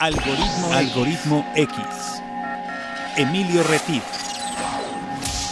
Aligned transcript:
Algoritmo, 0.00 0.72
Algoritmo 0.74 1.44
X. 1.56 1.76
Emilio 3.16 3.64
Retif. 3.64 4.04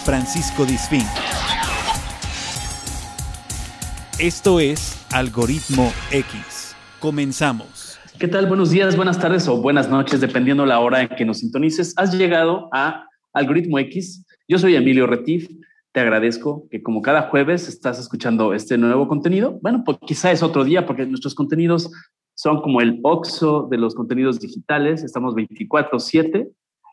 Francisco 0.04 0.64
Disfín. 0.64 1.02
Esto 4.20 4.60
es 4.60 5.04
Algoritmo 5.12 5.92
X. 6.12 6.76
Comenzamos. 7.00 7.98
¿Qué 8.20 8.28
tal? 8.28 8.46
Buenos 8.46 8.70
días, 8.70 8.94
buenas 8.94 9.18
tardes 9.18 9.48
o 9.48 9.60
buenas 9.60 9.90
noches, 9.90 10.20
dependiendo 10.20 10.64
la 10.64 10.78
hora 10.78 11.02
en 11.02 11.08
que 11.08 11.24
nos 11.24 11.38
sintonices. 11.38 11.92
Has 11.96 12.14
llegado 12.14 12.68
a 12.72 13.08
Algoritmo 13.32 13.80
X. 13.80 14.24
Yo 14.46 14.60
soy 14.60 14.76
Emilio 14.76 15.08
Retif. 15.08 15.48
Te 15.90 15.98
agradezco 15.98 16.68
que 16.70 16.84
como 16.84 17.02
cada 17.02 17.22
jueves 17.22 17.66
estás 17.66 17.98
escuchando 17.98 18.54
este 18.54 18.78
nuevo 18.78 19.08
contenido. 19.08 19.58
Bueno, 19.60 19.82
pues 19.84 19.98
quizá 20.06 20.30
es 20.30 20.44
otro 20.44 20.62
día 20.62 20.86
porque 20.86 21.04
nuestros 21.04 21.34
contenidos 21.34 21.90
son 22.36 22.60
como 22.60 22.80
el 22.80 23.00
OXO 23.02 23.66
de 23.70 23.78
los 23.78 23.94
contenidos 23.94 24.38
digitales. 24.38 25.02
Estamos 25.02 25.34
24/7 25.34 26.48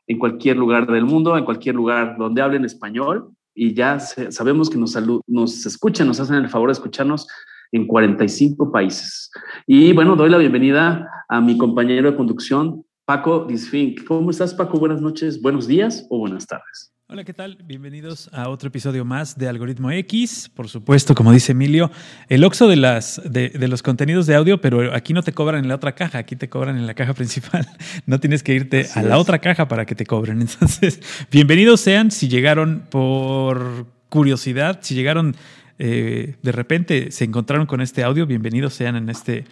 en 0.07 0.19
cualquier 0.19 0.57
lugar 0.57 0.87
del 0.87 1.05
mundo, 1.05 1.37
en 1.37 1.45
cualquier 1.45 1.75
lugar 1.75 2.15
donde 2.17 2.41
hablen 2.41 2.65
español 2.65 3.29
y 3.53 3.73
ya 3.73 3.99
sabemos 3.99 4.69
que 4.69 4.77
nos, 4.77 4.97
nos 5.27 5.65
escuchan, 5.65 6.07
nos 6.07 6.19
hacen 6.19 6.37
el 6.37 6.49
favor 6.49 6.69
de 6.69 6.73
escucharnos 6.73 7.27
en 7.71 7.87
45 7.87 8.71
países. 8.71 9.31
Y 9.67 9.93
bueno, 9.93 10.15
doy 10.15 10.29
la 10.29 10.37
bienvenida 10.37 11.09
a 11.27 11.41
mi 11.41 11.57
compañero 11.57 12.11
de 12.11 12.17
conducción, 12.17 12.85
Paco 13.05 13.45
Disfink. 13.45 14.05
¿Cómo 14.05 14.29
estás, 14.29 14.53
Paco? 14.53 14.79
Buenas 14.79 15.01
noches, 15.01 15.41
buenos 15.41 15.67
días 15.67 16.05
o 16.09 16.19
buenas 16.19 16.47
tardes. 16.47 16.92
Hola, 17.13 17.25
¿qué 17.25 17.33
tal? 17.33 17.59
Bienvenidos 17.63 18.27
a 18.33 18.49
otro 18.49 18.69
episodio 18.69 19.05
más 19.05 19.37
de 19.37 19.47
Algoritmo 19.47 19.91
X. 19.91 20.49
Por 20.51 20.67
supuesto, 20.67 21.13
como 21.13 21.31
dice 21.31 21.51
Emilio, 21.51 21.91
el 22.27 22.43
oxo 22.43 22.67
de, 22.67 22.75
las, 22.75 23.21
de, 23.23 23.51
los 23.67 23.83
contenidos 23.83 24.25
de 24.25 24.33
audio, 24.33 24.59
pero 24.59 24.95
aquí 24.95 25.13
no 25.13 25.21
te 25.21 25.31
cobran 25.31 25.61
en 25.61 25.67
la 25.67 25.75
otra 25.75 25.93
caja, 25.93 26.17
aquí 26.17 26.35
te 26.35 26.49
cobran 26.49 26.75
en 26.75 26.87
la 26.87 26.95
caja 26.95 27.13
principal. 27.13 27.67
No 28.07 28.19
tienes 28.19 28.41
que 28.41 28.55
irte 28.55 28.87
a 28.95 29.03
la 29.03 29.19
otra 29.19 29.37
caja 29.37 29.67
para 29.67 29.85
que 29.85 29.93
te 29.93 30.07
cobren. 30.07 30.41
Entonces, 30.41 31.01
bienvenidos 31.29 31.81
sean 31.81 32.09
si 32.09 32.29
llegaron 32.29 32.87
por 32.89 33.85
curiosidad, 34.09 34.79
si 34.81 34.95
llegaron 34.95 35.35
eh, 35.77 36.37
de 36.41 36.51
repente, 36.51 37.11
se 37.11 37.25
encontraron 37.25 37.67
con 37.67 37.81
este 37.81 38.03
audio, 38.03 38.25
bienvenidos 38.25 38.73
sean 38.73 38.95
en 38.95 39.09
este 39.09 39.45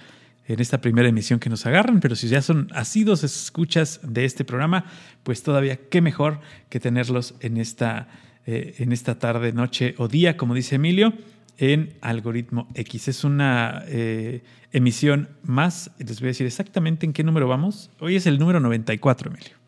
en 0.47 0.59
esta 0.59 0.81
primera 0.81 1.07
emisión 1.07 1.39
que 1.39 1.49
nos 1.49 1.65
agarran, 1.65 1.99
pero 1.99 2.15
si 2.15 2.27
ya 2.27 2.41
son 2.41 2.67
asidos 2.73 3.23
escuchas 3.23 3.99
de 4.03 4.25
este 4.25 4.43
programa, 4.43 4.85
pues 5.23 5.43
todavía 5.43 5.77
qué 5.77 6.01
mejor 6.01 6.39
que 6.69 6.79
tenerlos 6.79 7.35
en 7.41 7.57
esta, 7.57 8.07
eh, 8.45 8.75
en 8.79 8.91
esta 8.91 9.19
tarde, 9.19 9.53
noche 9.53 9.95
o 9.97 10.07
día, 10.07 10.37
como 10.37 10.55
dice 10.55 10.75
Emilio, 10.75 11.13
en 11.57 11.93
Algoritmo 12.01 12.67
X. 12.73 13.07
Es 13.07 13.23
una 13.23 13.83
eh, 13.87 14.41
emisión 14.71 15.29
más, 15.43 15.91
les 15.99 16.19
voy 16.19 16.27
a 16.27 16.31
decir 16.31 16.47
exactamente 16.47 17.05
en 17.05 17.13
qué 17.13 17.23
número 17.23 17.47
vamos. 17.47 17.91
Hoy 17.99 18.15
es 18.15 18.25
el 18.25 18.39
número 18.39 18.59
94, 18.59 19.29
Emilio. 19.29 19.61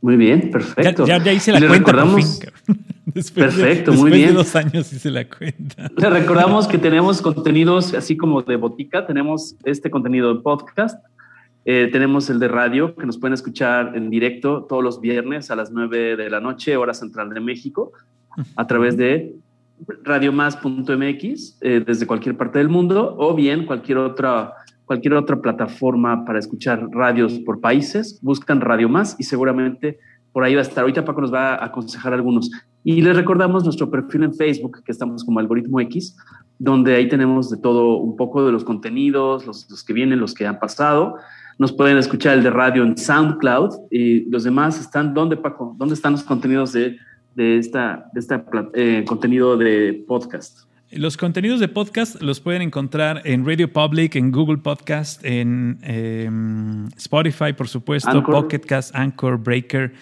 Muy 0.00 0.16
bien, 0.16 0.50
perfecto. 0.50 1.06
Ya, 1.06 1.32
hice 1.32 1.52
la 1.52 1.58
cuenta. 1.60 1.92
Recordamos, 1.92 2.40
perfecto, 3.34 3.92
muy 3.92 4.10
bien. 4.10 4.28
De 4.28 4.34
dos 4.34 4.54
años 4.56 4.92
hice 4.92 5.10
la 5.10 5.28
cuenta. 5.28 5.90
Le 5.96 6.10
recordamos 6.10 6.68
que 6.68 6.78
tenemos 6.78 7.20
contenidos 7.20 7.94
así 7.94 8.16
como 8.16 8.42
de 8.42 8.56
botica. 8.56 9.06
Tenemos 9.06 9.56
este 9.64 9.90
contenido 9.90 10.34
de 10.34 10.40
podcast. 10.40 11.04
Eh, 11.64 11.88
tenemos 11.92 12.28
el 12.28 12.40
de 12.40 12.48
radio, 12.48 12.94
que 12.96 13.06
nos 13.06 13.18
pueden 13.18 13.34
escuchar 13.34 13.96
en 13.96 14.10
directo 14.10 14.64
todos 14.64 14.82
los 14.82 15.00
viernes 15.00 15.50
a 15.50 15.56
las 15.56 15.70
9 15.70 16.16
de 16.16 16.28
la 16.28 16.40
noche, 16.40 16.76
hora 16.76 16.92
central 16.92 17.30
de 17.30 17.40
México, 17.40 17.92
a 18.56 18.66
través 18.66 18.96
de 18.96 19.36
radiomás.mx, 20.02 21.58
eh, 21.60 21.82
desde 21.86 22.06
cualquier 22.06 22.36
parte 22.36 22.58
del 22.58 22.68
mundo, 22.68 23.14
o 23.16 23.34
bien 23.34 23.66
cualquier 23.66 23.98
otra 23.98 24.54
cualquier 24.84 25.14
otra 25.14 25.40
plataforma 25.40 26.24
para 26.26 26.38
escuchar 26.38 26.86
radios 26.90 27.38
por 27.38 27.60
países, 27.60 28.18
buscan 28.20 28.60
Radio 28.60 28.90
Más 28.90 29.16
y 29.18 29.22
seguramente 29.22 29.98
por 30.32 30.44
ahí 30.44 30.54
va 30.54 30.60
a 30.60 30.62
estar. 30.62 30.82
Ahorita 30.82 31.04
Paco 31.04 31.20
nos 31.20 31.32
va 31.32 31.54
a 31.54 31.66
aconsejar 31.66 32.12
algunos. 32.12 32.50
Y 32.84 33.00
les 33.02 33.14
recordamos 33.16 33.64
nuestro 33.64 33.90
perfil 33.90 34.24
en 34.24 34.34
Facebook, 34.34 34.82
que 34.84 34.92
estamos 34.92 35.24
como 35.24 35.38
Algoritmo 35.38 35.80
X, 35.80 36.16
donde 36.58 36.94
ahí 36.94 37.08
tenemos 37.08 37.50
de 37.50 37.58
todo 37.58 37.96
un 37.98 38.16
poco 38.16 38.44
de 38.44 38.52
los 38.52 38.64
contenidos, 38.64 39.46
los, 39.46 39.84
que 39.84 39.92
vienen, 39.92 40.18
los 40.18 40.34
que 40.34 40.46
han 40.46 40.58
pasado. 40.58 41.16
Nos 41.58 41.72
pueden 41.72 41.98
escuchar 41.98 42.38
el 42.38 42.42
de 42.42 42.50
radio 42.50 42.82
en 42.82 42.96
SoundCloud 42.96 43.90
y 43.90 44.28
los 44.30 44.44
demás 44.44 44.80
están, 44.80 45.14
¿dónde 45.14 45.36
Paco? 45.36 45.76
¿Dónde 45.78 45.94
están 45.94 46.12
los 46.12 46.24
contenidos 46.24 46.72
de, 46.72 46.96
de 47.34 47.58
esta, 47.58 48.06
de 48.12 48.20
esta 48.20 48.44
eh, 48.74 49.04
contenido 49.06 49.56
de 49.56 50.04
podcast? 50.08 50.66
Los 50.92 51.16
contenidos 51.16 51.58
de 51.58 51.68
podcast 51.68 52.20
los 52.20 52.40
pueden 52.40 52.60
encontrar 52.60 53.22
en 53.24 53.46
Radio 53.46 53.72
Public, 53.72 54.14
en 54.14 54.30
Google 54.30 54.58
Podcast, 54.58 55.24
en 55.24 55.78
em, 55.82 56.88
Spotify, 56.98 57.54
por 57.56 57.66
supuesto, 57.66 58.10
Anchor. 58.10 58.42
Pocket 58.42 58.60
Cast, 58.60 58.94
Anchor, 58.94 59.38
Breaker. 59.38 59.94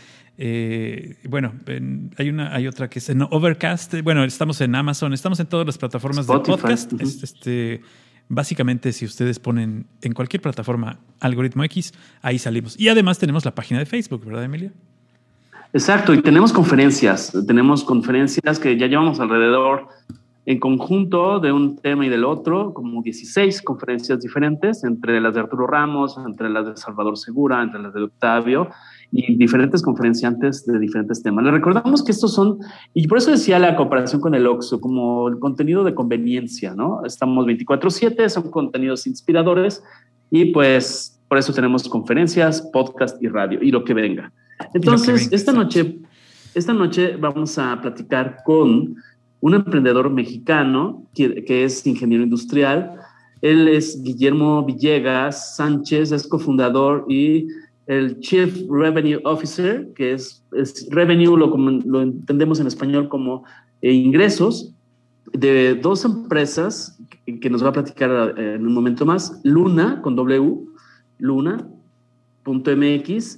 Eh, 0.42 1.16
bueno, 1.28 1.52
hay 2.16 2.30
una, 2.30 2.54
hay 2.54 2.66
otra 2.66 2.88
que 2.88 2.98
es 2.98 3.10
en 3.10 3.20
Overcast. 3.20 3.94
Bueno, 4.02 4.24
estamos 4.24 4.58
en 4.62 4.74
Amazon, 4.74 5.12
estamos 5.12 5.38
en 5.38 5.46
todas 5.46 5.66
las 5.66 5.76
plataformas 5.76 6.26
de 6.26 6.32
podcast. 6.32 6.94
este, 6.94 7.82
básicamente, 8.26 8.94
si 8.94 9.04
ustedes 9.04 9.38
ponen 9.38 9.84
en 10.00 10.12
cualquier 10.14 10.40
plataforma 10.40 10.98
Algoritmo 11.20 11.62
X, 11.64 11.92
ahí 12.22 12.38
salimos. 12.38 12.80
Y 12.80 12.88
además 12.88 13.18
tenemos 13.18 13.44
la 13.44 13.54
página 13.54 13.80
de 13.80 13.84
Facebook, 13.84 14.24
¿verdad, 14.24 14.44
Emilia? 14.44 14.72
Exacto, 15.74 16.14
y 16.14 16.22
tenemos 16.22 16.54
conferencias. 16.54 17.36
Tenemos 17.46 17.84
conferencias 17.84 18.58
que 18.58 18.78
ya 18.78 18.86
llevamos 18.86 19.20
alrededor 19.20 19.88
en 20.46 20.58
conjunto 20.58 21.38
de 21.38 21.52
un 21.52 21.76
tema 21.76 22.06
y 22.06 22.08
del 22.08 22.24
otro, 22.24 22.72
como 22.72 23.02
16 23.02 23.62
conferencias 23.62 24.20
diferentes, 24.20 24.84
entre 24.84 25.20
las 25.20 25.34
de 25.34 25.40
Arturo 25.40 25.66
Ramos, 25.66 26.18
entre 26.26 26.48
las 26.48 26.66
de 26.66 26.76
Salvador 26.76 27.18
Segura, 27.18 27.62
entre 27.62 27.80
las 27.80 27.92
de 27.92 28.02
Octavio, 28.02 28.68
y 29.12 29.36
diferentes 29.36 29.82
conferenciantes 29.82 30.64
de 30.66 30.78
diferentes 30.78 31.22
temas. 31.22 31.44
Les 31.44 31.52
recordamos 31.52 32.02
que 32.02 32.12
estos 32.12 32.32
son, 32.32 32.58
y 32.94 33.06
por 33.06 33.18
eso 33.18 33.30
decía 33.30 33.58
la 33.58 33.76
comparación 33.76 34.20
con 34.20 34.34
el 34.34 34.46
OXO, 34.46 34.80
como 34.80 35.28
el 35.28 35.38
contenido 35.38 35.84
de 35.84 35.94
conveniencia, 35.94 36.74
¿no? 36.74 37.04
Estamos 37.04 37.44
24/7, 37.46 38.28
son 38.28 38.50
contenidos 38.50 39.06
inspiradores, 39.06 39.82
y 40.30 40.46
pues 40.46 41.20
por 41.28 41.38
eso 41.38 41.52
tenemos 41.52 41.88
conferencias, 41.88 42.62
podcast 42.72 43.22
y 43.22 43.28
radio, 43.28 43.60
y 43.62 43.70
lo 43.70 43.84
que 43.84 43.94
venga. 43.94 44.32
Entonces, 44.74 45.32
esta 45.32 45.52
noche, 45.52 45.98
esta 46.54 46.72
noche 46.72 47.16
vamos 47.16 47.58
a 47.58 47.80
platicar 47.80 48.38
con 48.44 48.96
un 49.40 49.54
emprendedor 49.54 50.10
mexicano 50.10 51.06
que, 51.14 51.64
es 51.64 51.86
ingeniero 51.86 52.24
industrial. 52.24 52.96
Él 53.40 53.68
es 53.68 54.02
Guillermo 54.02 54.64
Villegas 54.64 55.56
Sánchez, 55.56 56.12
es 56.12 56.26
cofundador 56.26 57.06
y 57.08 57.48
el 57.86 58.20
Chief 58.20 58.54
Revenue 58.68 59.20
Officer, 59.24 59.88
que 59.94 60.12
es, 60.12 60.44
revenue, 60.90 61.36
lo, 61.36 62.02
entendemos 62.02 62.60
en 62.60 62.66
español 62.66 63.08
como 63.08 63.44
eh, 63.82 63.92
ingresos, 63.92 64.74
de 65.32 65.74
dos 65.76 66.04
empresas 66.04 66.98
que, 67.24 67.48
nos 67.50 67.64
va 67.64 67.68
a 67.68 67.72
platicar 67.72 68.34
eh, 68.36 68.56
en 68.56 68.66
un 68.66 68.74
momento 68.74 69.06
más, 69.06 69.40
Luna 69.44 70.02
con 70.02 70.16
W, 70.16 70.58
Luna.mx 71.18 71.70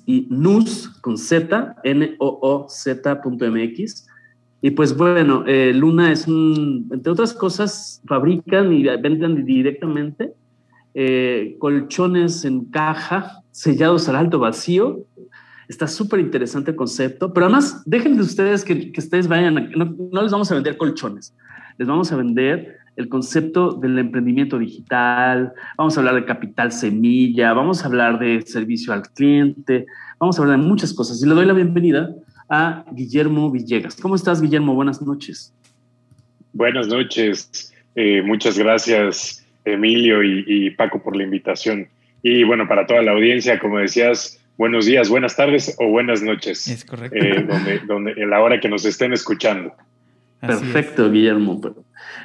y 0.07 0.27
NUS 0.31 0.89
con 1.01 1.19
Z, 1.19 1.77
N-O-O-Z.mx 1.85 2.73
y 4.65 4.71
pues 4.71 4.97
bueno, 4.97 5.43
eh, 5.49 5.73
Luna 5.75 6.13
es 6.13 6.29
un, 6.29 6.89
entre 6.93 7.11
otras 7.11 7.35
cosas, 7.35 8.01
fabrican 8.07 8.73
y 8.73 8.85
venden 8.85 9.45
directamente 9.45 10.33
eh, 10.95 11.57
colchones 11.59 12.45
en 12.45 12.67
caja, 12.67 13.43
sellados 13.51 14.09
al 14.09 14.15
alto 14.15 14.39
vacío. 14.39 15.05
Está 15.69 15.89
súper 15.89 16.21
interesante 16.21 16.71
el 16.71 16.77
concepto, 16.77 17.33
pero 17.33 17.47
además 17.47 17.83
dejen 17.87 18.17
de 18.17 18.23
ustedes 18.23 18.65
que, 18.65 18.93
que 18.93 19.01
ustedes 19.01 19.27
vayan, 19.27 19.73
no, 19.77 19.97
no 20.13 20.23
les 20.23 20.31
vamos 20.31 20.49
a 20.53 20.55
vender 20.55 20.77
colchones, 20.77 21.35
les 21.77 21.89
vamos 21.89 22.13
a 22.13 22.17
vender 22.17 22.77
el 22.95 23.09
concepto 23.09 23.73
del 23.73 23.99
emprendimiento 23.99 24.61
digital, 24.61 25.55
vamos 25.77 25.97
a 25.97 26.01
hablar 26.01 26.15
de 26.15 26.25
capital 26.25 26.71
semilla, 26.71 27.53
vamos 27.53 27.83
a 27.83 27.87
hablar 27.87 28.21
de 28.21 28.43
servicio 28.43 28.93
al 28.93 29.03
cliente, 29.03 29.87
vamos 30.21 30.39
a 30.39 30.43
hablar 30.43 30.61
de 30.61 30.67
muchas 30.67 30.93
cosas. 30.93 31.21
Y 31.21 31.27
le 31.27 31.35
doy 31.35 31.47
la 31.47 31.55
bienvenida 31.55 32.15
a 32.53 32.85
Guillermo 32.93 33.51
Villegas. 33.51 33.97
¿Cómo 33.97 34.15
estás, 34.15 34.43
Guillermo? 34.43 34.75
Buenas 34.75 35.01
noches. 35.01 35.55
Buenas 36.53 36.87
noches. 36.87 37.73
Eh, 37.95 38.21
muchas 38.21 38.59
gracias, 38.59 39.47
Emilio 39.65 40.23
y, 40.23 40.69
Paco, 40.73 41.03
por 41.03 41.17
la 41.17 41.25
invitación. 41.25 41.89
Y 42.23 42.45
bueno, 42.45 42.69
para 42.69 42.87
toda 42.87 43.01
la 43.01 43.13
audiencia, 43.13 43.59
como 43.59 43.79
decías, 43.79 44.39
buenos 44.59 44.85
días, 44.85 45.09
buenas 45.09 45.35
tardes 45.35 45.75
o 45.79 45.89
buenas 45.89 46.23
noches. 46.23 46.69
Es 46.69 46.85
correcto. 46.85 47.17
Eh, 47.17 47.43
donde, 47.43 47.79
donde, 47.87 48.13
en 48.19 48.29
la 48.29 48.41
hora 48.41 48.61
que 48.61 48.69
nos 48.69 48.85
estén 48.85 49.15
escuchando. 49.15 49.75
Perfecto, 50.47 51.09
Guillermo. 51.11 51.61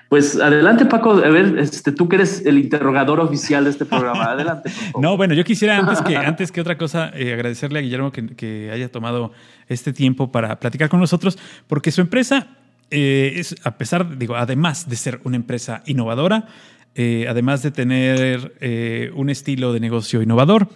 Pues 0.10 0.40
adelante, 0.40 0.86
Paco. 0.86 1.12
A 1.12 1.30
ver, 1.30 1.60
este, 1.60 1.92
tú 1.92 2.10
que 2.10 2.16
eres 2.16 2.44
el 2.46 2.58
interrogador 2.58 3.20
oficial 3.20 3.66
de 3.66 3.70
este 3.70 3.86
programa. 3.86 4.24
Adelante. 4.32 4.72
No, 5.00 5.18
bueno, 5.18 5.36
yo 5.36 5.44
quisiera 5.44 5.78
antes 5.78 6.02
que, 6.02 6.18
antes 6.18 6.52
que 6.52 6.60
otra 6.60 6.78
cosa 6.80 7.12
eh, 7.14 7.34
agradecerle 7.34 7.78
a 7.78 7.82
Guillermo 7.84 8.12
que, 8.12 8.72
haya 8.74 8.92
tomado 8.92 9.34
este 9.68 9.94
tiempo 9.94 10.32
para 10.32 10.60
platicar 10.60 10.90
con 10.90 11.00
nosotros, 11.00 11.38
porque 11.68 11.92
su 11.92 12.02
empresa 12.02 12.48
eh, 12.90 13.34
es, 13.36 13.56
a 13.64 13.78
pesar, 13.78 14.18
digo, 14.18 14.36
además 14.36 14.90
de 14.90 14.96
ser 14.96 15.20
una 15.24 15.36
empresa 15.36 15.84
innovadora, 15.86 16.48
eh, 16.96 17.28
además 17.30 17.62
de 17.62 17.70
tener 17.70 19.12
un 19.16 19.30
estilo 19.30 19.74
de 19.74 19.80
negocio 19.80 20.24
innovador, 20.24 20.70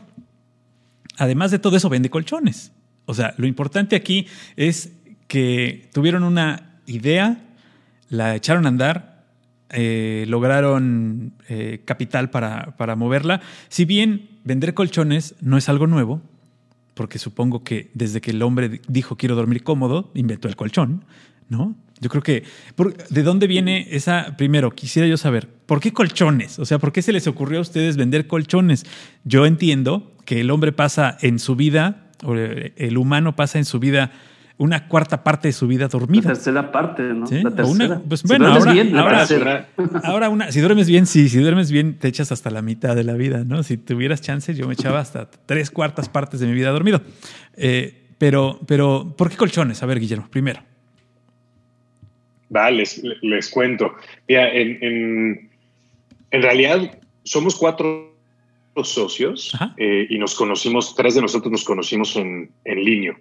además 1.17 1.49
de 1.49 1.57
todo 1.57 1.75
eso, 1.75 1.89
vende 1.89 2.11
colchones. 2.11 2.71
O 3.05 3.15
sea, 3.15 3.33
lo 3.37 3.47
importante 3.47 3.95
aquí 3.95 4.27
es 4.55 4.93
que 5.27 5.89
tuvieron 5.91 6.23
una 6.23 6.70
idea, 6.85 7.39
la 8.09 8.35
echaron 8.35 8.65
a 8.65 8.69
andar, 8.69 9.25
eh, 9.69 10.25
lograron 10.27 11.33
eh, 11.47 11.81
capital 11.85 12.29
para, 12.29 12.75
para 12.77 12.95
moverla. 12.95 13.41
Si 13.69 13.85
bien 13.85 14.29
vender 14.43 14.73
colchones 14.73 15.35
no 15.41 15.57
es 15.57 15.69
algo 15.69 15.87
nuevo, 15.87 16.21
porque 16.93 17.19
supongo 17.19 17.63
que 17.63 17.89
desde 17.93 18.19
que 18.19 18.31
el 18.31 18.41
hombre 18.41 18.81
dijo 18.87 19.15
quiero 19.15 19.35
dormir 19.35 19.63
cómodo, 19.63 20.11
inventó 20.13 20.47
el 20.47 20.55
colchón, 20.55 21.05
¿no? 21.49 21.75
Yo 22.01 22.09
creo 22.09 22.23
que, 22.23 22.43
¿de 23.11 23.23
dónde 23.23 23.45
viene 23.45 23.87
esa? 23.91 24.35
Primero, 24.35 24.71
quisiera 24.71 25.07
yo 25.07 25.17
saber, 25.17 25.47
¿por 25.47 25.79
qué 25.79 25.93
colchones? 25.93 26.57
O 26.57 26.65
sea, 26.65 26.79
¿por 26.79 26.91
qué 26.91 27.03
se 27.03 27.11
les 27.11 27.27
ocurrió 27.27 27.59
a 27.59 27.61
ustedes 27.61 27.95
vender 27.95 28.25
colchones? 28.25 28.87
Yo 29.23 29.45
entiendo 29.45 30.11
que 30.25 30.41
el 30.41 30.49
hombre 30.49 30.71
pasa 30.71 31.15
en 31.21 31.37
su 31.37 31.55
vida, 31.55 32.07
o 32.23 32.33
el 32.33 32.97
humano 32.97 33.35
pasa 33.35 33.59
en 33.59 33.65
su 33.65 33.79
vida 33.79 34.11
una 34.61 34.87
cuarta 34.87 35.23
parte 35.23 35.47
de 35.47 35.53
su 35.53 35.65
vida 35.65 35.87
dormida. 35.87 36.29
La 36.29 36.35
tercera 36.35 36.71
parte, 36.71 37.01
¿no? 37.01 37.25
¿Sí? 37.25 37.41
La 37.41 37.49
tercera. 37.49 37.67
Una, 37.67 37.99
pues, 37.99 38.19
Si 38.19 38.27
bueno, 38.27 38.45
ahora, 38.45 38.73
bien, 38.73 38.95
ahora, 40.03 40.29
una, 40.29 40.51
si 40.51 40.59
duermes 40.59 40.87
bien, 40.87 41.07
sí, 41.07 41.29
si 41.29 41.39
duermes 41.39 41.71
bien, 41.71 41.97
te 41.97 42.07
echas 42.07 42.31
hasta 42.31 42.51
la 42.51 42.61
mitad 42.61 42.95
de 42.95 43.03
la 43.03 43.13
vida, 43.13 43.43
¿no? 43.43 43.63
Si 43.63 43.77
tuvieras 43.77 44.21
chance, 44.21 44.53
yo 44.53 44.67
me 44.67 44.75
echaba 44.75 44.99
hasta 44.99 45.31
tres 45.31 45.71
cuartas 45.71 46.09
partes 46.09 46.41
de 46.41 46.45
mi 46.45 46.53
vida 46.53 46.69
dormido. 46.69 47.01
Eh, 47.57 48.03
pero, 48.19 48.59
pero, 48.67 49.15
¿por 49.17 49.31
qué 49.31 49.35
colchones? 49.35 49.81
A 49.81 49.87
ver, 49.87 49.99
Guillermo, 49.99 50.27
primero. 50.29 50.61
Va, 52.55 52.69
les, 52.69 53.01
les 53.23 53.49
cuento. 53.49 53.95
Mira, 54.27 54.47
en, 54.53 54.77
en, 54.83 55.49
en 56.29 56.41
realidad 56.43 56.99
somos 57.23 57.55
cuatro 57.55 58.15
socios 58.83 59.57
eh, 59.77 60.05
y 60.07 60.19
nos 60.19 60.35
conocimos, 60.35 60.93
tres 60.95 61.15
de 61.15 61.21
nosotros 61.21 61.51
nos 61.51 61.63
conocimos 61.63 62.15
en, 62.15 62.51
en 62.63 62.83
línea. 62.83 63.17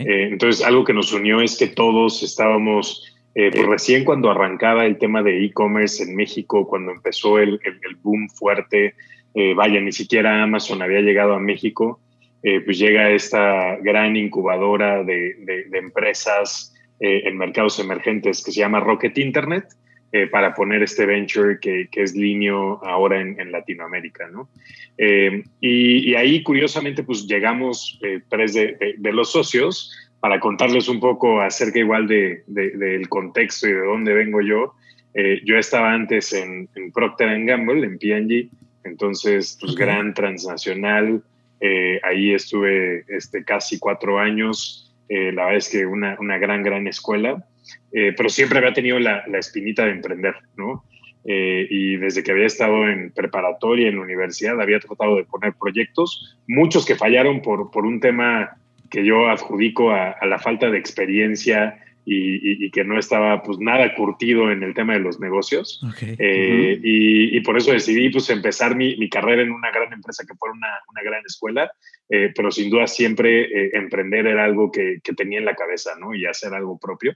Eh, 0.00 0.28
entonces, 0.32 0.64
algo 0.64 0.84
que 0.84 0.92
nos 0.92 1.12
unió 1.12 1.40
es 1.40 1.56
que 1.58 1.68
todos 1.68 2.22
estábamos, 2.22 3.16
eh, 3.34 3.50
pues, 3.52 3.66
recién 3.66 4.04
cuando 4.04 4.30
arrancaba 4.30 4.84
el 4.86 4.98
tema 4.98 5.22
de 5.22 5.44
e-commerce 5.44 6.02
en 6.02 6.16
México, 6.16 6.66
cuando 6.66 6.92
empezó 6.92 7.38
el, 7.38 7.60
el- 7.64 7.80
el 7.88 7.96
boom 8.02 8.28
fuerte, 8.28 8.94
eh, 9.34 9.54
vaya, 9.54 9.80
ni 9.80 9.92
siquiera 9.92 10.42
Amazon 10.42 10.82
había 10.82 11.00
llegado 11.00 11.34
a 11.34 11.38
México, 11.40 12.00
eh, 12.42 12.60
pues 12.60 12.78
llega 12.78 13.10
esta 13.10 13.76
gran 13.76 14.16
incubadora 14.16 15.02
de, 15.04 15.34
de- 15.44 15.64
de 15.68 15.78
empresas 15.78 16.74
en 17.00 17.36
mercados 17.38 17.78
emergentes 17.78 18.42
que 18.44 18.50
se 18.50 18.58
llama 18.58 18.80
Rocket 18.80 19.16
Internet, 19.18 19.66
eh, 20.12 20.26
para 20.26 20.54
poner 20.54 20.82
este 20.82 21.04
venture 21.06 21.58
que, 21.60 21.88
que 21.90 22.02
es 22.02 22.14
Linio 22.14 22.82
ahora 22.84 23.20
en, 23.20 23.38
en 23.40 23.52
Latinoamérica, 23.52 24.28
¿no? 24.28 24.48
Eh, 24.96 25.44
y, 25.60 26.10
y 26.10 26.14
ahí, 26.14 26.42
curiosamente, 26.42 27.02
pues 27.02 27.26
llegamos 27.26 27.98
eh, 28.02 28.20
tres 28.28 28.54
de, 28.54 28.72
de- 28.80 28.94
de 28.96 29.12
los 29.12 29.30
socios 29.32 29.94
para 30.20 30.40
contarles 30.40 30.88
un 30.88 30.98
poco 30.98 31.40
acerca 31.40 31.78
igual 31.78 32.08
de, 32.08 32.42
de- 32.46 32.70
del 32.70 33.08
contexto 33.08 33.68
y 33.68 33.72
de 33.72 33.80
dónde 33.84 34.12
vengo 34.14 34.40
yo. 34.40 34.74
Eh, 35.14 35.40
yo 35.44 35.56
estaba 35.58 35.92
antes 35.92 36.32
en, 36.32 36.68
en 36.74 36.90
Procter 36.92 37.28
Gamble, 37.44 37.86
en 37.86 37.98
P&G, 37.98 38.48
entonces, 38.84 39.56
pues 39.60 39.72
Ok. 39.72 39.78
gran 39.80 40.14
transnacional. 40.14 41.22
Eh, 41.60 42.00
ahí 42.02 42.32
estuve 42.32 43.04
este, 43.08 43.44
casi 43.44 43.78
cuatro 43.78 44.18
años. 44.18 44.94
Eh, 45.08 45.32
la 45.32 45.44
verdad 45.44 45.58
es 45.58 45.68
que 45.68 45.86
una, 45.86 46.16
una 46.20 46.38
gran, 46.38 46.62
gran 46.62 46.86
escuela. 46.86 47.44
Eh, 47.92 48.12
pero 48.16 48.28
siempre 48.28 48.58
había 48.58 48.72
tenido 48.72 48.98
la, 48.98 49.24
la 49.26 49.38
espinita 49.38 49.84
de 49.84 49.92
emprender, 49.92 50.34
¿no? 50.56 50.84
Eh, 51.24 51.66
y 51.68 51.96
desde 51.96 52.22
que 52.22 52.32
había 52.32 52.46
estado 52.46 52.88
en 52.88 53.10
preparatoria, 53.12 53.88
en 53.88 53.96
la 53.96 54.02
universidad, 54.02 54.60
había 54.60 54.78
tratado 54.80 55.16
de 55.16 55.24
poner 55.24 55.52
proyectos, 55.58 56.38
muchos 56.46 56.86
que 56.86 56.94
fallaron 56.96 57.42
por, 57.42 57.70
por 57.70 57.84
un 57.84 58.00
tema 58.00 58.56
que 58.90 59.04
yo 59.04 59.28
adjudico 59.28 59.90
a, 59.90 60.10
a 60.12 60.26
la 60.26 60.38
falta 60.38 60.70
de 60.70 60.78
experiencia 60.78 61.78
y, 62.06 62.36
y- 62.36 62.66
y 62.66 62.70
que 62.70 62.84
no 62.84 62.98
estaba 62.98 63.42
pues 63.42 63.58
nada 63.58 63.94
curtido 63.94 64.50
en 64.50 64.62
el 64.62 64.72
tema 64.72 64.94
de 64.94 65.00
los 65.00 65.20
negocios. 65.20 65.82
Ok. 65.86 66.16
Eh, 66.18 66.80
y, 66.82 67.36
y 67.36 67.40
por 67.42 67.58
eso 67.58 67.72
decidí 67.72 68.08
pues 68.08 68.30
empezar 68.30 68.74
mi, 68.76 68.96
mi 68.96 69.10
carrera 69.10 69.42
en 69.42 69.50
una 69.52 69.70
gran 69.70 69.92
empresa 69.92 70.24
que 70.26 70.34
fuera 70.34 70.54
una, 70.54 70.68
una 70.90 71.02
gran 71.02 71.22
escuela, 71.26 71.70
eh, 72.08 72.32
pero 72.34 72.50
sin 72.50 72.70
duda 72.70 72.86
siempre 72.86 73.42
eh, 73.42 73.70
emprender 73.74 74.26
era 74.26 74.44
algo 74.44 74.72
que, 74.72 75.00
que 75.04 75.12
tenía 75.12 75.38
en 75.40 75.44
la 75.44 75.54
cabeza, 75.54 75.90
¿no? 76.00 76.14
Y 76.14 76.24
hacer 76.24 76.54
algo 76.54 76.78
propio. 76.78 77.12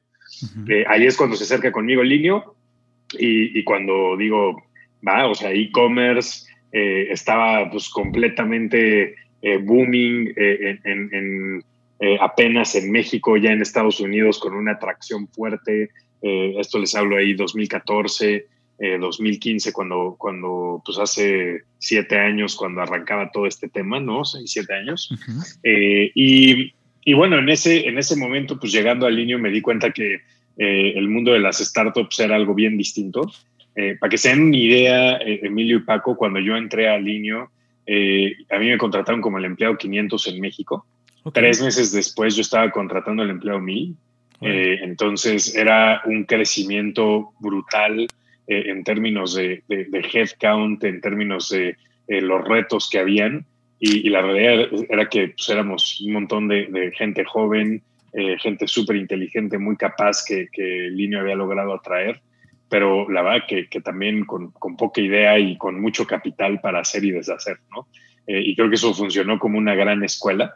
Eh, 0.69 0.85
ahí 0.89 1.07
es 1.07 1.17
cuando 1.17 1.37
se 1.37 1.45
acerca 1.45 1.71
conmigo 1.73 2.03
el 2.03 2.09
Linio 2.09 2.55
y, 3.19 3.59
y 3.59 3.65
cuando 3.65 4.17
digo, 4.17 4.63
va, 5.07 5.27
o 5.29 5.35
sea, 5.35 5.53
e-commerce 5.53 6.47
eh, 6.73 7.09
estaba 7.11 7.71
pues 7.71 7.89
completamente 7.91 9.15
eh, 9.43 9.59
booming 9.59 10.33
en, 10.37 10.81
en- 10.85 11.11
en, 11.13 11.65
apenas 12.21 12.75
en 12.75 12.91
México, 12.91 13.37
ya 13.37 13.53
en 13.53 13.63
Estados 13.63 14.01
Unidos 14.01 14.39
con 14.41 14.55
una 14.55 14.73
atracción 14.73 15.29
fuerte. 15.29 15.91
Esto 16.21 16.79
les 16.81 16.95
hablo 16.97 17.17
ahí 17.17 17.35
2014, 17.35 18.47
eh, 18.79 18.99
2015, 18.99 19.73
cuando, 19.73 20.17
cuando 20.19 20.83
pues 20.85 20.99
hace 20.99 21.63
siete 21.79 22.19
años, 22.19 22.57
cuando 22.57 22.81
arrancaba 22.81 23.31
todo 23.31 23.47
este 23.47 23.69
tema, 23.69 24.01
¿no? 24.01 24.25
Seis, 24.25 24.51
siete 24.51 24.75
años. 24.75 25.11
Y, 26.15 26.73
y 27.05 27.15
bueno, 27.15 27.39
en 27.39 27.49
ese, 27.49 27.89
en 27.89 27.99
ese 27.99 28.17
momento, 28.17 28.59
pues 28.59 28.73
llegando 28.73 29.07
al 29.07 29.17
Linio, 29.17 29.39
me 29.39 29.51
di 29.51 29.61
cuenta 29.61 29.91
que 29.91 30.21
eh, 30.59 30.93
el 30.97 31.09
mundo 31.09 31.33
de 31.33 31.41
las 31.41 31.59
startups 31.59 32.21
era 32.21 32.37
algo 32.37 32.55
bien 32.55 32.77
distinto. 32.77 33.23
Eh, 33.75 33.97
para 33.99 34.11
que 34.11 34.19
se 34.19 34.29
den 34.29 34.43
una 34.43 34.57
idea, 34.57 35.17
eh, 35.17 35.41
Emilio 35.43 35.79
y 35.79 35.83
Paco, 35.83 36.17
cuando 36.17 36.39
yo 36.39 36.57
entré 36.57 36.89
al 36.89 37.05
Linio, 37.05 37.51
eh, 37.87 38.37
a 38.51 38.59
mí 38.59 38.69
me 38.69 38.79
contrataron 38.79 39.21
como 39.21 39.39
el 39.39 39.45
empleado 39.45 39.77
500 39.77 40.29
en 40.29 40.41
México. 40.41 40.87
Ok. 41.25 41.35
Tres 41.35 41.63
meses 41.63 41.93
después 41.93 42.37
yo 42.37 42.43
estaba 42.43 42.71
contratando 42.71 43.23
al 43.23 43.31
empleado 43.31 43.61
1000. 43.61 43.97
Órale. 44.41 44.75
Eh, 44.75 44.81
entonces 44.83 45.55
era 45.55 46.03
un 46.05 46.25
crecimiento 46.25 47.33
brutal 47.39 48.01
eh, 48.47 48.65
en 48.67 48.83
términos 48.85 49.35
de, 49.35 49.63
de, 49.69 49.85
de 49.85 50.09
headcount, 50.13 50.83
en 50.85 51.01
términos 51.01 51.49
de 51.49 51.77
los 52.09 52.47
retos 52.47 52.91
que 52.91 52.99
habían. 52.99 53.47
Y, 53.85 54.07
y 54.07 54.11
la 54.11 54.23
realidad 54.23 54.69
era 54.89 55.09
que 55.09 55.31
pues, 55.37 55.49
éramos 55.49 56.01
un 56.01 56.13
montón 56.13 56.47
de, 56.47 56.67
de 56.67 56.93
gente 56.93 57.25
joven, 57.25 57.83
eh, 58.13 58.37
gente 58.39 58.69
súper 58.69 58.95
inteligente, 58.95 59.59
muy 59.59 59.77
capaz 59.77 60.25
que, 60.25 60.47
que 60.53 60.63
Linio 60.93 61.19
había 61.19 61.35
logrado 61.35 61.75
atraer, 61.75 62.21
pero 62.69 63.11
la 63.11 63.23
verdad 63.23 63.45
que, 63.49 63.67
que 63.69 63.81
también 63.81 64.25
con, 64.25 64.53
con, 64.53 64.77
poca 64.77 65.01
idea 65.01 65.37
y 65.37 65.59
con 65.59 65.81
mucho 65.81 66.07
capital 66.07 66.61
para 66.61 66.79
hacer 66.79 67.05
y 67.05 67.11
deshacer, 67.11 67.59
¿no? 67.73 67.89
Eh, 68.29 68.41
y 68.45 68.55
creo 68.55 68.69
que 68.69 68.77
eso 68.77 68.95
funcionó 68.95 69.41
como 69.41 69.59
una 69.59 69.75
gran 69.75 70.05
escuela. 70.05 70.55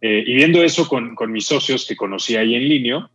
Eh, 0.00 0.22
y 0.24 0.34
viendo 0.34 0.62
eso 0.62 0.86
con, 0.86 1.16
con, 1.16 1.32
mis 1.32 1.46
socios 1.46 1.84
que 1.84 1.96
conocí 1.96 2.36
ahí 2.36 2.54
en 2.54 2.68
Linio, 2.68 3.10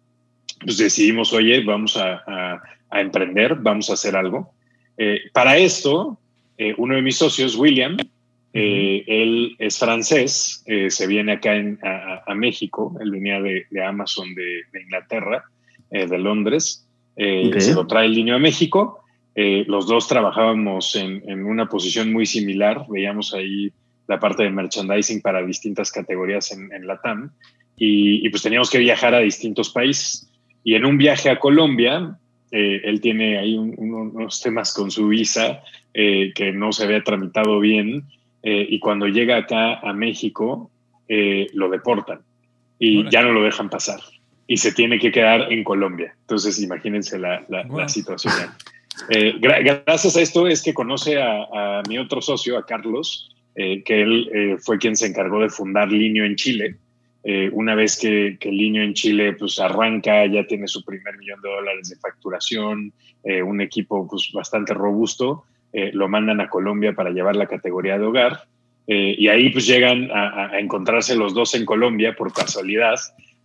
pues 0.59 0.77
decidimos, 0.77 1.31
oye, 1.31 1.63
vamos 1.63 1.95
a, 1.95 2.21
a, 2.27 2.61
a 2.89 2.99
emprender, 2.99 3.55
vamos 3.55 3.89
a 3.89 3.93
hacer 3.93 4.17
algo. 4.17 4.53
Eh, 4.97 5.21
para 5.31 5.55
esto, 5.55 6.19
eh, 6.57 6.73
uno 6.77 6.95
de 6.95 7.01
mis 7.01 7.15
socios, 7.15 7.55
William, 7.55 7.95
eh, 8.53 9.03
él 9.07 9.55
es 9.57 9.79
francés, 9.79 10.63
eh, 10.67 10.89
se 10.91 11.07
viene 11.07 11.33
acá 11.33 11.55
en, 11.55 11.79
a, 11.83 12.23
a, 12.25 12.35
México, 12.35 12.95
él 13.01 13.09
venía 13.09 13.41
de, 13.41 13.65
de 13.69 13.83
Amazon 13.83 14.33
de, 14.35 14.61
de 14.71 14.81
Inglaterra, 14.81 15.43
eh, 15.89 16.05
de 16.05 16.19
Londres, 16.19 16.87
eh, 17.15 17.47
okay. 17.47 17.61
se 17.61 17.73
lo 17.73 17.87
trae 17.87 18.05
el 18.05 18.15
niño 18.15 18.35
a 18.35 18.39
México. 18.39 18.99
Eh, 19.35 19.65
los 19.67 19.87
dos 19.87 20.07
trabajábamos 20.07 20.95
en, 20.95 21.23
en, 21.27 21.45
una 21.45 21.67
posición 21.67 22.13
muy 22.13 22.25
similar, 22.25 22.85
veíamos 22.89 23.33
ahí 23.33 23.71
la 24.07 24.19
parte 24.19 24.43
de 24.43 24.51
merchandising 24.51 25.21
para 25.21 25.43
distintas 25.43 25.91
categorías 25.91 26.51
en, 26.51 26.71
en 26.73 26.85
la 26.85 27.01
TAM 27.01 27.31
y, 27.77 28.25
y, 28.25 28.29
pues 28.29 28.43
teníamos 28.43 28.69
que 28.69 28.77
viajar 28.77 29.15
a 29.15 29.19
distintos 29.19 29.69
países. 29.71 30.29
Y 30.63 30.75
en 30.75 30.85
un 30.85 30.97
viaje 30.97 31.29
a 31.29 31.39
Colombia, 31.39 32.19
eh, 32.51 32.81
él 32.83 33.01
tiene 33.01 33.39
ahí 33.39 33.57
un, 33.57 33.73
unos 33.77 34.41
temas 34.41 34.73
con 34.73 34.91
su 34.91 35.07
visa 35.07 35.63
que 35.93 36.51
no 36.55 36.71
se 36.71 36.85
había 36.85 37.03
tramitado 37.03 37.59
bien 37.59 38.05
eh, 38.45 38.67
y 38.69 38.79
cuando 38.79 39.07
llega 39.07 39.37
acá 39.37 39.79
a 39.79 39.93
México 39.93 40.69
eh, 41.07 41.47
lo 41.53 41.69
deportan 41.69 42.19
y 42.77 42.95
bueno. 42.95 43.09
ya 43.09 43.21
no 43.23 43.31
lo 43.31 43.41
dejan 43.41 43.69
pasar 43.69 44.01
y 44.47 44.57
se 44.57 44.73
tiene 44.73 44.99
que 44.99 45.13
quedar 45.13 45.51
en 45.51 45.63
Colombia. 45.63 46.13
Entonces 46.19 46.61
imagínense 46.61 47.17
la, 47.17 47.45
la, 47.47 47.87
situación. 47.87 48.33
Eh, 49.09 49.35
gra 49.39 49.61
gracias 49.61 50.17
a 50.17 50.21
esto 50.21 50.45
es 50.47 50.61
que 50.61 50.73
conoce 50.73 51.21
a, 51.21 51.43
a 51.79 51.83
mi 51.87 51.97
otro 51.97 52.21
socio, 52.21 52.57
a 52.57 52.65
Carlos, 52.65 53.33
que 53.55 53.83
él 53.87 54.57
fue 54.61 54.77
quien 54.79 54.95
se 54.95 55.07
encargó 55.07 55.39
de 55.39 55.49
fundar 55.49 55.89
Linio 55.89 56.25
en 56.25 56.35
Chile. 56.35 56.75
Una 57.53 57.75
vez 57.75 57.97
que, 57.97 58.37
que 58.39 58.51
Linio 58.51 58.83
en 58.83 58.93
Chile 58.93 59.33
pues 59.33 59.59
arranca, 59.59 60.25
ya 60.25 60.45
tiene 60.45 60.67
su 60.67 60.83
primer 60.83 61.17
millón 61.17 61.39
de 61.41 61.49
dólares 61.49 61.89
de 61.89 61.95
facturación, 61.95 62.91
un 63.23 63.61
equipo 63.61 64.07
pues 64.07 64.31
bastante 64.33 64.73
robusto, 64.73 65.45
eh, 65.75 65.89
lo 65.91 66.07
mandan 66.07 66.39
a 66.39 66.49
Colombia 66.49 66.93
para 66.93 67.09
llevar 67.09 67.35
la 67.35 67.47
categoría 67.47 67.97
de 67.97 68.05
hogar 68.05 68.43
eh, 68.85 69.15
y 69.17 69.27
ahí 69.27 69.49
pues 69.49 69.65
llegan 69.65 70.11
a, 70.11 70.51
a, 70.51 70.59
encontrarse 70.59 71.15
los 71.15 71.33
dos 71.33 71.55
en 71.55 71.65
Colombia 71.65 72.15
por 72.15 72.31
casualidad, 72.31 72.93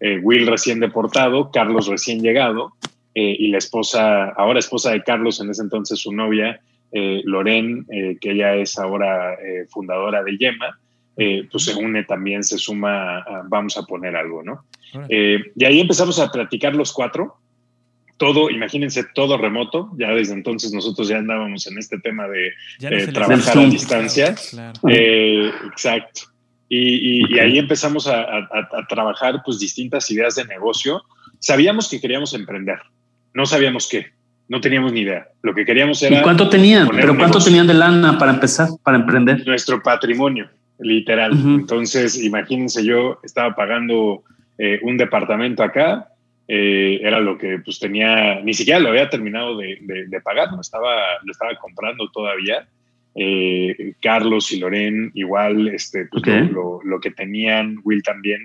eh, 0.01 0.19
Will 0.23 0.47
recién 0.47 0.79
deportado, 0.79 1.51
Carlos 1.51 1.87
recién 1.87 2.21
llegado 2.21 2.75
y 3.15 3.49
la 3.49 3.59
esposa, 3.59 4.29
ahora 4.29 4.61
esposa 4.61 4.93
de 4.93 5.03
Carlos, 5.03 5.41
en 5.41 5.51
ese 5.51 5.63
entonces 5.63 5.99
su 5.99 6.13
novia, 6.13 6.61
Loren, 6.93 7.85
que 8.21 8.31
ella 8.31 8.55
es 8.55 8.79
ahora 8.79 9.37
fundadora 9.71 10.23
de 10.23 10.37
Yema, 10.39 10.79
pues 11.17 11.65
se 11.65 11.75
une 11.75 12.05
también, 12.05 12.45
se 12.45 12.59
suma, 12.59 13.25
vamos 13.49 13.77
a 13.77 13.83
poner 13.83 14.15
algo, 14.15 14.45
¿no? 14.45 14.63
Y 15.09 15.65
ahí 15.65 15.81
empezamos 15.81 16.21
a 16.21 16.31
platicar 16.31 16.77
los 16.77 16.93
cuatro, 16.93 17.39
todo, 18.19 18.51
imagínense, 18.51 19.05
todo 19.15 19.39
remoto, 19.39 19.91
ya 19.97 20.11
desde 20.11 20.35
entonces 20.35 20.73
nosotros 20.73 21.09
ya 21.09 21.19
andábamos 21.19 21.67
en 21.67 21.79
este 21.79 21.99
tema 21.99 22.29
de 22.29 22.53
trabajar 23.13 23.59
a 23.59 23.65
distancia. 23.65 24.35
exacto. 24.85 26.21
Y, 26.69 27.39
ahí 27.39 27.59
empezamos 27.59 28.07
a, 28.07 28.21
a, 28.21 28.87
trabajar 28.89 29.41
pues 29.43 29.59
distintas 29.59 30.11
ideas 30.11 30.35
de 30.35 30.45
negocio. 30.45 31.03
Sabíamos 31.39 31.89
que 31.89 32.01
queríamos 32.01 32.35
emprender, 32.35 32.79
no 33.33 33.47
sabíamos 33.47 33.89
qué 33.89 34.19
no 34.49 34.61
teníamos 34.61 34.93
ni 34.93 35.01
idea. 35.01 35.29
Lo 35.43 35.55
que 35.55 35.65
queríamos 35.65 36.03
era. 36.03 36.19
¿Y 36.19 36.23
cuánto 36.23 36.49
tenían? 36.49 36.89
¿Pero 36.89 37.17
cuánto 37.17 37.39
tenían 37.39 37.67
de 37.67 37.75
lana 37.75 38.19
para 38.19 38.33
empezar, 38.33 38.69
para 38.83 38.97
emprender? 38.97 39.47
Nuestro 39.47 39.83
patrimonio, 39.83 40.49
literal. 40.79 41.33
Entonces, 41.33 42.21
imagínense, 42.23 42.85
yo 42.85 43.21
estaba 43.23 43.55
pagando 43.55 44.25
eh, 44.57 44.81
un 44.83 44.97
departamento 44.97 45.63
acá, 45.63 46.09
eh, 46.49 47.01
era 47.03 47.21
lo 47.21 47.39
que 47.39 47.59
pues 47.59 47.79
tenía, 47.79 48.41
ni 48.41 48.55
siquiera 48.55 48.81
lo 48.81 48.89
había 48.89 49.11
terminado 49.11 49.57
de, 49.57 50.21
pagar, 50.25 50.51
no 50.53 50.61
estaba, 50.61 50.97
lo 51.23 51.31
estaba 51.31 51.55
comprando 51.57 52.11
todavía. 52.11 52.67
Eh, 53.15 53.95
Carlos 54.01 54.51
y 54.53 54.59
Loren, 54.59 55.11
igual, 55.15 55.69
este, 55.69 56.07
pues, 56.07 56.25
lo, 56.51 56.81
lo, 56.83 57.01
que 57.01 57.11
tenían, 57.11 57.79
Will 57.85 58.03
también, 58.03 58.41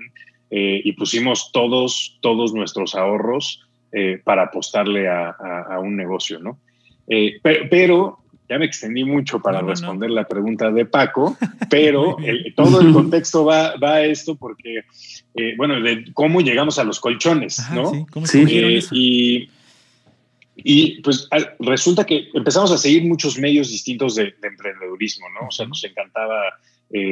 y 0.50 0.92
pusimos 0.92 1.50
todos, 1.50 2.18
todos 2.20 2.54
nuestros 2.54 2.94
ahorros 2.94 3.64
eh, 3.96 4.20
para 4.24 4.42
apostarle 4.42 5.08
a, 5.08 5.78
un 5.80 5.94
negocio, 5.96 6.40
¿no? 6.40 6.58
Eh, 7.06 7.38
pero, 7.70 8.18
ya 8.48 8.58
me 8.58 8.64
extendí 8.64 9.04
mucho 9.04 9.38
para 9.38 9.60
responder 9.60 10.10
la 10.10 10.26
pregunta 10.26 10.72
de 10.72 10.84
Paco, 10.84 11.36
pero 11.70 12.16
todo 12.56 12.80
el 12.80 12.92
contexto 12.92 13.44
va, 13.44 13.76
va, 13.76 13.94
a 13.94 14.04
esto 14.04 14.34
porque, 14.34 14.82
eh, 15.34 15.54
bueno, 15.56 15.80
de 15.80 16.04
cómo 16.12 16.40
llegamos 16.40 16.78
a 16.78 16.84
los 16.84 17.00
colchones, 17.00 17.60
¿no? 17.72 18.06
Sí, 18.24 18.44
y, 18.92 19.48
y 20.56 21.00
pues 21.02 21.28
resulta 21.58 22.04
que 22.04 22.28
empezamos 22.34 22.70
a 22.72 22.78
seguir 22.78 23.04
muchos 23.04 23.38
medios 23.38 23.70
distintos 23.70 24.14
de, 24.14 24.34
emprendedurismo, 24.42 25.26
¿no? 25.30 25.48
O 25.48 25.50
sea, 25.50 25.66
nos 25.66 25.82
encantaba 25.84 26.40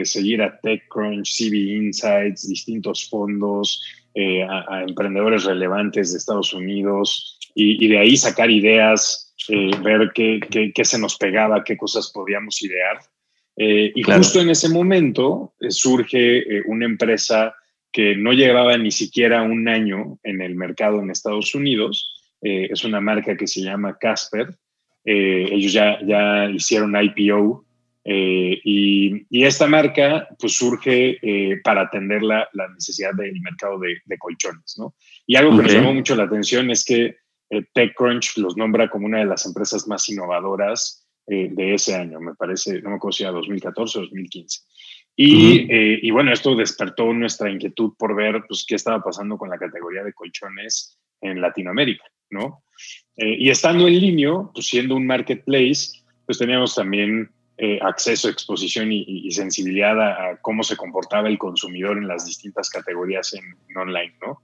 seguir 0.05 0.41
a 0.43 0.61
TechCrunch, 0.61 1.29
CB 1.37 1.55
Insights, 1.57 2.49
distintos 2.49 3.09
fondos, 3.09 3.83
eh, 4.15 4.43
a, 4.43 4.83
emprendedores 4.87 5.45
relevantes 5.45 6.13
de 6.13 6.19
Estados 6.19 6.53
Unidos 6.53 7.39
y, 7.55 7.89
de 7.89 7.99
ahí 7.99 8.15
sacar 8.19 8.51
ideas, 8.51 9.35
eh, 9.49 9.71
ver 9.83 10.11
qué, 10.15 10.39
qué, 10.75 10.85
se 10.85 10.99
nos 10.99 11.17
pegaba, 11.17 11.65
qué 11.65 11.79
cosas 11.79 12.13
podíamos 12.13 12.61
idear. 12.63 13.01
Eh, 13.57 13.91
y 13.95 14.03
justo 14.03 14.43
en 14.43 14.51
ese 14.51 14.69
momento 14.69 15.55
surge 15.71 16.45
una 16.67 16.85
empresa 16.85 17.55
que 17.93 18.17
no 18.17 18.33
llevaba 18.33 18.77
ni 18.79 18.91
siquiera 18.91 19.43
un 19.43 19.69
año 19.69 20.19
en 20.23 20.41
el 20.41 20.55
mercado 20.55 21.01
en 21.01 21.11
Estados 21.11 21.55
Unidos. 21.55 22.19
es 22.41 22.85
una 22.85 23.01
marca 23.01 23.37
que 23.37 23.47
se 23.47 23.61
llama 23.61 23.99
Casper. 23.99 24.57
ellos 25.05 25.73
ya, 25.73 25.99
ya 26.05 26.51
hicieron 26.51 26.97
IPO 26.97 27.65
eh, 28.05 28.61
y, 28.65 29.45
esta 29.45 29.67
marca 29.67 30.29
pues 30.39 30.57
surge 30.57 31.19
eh, 31.23 31.61
para 31.63 31.83
atender 31.83 32.23
la, 32.23 32.49
necesidad 32.75 33.13
del 33.15 33.41
mercado 33.41 33.79
de, 33.79 34.19
colchones, 34.19 34.75
¿no? 34.79 34.95
Y 35.27 35.37
algo 35.37 35.57
que 35.57 35.63
me 35.63 35.73
llamó 35.73 35.95
mucho 35.95 36.17
la 36.17 36.25
atención 36.25 36.71
es 36.71 36.85
que 36.85 37.17
eh, 37.51 37.65
TechCrunch 37.73 38.39
los 38.39 38.57
nombra 38.57 38.91
como 38.91 39.07
una 39.07 39.21
de 39.21 39.27
las 39.27 39.47
empresas 39.47 39.87
más 39.87 40.09
innovadoras 40.09 40.99
de 41.25 41.75
ese 41.75 41.95
año, 41.95 42.21
me 42.21 42.35
parece, 42.35 42.83
no 42.83 42.91
me 42.91 42.97
acuerdo 42.97 43.17
si 43.17 43.23
era 43.23 43.33
2014 43.33 43.99
o 43.99 44.03
2015. 44.03 44.61
Y, 45.15 46.07
y, 46.07 46.11
bueno, 46.11 46.33
esto 46.33 46.55
despertó 46.55 47.13
nuestra 47.13 47.51
inquietud 47.51 47.93
por 47.99 48.17
ver 48.17 48.43
pues, 48.49 48.65
qué 48.67 48.77
estaba 48.77 49.03
pasando 49.03 49.37
con 49.37 49.51
la 49.51 49.59
categoría 49.59 50.03
de 50.03 50.15
colchones 50.15 50.99
en 51.21 51.41
Latinoamérica, 51.41 52.05
¿no? 52.31 52.65
y 53.17 53.51
estando 53.51 53.87
en 53.87 54.01
línea, 54.01 54.33
pues 54.55 54.67
siendo 54.67 54.97
un 54.97 55.07
marketplace, 55.07 56.03
pues 56.25 56.39
teníamos 56.39 56.75
también 56.75 57.31
eh, 57.59 57.79
acceso, 57.83 58.29
exposición 58.29 58.91
y, 58.91 59.31
sensibilidad 59.31 60.01
a, 60.01 60.39
cómo 60.41 60.63
se 60.63 60.77
comportaba 60.77 61.29
el 61.29 61.39
consumidor 61.39 61.99
en 61.99 62.09
las 62.09 62.27
distintas 62.27 62.71
categorías 62.71 63.35
en, 63.35 63.45
online, 63.77 64.15
¿no? 64.21 64.43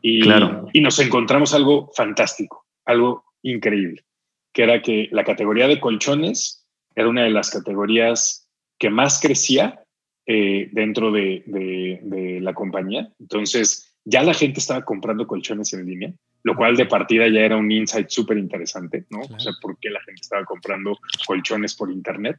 Y, 0.00 0.22
claro. 0.22 0.68
y 0.72 0.80
nos 0.80 0.98
encontramos 1.00 1.52
algo 1.52 1.90
fantástico, 1.94 2.64
algo 2.86 3.24
increíble, 3.42 4.04
que 4.52 4.62
era 4.62 4.80
que 4.80 5.08
la 5.10 5.24
categoría 5.24 5.68
de 5.68 5.80
colchones 5.80 6.66
era 6.94 7.08
una 7.08 7.24
de 7.24 7.30
las 7.30 7.50
categorías 7.50 8.48
que 8.78 8.88
más 8.88 9.20
crecía 9.20 9.83
eh, 10.26 10.68
dentro 10.72 11.12
de, 11.12 11.42
de, 11.46 12.40
la 12.40 12.54
compañía. 12.54 13.12
Entonces, 13.20 13.94
ya 14.04 14.22
la 14.22 14.34
gente 14.34 14.60
estaba 14.60 14.84
comprando 14.84 15.26
colchones 15.26 15.72
en 15.72 15.86
línea, 15.86 16.12
lo 16.42 16.56
cual 16.56 16.76
de 16.76 16.86
partida 16.86 17.26
ya 17.28 17.40
era 17.40 17.56
un 17.56 17.70
insight 17.70 18.08
súper 18.08 18.38
interesante, 18.38 19.04
¿no? 19.10 19.20
O 19.20 19.40
sea, 19.40 19.52
por 19.60 19.78
qué 19.78 19.90
la 19.90 20.00
gente 20.00 20.20
estaba 20.22 20.44
comprando 20.44 20.98
colchones 21.26 21.74
por 21.74 21.90
internet. 21.90 22.38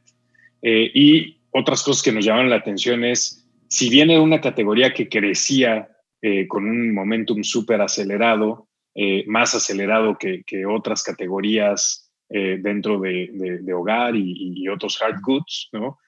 Eh, 0.62 0.90
y 0.94 1.40
otras 1.50 1.82
cosas 1.82 2.02
que 2.02 2.12
nos 2.12 2.24
llamaron 2.24 2.50
la 2.50 2.56
atención 2.56 3.04
es, 3.04 3.48
si 3.68 3.90
bien 3.90 4.10
era 4.10 4.20
una 4.20 4.40
categoría 4.40 4.92
que 4.92 5.08
crecía 5.08 5.88
eh, 6.22 6.46
con 6.46 6.68
un 6.68 6.94
momentum 6.94 7.42
súper 7.42 7.80
acelerado, 7.80 8.68
eh, 8.94 9.24
más 9.26 9.54
acelerado 9.54 10.16
que, 10.18 10.44
otras 10.66 11.02
categorías 11.02 12.02
dentro 12.28 12.98
de, 12.98 13.72
hogar 13.72 14.16
y, 14.16 14.66
otros 14.68 15.00
hard 15.00 15.20
goods, 15.22 15.68
¿no? 15.72 15.98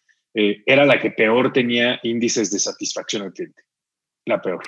Era 0.67 0.85
la 0.85 1.01
que 1.01 1.11
peor 1.11 1.53
tenía 1.53 1.99
índices 2.03 2.51
de 2.51 2.59
satisfacción 2.59 3.23
al 3.23 3.33
cliente. 3.33 3.63
La 4.27 4.41
peor. 4.41 4.63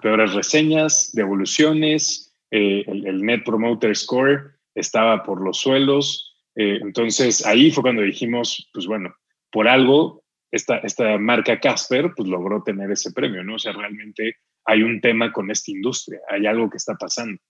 Peores 0.00 0.34
reseñas, 0.34 1.10
devoluciones, 1.12 2.34
el, 2.50 3.06
el 3.06 3.22
Net 3.24 3.42
Promoter 3.44 3.96
Score 3.96 4.52
estaba 4.74 5.22
por 5.22 5.42
los 5.42 5.58
suelos. 5.58 6.36
entonces 6.54 7.44
ahí 7.44 7.70
fue 7.70 7.82
cuando 7.82 8.02
dijimos, 8.02 8.70
pues 8.72 8.86
bueno, 8.86 9.14
por 9.50 9.68
algo 9.68 10.24
esta, 10.50 10.78
esta 10.78 11.18
marca 11.18 11.60
Casper 11.60 12.12
pues 12.16 12.28
logró 12.28 12.62
tener 12.62 12.90
ese 12.90 13.12
premio, 13.12 13.44
¿no? 13.44 13.54
O 13.54 13.58
sea, 13.58 13.72
realmente 13.72 14.36
hay 14.64 14.82
un 14.82 15.00
tema 15.00 15.32
con 15.32 15.50
esta 15.50 15.70
industria, 15.70 16.20
hay 16.28 16.46
algo 16.46 16.68
que 16.68 16.76
está 16.76 16.94
pasando. 16.94 17.40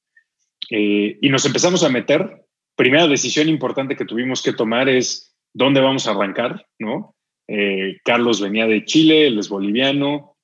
Eh, 0.71 1.19
y 1.21 1.29
nos 1.29 1.45
empezamos 1.47 1.83
a 1.83 1.89
meter. 1.89 2.45
Primera 2.77 3.07
decisión 3.07 3.49
importante 3.49 3.97
que 3.97 4.05
tuvimos 4.05 4.43
que 4.43 4.53
tomar 4.53 4.89
es 4.89 5.35
dónde 5.53 5.81
vamos 5.81 6.07
a 6.07 6.13
arrancar, 6.13 6.67
¿no? 6.79 7.15
Eh, 7.53 7.99
Carlos 8.05 8.41
venía 8.41 8.69
de 8.69 8.85
Chile, 8.85 9.27
él 9.27 9.37
es 9.41 9.49
boliviano, 9.49 10.37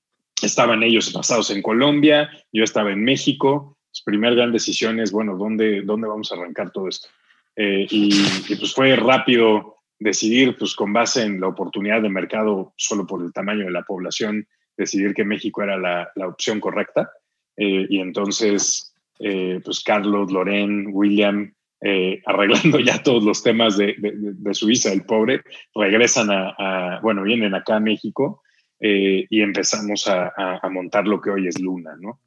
estaban 0.42 0.82
ellos 0.82 1.12
basados 1.12 1.50
en 1.50 1.62
Colombia, 1.62 2.28
yo 2.52 2.64
estaba 2.64 2.90
en 2.90 3.04
México. 3.04 3.78
Pues, 3.92 4.02
primera 4.04 4.34
gran 4.34 4.50
decisión 4.50 4.98
es, 4.98 5.12
bueno, 5.12 5.36
¿dónde, 5.36 5.82
dónde 5.82 6.08
vamos 6.08 6.32
a 6.32 6.34
arrancar 6.34 6.72
todo 6.72 6.88
esto? 6.88 7.06
Eh, 7.54 7.86
y, 7.88 8.12
y, 8.48 8.56
pues 8.56 8.74
fue 8.74 8.96
rápido 8.96 9.76
decidir, 10.00 10.56
pues 10.58 10.74
con 10.74 10.92
base 10.92 11.22
en 11.22 11.40
la 11.40 11.46
oportunidad 11.46 12.02
de 12.02 12.08
mercado, 12.08 12.74
solo 12.76 13.06
por 13.06 13.22
el 13.22 13.32
tamaño 13.32 13.66
de 13.66 13.70
la 13.70 13.84
población, 13.84 14.48
decidir 14.76 15.14
que 15.14 15.24
México 15.24 15.62
era 15.62 15.78
la, 15.78 16.10
la 16.16 16.26
opción 16.26 16.58
correcta. 16.58 17.08
Eh, 17.56 17.86
y 17.88 18.00
entonces, 18.00 18.92
pues 19.16 19.80
Carlos, 19.84 20.32
Loren, 20.32 20.88
William, 20.90 21.54
eh, 21.80 22.22
arreglando 22.24 22.78
ya 22.80 23.02
todos 23.02 23.24
los 23.24 23.42
temas 23.42 23.76
de, 23.76 23.94
de, 23.98 24.54
Suiza, 24.54 24.92
el 24.92 25.02
pobre, 25.02 25.42
regresan 25.74 26.28
a, 26.30 27.00
bueno, 27.02 27.22
vienen 27.22 27.54
acá 27.54 27.76
a 27.76 27.80
México 27.80 28.42
y 28.78 29.40
empezamos 29.40 30.06
a, 30.06 30.32
a, 30.36 30.68
montar 30.68 31.06
lo 31.06 31.18
que 31.18 31.30
hoy 31.30 31.48
es 31.48 31.58
Luna, 31.58 31.96
¿no? 31.98 32.20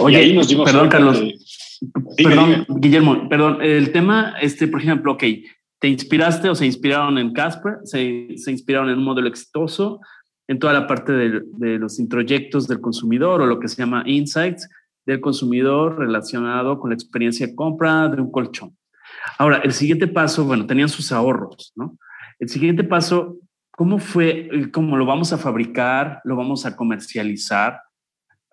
Oye, 0.00 0.16
ahí 0.16 0.32
nos 0.32 0.48
dimos 0.48 0.70
perdón, 0.70 0.88
Carlos. 0.88 1.22
perdón, 2.16 2.66
Guillermo, 2.68 3.28
perdón, 3.28 3.62
el 3.62 3.92
tema, 3.92 4.34
este, 4.40 4.68
por 4.68 4.80
ejemplo, 4.80 5.12
ok, 5.12 5.24
te 5.78 5.88
inspiraste 5.88 6.48
o 6.48 6.54
se 6.54 6.66
inspiraron 6.66 7.18
en 7.18 7.32
Casper, 7.32 7.78
se, 7.84 8.28
se 8.36 8.50
inspiraron 8.50 8.90
en 8.90 8.98
un 8.98 9.04
modelo 9.04 9.28
exitoso, 9.28 10.00
en 10.48 10.58
toda 10.58 10.72
la 10.72 10.86
parte 10.86 11.12
de, 11.12 11.42
de, 11.58 11.78
los 11.78 11.98
introyectos 11.98 12.66
del 12.68 12.80
consumidor 12.80 13.40
o 13.40 13.46
lo 13.46 13.58
que 13.58 13.68
se 13.68 13.76
llama 13.76 14.02
insights 14.06 14.68
del 15.06 15.20
consumidor 15.20 15.98
relacionado 15.98 16.78
con 16.78 16.90
la 16.90 16.94
experiencia 16.94 17.46
de 17.46 17.54
compra 17.54 18.08
de 18.08 18.20
un 18.20 18.30
colchón. 18.30 18.76
Ahora, 19.38 19.58
el 19.58 19.72
siguiente 19.72 20.06
paso, 20.06 20.44
bueno, 20.44 20.66
tenían 20.66 20.88
sus 20.88 21.12
ahorros, 21.12 21.72
¿no? 21.76 21.98
El 22.38 22.48
siguiente 22.48 22.84
paso, 22.84 23.38
¿cómo 23.70 23.98
fue? 23.98 24.48
¿Cómo 24.72 24.96
lo 24.96 25.06
vamos 25.06 25.32
a 25.32 25.38
fabricar? 25.38 26.20
¿Lo 26.24 26.36
vamos 26.36 26.66
a 26.66 26.76
comercializar? 26.76 27.80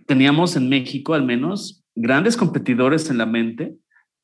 Teníamos 0.05 0.55
en 0.55 0.69
México 0.69 1.13
al 1.13 1.25
menos 1.25 1.83
grandes 1.95 2.37
competidores 2.37 3.09
en 3.09 3.17
la 3.17 3.25
mente 3.25 3.75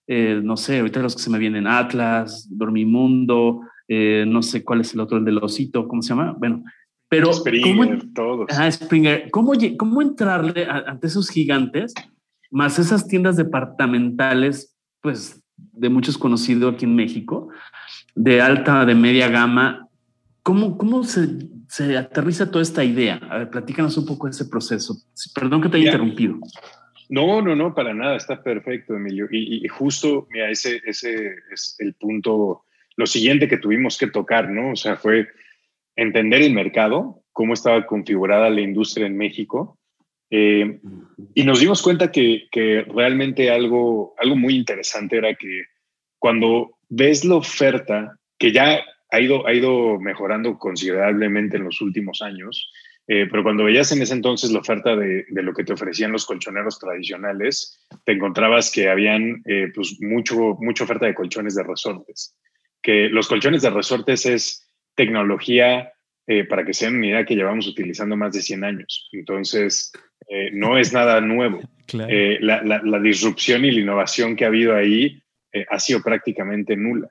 eh, 0.08 0.40
no 0.42 0.56
sé, 0.56 0.80
ahorita 0.80 1.02
los 1.02 1.16
que 1.18 1.22
se 1.22 1.30
me 1.30 1.38
vienen, 1.38 1.68
Atlas, 1.68 2.48
Dormimundo, 2.50 3.62
eh, 3.90 4.24
no 4.26 4.42
sé 4.42 4.64
cuál 4.64 4.82
es 4.82 4.94
el 4.94 5.02
otro, 5.02 5.18
el 5.18 5.26
del 5.26 5.38
osito, 5.40 5.86
¿cómo 5.88 6.02
se 6.02 6.10
llama? 6.10 6.34
Bueno, 6.40 6.64
pero... 7.10 7.34
Springer, 7.34 8.14
todos. 8.14 8.48
Ah, 8.58 8.72
Springer. 8.72 9.30
¿Cómo, 9.32 9.52
¿Cómo 9.78 10.02
entrarle 10.02 10.66
ante 10.66 11.08
esos 11.08 11.30
gigantes, 11.30 11.94
más 12.52 12.80
esas 12.80 13.08
tiendas 13.08 13.38
departamentales, 13.38 14.76
pues, 15.02 15.44
de 15.56 15.90
muchos 15.90 16.18
conocidos 16.18 16.76
aquí 16.76 16.86
en 16.86 16.96
México, 16.96 17.50
de 18.16 18.42
alta, 18.42 18.86
de 18.86 18.96
media 18.96 19.28
gama? 19.30 19.88
¿Cómo, 20.44 20.78
cómo 20.78 21.04
se 21.04 21.28
se 21.68 21.98
aterriza 21.98 22.50
toda 22.50 22.64
esta 22.64 22.84
idea? 22.84 23.20
A 23.30 23.40
ver, 23.40 23.50
platícanos 23.50 23.98
un 23.98 24.06
poco 24.06 24.28
ese 24.28 24.46
proceso. 24.46 24.96
Perdón 25.36 25.62
que 25.62 25.70
te 25.70 25.78
haya 25.78 25.88
interrumpido. 25.88 26.40
No, 27.10 27.42
no, 27.42 27.56
no, 27.56 27.74
para 27.74 27.94
nada, 27.94 28.18
está 28.18 28.42
perfecto, 28.42 28.96
Emilio. 28.96 29.28
Y, 29.32 29.66
justo, 29.68 30.28
mira, 30.30 30.50
ese, 30.50 30.82
ese 30.86 31.36
es 31.52 31.76
el 31.80 31.94
punto, 31.94 32.64
lo 32.96 33.06
siguiente 33.06 33.48
que 33.48 33.58
tuvimos 33.58 33.98
que 33.98 34.08
tocar, 34.08 34.50
¿no? 34.50 34.72
O 34.72 34.76
sea, 34.76 34.98
fue 34.98 35.28
entender 35.96 36.42
el 36.42 36.54
mercado, 36.54 37.24
cómo 37.32 37.54
estaba 37.54 37.86
configurada 37.86 38.50
la 38.50 38.62
industria 38.62 39.08
en 39.08 39.18
México. 39.18 39.77
Eh, 40.30 40.80
y 41.34 41.44
nos 41.44 41.60
dimos 41.60 41.82
cuenta 41.82 42.12
que, 42.12 42.48
que, 42.52 42.84
realmente 42.84 43.50
algo, 43.50 44.14
algo 44.18 44.36
muy 44.36 44.56
interesante 44.56 45.18
era 45.18 45.36
que 45.36 45.64
cuando 46.20 46.78
ves 46.90 47.24
la 47.24 47.36
oferta, 47.36 48.18
que 48.38 48.52
ya 48.52 48.82
ha 49.12 49.20
ido, 49.20 49.48
ha 49.48 49.54
ido 49.54 50.00
mejorando 50.00 50.58
considerablemente 50.58 51.58
en 51.58 51.64
los 51.64 51.82
últimos 51.82 52.22
años, 52.22 52.72
eh, 53.08 53.26
pero 53.32 53.42
cuando 53.42 53.64
veías 53.64 53.92
en 53.94 54.02
ese 54.02 54.14
entonces 54.14 54.52
la 54.52 54.60
oferta 54.60 54.96
de, 54.96 55.26
de, 55.30 55.44
lo 55.44 55.54
que 55.54 55.64
te 55.64 55.72
ofrecían 55.72 56.12
los 56.12 56.26
colchoneros 56.26 56.78
tradicionales, 56.78 57.80
te 58.04 58.12
encontrabas 58.12 58.70
que 58.70 58.90
habían 58.90 59.42
eh, 59.46 59.72
pues 59.74 59.98
mucho, 60.02 60.58
mucha 60.60 60.84
oferta 60.84 61.06
de 61.06 61.16
colchones 61.16 61.56
de 61.56 61.64
resortes. 61.64 62.36
Que 62.82 63.08
los 63.08 63.30
colchones 63.30 63.62
de 63.62 63.70
resortes 63.70 64.26
es 64.26 64.70
tecnología, 64.96 65.94
eh, 66.28 66.44
para 66.44 66.66
que 66.66 66.74
sean 66.74 66.98
una 66.98 67.08
idea, 67.08 67.26
que 67.26 67.36
llevamos 67.36 67.68
utilizando 67.68 68.16
más 68.16 68.34
de 68.34 68.42
100 68.42 68.64
años. 68.64 69.10
Entonces, 69.12 69.92
no 70.52 70.78
es 70.78 70.94
nada 70.94 71.22
nuevo. 71.22 71.62
La, 71.94 72.62
la, 72.62 72.82
la, 72.84 73.00
disrupción 73.00 73.64
y 73.64 73.72
la 73.72 73.80
innovación 73.80 74.36
que 74.36 74.44
ha 74.44 74.50
habido 74.50 74.76
ahí 74.76 75.24
ha 75.70 75.80
sido 75.80 76.02
prácticamente 76.02 76.76
nula. 76.76 77.08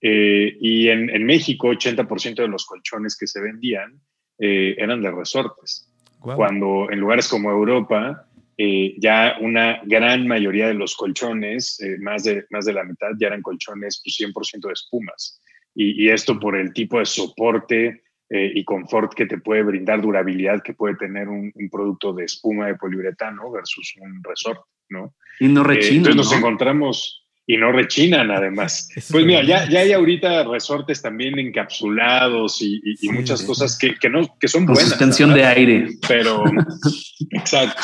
y 0.00 0.88
en, 0.88 1.10
en 1.10 1.26
México, 1.26 1.70
80% 1.70 2.36
de 2.36 2.46
los 2.46 2.64
colchones 2.64 3.16
que 3.18 3.26
se 3.26 3.40
vendían 3.40 4.00
eh, 4.44 4.74
eran 4.76 5.00
de 5.00 5.10
resortes. 5.12 5.88
Cuando 6.18 6.90
en 6.90 6.98
lugares 6.98 7.28
como 7.28 7.48
Europa, 7.48 8.26
eh, 8.56 8.96
ya 8.98 9.36
una 9.40 9.80
gran 9.84 10.26
mayoría 10.26 10.66
de 10.66 10.74
los 10.74 10.96
colchones, 10.96 11.80
eh, 11.80 11.96
más, 12.00 12.24
de, 12.24 12.44
más 12.50 12.64
de 12.64 12.72
la 12.72 12.82
mitad, 12.82 13.10
ya 13.20 13.28
eran 13.28 13.40
colchones 13.40 14.02
pues, 14.04 14.16
100% 14.18 14.66
de 14.66 14.72
espumas. 14.72 15.40
Y, 15.74 16.08
esto 16.08 16.40
por 16.40 16.56
el 16.56 16.72
tipo 16.72 16.98
de 16.98 17.06
soporte 17.06 18.01
y 18.34 18.64
confort 18.64 19.12
que 19.12 19.26
te 19.26 19.38
puede 19.38 19.62
brindar, 19.62 20.00
durabilidad 20.00 20.62
que 20.62 20.72
puede 20.72 20.96
tener 20.96 21.28
un, 21.28 21.52
producto 21.70 22.12
de 22.14 22.24
espuma 22.24 22.66
de 22.66 22.76
poliuretano 22.76 23.50
versus 23.50 23.94
un 24.00 24.22
resorte, 24.24 24.62
¿no? 24.88 25.14
Y 25.38 25.48
no 25.48 25.62
rechina, 25.62 26.08
entonces 26.08 26.16
nos 26.16 26.32
encontramos, 26.32 27.22
y 27.46 27.56
no 27.56 27.72
rechinan 27.72 28.30
además. 28.30 28.88
pues 29.10 29.24
mira, 29.24 29.42
ya, 29.42 29.68
ya 29.68 29.80
hay 29.80 29.92
ahorita 29.92 30.44
resortes 30.44 31.02
también 31.02 31.38
encapsulados 31.38 32.62
y, 32.62 32.80
muchas 33.10 33.42
cosas 33.42 33.78
que, 33.78 33.94
que, 33.96 34.08
no, 34.08 34.22
que 34.38 34.48
son 34.48 34.66
buenas. 34.66 34.88
Suspensión 34.88 35.34
de 35.34 35.44
aire. 35.44 35.88
Pero, 36.06 36.44
exacto. 37.30 37.82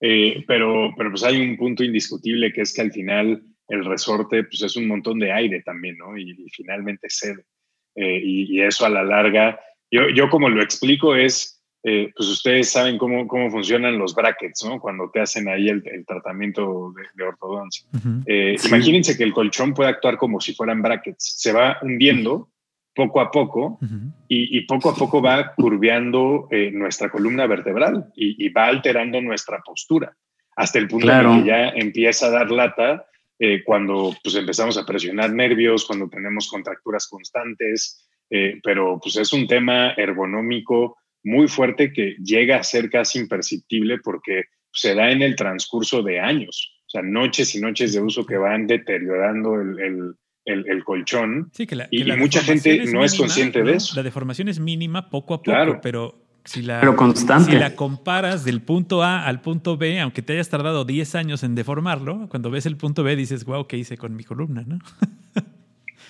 Eh, 0.00 0.44
pero, 0.46 0.92
pero 0.96 1.10
pues 1.10 1.24
hay 1.24 1.40
un 1.40 1.56
punto 1.56 1.84
indiscutible 1.84 2.52
que 2.52 2.62
es 2.62 2.72
que 2.72 2.80
al 2.80 2.92
final 2.92 3.42
el 3.68 3.84
resorte 3.84 4.44
pues 4.44 4.62
es 4.62 4.76
un 4.76 4.88
montón 4.88 5.18
de 5.18 5.32
aire 5.32 5.62
también, 5.62 5.96
¿no? 5.98 6.16
Y, 6.16 6.46
finalmente 6.54 7.08
cede. 7.08 7.44
Eh, 7.96 8.20
y, 8.22 8.56
y, 8.56 8.62
eso 8.62 8.86
a 8.86 8.88
la 8.88 9.02
larga, 9.02 9.58
yo, 9.90 10.08
yo 10.08 10.28
como 10.28 10.48
lo 10.48 10.62
explico 10.62 11.14
es 11.14 11.60
eh, 11.82 12.12
pues 12.14 12.28
ustedes 12.28 12.70
saben 12.70 12.98
cómo, 12.98 13.26
cómo 13.26 13.50
funcionan 13.50 13.98
los 13.98 14.14
brackets, 14.14 14.64
¿no? 14.66 14.78
Cuando 14.78 15.10
te 15.10 15.20
hacen 15.20 15.48
ahí 15.48 15.68
el, 15.70 15.82
tratamiento 16.06 16.92
de, 17.14 17.24
ortodoncia. 17.24 17.86
Eh, 18.26 18.56
imagínense 18.66 19.16
que 19.16 19.24
el 19.24 19.32
colchón 19.32 19.72
puede 19.72 19.88
actuar 19.88 20.18
como 20.18 20.40
si 20.40 20.52
fueran 20.52 20.82
brackets. 20.82 21.36
Se 21.38 21.52
va 21.52 21.78
hundiendo 21.80 22.50
poco 22.94 23.20
a 23.22 23.30
poco 23.30 23.78
y, 24.28 24.60
poco 24.66 24.90
a 24.90 24.94
poco 24.94 25.22
va 25.22 25.54
curveando 25.54 26.48
eh, 26.50 26.70
nuestra 26.70 27.10
columna 27.10 27.46
vertebral 27.46 28.12
y, 28.14 28.46
va 28.50 28.66
alterando 28.66 29.22
nuestra 29.22 29.60
postura 29.64 30.14
hasta 30.56 30.78
el 30.78 30.88
punto 30.88 31.10
en 31.10 31.42
que 31.42 31.48
ya 31.48 31.68
empieza 31.70 32.26
a 32.26 32.30
dar 32.30 32.50
lata 32.50 33.06
cuando 33.64 34.14
pues 34.22 34.34
empezamos 34.34 34.76
a 34.76 34.84
presionar 34.84 35.32
nervios, 35.32 35.86
cuando 35.86 36.10
tenemos 36.10 36.46
contracturas 36.50 37.08
constantes, 37.08 38.09
pero 38.62 38.98
pues 39.02 39.16
es 39.16 39.32
un 39.32 39.46
tema 39.46 39.92
ergonómico 39.92 40.96
muy 41.22 41.48
fuerte 41.48 41.92
que 41.92 42.16
llega 42.22 42.56
a 42.56 42.62
ser 42.62 42.88
casi 42.88 43.18
imperceptible 43.18 43.98
porque 43.98 44.44
se 44.72 44.94
da 44.94 45.10
en 45.10 45.22
el 45.22 45.36
transcurso 45.36 46.02
de 46.02 46.20
años, 46.20 46.80
o 46.86 46.90
sea, 46.90 47.02
noches 47.02 47.54
y 47.54 47.60
noches 47.60 47.92
de 47.92 48.00
uso 48.00 48.24
que 48.24 48.36
van 48.36 48.66
deteriorando 48.66 49.60
el, 49.60 50.14
el, 50.44 50.84
colchón. 50.84 51.50
Sí, 51.52 51.66
que 51.66 51.76
la, 51.76 51.88
y, 51.90 52.04
mucha 52.16 52.42
gente 52.42 52.84
no 52.86 53.04
es 53.04 53.16
consciente 53.16 53.62
de 53.62 53.74
eso. 53.74 53.94
La 53.96 54.02
deformación 54.02 54.48
es 54.48 54.60
mínima 54.60 55.10
poco 55.10 55.34
a 55.34 55.42
poco, 55.42 55.80
pero 55.82 56.26
si 56.44 56.62
la, 56.62 56.80
pero 56.80 56.96
constante. 56.96 57.52
si 57.52 57.58
la 57.58 57.76
comparas 57.76 58.44
del 58.44 58.62
punto 58.62 59.02
A 59.02 59.26
al 59.26 59.40
punto 59.40 59.76
B, 59.76 60.00
aunque 60.00 60.22
te 60.22 60.34
hayas 60.34 60.48
tardado 60.48 60.84
10 60.84 61.14
años 61.16 61.42
en 61.42 61.54
deformarlo, 61.54 62.28
cuando 62.28 62.50
ves 62.50 62.66
el 62.66 62.76
punto 62.76 63.02
B 63.02 63.14
dices, 63.16 63.44
wow, 63.44 63.66
¿qué 63.66 63.76
hice 63.76 63.96
con 63.96 64.16
mi 64.16 64.24
columna? 64.24 64.64
¿no? 64.66 64.78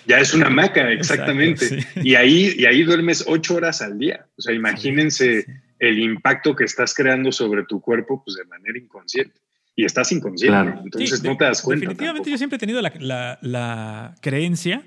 Ya 0.07 0.19
es 0.19 0.33
una 0.33 0.49
maca, 0.49 0.91
exactamente. 0.91 1.85
Y, 2.03 2.15
ahí, 2.15 2.53
y 2.57 2.65
ahí 2.65 2.83
duermes 2.83 3.23
ocho 3.27 3.55
horas 3.55 3.81
al 3.81 3.97
día. 3.97 4.25
O 4.37 4.41
sea, 4.41 4.53
imagínense 4.53 5.45
el 5.79 5.99
impacto 5.99 6.55
que 6.55 6.63
estás 6.63 6.93
creando 6.93 7.31
sobre 7.31 7.63
tu 7.65 7.81
cuerpo 7.81 8.23
pues, 8.23 8.37
de 8.37 8.45
manera 8.45 8.77
inconsciente. 8.77 9.39
Y 9.75 9.85
estás 9.85 10.11
inconsciente, 10.11 10.79
entonces 10.83 11.23
no 11.23 11.37
te 11.37 11.45
das 11.45 11.61
cuenta. 11.61 11.85
Definitivamente 11.85 12.29
yo 12.29 12.37
siempre 12.37 12.57
he 12.57 12.59
tenido 12.59 12.81
la, 12.81 13.39
la 13.41 14.15
creencia 14.21 14.83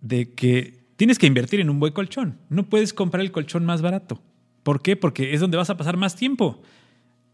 de 0.00 0.34
que 0.34 0.80
tienes 0.96 1.18
que 1.18 1.26
invertir 1.26 1.60
en 1.60 1.70
un 1.70 1.78
buen 1.78 1.92
colchón. 1.92 2.38
No 2.48 2.68
puedes 2.68 2.92
comprar 2.92 3.20
el 3.20 3.30
colchón 3.30 3.64
más 3.64 3.82
barato. 3.82 4.20
¿Por 4.62 4.82
qué? 4.82 4.96
Porque 4.96 5.32
es 5.32 5.40
donde 5.40 5.56
vas 5.56 5.70
a 5.70 5.76
pasar 5.76 5.96
más 5.96 6.16
tiempo. 6.16 6.62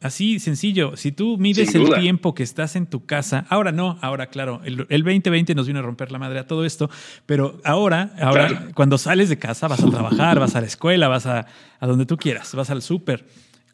Así 0.02 0.38
sencillo, 0.40 0.96
si 0.96 1.10
tú 1.10 1.38
mides 1.38 1.74
el 1.74 1.88
tiempo 1.94 2.34
que 2.34 2.42
estás 2.42 2.76
en 2.76 2.86
tu 2.86 3.06
casa, 3.06 3.46
ahora 3.48 3.72
no, 3.72 3.98
ahora 4.02 4.26
claro, 4.26 4.60
el, 4.64 4.76
2020 4.76 5.54
nos 5.54 5.66
vino 5.66 5.78
a 5.78 5.82
romper 5.82 6.12
la 6.12 6.18
madre 6.18 6.38
a 6.38 6.46
todo 6.46 6.66
esto, 6.66 6.90
pero 7.24 7.60
ahora, 7.64 8.14
ahora 8.20 8.68
cuando 8.74 8.98
sales 8.98 9.30
de 9.30 9.38
casa 9.38 9.68
vas 9.68 9.82
a 9.82 9.88
trabajar, 9.88 10.38
vas 10.38 10.54
a 10.54 10.60
la 10.60 10.66
escuela, 10.66 11.08
vas 11.08 11.24
a, 11.26 11.46
a 11.80 11.86
donde 11.86 12.04
tú 12.04 12.18
quieras, 12.18 12.54
vas 12.54 12.68
al 12.68 12.82
súper. 12.82 13.24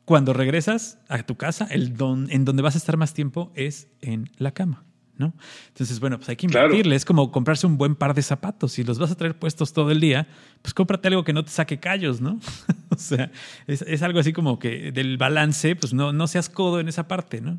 Cuando 0.04 0.32
regresas 0.32 0.98
a 1.08 1.22
tu 1.24 1.36
casa, 1.36 1.66
el 1.70 1.96
don, 1.96 2.28
en 2.30 2.44
donde 2.44 2.62
vas 2.62 2.76
a 2.76 2.78
estar 2.78 2.96
más 2.96 3.14
tiempo 3.14 3.52
es 3.56 3.88
en 4.00 4.30
la 4.38 4.52
cama. 4.52 4.84
¿No? 5.18 5.34
Entonces, 5.68 6.00
bueno, 6.00 6.18
pues 6.18 6.28
hay 6.28 6.36
que 6.36 6.46
invertirle. 6.46 6.96
Es 6.96 7.04
como 7.04 7.30
comprarse 7.30 7.66
un 7.66 7.76
buen 7.76 7.94
par 7.94 8.14
de 8.14 8.22
zapatos. 8.22 8.72
Si 8.72 8.84
los 8.84 8.98
vas 8.98 9.10
a 9.10 9.16
traer 9.16 9.34
puestos 9.34 9.72
todo 9.72 9.90
el 9.90 10.00
día, 10.00 10.26
pues 10.62 10.74
cómprate 10.74 11.08
algo 11.08 11.24
que 11.24 11.32
no 11.32 11.44
te 11.44 11.50
saque 11.50 11.78
callos, 11.78 12.20
¿no? 12.20 12.40
o 12.90 12.96
sea, 12.96 13.30
es, 13.66 14.02
algo 14.02 14.18
así 14.18 14.32
como 14.32 14.58
que 14.58 14.92
del 14.92 15.16
balance, 15.16 15.76
pues 15.76 15.92
no, 15.92 16.12
no 16.12 16.26
seas 16.26 16.48
codo 16.48 16.80
en 16.80 16.88
esa 16.88 17.08
parte, 17.08 17.40
¿no? 17.40 17.58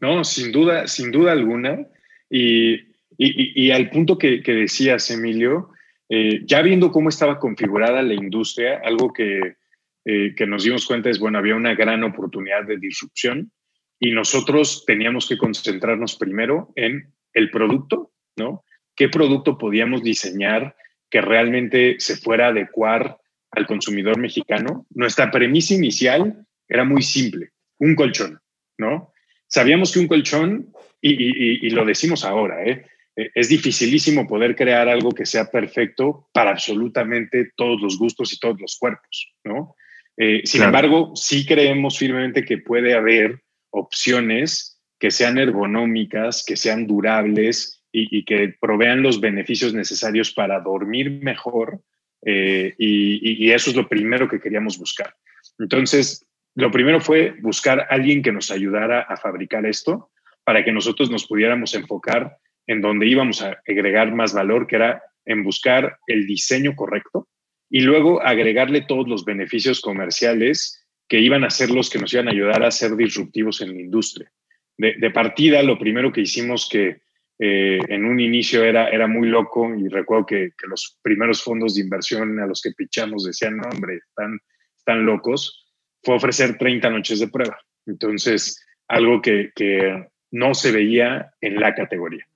No, 0.00 0.24
sin 0.24 0.52
duda, 0.52 0.86
sin 0.86 1.10
duda 1.10 1.32
alguna. 1.32 1.86
Y, 2.28 2.80
y, 3.16 3.70
al 3.70 3.90
punto 3.90 4.18
que, 4.18 4.42
decías, 4.44 5.10
Emilio, 5.10 5.70
eh, 6.08 6.42
ya 6.44 6.62
viendo 6.62 6.90
cómo 6.90 7.08
estaba 7.08 7.38
configurada 7.38 8.02
la 8.02 8.14
industria, 8.14 8.80
algo 8.84 9.12
que, 9.12 9.56
eh, 10.04 10.34
que 10.36 10.46
nos 10.46 10.64
dimos 10.64 10.84
cuenta 10.86 11.10
es, 11.10 11.18
bueno, 11.18 11.38
había 11.38 11.54
una 11.54 11.74
gran 11.74 12.02
oportunidad 12.02 12.64
de 12.64 12.76
disrupción 12.76 13.52
y 13.98 14.12
nosotros 14.12 14.84
teníamos 14.86 15.28
que 15.28 15.38
concentrarnos 15.38 16.16
primero 16.16 16.72
en 16.76 17.12
el 17.32 17.50
producto, 17.50 18.12
¿no? 18.36 18.64
¿Qué 18.96 19.08
producto 19.08 19.58
podíamos 19.58 20.02
diseñar 20.02 20.76
que 21.10 21.20
realmente 21.20 21.96
se 21.98 22.16
fuera 22.16 22.46
a 22.46 22.50
adecuar 22.50 23.18
al 23.50 23.66
consumidor 23.66 24.18
mexicano? 24.18 24.86
Nuestra 24.90 25.30
premisa 25.30 25.74
inicial 25.74 26.46
era 26.68 26.84
muy 26.84 27.02
simple, 27.02 27.50
un 27.78 27.94
colchón, 27.94 28.40
¿no? 28.78 29.12
Sabíamos 29.46 29.92
que 29.92 30.00
un 30.00 30.08
colchón, 30.08 30.72
y, 31.00 31.68
lo 31.70 31.84
decimos 31.84 32.24
ahora, 32.24 32.64
¿eh? 32.64 32.86
es 33.16 33.48
dificilísimo 33.48 34.26
poder 34.26 34.56
crear 34.56 34.88
algo 34.88 35.12
que 35.12 35.26
sea 35.26 35.50
perfecto 35.50 36.28
para 36.32 36.50
absolutamente 36.50 37.52
todos 37.54 37.80
los 37.80 37.98
gustos 37.98 38.32
y 38.32 38.38
todos 38.38 38.60
los 38.60 38.76
cuerpos, 38.78 39.32
¿no? 39.44 39.76
Eh, 40.16 40.42
sin 40.44 40.62
embargo, 40.62 41.12
sí 41.14 41.44
creemos 41.44 41.98
firmemente 41.98 42.44
que 42.44 42.58
puede 42.58 42.94
haber 42.94 43.43
opciones 43.74 44.80
que 44.98 45.10
sean 45.10 45.36
ergonómicas, 45.38 46.44
que 46.46 46.56
sean 46.56 46.86
durables 46.86 47.82
y, 47.92 48.24
que 48.24 48.54
provean 48.60 49.02
los 49.02 49.20
beneficios 49.20 49.74
necesarios 49.74 50.32
para 50.32 50.60
dormir 50.60 51.20
mejor. 51.22 51.80
Eh, 52.24 52.74
y, 52.78 53.50
eso 53.50 53.70
es 53.70 53.76
lo 53.76 53.88
primero 53.88 54.28
que 54.28 54.40
queríamos 54.40 54.78
buscar. 54.78 55.14
Entonces, 55.58 56.26
lo 56.56 56.70
primero 56.70 57.00
fue 57.00 57.34
buscar 57.42 57.80
a 57.80 57.86
alguien 57.90 58.22
que 58.22 58.32
nos 58.32 58.50
ayudara 58.50 59.02
a 59.02 59.16
fabricar 59.16 59.66
esto 59.66 60.10
para 60.44 60.64
que 60.64 60.72
nosotros 60.72 61.10
nos 61.10 61.26
pudiéramos 61.26 61.74
enfocar 61.74 62.38
en 62.66 62.80
donde 62.80 63.06
íbamos 63.06 63.42
a 63.42 63.60
agregar 63.68 64.12
más 64.14 64.32
valor, 64.32 64.66
que 64.66 64.76
era 64.76 65.02
en 65.26 65.44
buscar 65.44 65.98
el 66.06 66.26
diseño 66.26 66.74
correcto 66.74 67.28
y 67.70 67.80
luego 67.80 68.22
agregarle 68.22 68.82
todos 68.82 69.08
los 69.08 69.24
beneficios 69.24 69.80
comerciales 69.80 70.83
que 71.08 71.20
iban 71.20 71.44
a 71.44 71.50
ser 71.50 71.70
los 71.70 71.90
que 71.90 71.98
nos 71.98 72.12
iban 72.12 72.28
a 72.28 72.32
ayudar 72.32 72.62
a 72.62 72.70
ser 72.70 72.96
disruptivos 72.96 73.60
en 73.60 73.74
la 73.74 73.80
industria. 73.80 74.30
De, 74.76 75.10
partida, 75.10 75.62
lo 75.62 75.78
primero 75.78 76.12
que 76.12 76.22
hicimos 76.22 76.68
que, 76.68 77.02
eh, 77.38 77.78
en 77.88 78.04
un 78.04 78.18
inicio 78.18 78.64
era, 78.64 78.88
era 78.88 79.06
muy 79.06 79.28
loco 79.28 79.72
y 79.74 79.88
recuerdo 79.88 80.26
que, 80.26 80.50
los 80.68 80.98
primeros 81.02 81.42
fondos 81.42 81.74
de 81.74 81.82
inversión 81.82 82.40
a 82.40 82.46
los 82.46 82.60
que 82.60 82.72
pichamos 82.72 83.24
decían, 83.24 83.56
no, 83.56 83.68
hombre, 83.68 83.96
están, 83.96 84.38
están 84.76 85.06
locos, 85.06 85.72
fue 86.02 86.16
ofrecer 86.16 86.58
30 86.58 86.90
noches 86.90 87.20
de 87.20 87.28
prueba. 87.28 87.56
Entonces, 87.86 88.64
algo 88.88 89.22
que, 89.22 89.52
que 89.54 90.08
no 90.32 90.54
se 90.54 90.72
veía 90.72 91.32
en 91.40 91.60
la 91.60 91.74
categoría. 91.74 92.26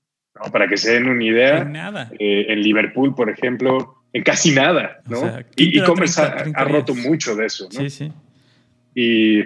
Para 0.53 0.69
que 0.69 0.77
se 0.77 0.93
den 0.93 1.09
una 1.09 1.25
idea, 1.25 1.59
en, 1.59 1.73
nada. 1.73 2.11
Eh, 2.19 2.47
en 2.49 2.63
Liverpool, 2.63 3.15
por 3.15 3.29
ejemplo, 3.29 4.05
en 4.13 4.23
casi 4.23 4.53
nada, 4.53 5.03
¿no? 5.09 5.41
y 5.57 5.79
e-commerce 5.79 6.21
ha, 6.21 6.65
roto 6.65 6.95
mucho 6.95 7.35
de 7.35 7.47
eso, 7.47 7.69
¿no? 7.73 7.81
Sí, 7.81 7.91
sí. 7.91 8.13
Y, 8.99 9.39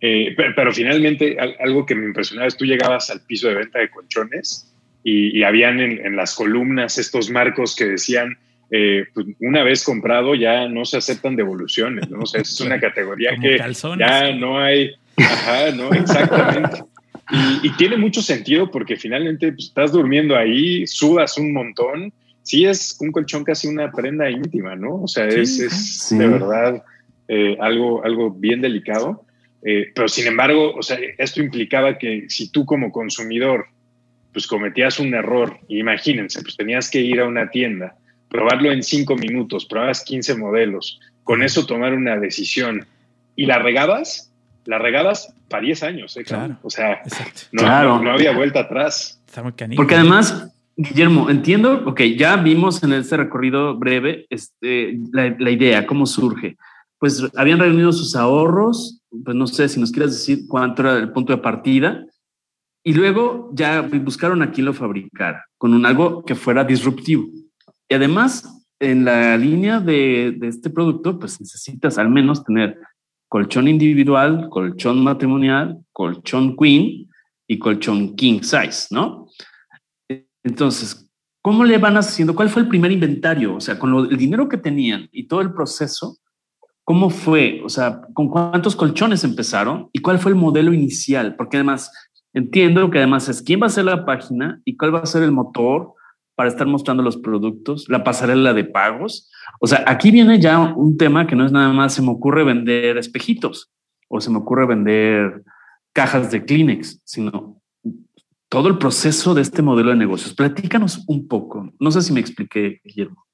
eh, 0.00 0.34
pero, 0.56 0.72
finalmente, 0.72 1.36
algo 1.60 1.84
que 1.84 1.94
me 1.94 2.06
impresionaba 2.06 2.48
es 2.48 2.56
tú 2.56 2.64
llegabas 2.64 3.10
al 3.10 3.20
piso 3.20 3.48
de 3.48 3.56
venta 3.56 3.80
de 3.80 3.90
colchones 3.90 4.72
y, 5.04 5.42
habían 5.42 5.78
en, 5.80 6.16
las 6.16 6.34
columnas 6.34 6.96
estos 6.96 7.28
marcos 7.28 7.76
que 7.76 7.84
decían, 7.84 8.38
eh, 8.70 9.04
pues, 9.12 9.26
una 9.40 9.62
vez 9.62 9.84
comprado 9.84 10.34
ya 10.34 10.68
no 10.68 10.86
se 10.86 10.96
aceptan 10.96 11.36
devoluciones, 11.36 12.08
¿no? 12.08 12.20
O 12.20 12.26
sea, 12.26 12.40
es 12.40 12.58
una 12.62 12.80
categoría 12.86 13.36
que 13.40 13.58
ya 13.98 14.32
no 14.32 14.58
hay, 14.58 14.92
ajá, 15.18 15.70
¿no? 15.72 15.92
Exactamente. 15.92 16.84
Y, 17.62 17.70
tiene 17.76 17.98
mucho 17.98 18.22
sentido 18.22 18.70
porque 18.70 18.96
finalmente 18.96 19.52
pues, 19.52 19.66
estás 19.66 19.92
durmiendo 19.92 20.34
ahí, 20.34 20.86
sudas 20.86 21.36
un 21.36 21.52
montón. 21.52 22.10
Sí, 22.42 22.64
es 22.64 22.96
un 23.00 23.12
colchón 23.12 23.44
casi 23.44 23.68
una 23.68 23.92
prenda 23.92 24.30
íntima, 24.30 24.74
¿no? 24.74 25.02
O 25.02 25.08
sea, 25.08 25.26
es, 25.28 26.08
de 26.10 26.26
verdad 26.26 26.82
eh, 27.28 27.56
algo, 27.60 28.04
algo 28.04 28.30
bien 28.30 28.60
delicado. 28.60 29.24
Eh, 29.62 29.90
pero 29.94 30.08
sin 30.08 30.26
embargo, 30.26 30.74
o 30.74 30.82
sea, 30.82 30.98
esto 31.18 31.42
implicaba 31.42 31.98
que 31.98 32.26
si 32.28 32.50
tú 32.50 32.64
como 32.64 32.92
consumidor 32.92 33.66
pues 34.32 34.46
cometías 34.46 35.00
un 35.00 35.14
error, 35.14 35.58
imagínense, 35.68 36.42
pues 36.42 36.56
tenías 36.56 36.90
que 36.90 37.00
ir 37.00 37.20
a 37.20 37.26
una 37.26 37.50
tienda, 37.50 37.96
probarlo 38.28 38.70
en 38.70 38.82
cinco 38.82 39.16
minutos, 39.16 39.66
probabas 39.66 40.04
15 40.04 40.36
modelos, 40.36 41.00
con 41.24 41.42
eso 41.42 41.66
tomar 41.66 41.94
una 41.94 42.16
decisión 42.16 42.86
y 43.34 43.46
la 43.46 43.58
regabas, 43.58 44.32
la 44.64 44.78
regabas 44.78 45.34
para 45.48 45.62
10 45.62 45.82
años, 45.82 46.16
¿eh? 46.16 46.24
Claro. 46.24 46.58
O 46.62 46.70
sea, 46.70 47.02
no, 47.52 48.02
no, 48.02 48.10
había 48.10 48.36
vuelta 48.36 48.60
atrás. 48.60 49.20
Porque 49.76 49.94
además, 49.94 50.52
Guillermo, 50.76 51.30
entiendo, 51.30 51.82
ok, 51.86 52.02
ya 52.16 52.36
vimos 52.36 52.82
en 52.82 52.92
este 52.92 53.16
recorrido 53.16 53.76
breve 53.76 54.26
este, 54.30 54.98
la, 55.12 55.50
idea, 55.50 55.86
cómo 55.86 56.06
surge. 56.06 56.56
Pues 56.98 57.24
habían 57.36 57.58
reunido 57.58 57.92
sus 57.92 58.16
ahorros, 58.16 59.00
pues 59.24 59.36
no 59.36 59.46
sé 59.46 59.68
si 59.68 59.80
nos 59.80 59.92
quieres 59.92 60.12
decir 60.12 60.46
cuánto 60.48 60.82
era 60.82 60.98
el 60.98 61.12
punto 61.12 61.32
de 61.32 61.42
partida, 61.42 62.04
y 62.84 62.94
luego 62.94 63.50
ya 63.54 63.82
buscaron 63.82 64.42
a 64.42 64.50
quién 64.50 64.66
lo 64.66 64.72
fabricar, 64.72 65.42
con 65.58 65.74
un 65.74 65.84
algo 65.84 66.24
que 66.24 66.34
fuera 66.34 66.64
disruptivo. 66.64 67.28
Y 67.88 67.94
además, 67.94 68.64
en 68.80 69.04
la 69.04 69.36
línea 69.36 69.80
de, 69.80 70.34
de 70.38 70.48
este 70.48 70.70
producto, 70.70 71.18
pues 71.18 71.40
necesitas 71.40 71.98
al 71.98 72.08
menos 72.08 72.44
tener 72.44 72.78
colchón 73.28 73.68
individual, 73.68 74.48
colchón 74.48 75.02
matrimonial, 75.04 75.78
colchón 75.92 76.56
queen 76.56 77.08
y 77.46 77.58
colchón 77.58 78.16
king 78.16 78.40
size, 78.42 78.88
¿no? 78.90 79.28
Entonces, 80.42 81.10
¿cómo 81.42 81.64
le 81.64 81.78
van 81.78 81.96
haciendo? 81.96 82.34
¿Cuál 82.34 82.48
fue 82.48 82.62
el 82.62 82.68
primer 82.68 82.90
inventario? 82.90 83.56
O 83.56 83.60
sea, 83.60 83.78
con 83.78 83.94
el 84.10 84.16
dinero 84.16 84.48
que 84.48 84.56
tenían 84.56 85.08
y 85.12 85.26
todo 85.26 85.40
el 85.40 85.52
proceso, 85.52 86.18
¿cómo 86.88 87.10
fue? 87.10 87.60
O 87.66 87.68
sea, 87.68 88.00
¿con 88.14 88.28
cuántos 88.28 88.74
colchones 88.74 89.22
empezaron 89.22 89.90
y 89.92 89.98
cuál 89.98 90.18
fue 90.18 90.32
el 90.32 90.38
modelo 90.38 90.72
inicial? 90.72 91.36
Porque 91.36 91.58
además, 91.58 91.92
entiendo 92.32 92.90
que 92.90 92.96
además 92.96 93.28
es 93.28 93.42
quién 93.42 93.60
va 93.60 93.66
a 93.66 93.68
ser 93.68 93.84
la 93.84 94.06
página 94.06 94.62
y 94.64 94.74
cuál 94.74 94.94
va 94.94 95.00
a 95.00 95.04
ser 95.04 95.22
el 95.22 95.30
motor 95.30 95.92
para 96.34 96.48
estar 96.48 96.66
mostrando 96.66 97.02
los 97.02 97.18
productos, 97.18 97.90
la 97.90 98.04
pasarela 98.04 98.54
de 98.54 98.64
pagos. 98.64 99.30
O 99.60 99.66
sea, 99.66 99.84
aquí 99.86 100.10
viene 100.10 100.40
ya 100.40 100.58
un 100.60 100.96
tema 100.96 101.26
que 101.26 101.36
no 101.36 101.44
es 101.44 101.52
nada 101.52 101.74
más 101.74 101.92
se 101.92 102.00
me 102.00 102.08
ocurre 102.08 102.42
vender 102.42 102.96
espejitos 102.96 103.70
o 104.08 104.22
se 104.22 104.30
me 104.30 104.38
ocurre 104.38 104.66
vender 104.66 105.42
cajas 105.92 106.30
de 106.30 106.42
Kleenex, 106.42 107.02
sino 107.04 107.60
todo 108.48 108.68
el 108.68 108.78
proceso 108.78 109.34
de 109.34 109.42
este 109.42 109.60
modelo 109.60 109.90
de 109.90 109.96
negocios. 109.96 110.32
Platícanos 110.32 111.04
un 111.06 111.28
poco. 111.28 111.70
No 111.78 111.90
sé 111.90 112.00
si 112.00 112.14
me 112.14 112.20
expliqué, 112.20 112.80
Guillermo. 112.82 113.27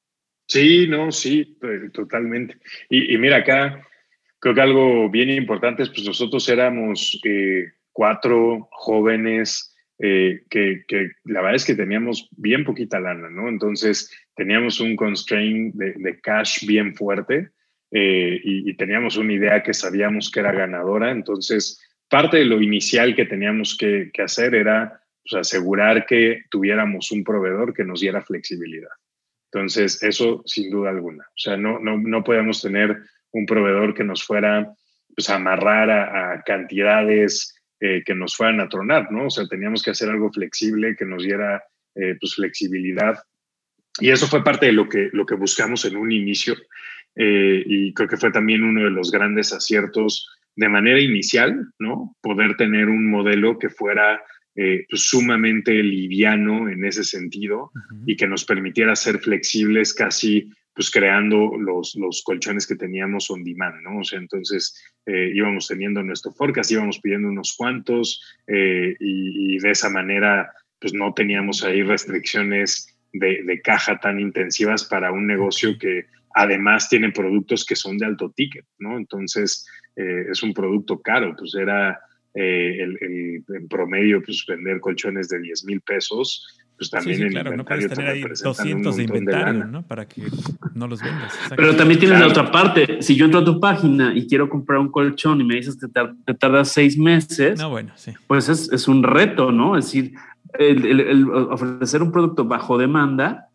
Sí, 0.47 0.87
no, 0.89 1.11
sí, 1.11 1.59
totalmente. 1.93 2.57
Y, 2.91 3.17
mira, 3.19 3.39
acá 3.39 3.87
creo 4.39 4.55
que 4.55 4.61
algo 4.61 5.11
bien 5.11 5.31
importante 5.31 5.83
es, 5.83 5.89
pues 5.89 6.05
nosotros 6.05 6.49
éramos 6.49 7.19
eh, 7.25 7.73
cuatro 7.93 8.69
jóvenes 8.73 9.75
eh, 9.99 10.43
que, 10.51 10.85
la 11.25 11.41
verdad 11.41 11.57
es 11.57 11.65
que 11.65 11.75
teníamos 11.75 12.29
bien 12.37 12.65
poquita 12.65 13.01
lana, 13.01 13.31
¿no? 13.31 13.49
Entonces 13.49 14.11
teníamos 14.35 14.81
un 14.81 14.97
constraint 14.97 15.75
de, 15.75 16.21
cash 16.21 16.67
bien 16.67 16.95
fuerte 16.95 17.51
eh, 17.91 18.41
y, 18.43 18.77
teníamos 18.77 19.17
una 19.17 19.33
idea 19.33 19.63
que 19.63 19.73
sabíamos 19.73 20.31
que 20.31 20.41
era 20.41 20.53
ganadora. 20.53 21.11
Entonces, 21.11 21.81
parte 22.11 22.39
de 22.39 22.45
lo 22.45 22.61
inicial 22.61 23.15
que 23.15 23.25
teníamos 23.25 23.77
que, 23.79 24.11
hacer 24.23 24.55
era 24.55 25.01
pues, 25.23 25.41
asegurar 25.41 26.05
que 26.07 26.43
tuviéramos 26.51 27.13
un 27.13 27.23
proveedor 27.23 27.73
que 27.73 27.85
nos 27.85 28.01
diera 28.01 28.21
flexibilidad. 28.21 28.91
Entonces, 29.55 30.03
eso 30.03 30.43
sin 30.47 30.69
duda 30.69 30.91
alguna. 30.91 31.23
O 31.25 31.39
sea, 31.39 31.57
no, 31.57 31.79
no, 31.79 31.97
no 31.97 32.25
podíamos 32.25 32.61
tener 32.61 32.99
un 33.31 33.47
proveedor 33.47 33.95
que 33.95 34.03
nos 34.03 34.25
fuera 34.25 34.75
pues, 35.15 35.31
amarrar 35.31 35.91
a 35.91 36.43
cantidades 36.43 37.55
eh, 37.81 38.03
que 38.05 38.15
nos 38.17 38.37
fueran 38.37 38.61
a 38.61 38.69
tronar, 38.69 39.13
¿no? 39.13 39.27
O 39.27 39.31
sea, 39.31 39.47
teníamos 39.47 39.83
que 39.83 39.93
hacer 39.93 40.09
algo 40.09 40.33
flexible 40.33 40.97
que 40.97 41.05
nos 41.05 41.23
diera 41.23 41.63
eh, 41.95 42.17
pues 42.21 42.35
flexibilidad. 42.35 43.19
Y 44.01 44.11
eso 44.11 44.27
fue 44.27 44.43
parte 44.43 44.67
de 44.67 44.73
lo 44.73 44.89
que, 44.89 45.11
lo 45.13 45.25
que 45.25 45.37
buscamos 45.37 45.85
en 45.85 45.97
un 45.97 46.11
inicio 46.11 46.57
eh, 47.15 47.63
y 47.65 47.95
creo 47.95 48.09
que 48.09 48.17
fue 48.17 48.33
también 48.33 48.65
uno 48.65 48.83
de 48.83 48.91
los 48.91 49.13
grandes 49.13 49.53
aciertos 49.53 50.29
de 50.57 50.69
manera 50.69 51.01
inicial, 51.01 51.73
¿no? 51.79 52.17
Poder 52.21 52.57
tener 52.57 52.89
un 52.89 53.09
modelo 53.09 53.59
que 53.59 53.71
fuera 53.71 54.21
pues, 54.55 55.03
sumamente 55.03 55.73
liviano 55.83 56.69
en 56.69 56.85
ese 56.85 57.05
sentido 57.05 57.73
y 58.07 58.17
que 58.17 58.27
nos 58.29 58.45
permitiera 58.45 58.95
ser 58.95 59.19
flexibles 59.19 59.93
casi 59.93 60.51
pues 60.75 60.91
creando 60.91 61.57
los, 61.57 61.95
los 61.95 62.23
colchones 62.25 62.67
que 62.67 62.75
teníamos 62.75 63.31
on 63.31 63.45
demand, 63.45 63.83
¿no? 63.83 64.01
O 64.01 64.05
sea, 64.05 64.19
entonces 64.19 64.75
eh, 65.07 65.31
íbamos 65.33 65.69
teniendo 65.69 66.03
nuestro 66.03 66.33
forecast, 66.33 66.73
íbamos 66.73 66.99
pidiendo 66.99 67.29
unos 67.29 67.55
cuantos 67.57 68.21
eh, 68.49 68.97
y, 68.99 69.59
de 69.59 69.71
esa 69.71 69.89
manera 69.89 70.53
pues 70.81 70.93
no 70.93 71.15
teníamos 71.15 71.63
ahí 71.65 71.83
restricciones 71.83 72.89
de, 73.13 73.61
caja 73.63 74.01
tan 74.01 74.19
intensivas 74.19 74.85
para 74.85 75.13
un 75.13 75.27
negocio 75.27 75.79
que 75.79 76.07
además 76.35 76.89
tiene 76.89 77.13
productos 77.13 77.65
que 77.65 77.77
son 77.77 77.97
de 77.97 78.07
alto 78.07 78.33
ticket, 78.37 78.67
¿no? 78.79 78.99
Entonces 78.99 79.67
eh, 79.95 80.27
es 80.31 80.43
un 80.43 80.53
producto 80.53 81.01
caro, 81.01 81.37
pues 81.39 81.55
era 81.55 82.01
el, 82.35 82.99
el, 83.01 83.45
en 83.49 83.69
promedio 83.69 84.23
pues 84.23 84.45
vender 84.47 84.81
colchones 84.81 85.29
de 85.29 85.41
10 85.41 85.65
mil 85.65 85.81
pesos 85.81 86.65
pues 86.77 86.91
también 86.91 87.19
sí, 87.19 87.29
claro, 87.29 87.57
no 87.57 87.65
puedes 87.65 87.89
tener 87.89 88.11
ahí 88.11 88.23
200 88.23 88.97
de 88.97 89.03
inventario, 89.05 89.65
¿no? 89.65 89.83
Para 89.87 90.09
que 90.09 90.23
no 90.75 90.89
los 90.89 91.01
vendas. 91.01 91.33
Pero 91.55 91.77
también 91.77 92.01
tienes 92.01 92.19
la 92.19 92.27
otra 92.27 92.51
parte. 92.51 93.01
Si 93.01 93.15
yo 93.15 93.27
entro 93.27 93.41
a 93.41 93.45
tu 93.45 93.61
página 93.61 94.13
y 94.15 94.27
quiero 94.27 94.49
comprar 94.49 94.81
un 94.81 94.91
colchón 94.91 95.41
y 95.41 95.45
me 95.45 95.55
dices 95.55 95.79
que 95.79 95.87
te, 95.87 96.35
tardas 96.35 96.71
seis 96.71 96.99
meses, 96.99 97.61
no, 97.61 97.71
bueno, 97.71 97.93
sí. 97.95 98.13
pues 98.27 98.49
es, 98.49 98.73
es, 98.73 98.89
un 98.89 99.05
reto, 99.05 99.53
¿no? 99.53 99.79
Es 99.79 99.85
decir, 99.85 100.15
el, 100.59 101.29
ofrecer 101.31 102.03
un 102.03 102.11
producto 102.11 102.45
bajo 102.45 102.77
demanda, 102.77 103.51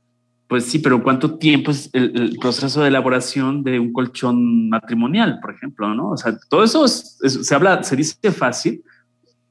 pues 0.49 0.65
sí, 0.65 0.79
pero 0.79 1.03
¿cuánto 1.03 1.37
tiempo 1.37 1.69
es 1.69 1.91
el, 1.93 2.35
proceso 2.41 2.81
de 2.81 2.87
elaboración 2.87 3.63
de 3.63 3.79
un 3.79 3.93
colchón 3.93 4.67
matrimonial, 4.67 5.37
por 5.39 5.53
ejemplo, 5.53 5.93
¿no? 5.93 6.09
O 6.09 6.17
sea, 6.17 6.35
todo 6.49 6.63
eso 6.63 6.87
se 6.87 7.53
habla, 7.55 7.83
se 7.83 7.95
dice 7.95 8.31
fácil, 8.31 8.81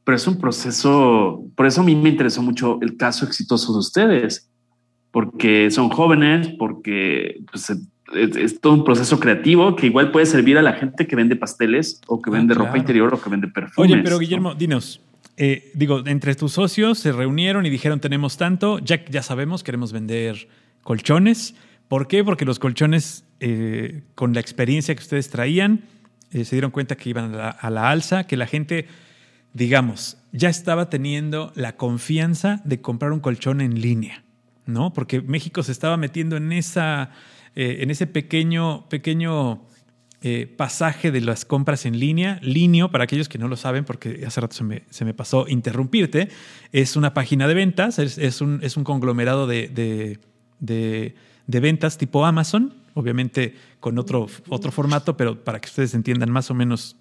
pero 0.03 0.17
es 0.17 0.27
un 0.27 0.41
proceso, 0.41 1.45
por 1.55 1.67
eso 1.67 1.83
a 1.83 1.85
mí 1.85 1.95
me 1.95 2.09
interesó 2.09 2.43
mucho 2.43 2.81
el 2.83 2.97
caso 2.97 3.25
exitoso 3.25 3.73
de 3.75 3.79
ustedes, 3.79 4.51
porque 5.13 5.71
son 5.71 5.89
jóvenes, 5.89 6.49
porque 6.59 7.43
pues, 7.49 7.73
es, 8.17 8.61
todo 8.61 8.73
un 8.73 8.83
proceso 8.83 9.21
creativo 9.21 9.77
que 9.77 9.87
igual 9.87 10.11
puede 10.11 10.27
servir 10.27 10.59
a 10.59 10.63
la 10.63 10.73
gente 10.73 11.07
que 11.07 11.15
vende 11.15 11.37
pasteles 11.37 12.01
o 12.09 12.21
que 12.21 12.31
ah, 12.31 12.33
vende 12.33 12.55
ropa 12.55 12.77
interior 12.77 13.15
o 13.15 13.21
que 13.23 13.31
vende 13.31 13.47
perfumes. 13.47 13.93
Oye, 13.93 14.03
pero 14.03 14.19
Guillermo, 14.19 14.57
dinos, 14.57 15.01
eh, 15.37 15.71
digo, 15.75 16.03
entre 16.07 16.35
tus 16.35 16.51
socios 16.51 16.99
se 16.99 17.13
reunieron 17.13 17.67
y 17.67 17.71
dijeron 17.71 18.01
tenemos 18.01 18.37
tanto, 18.37 18.81
ya, 18.81 19.05
ya 19.05 19.23
sabemos, 19.23 19.63
queremos 19.63 19.93
vender 19.93 20.49
colchones. 20.89 21.55
¿Por 21.87 22.09
qué? 22.09 22.25
Porque 22.25 22.47
los 22.47 22.59
colchones, 22.59 23.27
eh, 23.41 24.05
con 24.15 24.33
la 24.33 24.41
experiencia 24.41 24.95
que 24.95 25.03
ustedes 25.03 25.29
traían, 25.29 25.83
eh, 26.33 26.47
se 26.47 26.57
dieron 26.57 26.71
cuenta 26.71 26.97
que 26.97 27.11
iban 27.11 27.35
a 27.35 27.69
la 27.69 27.91
alza, 27.91 28.27
que 28.27 28.39
la 28.39 28.47
gente 28.47 28.87
digamos, 29.53 30.17
ya 30.33 30.49
estaba 30.49 30.89
teniendo 30.89 31.53
la 31.57 31.77
confianza 31.77 32.63
de 32.65 32.81
comprar 32.81 33.13
un 33.13 33.21
colchón 33.21 33.61
en 33.61 33.83
línea, 33.83 34.25
¿no? 34.65 34.95
Porque 34.95 35.21
México 35.21 35.63
se 35.63 35.73
estaba 35.73 35.99
metiendo 35.99 36.39
en, 36.39 36.53
esa, 36.53 37.11
eh, 37.55 37.79
en 37.81 37.91
ese 37.91 38.07
pequeño, 38.07 38.89
pequeño 38.89 39.65
pasaje 40.57 41.13
de 41.13 41.21
las 41.21 41.45
compras 41.45 41.87
en 41.87 42.01
línea. 42.01 42.41
Linio, 42.43 42.91
para 42.91 43.05
aquellos 43.05 43.29
que 43.29 43.39
no 43.39 43.47
lo 43.47 43.57
saben, 43.57 43.85
porque 43.85 44.25
hace 44.27 44.41
rato 44.41 44.57
se 44.57 45.05
me, 45.05 45.15
pasó 45.15 45.47
interrumpirte, 45.49 46.29
es 46.73 46.97
una 46.97 47.15
página 47.15 47.47
de 47.47 47.55
ventas, 47.55 47.99
es, 47.99 48.41
un, 48.41 48.61
es 48.63 48.77
un, 48.77 48.85
conglomerado 48.85 49.47
de, 49.47 50.19
ventas 50.61 51.99
tipo 51.99 52.25
Amazon, 52.25 52.75
obviamente 52.95 53.55
con 53.81 53.99
otro, 53.99 54.27
otro 54.49 54.73
formato, 54.73 55.17
pero 55.17 55.43
para 55.43 55.61
que 55.61 55.69
ustedes 55.69 55.95
entiendan 55.95 56.31
más 56.31 56.51
o 56.51 56.55
menos, 56.55 56.97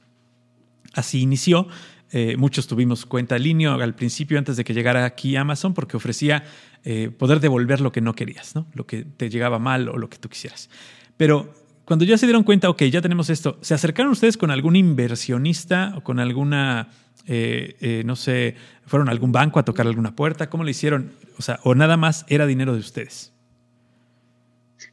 así 0.94 1.22
inició. 1.22 1.68
Eh, 2.12 2.38
muchos 2.38 2.68
tuvimos 2.68 3.06
cuenta 3.06 3.38
Linio 3.38 3.74
al 3.74 3.96
principio, 3.96 4.38
antes 4.38 4.56
de 4.56 4.64
que 4.64 4.74
llegara 4.74 5.04
aquí 5.06 5.36
Amazon, 5.36 5.74
porque 5.74 5.98
ofrecía 5.98 6.44
eh, 6.86 7.10
poder 7.10 7.40
devolver 7.40 7.82
lo 7.82 7.92
que 7.92 8.00
no 8.00 8.14
querías, 8.14 8.56
¿no? 8.56 8.68
lo 8.74 8.86
que 8.86 9.04
te 9.04 9.30
llegaba 9.30 9.60
mal 9.60 9.90
o 9.90 9.98
lo 9.98 10.10
que 10.10 10.18
tú 10.18 10.30
quisieras. 10.30 10.70
Pero 11.18 11.54
cuando 11.84 12.06
ya 12.06 12.18
se 12.18 12.26
dieron 12.26 12.44
cuenta, 12.44 12.70
ok, 12.70 12.84
ya 12.84 13.02
tenemos 13.02 13.30
esto, 13.30 13.58
¿se 13.62 13.74
acercaron 13.74 14.12
ustedes 14.12 14.38
con 14.38 14.52
algún 14.52 14.76
inversionista 14.76 15.94
o 15.98 16.02
con 16.02 16.20
alguna, 16.20 16.90
eh, 17.26 18.04
no 18.06 18.16
sé, 18.16 18.56
fueron 18.86 19.10
a 19.10 19.12
algún 19.12 19.32
banco 19.32 19.60
a 19.60 19.66
tocar 19.66 19.88
alguna 19.88 20.16
puerta? 20.16 20.50
¿Cómo 20.50 20.64
lo 20.64 20.70
hicieron? 20.70 21.12
O 21.38 21.42
sea, 21.42 21.60
o 21.64 21.76
nada 21.76 21.98
más 21.98 22.26
era 22.30 22.46
dinero 22.46 22.74
de 22.74 22.80
ustedes. 22.80 23.34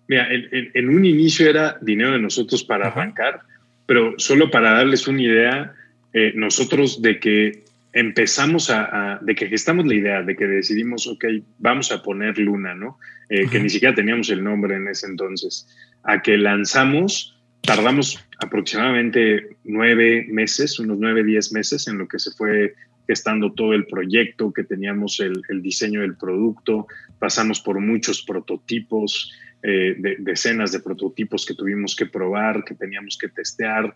Mira, 0.08 0.28
en, 0.30 0.88
un 0.88 1.04
inicio 1.04 1.48
era 1.48 1.78
dinero 1.80 2.12
de 2.12 2.18
nosotros 2.18 2.62
para 2.62 2.88
arrancar, 2.88 3.40
pero 3.86 4.14
solo 4.18 4.50
para 4.50 4.72
darles 4.72 5.08
una 5.08 5.22
idea, 5.22 5.74
eh, 6.12 6.32
nosotros 6.34 7.00
de 7.00 7.18
que 7.18 7.64
empezamos 7.92 8.70
a, 8.70 9.18
de 9.22 9.34
que 9.34 9.46
gestamos 9.46 9.86
la 9.86 9.94
idea, 9.94 10.22
de 10.22 10.36
que 10.36 10.46
decidimos, 10.46 11.06
ok, 11.06 11.24
vamos 11.58 11.92
a 11.92 12.02
poner 12.02 12.38
Luna, 12.38 12.74
¿no? 12.74 12.98
que 13.28 13.58
ni 13.58 13.70
siquiera 13.70 13.94
teníamos 13.94 14.28
el 14.30 14.44
nombre 14.44 14.76
en 14.76 14.86
ese 14.86 15.06
entonces 15.06 15.66
a 16.04 16.22
que 16.22 16.36
lanzamos, 16.36 17.36
tardamos 17.62 18.22
aproximadamente 18.38 19.56
nueve 19.64 20.26
meses, 20.30 20.78
unos 20.78 20.98
nueve, 20.98 21.24
diez 21.24 21.52
meses 21.52 21.88
en 21.88 21.98
lo 21.98 22.06
que 22.06 22.18
se 22.18 22.30
fue 22.32 22.74
gestando 23.06 23.52
todo 23.52 23.74
el 23.74 23.86
proyecto, 23.86 24.52
que 24.52 24.64
teníamos 24.64 25.20
el, 25.20 25.42
diseño 25.62 26.00
del 26.02 26.16
producto, 26.16 26.86
pasamos 27.18 27.60
por 27.60 27.80
muchos 27.80 28.22
prototipos, 28.22 29.32
eh, 29.66 29.94
de, 29.96 30.16
decenas 30.18 30.72
de 30.72 30.80
prototipos 30.80 31.46
que 31.46 31.54
tuvimos 31.54 31.96
que 31.96 32.04
probar, 32.04 32.64
que 32.64 32.74
teníamos 32.74 33.16
que 33.16 33.28
testear, 33.28 33.94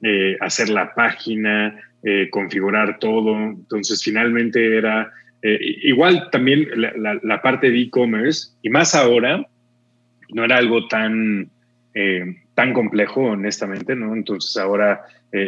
eh, 0.00 0.38
hacer 0.40 0.70
la 0.70 0.94
página, 0.94 1.78
eh, 2.02 2.30
configurar 2.30 2.98
todo. 2.98 3.36
Entonces, 3.36 4.02
finalmente 4.02 4.78
era 4.78 5.12
igual 5.42 6.28
también 6.30 6.68
la, 6.74 7.42
parte 7.42 7.70
de 7.70 7.80
e-commerce, 7.80 8.52
y 8.62 8.68
más 8.68 8.94
ahora, 8.94 9.46
no 10.34 10.44
era 10.44 10.58
algo 10.58 10.86
tan, 10.86 11.50
tan 12.54 12.74
complejo, 12.74 13.22
honestamente, 13.22 13.96
¿no? 13.96 14.14
Entonces 14.14 14.54
ahora, 14.58 15.00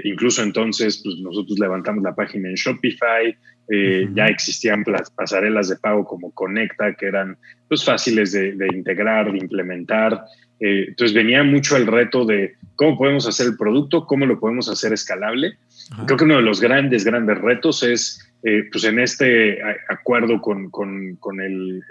incluso 0.04 0.42
entonces, 0.42 1.02
pues 1.04 1.16
nosotros 1.18 1.58
levantamos 1.58 2.02
la 2.02 2.14
página 2.14 2.48
en 2.48 2.54
Shopify, 2.54 3.36
eh, 3.68 4.08
ya 4.14 4.26
existían 4.26 4.84
pasarelas 5.14 5.68
de 5.68 5.76
pago 5.76 6.04
como 6.04 6.32
Conecta, 6.32 6.94
que 6.94 7.06
eran 7.06 7.36
pues 7.68 7.84
fáciles 7.84 8.32
de, 8.32 8.54
integrar, 8.74 9.32
de 9.32 9.38
implementar. 9.38 10.24
entonces 10.60 11.14
venía 11.14 11.42
mucho 11.42 11.76
el 11.76 11.86
reto 11.86 12.24
de 12.24 12.54
cómo 12.74 12.98
podemos 12.98 13.26
hacer 13.26 13.46
el 13.46 13.56
producto, 13.56 14.06
cómo 14.06 14.26
lo 14.26 14.38
podemos 14.38 14.68
hacer 14.68 14.92
escalable. 14.92 15.58
Creo 16.06 16.16
que 16.16 16.24
uno 16.24 16.36
de 16.36 16.42
los 16.42 16.60
grandes, 16.60 17.04
grandes 17.04 17.38
retos 17.38 17.82
es, 17.82 18.20
pues 18.42 18.84
en 18.84 18.98
este 18.98 19.58
acuerdo 19.88 20.40
con, 20.40 20.70
con, 20.70 21.16
con 21.16 21.40
el 21.40 21.82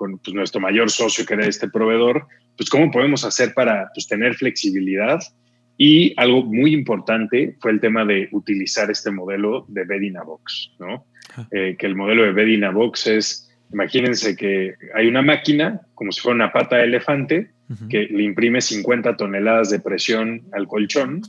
con 0.00 0.16
pues, 0.16 0.34
nuestro 0.34 0.62
mayor 0.62 0.90
socio, 0.90 1.26
que 1.26 1.34
era 1.34 1.46
este 1.46 1.68
proveedor, 1.68 2.26
pues 2.56 2.70
cómo 2.70 2.90
podemos 2.90 3.22
hacer 3.22 3.52
para 3.52 3.90
pues, 3.94 4.08
tener 4.08 4.34
flexibilidad. 4.34 5.20
Y 5.82 6.12
algo 6.18 6.42
muy 6.42 6.74
importante 6.74 7.56
fue 7.58 7.70
el 7.70 7.80
tema 7.80 8.04
de 8.04 8.28
utilizar 8.32 8.90
este 8.90 9.10
modelo 9.10 9.64
de 9.66 9.84
Bed 9.84 10.02
in 10.02 10.18
a 10.18 10.22
Box, 10.22 10.72
¿no? 10.78 11.06
Eh, 11.50 11.74
que 11.78 11.86
el 11.86 11.96
modelo 11.96 12.22
de 12.22 12.32
Bed 12.32 12.48
in 12.48 12.64
a 12.64 12.70
Box 12.70 13.06
es, 13.06 13.50
imagínense 13.72 14.36
que 14.36 14.74
hay 14.94 15.06
una 15.06 15.22
máquina, 15.22 15.80
como 15.94 16.12
si 16.12 16.20
fuera 16.20 16.34
una 16.34 16.52
pata 16.52 16.76
de 16.76 16.84
elefante, 16.84 17.50
que 17.88 18.08
le 18.10 18.24
imprime 18.24 18.60
50 18.60 19.16
toneladas 19.16 19.70
de 19.70 19.80
presión 19.80 20.42
al 20.52 20.68
colchón, 20.68 21.22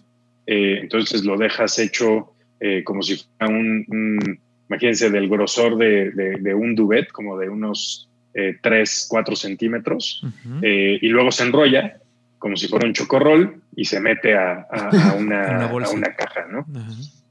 eh, 0.46 0.80
entonces 0.82 1.24
lo 1.24 1.38
dejas 1.38 1.80
hecho 1.80 2.34
eh, 2.60 2.84
como 2.84 3.04
si 3.04 3.16
fuera 3.16 3.54
un, 3.54 4.38
imagínense, 4.68 5.10
del 5.12 5.30
grosor 5.30 5.78
de, 5.78 6.12
de, 6.12 6.54
un 6.54 6.76
duvet, 6.76 7.10
como 7.14 7.38
de 7.38 7.48
unos 7.48 8.10
3, 8.34 8.54
eh, 8.64 9.08
4 9.08 9.36
centímetros, 9.38 10.26
y 10.62 11.08
luego 11.08 11.32
se 11.32 11.44
enrolla 11.44 12.02
como 12.42 12.58
si 12.58 12.68
fuera 12.68 12.88
un 12.88 12.94
chocorrol 12.94 13.62
y 13.76 13.86
se 13.86 14.00
mete 14.00 14.36
a, 14.36 14.68
una, 15.18 15.72
una, 15.72 16.16
caja, 16.16 16.48
¿no? 16.52 16.66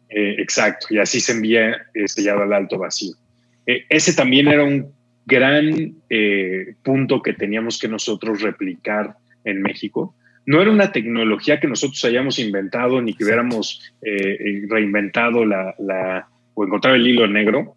Eh, 0.08 0.36
exacto, 0.38 0.86
y 0.90 0.98
así 0.98 1.20
se 1.20 1.32
envía 1.32 1.86
sellado 2.06 2.42
al 2.42 2.52
alto 2.52 2.78
vacío. 2.78 3.14
ese 3.66 4.14
también 4.14 4.46
era 4.46 4.62
un 4.62 4.92
gran 5.26 5.96
punto 6.82 7.22
que 7.22 7.32
teníamos 7.32 7.78
que 7.78 7.88
nosotros 7.88 8.40
replicar 8.40 9.16
en 9.44 9.62
México. 9.62 10.14
No 10.46 10.62
era 10.62 10.70
una 10.70 10.92
tecnología 10.92 11.58
que 11.58 11.66
nosotros 11.66 12.04
hayamos 12.04 12.38
inventado 12.38 13.02
ni 13.02 13.14
que 13.14 13.24
hubiéramos 13.24 13.92
reinventado 14.00 15.44
la, 15.44 15.74
la, 15.80 16.28
o 16.54 16.64
encontrado 16.64 16.94
el 16.94 17.06
hilo 17.06 17.26
negro, 17.26 17.76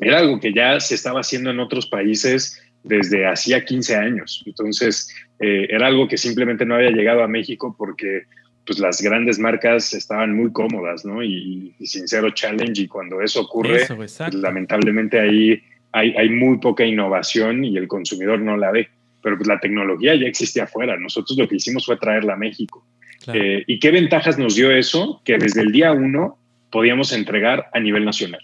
era 0.00 0.18
algo 0.18 0.40
que 0.40 0.52
ya 0.52 0.80
se 0.80 0.94
estaba 0.94 1.20
haciendo 1.20 1.50
en 1.50 1.60
otros 1.60 1.86
países 1.86 2.60
desde 2.84 3.26
hacía 3.26 3.64
15 3.64 3.96
años. 3.96 4.42
Entonces, 4.46 5.08
eh, 5.40 5.66
era 5.70 5.88
algo 5.88 6.06
que 6.06 6.16
simplemente 6.16 6.64
no 6.64 6.76
había 6.76 6.90
llegado 6.90 7.22
a 7.24 7.28
México 7.28 7.74
porque 7.76 8.24
pues 8.66 8.78
las 8.78 9.02
grandes 9.02 9.38
marcas 9.38 9.92
estaban 9.92 10.34
muy 10.34 10.52
cómodas, 10.52 11.04
¿no? 11.04 11.22
Y, 11.22 11.74
sin 11.84 12.08
cero 12.08 12.30
challenge 12.30 12.82
y 12.82 12.88
cuando 12.88 13.20
eso 13.20 13.42
ocurre, 13.42 13.86
pues, 13.94 14.18
lamentablemente 14.32 15.20
ahí 15.20 15.62
hay, 15.92 16.14
hay, 16.16 16.30
muy 16.30 16.58
poca 16.58 16.84
innovación 16.84 17.64
y 17.64 17.76
el 17.76 17.88
consumidor 17.88 18.40
no 18.40 18.56
la 18.56 18.70
ve. 18.70 18.88
Pero 19.22 19.36
pues 19.36 19.48
la 19.48 19.60
tecnología 19.60 20.14
ya 20.14 20.26
existía 20.26 20.64
afuera. 20.64 20.96
Nosotros 20.98 21.38
lo 21.38 21.48
que 21.48 21.56
hicimos 21.56 21.86
fue 21.86 21.96
traerla 21.96 22.34
a 22.34 22.36
México. 22.36 22.84
Eh, 23.32 23.64
¿Y 23.66 23.78
qué 23.78 23.90
ventajas 23.90 24.38
nos 24.38 24.54
dio 24.54 24.70
eso? 24.70 25.22
Que 25.24 25.38
desde 25.38 25.62
el 25.62 25.72
día 25.72 25.92
uno 25.92 26.38
podíamos 26.70 27.12
entregar 27.12 27.70
a 27.72 27.80
nivel 27.80 28.04
nacional. 28.04 28.42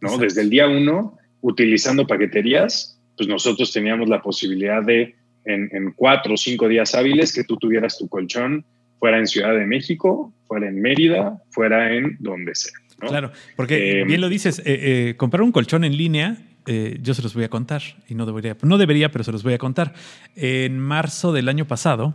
¿no? 0.00 0.16
Desde 0.18 0.42
el 0.42 0.50
día 0.50 0.68
uno, 0.68 1.18
utilizando 1.40 2.06
paqueterías, 2.06 2.97
pues 3.18 3.28
nosotros 3.28 3.72
teníamos 3.72 4.08
la 4.08 4.22
posibilidad 4.22 4.82
de, 4.82 5.16
en, 5.44 5.92
cuatro 5.96 6.34
o 6.34 6.36
cinco 6.36 6.68
días 6.68 6.94
hábiles, 6.94 7.34
que 7.34 7.42
tú 7.42 7.56
tuvieras 7.56 7.98
tu 7.98 8.08
colchón, 8.08 8.64
fuera 9.00 9.18
en 9.18 9.26
Ciudad 9.26 9.54
de 9.54 9.66
México, 9.66 10.32
fuera 10.46 10.68
en 10.68 10.80
Mérida, 10.80 11.42
fuera 11.50 11.92
en 11.92 12.16
donde 12.20 12.54
sea. 12.54 12.72
Claro, 13.00 13.32
porque 13.56 14.00
eh, 14.00 14.04
bien 14.04 14.20
lo 14.20 14.28
dices, 14.28 14.60
eh, 14.60 14.64
eh, 14.66 15.14
comprar 15.16 15.42
un 15.42 15.52
colchón 15.52 15.84
en 15.84 15.96
línea 15.96 16.38
yo 17.00 17.14
se 17.14 17.22
los 17.22 17.32
voy 17.32 17.44
a 17.44 17.48
contar 17.48 17.80
y 18.10 18.14
no 18.14 18.26
debería, 18.26 18.54
no 18.60 18.76
debería, 18.76 19.10
pero 19.10 19.24
se 19.24 19.32
los 19.32 19.42
voy 19.42 19.54
a 19.54 19.58
contar. 19.58 19.94
En 20.36 20.78
marzo 20.78 21.32
del 21.32 21.48
año 21.48 21.66
pasado, 21.66 22.14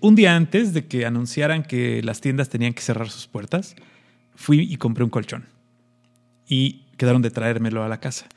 un 0.00 0.14
día 0.14 0.34
antes 0.34 0.72
de 0.72 0.86
que 0.86 1.04
anunciaran 1.04 1.62
que 1.62 2.02
las 2.02 2.22
tiendas 2.22 2.48
tenían 2.48 2.72
que 2.72 2.80
cerrar 2.80 3.10
sus 3.10 3.26
puertas, 3.26 3.76
fui 4.34 4.60
y 4.60 4.76
compré 4.76 5.04
un 5.04 5.10
colchón 5.10 5.44
y 6.48 6.84
quedaron 6.96 7.20
de 7.20 7.30
traérmelo 7.30 7.84
a 7.84 7.88
la 7.88 8.00
casa. 8.00 8.28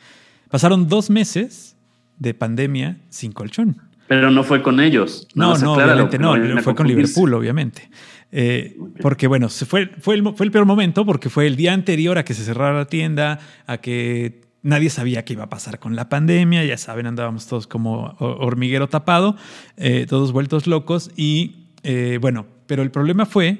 Pasaron 0.49 0.87
dos 0.87 1.09
meses 1.09 1.75
de 2.17 2.33
pandemia 2.33 2.97
sin 3.09 3.31
colchón. 3.31 3.77
Pero 4.07 4.31
no 4.31 4.43
fue 4.43 4.63
con 4.63 4.79
ellos. 4.79 5.27
No, 5.35 5.57
no, 5.57 5.73
obviamente 5.73 6.17
no, 6.17 6.35
fue 6.61 6.75
con 6.75 6.87
Liverpool, 6.87 7.33
obviamente. 7.33 7.89
Eh, 8.31 8.77
porque 9.01 9.27
bueno, 9.27 9.49
se 9.49 9.65
fue, 9.65 9.91
fue, 9.99 10.15
el, 10.15 10.23
fue 10.35 10.45
el 10.45 10.51
peor 10.51 10.65
momento 10.65 11.05
porque 11.05 11.29
fue 11.29 11.47
el 11.47 11.55
día 11.55 11.73
anterior 11.73 12.17
a 12.17 12.25
que 12.25 12.33
se 12.33 12.43
cerrara 12.43 12.77
la 12.77 12.85
tienda, 12.85 13.39
a 13.67 13.77
que 13.77 14.41
nadie 14.63 14.89
sabía 14.89 15.23
qué 15.23 15.33
iba 15.33 15.45
a 15.45 15.49
pasar 15.49 15.79
con 15.79 15.95
la 15.95 16.09
pandemia, 16.09 16.63
ya 16.65 16.77
saben, 16.77 17.07
andábamos 17.07 17.47
todos 17.47 17.67
como 17.67 18.15
hormiguero 18.19 18.87
tapado, 18.87 19.35
eh, 19.77 20.05
todos 20.09 20.31
vueltos 20.31 20.67
locos 20.67 21.11
y 21.15 21.67
eh, 21.83 22.17
bueno, 22.21 22.45
pero 22.65 22.83
el 22.83 22.91
problema 22.91 23.25
fue, 23.25 23.59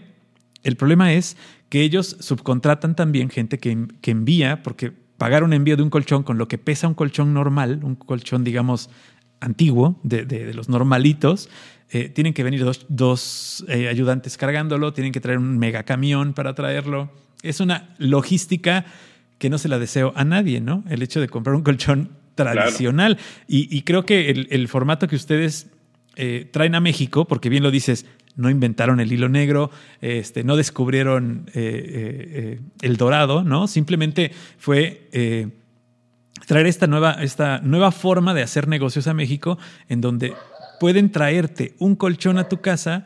el 0.64 0.76
problema 0.76 1.14
es 1.14 1.38
que 1.70 1.82
ellos 1.82 2.18
subcontratan 2.20 2.96
también 2.96 3.30
gente 3.30 3.58
que, 3.58 3.88
envía, 4.12 4.64
porque 4.64 4.92
pagar 5.18 5.44
un 5.44 5.54
envío 5.54 5.78
de 5.78 5.84
un 5.84 5.90
colchón 5.90 6.24
con 6.24 6.38
lo 6.38 6.48
que 6.48 6.58
pesa 6.58 6.88
un 6.88 6.94
colchón 6.94 7.34
normal, 7.34 7.82
un 7.84 7.96
colchón, 7.96 8.44
digamos, 8.44 8.90
antiguo, 9.40 10.00
de, 10.04 10.54
los 10.54 10.70
normalitos, 10.70 11.50
eh, 11.90 12.10
tienen 12.10 12.34
que 12.34 12.44
venir 12.44 12.66
dos, 12.90 13.66
eh, 13.68 13.88
ayudantes 13.88 14.38
cargándolo, 14.38 14.94
tienen 14.94 15.14
que 15.14 15.22
traer 15.22 15.38
un 15.38 15.58
megacamión 15.58 16.34
para 16.34 16.54
traerlo. 16.54 17.12
Es 17.44 17.60
una 17.60 17.96
logística 17.98 18.86
que 19.38 19.50
no 19.50 19.58
se 19.58 19.70
la 19.70 19.80
deseo 19.80 20.12
a 20.16 20.24
nadie, 20.24 20.60
¿no? 20.60 20.84
El 20.90 21.02
hecho 21.02 21.22
de 21.22 21.30
comprar 21.30 21.56
un 21.56 21.62
colchón 21.64 22.12
tradicional. 22.36 23.18
Y, 23.48 23.82
creo 23.82 24.06
que 24.06 24.30
el, 24.30 24.68
formato 24.68 25.08
que 25.08 25.16
ustedes 25.16 25.68
eh, 26.16 26.50
traen 26.52 26.76
a 26.76 26.80
México, 26.80 27.28
porque 27.28 27.50
bien 27.50 27.64
lo 27.64 27.72
dices, 27.72 28.06
no 28.38 28.50
inventaron 28.50 29.00
el 29.00 29.12
hilo 29.12 29.28
negro, 29.28 29.72
este, 30.00 30.44
no 30.44 30.56
descubrieron 30.56 31.48
eh, 31.48 31.52
eh, 31.54 32.30
eh, 32.34 32.60
el 32.82 32.96
dorado, 32.96 33.44
¿no? 33.44 33.68
Simplemente 33.68 34.32
fue 34.58 35.10
traer 36.46 36.68
esta 36.68 36.88
nueva, 36.88 37.14
esta 37.24 37.60
nueva 37.60 37.92
forma 37.92 38.34
de 38.34 38.44
hacer 38.44 38.68
negocios 38.68 39.08
a 39.08 39.14
México 39.14 39.58
en 39.90 40.00
donde 40.00 40.34
pueden 40.80 41.12
traerte 41.12 41.74
un 41.80 41.96
colchón 41.96 42.38
a 42.38 42.48
tu 42.48 42.62
casa 42.62 43.06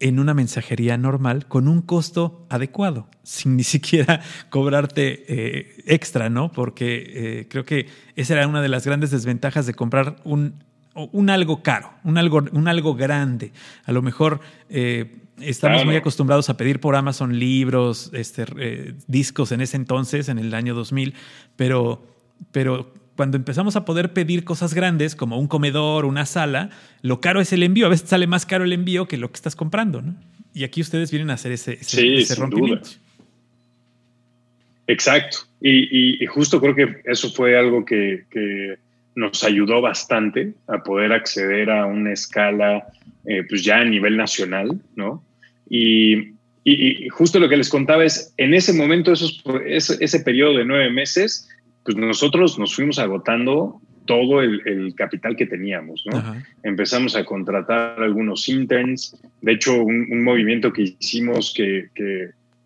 en 0.00 0.20
una 0.20 0.32
mensajería 0.32 0.96
normal 0.96 1.46
con 1.46 1.66
un 1.66 1.82
costo 1.82 2.46
adecuado, 2.48 3.08
sin 3.24 3.56
ni 3.56 3.64
siquiera 3.64 4.22
cobrarte 4.48 5.92
extra, 5.92 6.30
¿no? 6.30 6.52
Porque 6.52 7.48
creo 7.50 7.64
que 7.64 7.88
esa 8.14 8.34
era 8.34 8.46
una 8.46 8.62
de 8.62 8.68
las 8.68 8.86
grandes 8.86 9.10
desventajas 9.10 9.66
de 9.66 9.74
comprar 9.74 10.16
un, 10.22 10.62
un 11.12 11.30
algo 11.30 11.62
caro, 11.62 11.92
un 12.04 12.18
algo, 12.18 12.44
un 12.52 12.68
algo 12.68 12.94
grande. 12.94 13.52
A 13.84 13.92
lo 13.92 14.02
mejor 14.02 14.40
eh, 14.68 15.16
estamos 15.40 15.84
muy 15.84 15.96
acostumbrados 15.96 16.50
a 16.50 16.56
pedir 16.56 16.80
por 16.80 16.96
Amazon 16.96 17.38
libros, 17.38 18.10
este, 18.12 18.94
discos 19.06 19.52
en 19.52 19.60
ese 19.60 19.76
entonces, 19.76 20.28
en 20.28 20.38
el 20.38 20.54
año 20.54 20.74
2000, 20.74 21.14
pero, 21.56 22.06
pero 22.52 22.92
cuando 23.16 23.36
empezamos 23.36 23.74
a 23.74 23.84
poder 23.84 24.12
pedir 24.12 24.44
cosas 24.44 24.74
grandes 24.74 25.16
como 25.16 25.38
un 25.38 25.48
comedor, 25.48 26.04
una 26.04 26.24
sala, 26.24 26.70
lo 27.02 27.20
caro 27.20 27.40
es 27.40 27.52
el 27.52 27.64
envío. 27.64 27.86
A 27.86 27.88
veces 27.88 28.08
sale 28.08 28.28
más 28.28 28.46
caro 28.46 28.64
el 28.64 28.72
envío 28.72 29.08
que 29.08 29.16
lo 29.16 29.30
que 29.30 29.34
estás 29.34 29.56
comprando, 29.56 30.02
¿no? 30.02 30.14
Y 30.54 30.62
aquí 30.62 30.80
ustedes 30.80 31.10
vienen 31.10 31.30
a 31.30 31.34
hacer 31.34 31.50
ese, 31.50 31.78
ese, 31.80 32.34
rompimiento. 32.36 32.90
Exacto. 34.86 35.38
Y, 35.60 36.24
justo 36.26 36.60
creo 36.60 36.74
que 36.74 37.02
eso 37.04 37.30
fue 37.30 37.58
algo 37.58 37.84
que, 37.84 38.78
nos 39.14 39.42
ayudó 39.44 39.80
bastante 39.80 40.54
a 40.66 40.82
poder 40.82 41.12
acceder 41.12 41.70
a 41.70 41.86
una 41.86 42.12
escala 42.12 42.86
eh, 43.24 43.44
pues 43.48 43.64
ya 43.64 43.78
a 43.78 43.84
nivel 43.84 44.16
nacional, 44.16 44.80
¿no? 44.96 45.24
Y, 45.68 46.34
justo 47.10 47.40
lo 47.40 47.48
que 47.48 47.56
les 47.56 47.70
contaba 47.70 48.04
es, 48.04 48.34
en 48.36 48.52
ese 48.52 48.74
momento, 48.74 49.10
esos, 49.10 49.42
ese, 49.64 49.96
ese 50.00 50.20
periodo 50.20 50.58
de 50.58 50.66
nueve 50.66 50.90
meses, 50.90 51.48
pues 51.82 51.96
nosotros 51.96 52.58
nos 52.58 52.74
fuimos 52.74 52.98
agotando 52.98 53.80
todo 54.08 54.42
el, 54.42 54.94
capital 54.96 55.36
que 55.36 55.46
teníamos, 55.46 56.04
¿no? 56.06 56.34
Empezamos 56.62 57.14
a 57.14 57.24
contratar 57.24 58.02
algunos 58.02 58.48
interns. 58.48 59.16
De 59.42 59.52
hecho, 59.52 59.82
un, 59.82 60.24
movimiento 60.24 60.72
que 60.72 60.96
hicimos 60.98 61.52
que, 61.54 61.90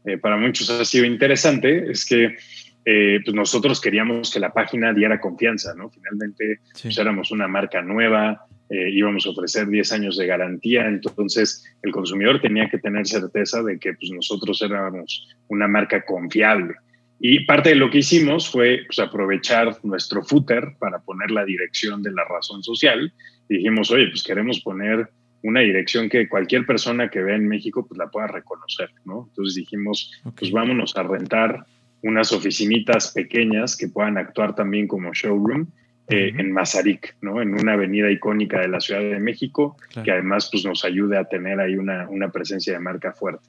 eh, 0.05 0.19
para 0.19 0.37
muchos 0.37 0.71
ha 0.71 0.85
sido 0.85 1.05
interesante 1.05 1.91
es 1.91 2.07
que 2.07 2.37
eh, 2.85 3.21
pues 3.25 3.35
nosotros 3.35 3.81
queríamos 3.81 4.33
que 4.33 4.41
la 4.41 4.53
página 4.53 4.93
diera 4.93 5.21
confianza, 5.21 5.75
¿no? 5.75 5.91
Finalmente 5.91 6.61
pues 6.81 6.99
éramos 6.99 7.31
una 7.31 7.47
marca 7.47 7.83
nueva, 7.83 8.47
eh, 8.69 8.91
íbamos 8.91 9.27
a 9.27 9.31
ofrecer 9.31 9.69
10 9.69 9.93
años 9.93 10.17
de 10.17 10.27
garantía, 10.27 10.87
entonces 10.87 11.65
el 11.83 11.93
consumidor 11.93 12.41
tenía 12.41 12.69
que 12.69 12.79
tener 12.79 13.07
certeza 13.07 13.63
de 13.63 13.79
que 13.79 13.93
pues, 13.95 14.11
nosotros 14.11 14.63
éramos 14.63 15.29
una 15.49 15.69
marca 15.69 16.05
confiable. 16.05 16.75
Y 17.21 17.45
parte 17.45 17.69
de 17.69 17.77
lo 17.77 17.89
que 17.89 17.99
hicimos 17.99 18.51
fue 18.51 18.81
pues, 18.87 18.99
aprovechar 18.99 19.77
nuestro 19.85 20.25
footer 20.25 20.75
para 20.81 20.99
poner 21.01 21.31
la 21.31 21.45
dirección 21.45 22.03
de 22.03 22.11
la 22.11 22.25
razón 22.25 22.65
social. 22.65 23.13
Y 23.49 23.59
dijimos, 23.59 23.93
oye, 23.93 24.09
pues 24.09 24.25
queremos 24.25 24.59
poner 24.61 25.09
una 25.43 25.61
dirección 25.61 26.09
que 26.09 26.29
cualquier 26.29 26.67
persona 26.67 27.11
que 27.11 27.23
vea 27.23 27.37
en 27.37 27.47
México 27.47 27.87
pues 27.87 27.99
la 27.99 28.09
pueda 28.09 28.27
reconocer, 28.27 28.91
¿no? 29.05 29.27
Entonces 29.29 29.55
dijimos, 29.55 30.11
pues 30.37 30.51
vámonos 30.51 30.97
a 30.97 31.03
rentar 31.03 31.67
unas 32.03 32.33
oficinitas 32.33 33.13
pequeñas 33.13 33.77
que 33.77 33.89
puedan 33.89 34.19
actuar 34.19 34.55
también 34.55 34.87
como 34.87 35.13
showroom 35.13 35.67
eh, 36.09 36.33
en 36.37 36.53
Mazarik, 36.53 37.17
¿no? 37.21 37.41
En 37.41 37.55
una 37.55 37.75
avenida 37.75 38.11
icónica 38.11 38.61
de 38.61 38.69
la 38.69 38.81
Ciudad 38.81 39.01
de 39.01 39.21
México, 39.21 39.77
que 40.05 40.11
además 40.11 40.49
pues 40.51 40.65
nos 40.65 40.85
ayude 40.85 41.17
a 41.17 41.25
tener 41.25 41.61
ahí 41.61 41.77
una, 41.77 42.09
una 42.09 42.31
presencia 42.31 42.73
de 42.73 42.81
marca 42.81 43.13
fuerte. 43.13 43.47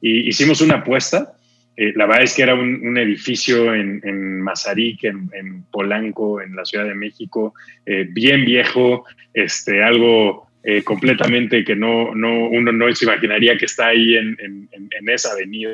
Y 0.00 0.28
hicimos 0.28 0.60
una 0.60 0.76
apuesta, 0.76 1.34
eh, 1.76 1.92
la 1.96 2.06
verdad 2.06 2.22
es 2.22 2.34
que 2.34 2.42
era 2.42 2.54
un, 2.54 2.96
edificio 2.96 3.74
en, 3.74 4.00
en 4.04 4.40
Mazarik, 4.40 5.04
en, 5.04 5.64
Polanco, 5.72 6.40
en 6.40 6.54
la 6.54 6.64
Ciudad 6.64 6.84
de 6.84 6.94
México, 6.94 7.54
eh, 7.84 8.06
bien 8.08 8.44
viejo, 8.44 9.04
este, 9.32 9.82
algo 9.82 10.46
eh, 10.62 10.82
completamente 10.82 11.64
que 11.64 11.74
no, 11.74 12.14
no, 12.14 12.48
uno 12.48 12.70
no 12.70 12.94
se 12.94 13.04
imaginaría 13.04 13.58
que 13.58 13.64
está 13.64 13.88
ahí 13.88 14.14
en, 14.14 14.68
esa 15.08 15.32
avenida, 15.32 15.70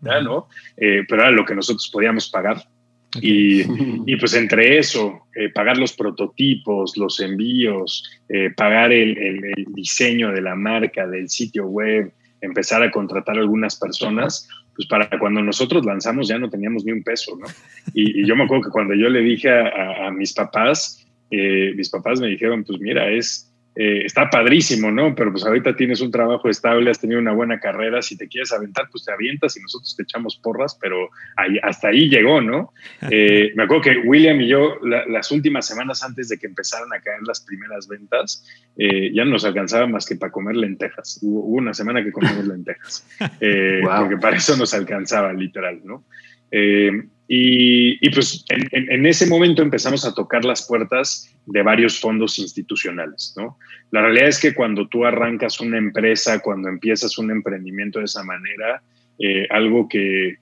¿no? 0.00 0.48
pero 0.76 1.22
era 1.22 1.30
lo 1.30 1.44
que 1.44 1.54
nosotros 1.54 1.88
podíamos 1.92 2.28
pagar. 2.28 2.62
Y, 3.20 4.16
pues 4.16 4.34
entre 4.34 4.78
eso, 4.78 5.26
pagar 5.52 5.76
los 5.78 5.92
prototipos, 5.94 6.96
los 6.96 7.18
envíos, 7.18 8.08
pagar 8.56 8.92
el, 8.92 9.18
el 9.18 9.64
diseño 9.74 10.30
de 10.30 10.40
la 10.40 10.54
marca, 10.54 11.08
del 11.08 11.28
sitio 11.28 11.66
web, 11.66 12.12
empezar 12.40 12.82
a 12.82 12.90
contratar 12.90 13.38
algunas 13.38 13.76
personas, 13.76 14.48
pues 14.74 14.88
para 14.88 15.18
cuando 15.18 15.42
nosotros 15.42 15.84
lanzamos 15.84 16.28
ya 16.28 16.38
no 16.38 16.48
teníamos 16.48 16.84
ni 16.84 16.92
un 16.92 17.02
peso, 17.02 17.36
¿no? 17.36 17.46
Y, 17.92 18.26
yo 18.26 18.36
me 18.36 18.44
acuerdo 18.44 18.64
que 18.64 18.70
cuando 18.70 18.94
yo 18.94 19.08
le 19.08 19.20
dije 19.20 19.50
a, 19.50 20.10
mis 20.10 20.32
papás, 20.32 21.06
eh, 21.30 21.72
mis 21.76 21.90
papás 21.90 22.20
me 22.20 22.28
dijeron, 22.28 22.64
pues 22.64 22.80
mira, 22.80 23.10
es, 23.10 23.49
eh, 23.76 24.02
está 24.04 24.28
padrísimo, 24.28 24.90
¿no? 24.90 25.14
Pero 25.14 25.30
pues 25.30 25.44
ahorita 25.44 25.76
tienes 25.76 26.00
un 26.00 26.10
trabajo 26.10 26.48
estable, 26.48 26.90
has 26.90 26.98
tenido 26.98 27.20
una 27.20 27.32
buena 27.32 27.60
carrera, 27.60 28.02
si 28.02 28.16
te 28.16 28.26
quieres 28.26 28.52
aventar, 28.52 28.88
pues 28.90 29.04
te 29.04 29.12
avientas 29.12 29.56
y 29.56 29.60
nosotros 29.60 29.94
te 29.96 30.02
echamos 30.02 30.36
porras, 30.36 30.76
pero 30.80 31.08
ahí, 31.36 31.56
hasta 31.62 31.88
ahí 31.88 32.08
llegó, 32.08 32.40
¿no? 32.40 32.72
Eh, 33.12 33.52
me 33.56 33.64
acuerdo 33.64 33.82
que 33.82 33.98
William 33.98 34.40
y 34.40 34.48
yo, 34.48 34.78
las 34.82 35.30
últimas 35.32 35.66
semanas 35.66 36.02
antes 36.04 36.28
de 36.28 36.38
que 36.38 36.46
empezaran 36.46 36.92
a 36.92 37.00
caer 37.00 37.22
las 37.26 37.40
primeras 37.40 37.88
ventas, 37.88 38.46
eh, 38.76 39.10
ya 39.12 39.24
no 39.24 39.32
nos 39.32 39.44
alcanzaba 39.44 39.86
más 39.86 40.06
que 40.06 40.14
para 40.16 40.30
comer 40.30 40.54
lentejas. 40.56 41.18
Hubo, 41.22 41.40
una 41.40 41.74
semana 41.74 42.04
que 42.04 42.12
comimos 42.12 42.44
lentejas, 42.46 43.06
porque 43.18 44.16
para 44.20 44.36
eso 44.36 44.56
nos 44.56 44.72
alcanzaba, 44.74 45.32
literal, 45.32 45.80
¿no? 45.84 46.04
Y, 47.32 48.10
pues 48.10 48.44
en, 48.48 49.06
ese 49.06 49.24
momento 49.24 49.62
empezamos 49.62 50.04
a 50.04 50.12
tocar 50.12 50.44
las 50.44 50.66
puertas 50.66 51.32
de 51.46 51.62
varios 51.62 52.00
fondos 52.00 52.40
institucionales, 52.40 53.34
¿no? 53.36 53.56
La 53.92 54.02
realidad 54.02 54.26
es 54.26 54.40
que 54.40 54.52
cuando 54.52 54.88
tú 54.88 55.04
arrancas 55.04 55.60
una 55.60 55.78
empresa, 55.78 56.40
cuando 56.40 56.68
empiezas 56.68 57.18
un 57.18 57.30
emprendimiento 57.30 58.00
de 58.00 58.06
esa 58.06 58.24
manera, 58.24 58.82
eh, 59.20 59.46
algo 59.50 59.88
que, 59.88 60.38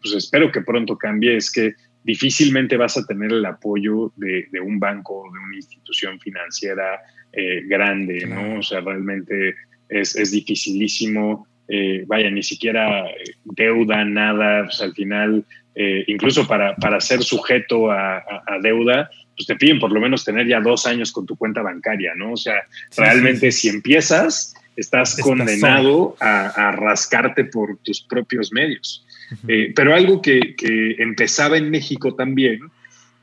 pues 0.00 0.14
espero 0.14 0.52
que 0.52 0.60
pronto 0.60 0.96
cambie 0.96 1.34
es 1.34 1.50
que 1.50 1.74
difícilmente 2.04 2.76
vas 2.76 2.96
a 2.96 3.04
tener 3.04 3.32
el 3.32 3.44
apoyo 3.44 4.12
de, 4.14 4.46
un 4.64 4.78
banco, 4.78 5.28
de 5.32 5.40
una 5.40 5.56
institución 5.56 6.20
financiera 6.20 7.00
eh, 7.32 7.62
grande, 7.66 8.24
¿no? 8.28 8.60
O 8.60 8.62
sea, 8.62 8.80
realmente 8.80 9.56
es, 9.88 10.14
es 10.14 10.30
dificilísimo. 10.30 11.48
Eh, 11.66 12.04
vaya, 12.06 12.30
ni 12.30 12.44
siquiera 12.44 13.06
deuda, 13.44 14.04
nada, 14.04 14.66
pues 14.66 14.80
al 14.80 14.94
final 14.94 15.44
eh, 15.80 16.02
incluso 16.08 16.44
para, 16.48 16.74
para, 16.74 17.00
ser 17.00 17.22
sujeto 17.22 17.88
a, 17.88 18.20
deuda, 18.60 19.08
pues 19.36 19.46
te 19.46 19.54
piden 19.54 19.78
por 19.78 19.92
lo 19.92 20.00
menos 20.00 20.24
tener 20.24 20.48
ya 20.48 20.60
dos 20.60 20.86
años 20.86 21.12
con 21.12 21.24
tu 21.24 21.36
cuenta 21.36 21.62
bancaria, 21.62 22.14
¿no? 22.16 22.32
O 22.32 22.36
sea, 22.36 22.66
realmente 22.96 23.52
si 23.52 23.68
empiezas, 23.68 24.56
estás, 24.74 25.16
condenado 25.20 26.16
a, 26.18 26.72
rascarte 26.72 27.44
por 27.44 27.78
tus 27.78 28.02
propios 28.02 28.52
medios. 28.52 29.06
Eh, 29.46 29.72
pero 29.76 29.94
algo 29.94 30.20
que, 30.20 30.56
que, 30.56 30.96
empezaba 30.98 31.56
en 31.56 31.70
México 31.70 32.12
también 32.16 32.58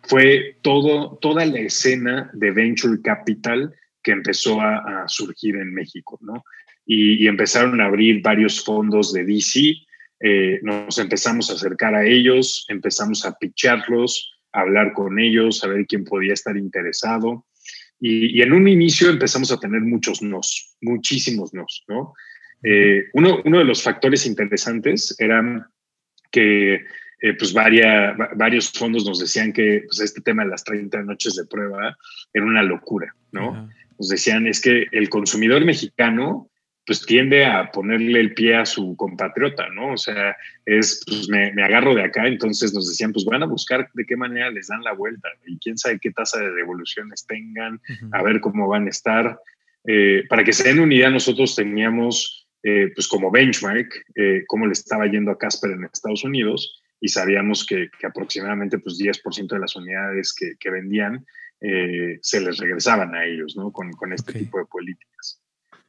fue 0.04 0.56
todo, 0.62 1.18
toda 1.22 1.44
la 1.46 1.60
escena 1.60 2.30
de 2.32 2.52
venture 2.52 3.02
capital 3.02 3.76
que 4.02 4.12
empezó 4.12 4.62
a, 4.62 5.04
surgir 5.08 5.58
en 5.58 5.74
México, 5.74 6.18
¿no? 6.22 6.46
Y, 6.86 7.22
y, 7.22 7.28
empezaron 7.28 7.82
a 7.82 7.88
abrir 7.88 8.22
varios 8.22 8.64
fondos 8.64 9.12
de 9.12 9.26
DC 9.26 9.74
eh, 10.20 10.60
nos 10.62 10.98
empezamos 10.98 11.50
a 11.50 11.54
acercar 11.54 11.96
a 11.96 12.06
ellos, 12.06 12.66
empezamos 12.70 13.26
a 13.26 13.38
picharlos, 13.38 14.34
a 14.52 14.62
hablar 14.62 14.94
con 14.94 15.20
ellos, 15.20 15.64
a 15.64 15.68
ver 15.68 15.86
quién 15.86 16.04
podía 16.04 16.34
estar 16.34 16.56
interesado. 16.58 17.46
Y, 18.00 18.42
en 18.42 18.54
un 18.54 18.68
inicio 18.68 19.10
empezamos 19.10 19.52
a 19.52 19.60
tener 19.60 19.82
muchos 19.82 20.22
nos, 20.22 20.76
muchísimos 20.82 21.54
nos, 21.54 21.84
¿no? 21.88 22.14
Eh, 22.64 23.06
uno, 23.14 23.42
uno, 23.46 23.60
de 23.60 23.66
los 23.66 23.84
factores 23.84 24.26
interesantes 24.26 25.16
era 25.20 25.70
que 26.32 26.86
eh, 27.22 27.34
pues 27.38 27.54
varios 27.54 28.72
fondos 28.72 29.06
nos 29.06 29.20
decían 29.20 29.54
que 29.54 29.84
pues, 29.88 30.00
este 30.00 30.22
tema 30.22 30.44
de 30.44 30.50
las 30.50 30.64
30 30.64 31.04
noches 31.04 31.36
de 31.36 31.46
prueba 31.46 31.98
era 32.34 32.46
una 32.46 32.62
locura, 32.62 33.16
¿no? 33.32 33.70
Nos 33.98 34.10
decían 34.10 34.46
es 34.48 34.60
que 34.60 34.86
el 34.92 35.10
consumidor 35.10 35.64
mexicano 35.64 36.50
pues 36.86 37.06
tiende 37.06 37.46
a 37.46 37.72
ponerle 37.72 38.20
el 38.20 38.34
pie 38.34 38.56
a 38.56 38.66
su 38.66 38.96
compatriota, 38.96 39.70
¿no? 39.70 39.94
O 39.94 39.98
sea, 39.98 40.38
es, 40.66 41.02
pues 41.08 41.28
me, 41.30 41.52
agarro 41.64 41.96
de 41.96 42.04
acá, 42.04 42.28
entonces 42.28 42.74
nos 42.74 42.88
decían, 42.88 43.12
pues 43.12 43.26
van 43.26 43.42
a 43.42 43.48
buscar 43.48 43.90
de 43.94 44.06
qué 44.06 44.16
manera 44.16 44.52
les 44.52 44.68
dan 44.68 44.84
la 44.84 44.94
vuelta 44.94 45.30
y 45.48 45.58
quién 45.58 45.78
sabe 45.78 46.00
qué 46.00 46.12
tasa 46.12 46.40
de 46.40 46.52
devoluciones 46.52 47.26
tengan, 47.26 47.82
a 48.12 48.22
ver 48.22 48.40
cómo 48.40 48.68
van 48.68 48.86
a 48.86 48.90
estar. 48.90 49.40
Eh, 49.88 50.24
para 50.30 50.44
que 50.44 50.54
se 50.54 50.64
den 50.64 50.80
una 50.80 50.94
idea, 50.94 51.10
nosotros 51.10 51.56
teníamos, 51.56 52.48
eh, 52.62 52.92
pues 52.94 53.08
como 53.08 53.32
benchmark, 53.32 53.92
eh, 54.16 54.44
cómo 54.48 54.68
le 54.68 54.74
estaba 54.74 55.08
yendo 55.08 55.32
a 55.32 55.38
Casper 55.38 55.72
en 55.72 55.86
Estados 55.86 56.24
Unidos 56.24 56.84
y 57.00 57.10
sabíamos 57.10 57.66
que, 57.66 57.90
aproximadamente 58.04 58.78
pues 58.78 58.98
10% 58.98 59.56
de 59.56 59.60
las 59.60 59.76
unidades 59.76 60.34
que, 60.34 60.70
vendían 60.70 61.26
se 62.22 62.42
les 62.42 62.58
regresaban 62.58 63.16
a 63.16 63.26
ellos, 63.26 63.56
¿no? 63.58 63.72
Con, 63.72 64.14
este 64.14 64.34
tipo 64.34 64.60
de 64.60 64.66
políticas. 64.66 65.42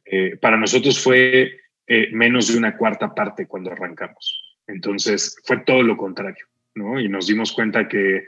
Eh, 0.09 0.37
para 0.37 0.57
nosotros 0.57 0.99
fue 0.99 1.59
eh, 1.85 2.09
menos 2.11 2.51
de 2.51 2.57
una 2.57 2.75
cuarta 2.77 3.13
parte 3.13 3.47
cuando 3.47 3.71
arrancamos. 3.71 4.57
Entonces 4.67 5.37
fue 5.45 5.59
todo 5.59 5.83
lo 5.83 5.95
contrario, 5.95 6.45
¿no? 6.75 6.99
Y 6.99 7.07
nos 7.07 7.27
dimos 7.27 7.51
cuenta 7.51 7.87
que 7.87 8.25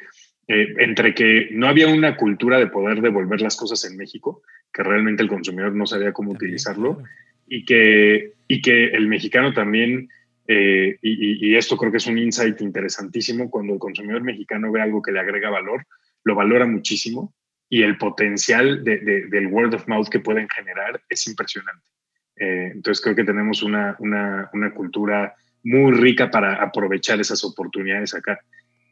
eh, 0.52 0.74
entre 0.80 1.14
que 1.14 1.50
no 1.52 1.68
había 1.68 1.88
una 1.88 2.18
cultura 2.18 2.58
de 2.58 2.66
poder 2.68 3.02
devolver 3.02 3.40
las 3.40 3.56
cosas 3.56 3.86
en 3.86 3.98
México, 3.98 4.42
que 4.74 4.82
realmente 4.82 5.22
el 5.22 5.30
consumidor 5.30 5.76
no 5.76 5.86
sabía 5.86 6.12
cómo 6.12 6.32
utilizarlo, 6.32 7.04
y 7.48 7.66
que 7.66 8.34
y 8.48 8.62
que 8.62 8.86
el 8.86 9.08
mexicano 9.08 9.54
también, 9.54 10.10
eh, 10.48 10.98
y, 11.04 11.56
esto 11.56 11.78
creo 11.78 11.92
que 11.92 11.98
es 11.98 12.08
un 12.08 12.18
insight 12.18 12.60
interesantísimo, 12.62 13.52
cuando 13.52 13.74
el 13.74 13.80
consumidor 13.80 14.24
mexicano 14.24 14.72
ve 14.72 14.82
algo 14.82 15.04
que 15.04 15.12
le 15.12 15.20
agrega 15.20 15.52
valor, 15.52 15.86
lo 16.24 16.34
valora 16.34 16.66
muchísimo 16.66 17.36
y 17.70 17.84
el 17.84 17.98
potencial 17.98 18.84
del 18.84 19.48
word 19.48 19.76
of 19.76 19.88
mouth 19.88 20.10
que 20.10 20.20
pueden 20.20 20.48
generar 20.50 21.00
es 21.08 21.28
impresionante. 21.28 21.86
Eh, 22.36 22.72
entonces 22.74 23.04
creo 23.04 23.16
que 23.16 23.24
tenemos 23.24 23.62
una, 23.62 23.96
una, 24.00 24.50
una, 24.54 24.74
cultura 24.74 25.36
muy 25.64 25.92
rica 25.92 26.32
para 26.32 26.56
aprovechar 26.56 27.20
esas 27.20 27.44
oportunidades 27.44 28.16
acá 28.16 28.40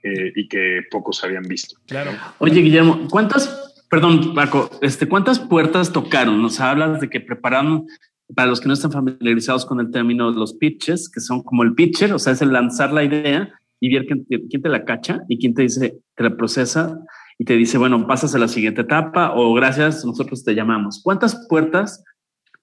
eh, 0.03 0.33
y 0.35 0.47
que 0.47 0.81
pocos 0.91 1.23
habían 1.23 1.43
visto. 1.43 1.79
Claro. 1.87 2.11
Oye, 2.39 2.61
Guillermo, 2.61 3.07
¿cuántas, 3.09 3.85
perdón, 3.89 4.35
Paco, 4.35 4.69
este, 4.81 5.07
cuántas 5.07 5.39
puertas 5.39 5.93
tocaron? 5.93 6.41
Nos 6.41 6.59
hablas 6.59 6.99
de 6.99 7.09
que 7.09 7.21
prepararon, 7.21 7.87
para 8.35 8.49
los 8.49 8.59
que 8.59 8.67
no 8.67 8.73
están 8.73 8.91
familiarizados 8.91 9.65
con 9.65 9.79
el 9.79 9.91
término, 9.91 10.29
los 10.31 10.53
pitches, 10.53 11.09
que 11.09 11.21
son 11.21 11.41
como 11.41 11.63
el 11.63 11.73
pitcher, 11.73 12.13
o 12.13 12.19
sea, 12.19 12.33
es 12.33 12.41
el 12.41 12.51
lanzar 12.51 12.91
la 12.91 13.05
idea 13.05 13.49
y 13.79 13.93
ver 13.93 14.05
quién 14.05 14.25
te, 14.25 14.45
quién 14.49 14.61
te 14.61 14.69
la 14.69 14.83
cacha 14.83 15.21
y 15.29 15.39
quién 15.39 15.53
te 15.53 15.61
dice, 15.61 15.95
te 16.15 16.23
la 16.23 16.35
procesa 16.35 16.99
y 17.39 17.45
te 17.45 17.55
dice, 17.55 17.77
bueno, 17.77 18.07
pasas 18.07 18.33
a 18.33 18.39
la 18.39 18.47
siguiente 18.47 18.81
etapa 18.81 19.33
o 19.35 19.53
gracias, 19.53 20.03
nosotros 20.03 20.43
te 20.43 20.55
llamamos. 20.55 21.01
¿Cuántas 21.03 21.47
puertas 21.47 22.03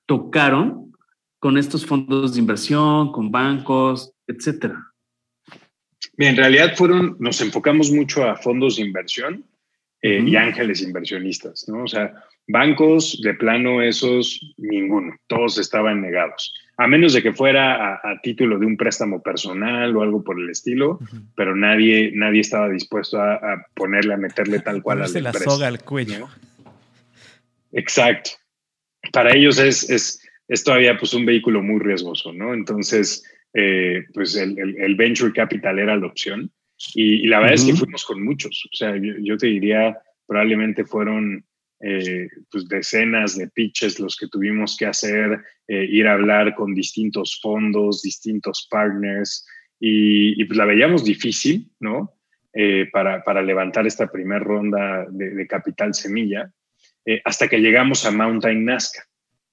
tocaron 0.07 0.93
con 1.39 1.59
estos 1.59 1.87
fondos 1.87 2.35
de 2.35 2.41
inversión, 2.41 3.13
con 3.13 3.31
bancos, 3.31 4.13
etcétera? 4.27 4.93
Bien, 6.17 6.31
en 6.31 6.37
realidad 6.37 6.75
fueron, 6.77 7.17
nos 7.19 7.41
enfocamos 7.41 7.91
mucho 7.91 8.25
a 8.25 8.37
fondos 8.37 8.77
de 8.77 8.83
inversión 8.83 9.45
eh, 10.03 10.23
y 10.25 10.37
ángeles 10.37 10.83
inversionistas, 10.83 11.67
¿no? 11.69 11.85
O 11.85 11.87
sea, 11.87 12.13
bancos 12.47 13.21
de 13.23 13.35
plano 13.35 13.81
esos, 13.83 14.55
ninguno, 14.59 15.17
todos 15.27 15.59
estaban 15.59 16.01
negados, 16.03 16.53
a 16.77 16.87
menos 16.89 17.13
de 17.13 17.23
que 17.23 17.33
fuera 17.33 17.95
a, 17.95 18.21
título 18.23 18.59
de 18.59 18.67
un 18.67 18.77
préstamo 18.77 19.23
personal 19.23 19.97
o 19.97 20.03
algo 20.03 20.25
por 20.25 20.41
el 20.41 20.51
estilo, 20.51 20.99
pero 21.37 21.55
nadie, 21.55 22.11
nadie 22.15 22.41
estaba 22.41 22.69
dispuesto 22.69 23.21
a, 23.21 23.67
ponerle, 23.75 24.15
a 24.15 24.17
meterle 24.17 24.61
tal 24.61 24.83
cual 24.83 25.03
a 25.03 25.09
la 25.09 25.33
soga 25.33 25.69
al 25.69 25.83
cuello. 25.83 26.29
Exacto. 27.73 28.31
Para 29.13 29.37
ellos 29.37 29.59
es, 29.59 29.89
es, 29.91 30.21
es 30.49 30.65
todavía 30.65 30.97
pues 30.99 31.15
un 31.15 31.27
vehículo 31.27 31.63
muy 31.63 31.81
riesgoso, 31.81 32.33
¿no? 32.33 32.55
Entonces, 32.55 33.23
eh, 33.53 34.05
pues 34.13 34.37
el, 34.37 34.95
venture 34.97 35.33
capital 35.33 35.79
era 35.79 35.97
la 35.97 36.07
opción. 36.07 36.51
Y, 36.95 37.27
la 37.29 37.39
verdad 37.39 37.55
es 37.55 37.65
que 37.65 37.75
fuimos 37.75 38.05
con 38.05 38.23
muchos. 38.23 38.69
O 38.73 38.77
sea, 38.77 38.95
yo, 38.97 39.37
te 39.37 39.47
diría, 39.47 39.97
probablemente 40.27 40.85
fueron 40.85 41.45
eh, 41.85 42.29
pues 42.51 42.67
decenas 42.69 43.37
de 43.37 43.49
pitches 43.49 44.01
los 44.01 44.17
que 44.17 44.29
tuvimos 44.29 44.77
que 44.77 44.87
hacer, 44.87 45.41
eh, 45.69 45.87
ir 45.89 46.07
a 46.07 46.15
hablar 46.15 46.55
con 46.55 46.75
distintos 46.75 47.39
fondos, 47.43 48.03
distintos 48.03 48.67
partners. 48.71 49.47
Y, 49.79 50.43
pues 50.47 50.57
la 50.57 50.65
veíamos 50.65 51.05
difícil, 51.05 51.71
¿no? 51.81 52.13
para, 52.93 53.23
para, 53.25 53.43
levantar 53.43 53.85
esta 53.85 54.07
primera 54.07 54.39
ronda 54.39 55.07
de, 55.11 55.47
capital 55.49 55.93
semilla, 55.93 56.51
hasta 57.25 57.49
que 57.49 57.59
llegamos 57.59 58.07
a 58.07 58.13
Mountain 58.13 58.65
Nazca, 58.65 59.03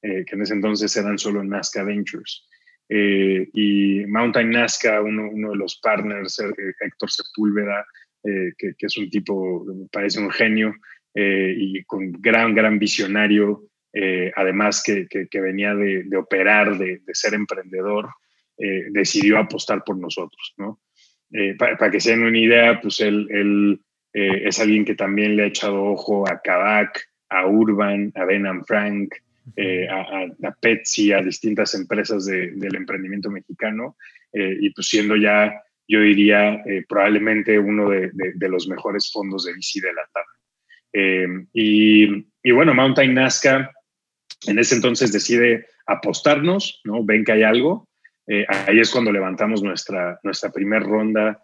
que 0.01 0.23
en 0.29 0.41
ese 0.41 0.53
entonces 0.53 0.95
eran 0.95 1.17
solo 1.17 1.43
Nazca 1.43 1.83
Ventures. 1.83 2.45
Eh, 2.93 3.47
y 3.53 4.05
Mountain 4.05 4.49
Nazca, 4.49 5.01
uno, 5.01 5.51
de 5.51 5.55
los 5.55 5.77
partners, 5.77 6.37
eh, 6.41 6.73
Héctor 6.77 7.09
Sepúlveda, 7.09 7.85
eh, 8.21 8.51
que, 8.57 8.73
que, 8.77 8.85
es 8.85 8.97
un 8.97 9.09
tipo, 9.09 9.63
me 9.63 9.87
parece 9.89 10.19
un 10.19 10.29
genio 10.29 10.75
y 11.13 11.83
con 11.83 12.11
gran, 12.13 12.55
gran 12.55 12.79
visionario, 12.79 13.63
además 14.35 14.81
que, 14.85 15.07
que, 15.07 15.41
venía 15.41 15.75
de, 15.75 16.03
de 16.03 16.17
operar, 16.17 16.77
de, 16.77 16.99
de, 16.99 17.15
ser 17.15 17.33
emprendedor, 17.33 18.09
decidió 18.91 19.37
apostar 19.37 19.83
por 19.83 19.97
nosotros, 19.97 20.53
¿no? 20.57 20.79
para, 21.57 21.91
que 21.91 21.99
se 21.99 22.11
den 22.11 22.23
una 22.23 22.39
idea, 22.39 22.79
pues 22.79 23.01
él, 23.01 23.27
él 23.29 23.81
es 24.13 24.59
alguien 24.59 24.85
que 24.85 24.95
también 24.95 25.35
le 25.35 25.43
ha 25.43 25.47
echado 25.47 25.83
ojo 25.83 26.25
a 26.29 26.39
Kavak, 26.41 27.01
a 27.31 27.47
Urban, 27.47 28.11
a 28.15 28.25
Ben 28.25 28.63
Frank, 28.65 29.15
eh, 29.55 29.87
a, 29.89 30.27
a, 30.47 30.51
Petsy, 30.61 31.11
a 31.11 31.21
distintas 31.21 31.73
empresas 31.73 32.25
del 32.25 32.75
emprendimiento 32.75 33.29
mexicano, 33.29 33.97
eh, 34.31 34.57
y 34.61 34.69
pues 34.69 34.87
siendo 34.87 35.15
ya, 35.15 35.61
yo 35.87 35.99
diría, 36.01 36.61
eh, 36.65 36.85
probablemente 36.87 37.57
uno 37.57 37.89
de, 37.89 38.11
los 38.47 38.67
mejores 38.67 39.11
fondos 39.11 39.45
de 39.45 39.53
VC 39.53 39.81
de 39.81 39.93
la 39.93 40.03
TAM. 40.93 41.47
Y, 41.53 42.25
y, 42.43 42.51
bueno, 42.51 42.73
Mountain 42.73 43.13
Nazca 43.13 43.71
en 44.47 44.59
ese 44.59 44.75
entonces 44.75 45.11
decide 45.11 45.67
apostarnos, 45.85 46.81
¿no? 46.83 47.03
Ven 47.03 47.23
que 47.23 47.33
hay 47.33 47.43
algo. 47.43 47.87
ahí 48.27 48.79
es 48.79 48.91
cuando 48.91 49.11
levantamos 49.11 49.61
nuestra, 49.61 50.19
nuestra 50.23 50.51
primera 50.51 50.83
ronda 50.83 51.43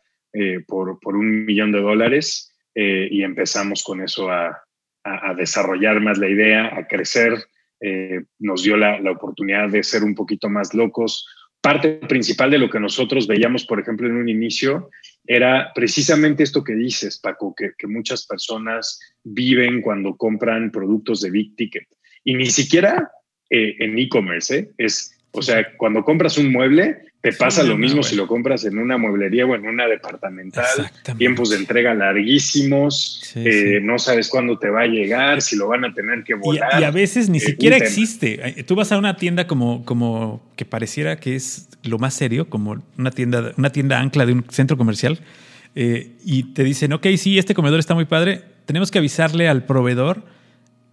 por, 0.67 0.99
por, 0.99 1.15
un 1.15 1.45
millón 1.45 1.71
de 1.71 1.81
dólares 1.81 2.55
y 2.73 3.23
empezamos 3.23 3.83
con 3.83 4.01
eso 4.01 4.31
a, 4.31 4.63
a, 5.03 5.33
desarrollar 5.33 5.99
más 6.01 6.17
la 6.17 6.29
idea, 6.29 6.75
a 6.75 6.87
crecer, 6.87 7.33
eh, 7.79 8.23
nos 8.39 8.63
dio 8.63 8.77
la, 8.77 8.99
oportunidad 9.11 9.69
de 9.69 9.83
ser 9.83 10.03
un 10.03 10.15
poquito 10.15 10.49
más 10.49 10.73
locos. 10.73 11.27
Parte 11.67 11.99
principal 12.07 12.49
de 12.49 12.59
lo 12.59 12.69
que 12.69 12.79
nosotros 12.79 13.27
veíamos, 13.27 13.65
por 13.65 13.77
ejemplo, 13.77 14.07
en 14.07 14.15
un 14.15 14.29
inicio, 14.29 14.89
era 15.25 15.73
precisamente 15.75 16.43
esto 16.43 16.63
que 16.63 16.73
dices, 16.73 17.19
Paco, 17.19 17.53
que, 17.53 17.87
muchas 17.87 18.25
personas 18.25 18.97
viven 19.25 19.81
cuando 19.81 20.15
compran 20.15 20.71
productos 20.71 21.19
de 21.19 21.29
big 21.29 21.57
ticket. 21.57 21.83
Y 22.23 22.35
ni 22.35 22.45
siquiera 22.45 23.11
eh, 23.49 23.75
en 23.79 23.99
e-commerce, 23.99 24.57
¿eh? 24.57 24.69
es, 24.77 25.16
o 25.37 25.41
sea, 25.41 25.75
cuando 25.77 26.03
compras 26.03 26.37
un 26.37 26.51
mueble, 26.51 27.07
te 27.21 27.33
pasa 27.33 27.63
lo 27.63 27.77
mismo 27.77 28.03
si 28.03 28.15
lo 28.15 28.27
compras 28.27 28.65
en 28.65 28.77
una 28.77 28.97
mueblería 28.97 29.45
o 29.45 29.55
en 29.55 29.67
una 29.67 29.87
departamental. 29.87 30.65
Tiempos 31.17 31.49
de 31.49 31.57
entrega 31.57 31.93
larguísimos. 31.93 33.33
Eh, 33.35 33.79
no 33.81 33.99
sabes 33.99 34.29
cuándo 34.29 34.57
te 34.57 34.69
va 34.69 34.81
a 34.81 34.87
llegar, 34.87 35.41
si 35.41 35.55
lo 35.55 35.67
van 35.67 35.85
a 35.85 35.93
tener 35.93 36.23
que 36.23 36.35
volar. 36.35 36.81
Y, 36.81 36.83
a 36.83 36.91
veces 36.91 37.29
ni 37.29 37.37
eh, 37.37 37.41
siquiera 37.41 37.77
existe. 37.77 38.63
Tú 38.65 38.75
vas 38.75 38.91
a 38.91 38.97
una 38.97 39.15
tienda 39.17 39.47
como, 39.47 39.83
como 39.85 40.41
que 40.55 40.65
pareciera 40.65 41.17
que 41.19 41.35
es 41.35 41.69
lo 41.83 41.99
más 41.99 42.13
serio, 42.13 42.49
como 42.49 42.83
una 42.97 43.11
tienda, 43.11 43.53
una 43.57 43.71
tienda 43.71 43.99
ancla 43.99 44.25
de 44.25 44.33
un 44.33 44.45
centro 44.49 44.77
comercial, 44.77 45.19
eh, 45.75 46.13
y 46.25 46.53
te 46.53 46.63
dicen, 46.63 46.93
ok, 46.93 47.05
sí, 47.17 47.37
este 47.37 47.53
comedor 47.53 47.79
está 47.79 47.93
muy 47.93 48.05
padre. 48.05 48.41
Tenemos 48.65 48.89
que 48.89 48.97
avisarle 48.97 49.47
al 49.47 49.65
proveedor 49.65 50.23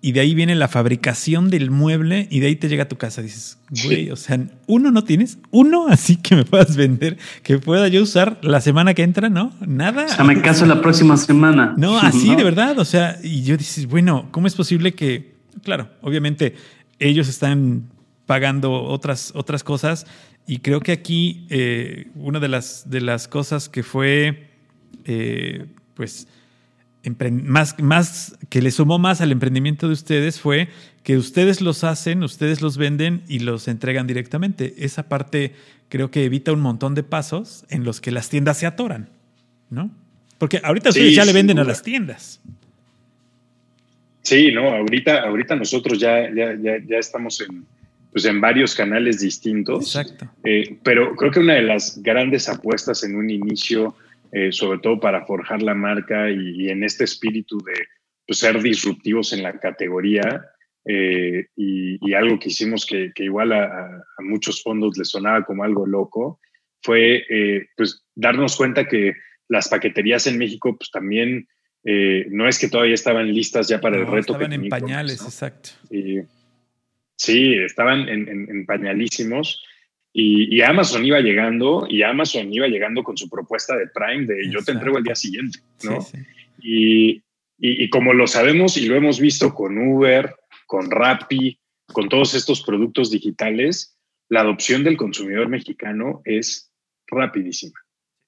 y 0.05 0.13
de 0.13 0.21
ahí 0.21 0.35
viene 0.35 0.55
la 0.55 0.69
fabricación 0.69 1.49
del 1.49 1.71
mueble 1.71 2.29
y 2.31 2.41
de 2.41 2.49
ahí 2.49 2.57
te 2.57 2.69
llega 2.69 2.83
a 2.83 2.89
tu 2.89 2.99
casa. 2.99 3.23
Dices, 3.23 3.57
güey, 3.85 4.11
o 4.13 4.17
sea, 4.17 4.39
uno 4.67 4.91
no 4.91 5.03
tienes, 5.03 5.39
uno 5.51 5.87
así 5.89 6.17
que 6.17 6.37
me 6.37 6.45
puedas 6.45 6.77
vender, 6.77 7.17
que 7.43 7.59
pueda 7.59 7.89
yo 7.89 8.03
usar 8.03 8.39
la 8.43 8.61
semana 8.61 8.93
que 8.93 9.03
entra, 9.03 9.31
¿no? 9.31 9.55
Nada. 9.67 10.05
O 10.05 10.09
sea, 10.11 10.23
me 10.23 10.43
caso 10.43 10.67
la 10.67 10.83
próxima 10.83 11.17
semana. 11.17 11.75
No, 11.85 11.97
así 11.99 12.35
de 12.37 12.45
verdad, 12.45 12.79
o 12.79 12.85
sea, 12.85 13.19
y 13.23 13.45
yo 13.45 13.57
dices, 13.57 13.87
bueno, 13.87 14.29
¿cómo 14.31 14.47
es 14.47 14.55
posible 14.55 14.93
que, 14.93 15.37
claro, 15.63 15.89
obviamente 16.03 16.55
ellos 16.99 17.27
están 17.27 17.85
pagando 18.27 18.83
otras, 18.83 19.33
otras 19.35 19.65
cosas 19.65 20.07
y 20.47 20.59
creo 20.59 20.81
que 20.81 20.93
aquí 20.93 21.47
eh, 21.49 22.09
una 22.15 22.41
de 22.41 22.49
las, 22.49 22.91
de 22.91 23.01
las 23.01 23.27
cosas 23.27 23.71
que 23.71 23.83
fue, 23.83 24.51
eh, 25.07 25.65
pues, 25.95 26.29
más, 27.43 27.79
más 27.81 28.39
que 28.49 28.63
le 28.63 28.71
sumó 28.71 28.99
más 28.99 29.21
al 29.21 29.33
emprendimiento 29.33 29.87
de 29.87 29.93
ustedes 29.93 30.41
fue 30.41 30.69
que 31.03 31.17
ustedes 31.17 31.61
los 31.61 31.85
hacen, 31.85 32.23
ustedes 32.23 32.63
los 32.63 32.79
venden 32.79 33.23
y 33.29 33.41
los 33.41 33.69
entregan 33.69 34.07
directamente. 34.07 34.75
Esa 34.79 35.09
parte 35.09 35.53
creo 35.89 36.11
que 36.11 36.25
evita 36.25 36.53
un 36.53 36.61
montón 36.61 36.95
de 36.95 37.03
pasos 37.03 37.65
en 37.69 37.85
los 37.85 38.01
que 38.01 38.11
las 38.11 38.31
tiendas 38.31 38.59
se 38.59 38.67
atoran, 38.67 39.11
¿no? 39.71 39.91
Porque 40.39 40.61
ahorita 40.63 40.91
ustedes 40.91 41.15
ya 41.15 41.25
le 41.25 41.33
venden 41.33 41.59
a 41.59 41.65
las 41.65 41.83
tiendas. 41.83 42.41
Sí, 44.23 44.51
no, 44.53 44.71
ahorita, 44.71 45.21
ahorita 45.21 45.55
nosotros 45.55 45.99
ya, 45.99 46.31
ya, 46.35 46.57
ya, 46.57 46.99
estamos 46.99 47.41
en, 47.43 47.67
pues 48.11 48.25
en 48.25 48.41
varios 48.41 48.75
canales 48.75 49.21
distintos. 49.21 49.95
Exacto. 49.95 50.27
Eh, 50.43 50.77
pero 50.83 51.15
creo 51.15 51.31
que 51.31 51.41
una 51.41 51.55
de 51.55 51.63
las 51.63 52.03
grandes 52.03 52.49
apuestas 52.49 53.05
en 53.05 53.17
un 53.17 53.29
inicio 53.29 53.95
eh, 54.37 54.51
sobre 54.51 54.81
todo 54.81 54.99
para 54.99 55.25
forjar 55.27 55.63
la 55.63 55.75
marca 55.75 56.29
y, 56.29 56.69
en 56.69 56.83
este 56.83 57.05
espíritu 57.05 57.57
de 57.59 57.75
pues, 58.27 58.41
ser 58.41 58.61
disruptivos 58.61 59.33
en 59.33 59.45
la 59.45 59.61
categoría. 59.61 60.45
Eh, 60.85 61.47
y, 61.55 62.13
algo 62.15 62.41
que 62.41 62.49
hicimos 62.49 62.85
que, 62.85 63.13
igual 63.19 63.53
a, 63.53 64.03
muchos 64.19 64.61
fondos 64.61 64.99
les 64.99 65.11
sonaba 65.11 65.45
como 65.45 65.63
algo 65.63 65.87
loco, 65.87 66.41
fue 66.83 67.25
eh, 67.31 67.69
pues 67.77 68.05
darnos 68.17 68.57
cuenta 68.57 68.89
que 68.89 69.13
las 69.49 69.69
paqueterías 69.69 70.27
en 70.27 70.37
México 70.37 70.77
pues 70.77 70.91
también 70.91 71.47
no 71.85 72.49
es 72.49 72.59
que 72.59 72.69
todavía 72.69 72.95
estaban 72.95 73.33
listas 73.33 73.69
ya 73.69 73.81
para 73.81 73.99
el 73.99 74.07
reto. 74.07 74.33
Estaban 74.33 74.53
en 74.55 74.69
pañales, 74.69 75.23
exacto. 75.23 75.71
sí, 77.15 77.55
estaban 77.55 78.09
en, 78.09 78.29
en 78.29 78.67
pañalísimos 78.67 79.63
y, 80.17 80.63
Amazon 80.63 81.05
iba 81.05 81.19
llegando 81.19 81.87
y 81.91 82.03
Amazon 82.03 82.53
iba 82.55 82.69
llegando 82.69 83.03
con 83.03 83.17
su 83.17 83.29
propuesta 83.29 83.77
de 83.77 83.89
Prime 83.89 84.27
de 84.27 84.49
yo 84.49 84.63
te 84.63 84.71
entrego 84.71 84.97
el 84.97 85.03
día 85.03 85.17
siguiente, 85.17 85.59
¿no? 85.83 85.99
Y, 86.61 87.21
y, 87.59 87.91
como 87.91 88.15
lo 88.15 88.29
sabemos 88.29 88.77
y 88.77 88.87
lo 88.87 88.95
hemos 88.95 89.19
visto 89.19 89.53
con 89.53 89.77
Uber, 89.77 90.33
con 90.67 90.89
Rappi, 90.89 91.59
con 91.93 92.09
todos 92.09 92.35
estos 92.35 92.63
productos 92.63 93.11
digitales, 93.11 93.99
la 94.29 94.43
adopción 94.43 94.85
del 94.85 94.97
consumidor 94.97 95.49
mexicano 95.49 96.23
es 96.25 96.73
rapidísima. 97.09 97.79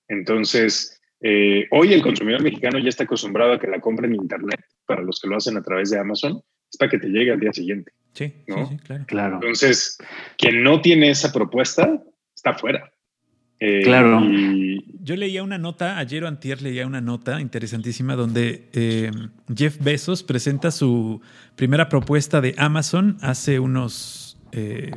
Entonces, 0.08 1.00
eh, 1.20 1.66
hoy 1.70 1.92
el 1.92 2.02
consumidor 2.02 2.42
mexicano 2.42 2.80
ya 2.80 2.88
está 2.88 3.04
acostumbrado 3.04 3.52
a 3.52 3.60
que 3.60 3.68
la 3.68 3.80
compra 3.80 4.06
en 4.06 4.16
Internet, 4.16 4.60
para 4.86 5.02
los 5.02 5.20
que 5.20 5.28
lo 5.28 5.36
hacen 5.36 5.56
a 5.56 5.62
través 5.62 5.90
de 5.90 6.00
Amazon, 6.00 6.42
es 6.70 6.76
para 6.78 6.90
que 6.90 6.98
te 6.98 7.08
llegue 7.08 7.32
al 7.32 7.40
día 7.40 7.52
siguiente. 7.52 7.92
Sí, 8.12 8.32
¿no? 8.46 8.68
sí, 8.68 8.76
claro. 8.78 9.04
Claro. 9.06 9.34
Entonces, 9.36 9.98
quien 10.38 10.62
no 10.62 10.80
tiene 10.80 11.10
esa 11.10 11.32
propuesta 11.32 12.02
está 12.34 12.54
fuera. 12.54 12.90
Eh, 13.58 13.82
claro. 13.84 14.22
Yo 15.00 15.16
leía 15.16 15.42
una 15.42 15.56
nota, 15.56 15.98
ayer 15.98 16.24
o 16.24 16.28
antier 16.28 16.60
leía 16.60 16.86
una 16.86 17.00
nota 17.00 17.40
interesantísima 17.40 18.14
donde 18.14 18.68
eh, 18.72 19.10
Jeff 19.54 19.78
Bezos 19.80 20.22
presenta 20.22 20.70
su 20.70 21.22
primera 21.54 21.88
propuesta 21.88 22.40
de 22.40 22.54
Amazon 22.58 23.16
hace 23.22 23.58
unos, 23.58 24.36
eh, 24.52 24.90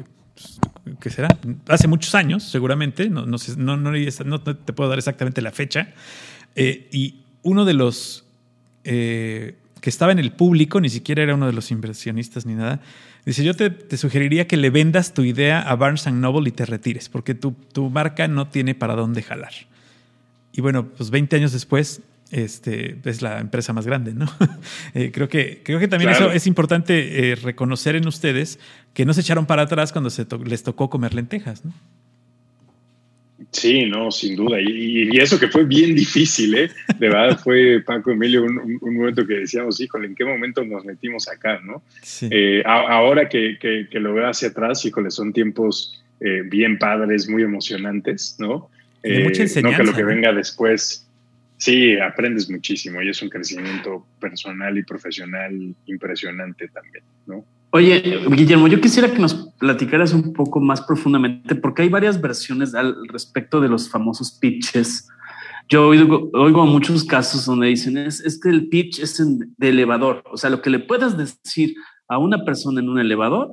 ¿qué 1.00 1.10
será? 1.10 1.30
Hace 1.68 1.88
muchos 1.88 2.16
años, 2.16 2.44
seguramente, 2.44 3.10
no, 3.10 3.26
no, 3.26 3.38
sé, 3.38 3.56
no, 3.58 3.78
no, 3.78 3.92
no 3.92 4.42
te 4.42 4.74
puedo 4.74 4.90
dar 4.90 4.98
exactamente 4.98 5.42
la 5.42 5.52
fecha. 5.52 5.94
y 6.56 7.24
uno 7.44 7.64
de 7.64 7.74
los 7.74 8.26
que 9.82 9.90
estaba 9.90 10.12
en 10.12 10.20
el 10.20 10.32
público, 10.32 10.82
ni 10.82 10.90
siquiera 10.90 11.24
era 11.24 11.36
uno 11.36 11.48
de 11.48 11.54
los 11.54 11.72
inversionistas 11.72 12.46
ni 12.46 12.54
nada, 12.54 12.82
dice, 13.26 13.44
yo 13.44 13.56
te, 13.56 13.98
sugeriría 13.98 14.48
que 14.48 14.58
le 14.58 14.70
vendas 14.70 15.14
tu 15.14 15.24
idea 15.24 15.62
a 15.62 15.76
Barnes 15.76 16.12
Noble 16.12 16.50
y 16.50 16.52
te 16.52 16.66
retires, 16.66 17.10
porque 17.10 17.36
tu, 17.36 17.52
tu, 17.52 17.90
marca 17.90 18.28
no 18.28 18.48
tiene 18.48 18.76
para 18.76 18.96
dónde 18.96 19.22
jalar. 19.22 19.54
Y 20.52 20.62
bueno, 20.62 20.88
pues 20.88 21.10
20 21.10 21.36
años 21.36 21.52
después 21.52 22.02
este, 22.32 23.00
es 23.06 23.22
la 23.22 23.40
empresa 23.40 23.74
más 23.74 23.86
grande, 23.86 24.14
¿no? 24.14 24.26
eh, 24.94 25.12
creo, 25.12 25.30
que, 25.30 25.62
creo 25.64 25.80
que 25.80 25.88
también 25.88 26.12
eso 26.12 26.32
es 26.32 26.48
importante 26.48 27.32
eh, 27.32 27.36
reconocer 27.36 27.96
en 27.96 28.08
ustedes 28.08 28.60
que 28.94 29.06
no 29.06 29.14
se 29.14 29.22
echaron 29.22 29.46
para 29.46 29.64
atrás 29.64 29.92
cuando 29.92 30.10
se 30.10 30.26
to 30.26 30.38
les 30.44 30.64
tocó 30.64 30.90
comer 30.90 31.14
lentejas, 31.14 31.66
¿no? 31.66 31.74
Sí, 33.52 33.86
no, 33.86 34.12
sin 34.12 34.36
duda. 34.36 34.60
Y, 34.62 35.18
eso 35.18 35.40
que 35.40 35.48
fue 35.48 35.64
bien 35.64 35.96
difícil, 35.96 36.58
¿eh? 36.58 36.70
De 36.98 37.10
verdad 37.10 37.40
fue, 37.40 37.82
Paco 37.86 38.12
Emilio, 38.12 38.44
un, 38.44 38.80
momento 38.82 39.26
que 39.26 39.36
decíamos, 39.36 39.80
híjole, 39.80 40.08
¿en 40.08 40.16
qué 40.16 40.26
momento 40.26 40.64
nos 40.64 40.86
metimos 40.86 41.28
acá, 41.28 41.60
no? 41.64 41.82
Eh, 42.30 42.62
ahora 42.66 43.30
que, 43.30 43.58
que, 43.60 44.00
lo 44.00 44.14
veo 44.14 44.28
hacia 44.28 44.50
atrás, 44.50 44.84
híjole, 44.86 45.12
son 45.12 45.34
tiempos 45.34 46.04
eh, 46.20 46.42
bien 46.46 46.78
padres, 46.78 47.30
muy 47.30 47.44
emocionantes, 47.44 48.36
¿no? 48.40 48.70
Eh, 49.04 49.24
mucha 49.24 49.44
enseñanza, 49.44 49.78
no 49.78 49.84
que 49.84 49.92
lo 49.92 49.98
que 49.98 50.04
venga 50.04 50.34
después, 50.34 51.08
sí, 51.58 51.98
aprendes 51.98 52.50
muchísimo 52.50 53.02
y 53.02 53.10
es 53.10 53.22
un 53.22 53.30
crecimiento 53.30 54.06
personal 54.20 54.78
y 54.78 54.84
profesional 54.84 55.76
impresionante 55.86 56.68
también, 56.68 57.04
¿no? 57.26 57.46
Oye, 57.72 58.22
Guillermo, 58.28 58.68
yo 58.68 58.82
quisiera 58.82 59.12
que 59.12 59.20
nos 59.20 59.36
platicaras 59.60 60.14
un 60.14 60.34
poco 60.34 60.60
más 60.60 60.82
profundamente, 60.82 61.54
porque 61.54 61.84
hay 61.84 61.90
varias 61.90 62.20
versiones 62.20 62.74
al 62.74 62.96
respecto 63.10 63.62
de 63.62 63.70
los 63.70 63.90
famosos 63.90 64.32
pitches. 64.32 65.08
Yo 65.68 65.88
oigo, 65.88 66.32
oigo 66.34 66.66
muchos 66.66 67.04
casos 67.04 67.46
donde 67.46 67.68
dicen, 67.68 67.96
es, 67.98 68.40
que 68.42 68.50
el 68.50 68.70
pitch 68.70 69.00
es 69.00 69.22
de 69.58 69.70
elevador, 69.70 70.24
o 70.32 70.38
sea, 70.38 70.50
lo 70.50 70.64
que 70.64 70.72
le 70.72 70.80
puedas 70.80 71.16
decir 71.16 71.76
a 72.08 72.18
una 72.18 72.44
persona 72.44 72.80
en 72.80 72.90
un 72.90 73.00
elevador, 73.00 73.52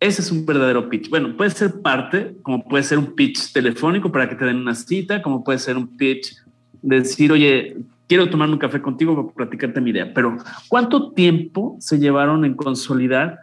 ese 0.00 0.20
es 0.20 0.30
un 0.30 0.44
verdadero 0.44 0.90
pitch. 0.90 1.08
Bueno, 1.08 1.34
puede 1.34 1.50
ser 1.50 1.80
parte, 1.80 2.36
como 2.42 2.62
puede 2.68 2.84
ser 2.84 2.98
un 2.98 3.14
pitch 3.14 3.52
telefónico 3.54 4.12
para 4.12 4.28
que 4.28 4.34
te 4.34 4.44
den 4.44 4.56
una 4.56 4.74
cita, 4.74 5.22
como 5.22 5.42
puede 5.42 5.58
ser 5.58 5.78
un 5.78 5.96
pitch 5.96 6.36
de 6.82 7.00
decir, 7.00 7.32
oye, 7.32 7.78
quiero 8.10 8.28
tomarme 8.28 8.54
un 8.54 8.58
café 8.58 8.82
contigo 8.82 9.14
para 9.14 9.36
platicarte 9.36 9.80
mi 9.80 9.90
idea, 9.90 10.12
pero 10.12 10.36
¿cuánto 10.66 11.12
tiempo 11.12 11.76
se 11.78 12.00
llevaron 12.00 12.44
en 12.44 12.54
consolidar 12.54 13.38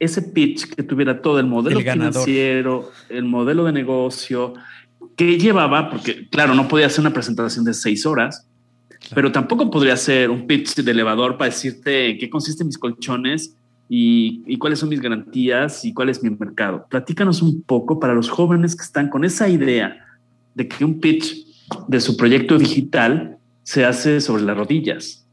ese 0.00 0.22
pitch 0.22 0.74
que 0.74 0.82
tuviera 0.82 1.22
todo 1.22 1.38
el 1.38 1.46
modelo 1.46 1.78
financiero, 1.78 2.90
el 3.08 3.24
modelo 3.26 3.62
de 3.62 3.70
negocio, 3.70 4.54
que 5.14 5.38
llevaba, 5.38 5.88
porque 5.88 6.28
claro, 6.28 6.52
no 6.52 6.66
podía 6.66 6.86
hacer 6.86 6.98
una 7.02 7.12
presentación 7.12 7.64
de 7.64 7.74
seis 7.74 8.04
horas, 8.04 8.44
pero 9.14 9.30
tampoco 9.30 9.70
podría 9.70 9.96
ser 9.96 10.30
un 10.30 10.48
pitch 10.48 10.74
de 10.82 10.90
elevador 10.90 11.38
para 11.38 11.52
decirte 11.52 12.10
en 12.10 12.18
qué 12.18 12.28
consisten 12.28 12.66
mis 12.66 12.78
colchones 12.78 13.54
y, 13.88 14.42
y, 14.48 14.58
cuáles 14.58 14.80
son 14.80 14.88
mis 14.88 15.00
garantías 15.00 15.84
y 15.84 15.94
cuál 15.94 16.08
es 16.08 16.24
mi 16.24 16.30
mercado. 16.30 16.86
Platícanos 16.90 17.40
un 17.40 17.62
poco 17.62 18.00
para 18.00 18.14
los 18.14 18.28
jóvenes 18.28 18.74
que 18.74 18.82
están 18.82 19.08
con 19.08 19.24
esa 19.24 19.48
idea 19.48 19.96
de 20.56 20.66
que 20.66 20.84
un 20.84 20.98
pitch 20.98 21.46
de 21.86 22.00
su 22.00 22.16
proyecto 22.16 22.58
digital 22.58 23.38
se 23.62 23.84
hace 23.84 24.20
sobre 24.20 24.42
las 24.42 24.56
rodillas. 24.56 25.26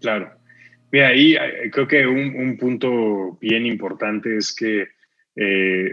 Claro. 0.00 0.32
Mira, 0.94 1.08
ahí 1.08 1.34
eh, 1.34 1.70
creo 1.72 1.88
que 1.88 2.06
un, 2.06 2.56
punto 2.56 3.36
bien 3.40 3.66
importante 3.66 4.36
es 4.36 4.54
que 4.54 4.86
eh, 5.34 5.92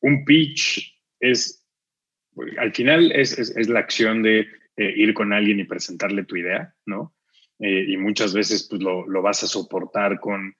un 0.00 0.24
pitch 0.24 0.96
es, 1.20 1.62
al 2.56 2.72
final 2.72 3.12
es, 3.12 3.68
la 3.68 3.80
acción 3.80 4.22
de 4.22 4.46
eh, 4.76 4.94
ir 4.96 5.12
con 5.12 5.32
alguien 5.32 5.60
y 5.60 5.64
presentarle 5.64 6.24
tu 6.24 6.36
idea, 6.36 6.72
¿no? 6.86 7.14
y 7.60 7.96
muchas 7.96 8.32
veces 8.32 8.68
pues, 8.70 8.80
lo, 8.80 9.04
lo, 9.08 9.20
vas 9.20 9.42
a 9.42 9.48
soportar 9.48 10.20
con 10.20 10.54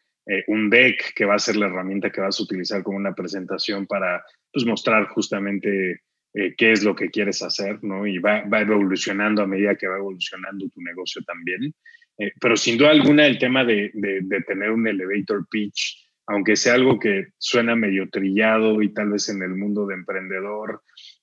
un 0.49 0.69
deck 0.69 1.15
que 1.15 1.25
va 1.25 1.37
a 1.37 1.39
ser 1.39 1.55
la 1.55 1.67
herramienta 1.67 2.11
que 2.11 2.21
vas 2.21 2.41
a 2.41 2.43
utilizar 2.43 2.83
como 2.83 2.97
una 2.97 3.15
presentación 3.15 3.87
para 3.87 4.25
pues, 4.53 4.67
mostrar 4.67 5.07
justamente 5.07 6.03
eh, 6.35 6.55
qué 6.57 6.73
es 6.73 6.85
lo 6.85 6.95
que 6.95 7.11
quieres 7.11 7.43
hacer, 7.43 7.83
¿no? 7.83 8.07
Y 8.07 8.19
va, 8.19 8.43
va, 8.43 8.61
evolucionando 8.61 9.43
a 9.43 9.47
medida 9.47 9.77
que 9.77 9.89
va 9.89 9.97
evolucionando 9.97 10.69
tu 10.69 10.81
negocio 10.83 11.23
también. 11.23 11.75
Eh, 12.19 12.33
pero 12.41 12.57
sin 12.57 12.77
duda 12.77 12.91
alguna 12.91 13.27
el 13.27 13.39
tema 13.39 13.65
de, 13.65 13.91
de, 13.95 14.41
tener 14.43 14.71
un 14.71 14.87
elevator 14.87 15.47
pitch, 15.51 16.07
aunque 16.27 16.57
sea 16.57 16.75
algo 16.75 16.99
que 16.99 17.29
suena 17.39 17.77
medio 17.77 18.11
trillado 18.11 18.83
y 18.83 18.93
tal 18.93 19.11
vez 19.11 19.29
en 19.31 19.43
el 19.43 19.55
mundo 19.55 19.87
de 19.87 19.95
emprendedor 19.95 20.83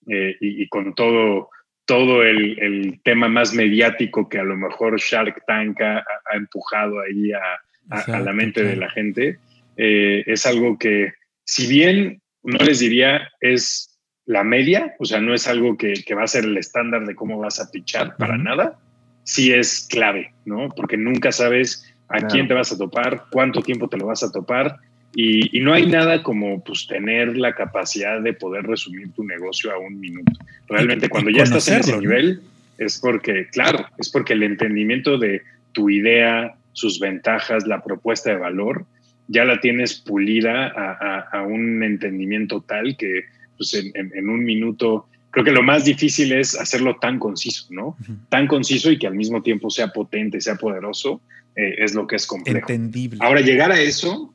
eh, 0.09 0.35
y, 0.39 0.67
con 0.69 0.95
todo, 0.95 1.49
todo 1.85 2.23
el, 2.23 2.57
el, 2.59 3.01
tema 3.03 3.27
más 3.27 3.53
mediático 3.53 4.27
que 4.27 4.39
a 4.39 4.43
lo 4.43 4.57
mejor 4.57 4.99
Shark 4.99 5.43
Tank 5.45 5.81
ha, 5.81 6.03
empujado 6.33 6.99
ahí 7.01 7.31
a, 7.31 7.59
a, 7.89 8.19
la 8.21 8.33
mente 8.33 8.63
de 8.63 8.75
la 8.75 8.89
gente, 8.89 9.37
es 9.77 10.45
algo 10.45 10.79
que, 10.79 11.13
si 11.43 11.67
bien 11.67 12.21
no 12.43 12.57
les 12.65 12.79
diría 12.79 13.29
es 13.41 13.94
la 14.26 14.43
media, 14.43 14.95
o 14.99 15.05
sea, 15.05 15.21
no 15.21 15.34
es 15.34 15.47
algo 15.47 15.78
que, 15.78 16.03
va 16.15 16.23
a 16.23 16.28
ser 16.28 16.45
el 16.45 16.57
estándar 16.57 17.05
de 17.05 17.15
cómo 17.15 17.38
vas 17.38 17.59
a 17.59 17.69
pichar 17.69 18.15
para 18.17 18.38
nada, 18.38 18.78
sí 19.23 19.53
es 19.53 19.88
clave, 19.89 20.34
¿no? 20.45 20.69
Porque 20.69 20.97
nunca 20.97 21.32
sabes 21.32 21.91
a 22.07 22.21
quién 22.21 22.47
te 22.47 22.53
vas 22.53 22.71
a 22.71 22.78
topar, 22.78 23.26
cuánto 23.32 23.61
tiempo 23.61 23.88
te 23.88 23.97
lo 23.97 24.07
vas 24.07 24.23
a 24.23 24.32
topar, 24.32 24.78
y, 25.17 25.61
no 25.61 25.73
hay 25.73 25.86
nada 25.86 26.23
como 26.23 26.61
pues 26.61 26.88
tener 26.88 27.38
la 27.38 27.55
capacidad 27.55 28.19
de 28.19 28.34
poder 28.34 28.65
resumir 28.65 29.13
tu 29.13 29.23
negocio 29.23 29.71
a 29.71 29.80
un 29.80 29.97
minuto. 29.97 30.34
Realmente 30.67 31.07
cuando 31.07 31.30
ya 31.30 31.43
estás 31.43 31.69
en 31.69 31.80
ese 31.80 31.97
nivel, 31.97 32.41
es 32.78 32.99
porque, 32.99 33.47
claro, 33.47 33.88
es 33.97 34.09
porque 34.09 34.34
el 34.34 34.43
entendimiento 34.43 35.17
de 35.17 35.41
tu 35.71 35.89
idea, 35.89 36.55
sus 36.73 36.99
ventajas, 36.99 37.65
la 37.65 37.82
propuesta 37.82 38.32
de 38.32 38.36
valor, 38.36 38.86
ya 39.30 39.45
la 39.45 39.61
tienes 39.61 39.93
pulida 39.93 40.67
a 40.67 41.41
un 41.43 41.82
entendimiento 41.82 42.59
tal 42.59 42.97
que 42.97 43.23
pues 43.57 43.73
en, 43.73 44.29
un 44.29 44.43
minuto, 44.43 45.07
creo 45.31 45.45
que 45.45 45.51
lo 45.51 45.63
más 45.63 45.85
difícil 45.85 46.31
es 46.31 46.59
hacerlo 46.59 46.97
tan 46.97 47.19
conciso, 47.19 47.67
¿no? 47.69 47.97
Tan 48.29 48.47
conciso 48.47 48.91
y 48.91 48.97
que 48.97 49.07
al 49.07 49.15
mismo 49.15 49.41
tiempo 49.41 49.69
sea 49.69 49.89
potente, 49.89 50.41
sea 50.41 50.55
poderoso, 50.55 51.21
eh, 51.55 51.75
es 51.79 51.93
lo 51.93 52.07
que 52.07 52.17
es 52.17 52.27
complejo. 52.27 52.59
Entendible. 52.69 53.19
Ahora, 53.21 53.41
llegar 53.41 53.71
a 53.71 53.79
eso, 53.79 54.33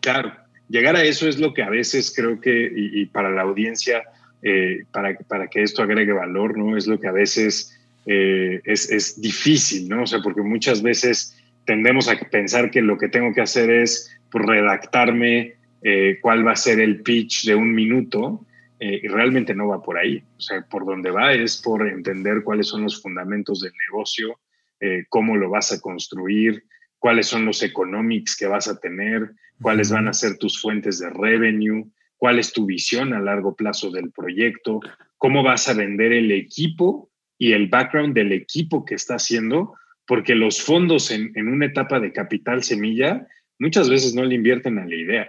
claro, 0.00 0.32
llegar 0.68 0.96
a 0.96 1.04
eso 1.04 1.28
es 1.28 1.38
lo 1.38 1.54
que 1.54 1.62
a 1.62 1.70
veces 1.70 2.12
creo 2.14 2.40
que, 2.40 2.72
y, 2.74 3.06
para 3.06 3.30
la 3.30 3.42
audiencia, 3.42 4.02
eh, 4.42 4.84
para, 4.90 5.16
para 5.16 5.48
que 5.48 5.62
esto 5.62 5.82
agregue 5.82 6.12
valor, 6.12 6.58
¿no? 6.58 6.76
Es 6.76 6.86
lo 6.86 6.98
que 6.98 7.08
a 7.08 7.12
veces 7.12 7.78
eh, 8.06 8.60
es, 8.64 8.90
es 8.90 9.20
difícil, 9.20 9.88
¿no? 9.88 10.02
O 10.02 10.06
sea, 10.06 10.20
porque 10.20 10.42
muchas 10.42 10.82
veces 10.82 11.36
tendemos 11.64 12.08
a 12.08 12.18
pensar 12.18 12.70
que 12.70 12.82
lo 12.82 12.98
que 12.98 13.08
tengo 13.08 13.32
que 13.32 13.40
hacer 13.40 13.70
es 13.70 14.10
pues, 14.30 14.44
redactarme 14.44 15.54
eh, 15.84 16.18
cuál 16.20 16.46
va 16.46 16.52
a 16.52 16.56
ser 16.56 16.78
el 16.78 17.02
pitch 17.02 17.44
de 17.44 17.56
un 17.56 17.74
minuto 17.74 18.46
eh, 18.78 19.00
y 19.02 19.08
realmente 19.08 19.54
no 19.54 19.68
va 19.68 19.82
por 19.82 19.98
ahí. 19.98 20.22
O 20.36 20.40
sea, 20.40 20.64
por 20.68 20.86
donde 20.86 21.10
va 21.10 21.32
es 21.34 21.60
por 21.60 21.86
entender 21.88 22.42
cuáles 22.44 22.68
son 22.68 22.82
los 22.82 23.02
fundamentos 23.02 23.60
del 23.60 23.72
negocio, 23.88 24.38
eh, 24.80 25.04
cómo 25.08 25.36
lo 25.36 25.50
vas 25.50 25.72
a 25.72 25.80
construir, 25.80 26.64
cuáles 26.98 27.26
son 27.26 27.44
los 27.44 27.62
economics 27.62 28.36
que 28.36 28.46
vas 28.46 28.68
a 28.68 28.78
tener, 28.78 29.32
cuáles 29.60 29.90
van 29.90 30.06
a 30.06 30.12
ser 30.12 30.38
tus 30.38 30.60
fuentes 30.60 31.00
de 31.00 31.10
revenue, 31.10 31.84
cuál 32.16 32.38
es 32.38 32.52
tu 32.52 32.64
visión 32.64 33.12
a 33.12 33.20
largo 33.20 33.56
plazo 33.56 33.90
del 33.90 34.12
proyecto, 34.12 34.80
cómo 35.18 35.42
vas 35.42 35.68
a 35.68 35.74
vender 35.74 36.12
el 36.12 36.30
equipo 36.30 37.10
y 37.38 37.52
el 37.52 37.68
background 37.68 38.14
del 38.14 38.30
equipo 38.30 38.84
que 38.84 38.94
está 38.94 39.16
haciendo, 39.16 39.74
porque 40.06 40.36
los 40.36 40.62
fondos 40.62 41.10
en, 41.10 41.32
en 41.34 41.48
una 41.48 41.66
etapa 41.66 41.98
de 41.98 42.12
capital 42.12 42.62
semilla 42.62 43.26
muchas 43.58 43.90
veces 43.90 44.14
no 44.14 44.24
le 44.24 44.36
invierten 44.36 44.78
a 44.78 44.86
la 44.86 44.94
idea 44.94 45.28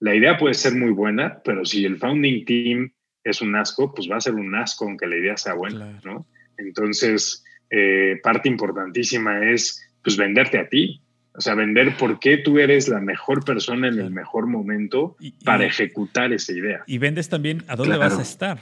la 0.00 0.14
idea 0.14 0.36
puede 0.36 0.54
ser 0.54 0.74
muy 0.74 0.90
buena, 0.90 1.40
pero 1.44 1.64
si 1.64 1.84
el 1.84 1.98
founding 1.98 2.44
team 2.44 2.92
es 3.22 3.40
un 3.40 3.56
asco, 3.56 3.94
pues 3.94 4.08
va 4.10 4.16
a 4.16 4.20
ser 4.20 4.34
un 4.34 4.54
asco 4.54 4.84
aunque 4.84 5.06
la 5.06 5.16
idea 5.16 5.36
sea 5.36 5.54
buena, 5.54 6.00
¿no? 6.04 6.26
Entonces, 6.58 7.44
eh, 7.70 8.20
parte 8.22 8.48
importantísima 8.48 9.50
es 9.50 9.80
pues 10.02 10.16
venderte 10.16 10.58
a 10.58 10.68
ti, 10.68 11.00
O 11.36 11.40
sea, 11.40 11.54
vender 11.56 11.96
por 11.96 12.20
qué 12.20 12.36
tú 12.36 12.60
eres 12.60 12.86
la 12.86 13.00
mejor 13.00 13.44
persona 13.44 13.88
en 13.88 13.98
el 13.98 14.10
mejor 14.10 14.46
momento 14.46 15.16
para 15.44 15.64
ejecutar 15.64 16.32
esa 16.32 16.52
idea. 16.52 16.84
Y 16.86 16.98
vendes 16.98 17.28
también 17.28 17.64
a 17.66 17.74
dónde 17.74 17.96
vas 17.96 18.16
a 18.18 18.22
estar 18.22 18.58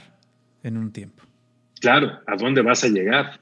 en 0.63 0.77
un 0.77 0.91
tiempo. 0.91 1.23
Claro, 1.79 2.19
a 2.25 2.35
dónde 2.35 2.61
vas 2.63 2.83
a 2.83 2.87
llegar. 2.87 3.41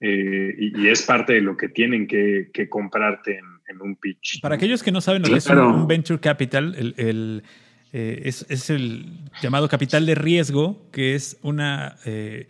Eh, 0.00 0.54
y, 0.58 0.88
es 0.88 1.02
parte 1.02 1.34
de 1.34 1.40
lo 1.42 1.58
que 1.58 1.68
tienen 1.68 2.06
que, 2.06 2.50
comprarte 2.70 3.36
en, 3.36 3.59
un 3.80 3.96
pitch. 3.96 4.40
Para 4.40 4.54
aquellos 4.54 4.82
que 4.82 4.92
no 4.92 5.00
saben 5.00 5.22
lo 5.22 5.28
que 5.28 5.36
es 5.36 5.46
un, 5.46 5.86
venture 5.86 6.20
capital, 6.20 6.74
el, 6.96 7.42
eh, 7.92 8.22
es, 8.24 8.70
el 8.70 9.20
llamado 9.42 9.68
capital 9.68 10.06
de 10.06 10.14
riesgo, 10.14 10.86
que 10.92 11.14
es 11.14 11.38
una, 11.42 11.96
eh, 12.04 12.48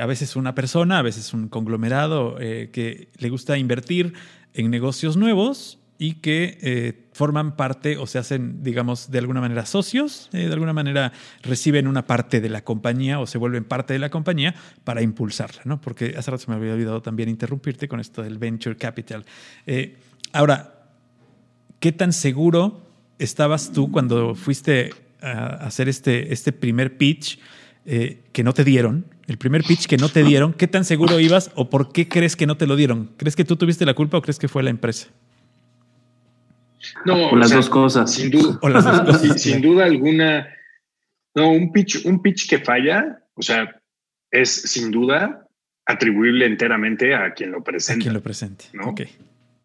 a 0.00 0.06
veces 0.06 0.36
una 0.36 0.54
persona, 0.54 0.98
a 0.98 1.02
veces 1.02 1.32
un 1.34 1.48
conglomerado 1.48 2.36
que 2.36 3.08
le 3.18 3.28
gusta 3.28 3.58
invertir 3.58 4.14
en 4.54 4.70
negocios 4.70 5.16
nuevos 5.16 5.78
y 5.98 6.14
que 6.14 6.58
eh, 6.62 7.08
forman 7.12 7.56
parte 7.56 7.96
o 7.98 8.06
se 8.06 8.18
hacen, 8.18 8.62
digamos, 8.62 9.10
de 9.10 9.18
alguna 9.18 9.40
manera 9.40 9.66
socios, 9.66 10.30
eh, 10.32 10.46
de 10.46 10.52
alguna 10.52 10.72
manera 10.72 11.12
reciben 11.42 11.88
una 11.88 12.06
parte 12.06 12.40
de 12.40 12.48
la 12.48 12.62
compañía 12.62 13.18
o 13.18 13.26
se 13.26 13.36
vuelven 13.36 13.64
parte 13.64 13.94
de 13.94 13.98
la 13.98 14.08
compañía 14.08 14.54
para 14.84 15.02
impulsarla, 15.02 15.62
¿no? 15.64 15.80
Porque 15.80 16.14
hace 16.16 16.30
rato 16.30 16.44
se 16.44 16.50
me 16.50 16.56
había 16.56 16.74
olvidado 16.74 17.02
también 17.02 17.28
interrumpirte 17.28 17.88
con 17.88 17.98
esto 17.98 18.22
del 18.22 18.38
venture 18.38 18.76
capital. 18.76 19.24
Eh, 20.28 20.30
ahora, 20.32 20.86
¿qué 21.80 21.92
tan 21.92 22.12
seguro 22.12 22.86
estabas 23.18 23.72
tú 23.72 23.90
cuando 23.90 24.34
fuiste 24.34 24.90
a 25.20 25.66
hacer 25.66 25.88
este, 25.88 26.32
este 26.32 26.52
primer 26.52 26.96
pitch 26.96 27.38
que 27.84 28.42
no 28.44 28.52
te 28.52 28.64
dieron? 28.64 29.06
El 29.26 29.38
primer 29.38 29.62
pitch 29.62 29.86
que 29.86 29.96
no 29.96 30.08
te 30.08 30.22
dieron, 30.22 30.54
¿qué 30.54 30.68
tan 30.68 30.84
seguro 30.84 31.20
ibas 31.20 31.50
o 31.54 31.68
por 31.68 31.92
qué 31.92 32.08
crees 32.08 32.36
que 32.36 32.46
no 32.46 32.56
te 32.56 32.66
lo 32.66 32.76
dieron? 32.76 33.10
¿Crees 33.16 33.36
que 33.36 33.44
tú 33.44 33.56
tuviste 33.56 33.84
la 33.84 33.94
culpa 33.94 34.16
o 34.18 34.22
crees 34.22 34.38
que 34.38 34.48
fue 34.48 34.62
la 34.62 34.70
empresa? 34.70 35.08
No, 37.04 37.28
o 37.28 37.36
las 37.36 37.50
dos 37.50 37.68
cosas. 37.68 38.12
Sin 38.12 38.30
duda, 38.30 38.58
Sin, 39.36 39.60
duda 39.60 39.84
alguna. 39.84 40.48
No, 41.34 41.50
un 41.50 41.72
pitch, 41.72 42.04
un 42.06 42.22
pitch 42.22 42.48
que 42.48 42.58
falla, 42.58 43.22
o 43.34 43.42
sea, 43.42 43.80
es 44.30 44.50
sin 44.50 44.90
duda 44.90 45.46
atribuible 45.86 46.46
enteramente 46.46 47.14
a 47.14 47.32
quien 47.32 47.50
lo 47.50 47.62
presenta. 47.62 48.00
A 48.00 48.02
quien 48.02 48.14
lo 48.14 48.22
presente. 48.22 48.66
¿no? 48.72 48.94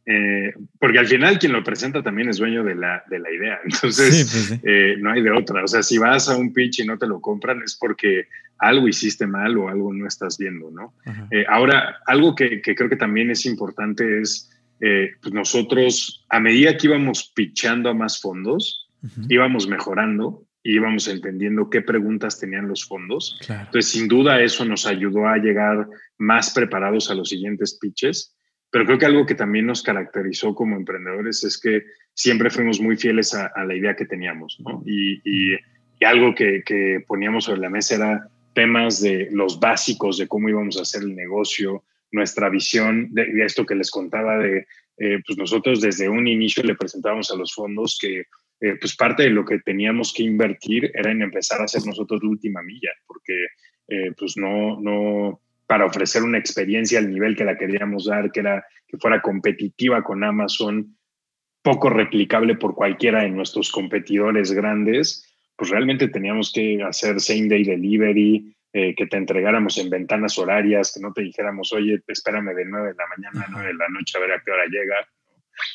Eh, 0.05 0.53
porque 0.79 0.99
al 0.99 1.07
final 1.07 1.39
quien 1.39 1.53
lo 1.53 1.63
presenta 1.63 2.03
también 2.03 2.29
es 2.29 2.37
dueño 2.37 2.63
de 2.63 2.75
la, 2.75 3.03
de 3.09 3.19
la 3.19 3.31
idea. 3.31 3.59
Entonces, 3.65 4.29
pues 4.31 4.59
eh, 4.63 4.95
no 4.99 5.11
hay 5.11 5.21
de 5.21 5.31
otra. 5.31 5.63
O 5.63 5.67
sea, 5.67 5.83
si 5.83 5.97
vas 5.97 6.29
a 6.29 6.37
un 6.37 6.53
pitch 6.53 6.79
y 6.79 6.85
no 6.85 6.97
te 6.97 7.07
lo 7.07 7.21
compran 7.21 7.61
es 7.63 7.77
porque 7.79 8.27
algo 8.57 8.87
hiciste 8.87 9.27
mal 9.27 9.57
o 9.57 9.69
algo 9.69 9.93
no 9.93 10.07
estás 10.07 10.37
viendo, 10.37 10.71
¿no? 10.71 10.93
Eh, 11.31 11.45
ahora, 11.49 11.97
algo 12.05 12.35
que, 12.35 12.61
que, 12.61 12.75
creo 12.75 12.89
que 12.89 12.95
también 12.95 13.29
es 13.29 13.45
importante 13.45 14.21
es 14.21 14.49
eh, 14.85 15.11
pues 15.21 15.33
nosotros, 15.33 16.25
a 16.27 16.41
medida 16.41 16.75
que 16.75 16.87
íbamos 16.87 17.31
pichando 17.33 17.89
a 17.89 17.93
más 17.93 18.19
fondos, 18.19 18.89
íbamos 19.29 19.65
mejorando 19.65 20.45
y 20.61 20.75
íbamos 20.75 21.07
entendiendo 21.07 21.69
qué 21.69 21.81
preguntas 21.81 22.37
tenían 22.37 22.67
los 22.67 22.85
fondos. 22.85 23.37
Entonces, 23.47 23.91
sin 23.91 24.09
duda, 24.09 24.41
eso 24.41 24.65
nos 24.65 24.85
ayudó 24.85 25.27
a 25.27 25.37
llegar 25.37 25.87
más 26.17 26.53
preparados 26.53 27.09
a 27.09 27.15
los 27.15 27.29
siguientes 27.29 27.77
pitches. 27.79 28.35
Pero 28.73 28.87
creo 28.87 28.97
que 28.97 29.05
algo 29.05 29.27
que 29.27 29.35
también 29.35 29.67
nos 29.67 29.83
caracterizó 29.83 30.55
como 30.55 30.75
emprendedores 30.75 31.43
es 31.43 31.59
que 31.59 31.83
siempre 32.15 32.49
fuimos 32.49 32.81
muy 32.81 32.97
fieles 32.97 33.35
a, 33.35 33.51
la 33.65 33.75
idea 33.75 33.95
que 33.95 34.05
teníamos, 34.05 34.59
¿no? 34.61 34.81
Y, 34.83 35.21
y, 35.23 35.59
algo 36.03 36.33
que, 36.33 36.63
que, 36.65 37.03
poníamos 37.07 37.45
sobre 37.45 37.61
la 37.61 37.69
mesa 37.69 37.95
era 37.95 38.27
temas 38.55 38.99
de 38.99 39.29
los 39.31 39.59
básicos 39.59 40.17
de 40.17 40.27
cómo 40.27 40.49
íbamos 40.49 40.79
a 40.79 40.81
hacer 40.81 41.03
el 41.03 41.15
negocio, 41.15 41.83
nuestra 42.11 42.49
visión 42.49 43.13
de, 43.13 43.45
esto 43.45 43.63
que 43.63 43.75
les 43.75 43.91
contaba 43.91 44.39
de, 44.39 44.65
eh, 44.97 45.19
pues 45.23 45.37
nosotros 45.37 45.79
desde 45.79 46.09
un 46.09 46.27
inicio 46.27 46.63
le 46.63 46.73
presentábamos 46.73 47.29
a 47.29 47.35
los 47.35 47.53
fondos 47.53 47.99
que 48.01 48.21
eh, 48.59 48.75
pues 48.81 48.95
parte 48.95 49.21
de 49.21 49.29
lo 49.29 49.45
que 49.45 49.59
teníamos 49.59 50.11
que 50.11 50.23
invertir 50.23 50.91
era 50.95 51.11
en 51.11 51.21
empezar 51.21 51.61
a 51.61 51.65
hacer 51.65 51.85
nosotros 51.85 52.23
la 52.23 52.29
última 52.29 52.63
milla, 52.63 52.89
porque 53.05 53.45
eh, 53.87 54.11
pues 54.17 54.35
no, 54.35 54.81
no, 54.81 55.42
para 55.67 55.85
ofrecer 55.85 56.23
una 56.23 56.37
experiencia 56.37 56.99
al 56.99 57.09
nivel 57.09 57.35
que 57.35 57.45
la 57.45 57.57
queríamos 57.57 58.05
dar, 58.05 58.31
que 58.31 58.41
era 58.41 58.65
que 58.87 58.97
fuera 58.97 59.21
competitiva 59.21 60.03
con 60.03 60.23
Amazon, 60.23 60.95
poco 61.61 61.89
replicable 61.89 62.55
por 62.55 62.75
cualquiera 62.75 63.23
de 63.23 63.29
nuestros 63.29 63.71
competidores 63.71 64.51
grandes, 64.51 65.33
pues 65.55 65.69
realmente 65.69 66.09
teníamos 66.09 66.51
que 66.51 66.83
hacer 66.83 67.19
same 67.19 67.47
day 67.47 67.63
delivery, 67.63 68.55
eh, 68.73 68.95
que 68.95 69.05
te 69.05 69.17
entregáramos 69.17 69.77
en 69.77 69.89
ventanas 69.89 70.37
horarias, 70.37 70.93
que 70.93 70.99
no 70.99 71.13
te 71.13 71.21
dijéramos, 71.21 71.71
oye, 71.73 72.01
espérame 72.07 72.53
de 72.55 72.65
9 72.65 72.89
de 72.89 72.95
la 72.95 73.05
mañana 73.15 73.45
a 73.45 73.51
9 73.51 73.67
de 73.67 73.73
la 73.75 73.87
noche 73.89 74.17
a 74.17 74.21
ver 74.21 74.31
a 74.31 74.41
qué 74.43 74.51
hora 74.51 74.65
llega. 74.65 74.95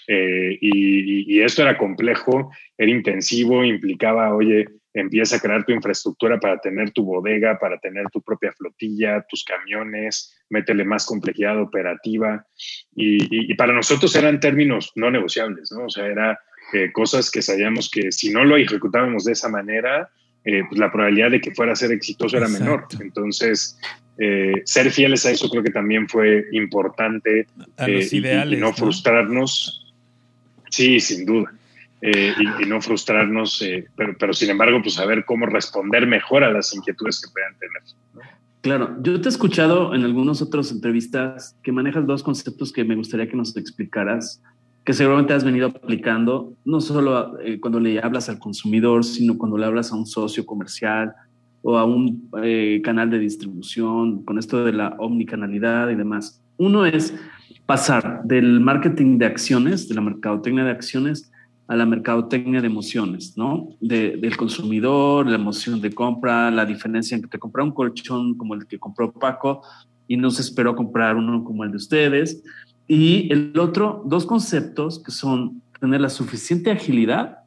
Eh, 0.09 0.59
y, 0.61 1.41
esto 1.41 1.63
era 1.63 1.79
complejo, 1.79 2.51
era 2.77 2.91
intensivo, 2.91 3.65
implicaba, 3.65 4.35
oye, 4.35 4.67
empieza 5.01 5.37
a 5.37 5.41
crear 5.41 5.65
tu 5.65 5.73
infraestructura 5.73 6.39
para 6.41 6.59
tener 6.59 6.91
tu 6.91 7.05
bodega, 7.05 7.59
para 7.59 7.79
tener 7.79 8.07
tu 8.11 8.23
propia 8.23 8.53
flotilla, 8.53 9.25
tus 9.29 9.45
camiones, 9.45 10.37
métele 10.51 10.85
más 10.85 11.07
complejidad 11.07 11.61
operativa. 11.61 12.47
Y, 12.95 13.55
para 13.55 13.73
nosotros 13.73 14.15
eran 14.17 14.41
términos 14.41 14.93
no 14.95 15.11
negociables, 15.11 15.73
¿no? 15.73 15.87
O 15.87 15.91
sea, 15.91 16.07
era 16.07 16.39
eh, 16.73 16.93
cosas 16.93 17.31
que 17.31 17.43
sabíamos 17.43 17.91
que 17.91 18.13
si 18.13 18.31
no 18.31 18.45
lo 18.45 18.57
ejecutábamos 18.57 19.25
de 19.25 19.33
esa 19.33 19.49
manera, 19.49 20.11
eh, 20.45 20.63
pues 20.69 20.79
la 20.79 20.91
probabilidad 20.91 21.31
de 21.31 21.41
que 21.41 21.55
fuera 21.55 21.73
a 21.73 21.77
ser 21.77 21.93
exitoso 21.93 22.37
era 22.37 22.49
menor. 22.49 22.87
Entonces, 23.01 23.79
eh, 24.19 24.63
ser 24.65 24.91
fieles 24.91 25.25
a 25.27 25.31
eso 25.31 25.49
creo 25.49 25.63
que 25.63 25.71
también 25.71 26.09
fue 26.09 26.47
importante. 26.53 27.47
A 27.77 27.89
los 27.89 28.13
ideales. 28.13 28.59
Y, 28.59 28.61
no, 28.61 28.73
frustrarnos. 28.73 29.95
Sí, 30.71 31.01
sin 31.01 31.25
duda. 31.25 31.53
Y, 32.01 32.67
no 32.67 32.81
frustrarnos, 32.81 33.65
pero, 33.97 34.17
pero, 34.19 34.33
sin 34.33 34.51
embargo, 34.51 34.81
pues 34.83 34.95
saber 34.95 35.25
cómo 35.25 35.47
responder 35.47 36.07
mejor 36.07 36.45
a 36.45 36.53
las 36.53 36.75
inquietudes 36.75 37.21
que 37.21 37.33
puedan 37.33 37.59
tener. 37.59 37.83
Claro, 38.61 38.97
yo 39.03 39.21
te 39.21 39.29
he 39.29 39.31
escuchado 39.31 39.95
en 39.95 40.05
algunas 40.05 40.43
otras 40.43 40.71
entrevistas 40.73 41.57
que 41.63 41.73
manejas 41.73 42.07
dos 42.07 42.23
conceptos 42.23 42.73
que 42.73 42.85
me 42.85 42.97
gustaría 42.97 43.29
que 43.29 43.37
nos 43.37 43.57
explicaras 43.57 44.43
que 44.89 44.95
seguramente 44.95 45.35
has 45.35 45.45
venido 45.45 45.67
aplicando, 45.67 46.55
no 46.65 46.81
solo 46.81 47.39
eh, 47.41 47.61
cuando 47.61 47.79
le 47.79 48.01
hablas 48.01 48.31
al 48.31 48.39
consumidor, 48.39 49.05
sino 49.05 49.37
cuando 49.37 49.59
le 49.59 49.67
hablas 49.67 49.93
a 49.93 49.97
un 49.97 50.07
socio 50.07 50.47
comercial 50.47 51.13
o 51.61 51.77
a 51.77 51.85
un 51.85 52.31
eh, 52.43 52.81
canal 52.83 53.11
de 53.11 53.19
distribución, 53.19 54.25
con 54.25 54.39
esto 54.39 54.65
de 54.65 54.73
la 54.73 54.97
omnicanalidad 54.99 55.91
y 55.91 55.95
demás. 55.95 56.43
Uno 56.57 56.87
es 56.87 57.15
pasar 57.67 58.23
del 58.25 58.61
marketing 58.61 59.19
de 59.19 59.27
acciones, 59.27 59.91
de 59.91 59.95
la 59.95 60.01
mercadotecnia 60.01 60.65
de 60.65 60.71
acciones, 60.71 61.31
a 61.69 61.77
la 61.77 61.85
mercadotecnia 61.85 62.63
de 62.63 62.67
emociones, 62.67 63.37
¿no? 63.37 63.69
del 63.81 64.37
consumidor, 64.37 65.27
la 65.27 65.37
emoción 65.37 65.81
de 65.83 65.93
compra, 65.93 66.51
la 66.51 66.65
diferencia 66.65 67.15
entre 67.15 67.39
comprar 67.39 67.65
un 67.65 67.73
colchón 67.73 68.37
como 68.37 68.55
el 68.55 68.67
que 68.67 68.79
compró 68.79 69.13
Paco 69.13 69.63
y 70.09 70.17
no 70.17 70.31
se 70.31 70.41
esperó 70.41 70.75
comprar 70.75 71.15
uno 71.17 71.45
como 71.45 71.65
el 71.65 71.71
de 71.71 71.77
ustedes, 71.77 72.43
y 72.89 73.31
el 73.31 73.53
otro, 73.59 74.03
dos 74.07 74.25
conceptos 74.25 74.99
que 74.99 75.11
son 75.11 75.61
tener 75.79 76.01
la 76.01 76.09
suficiente 76.09 76.71
agilidad 76.71 77.41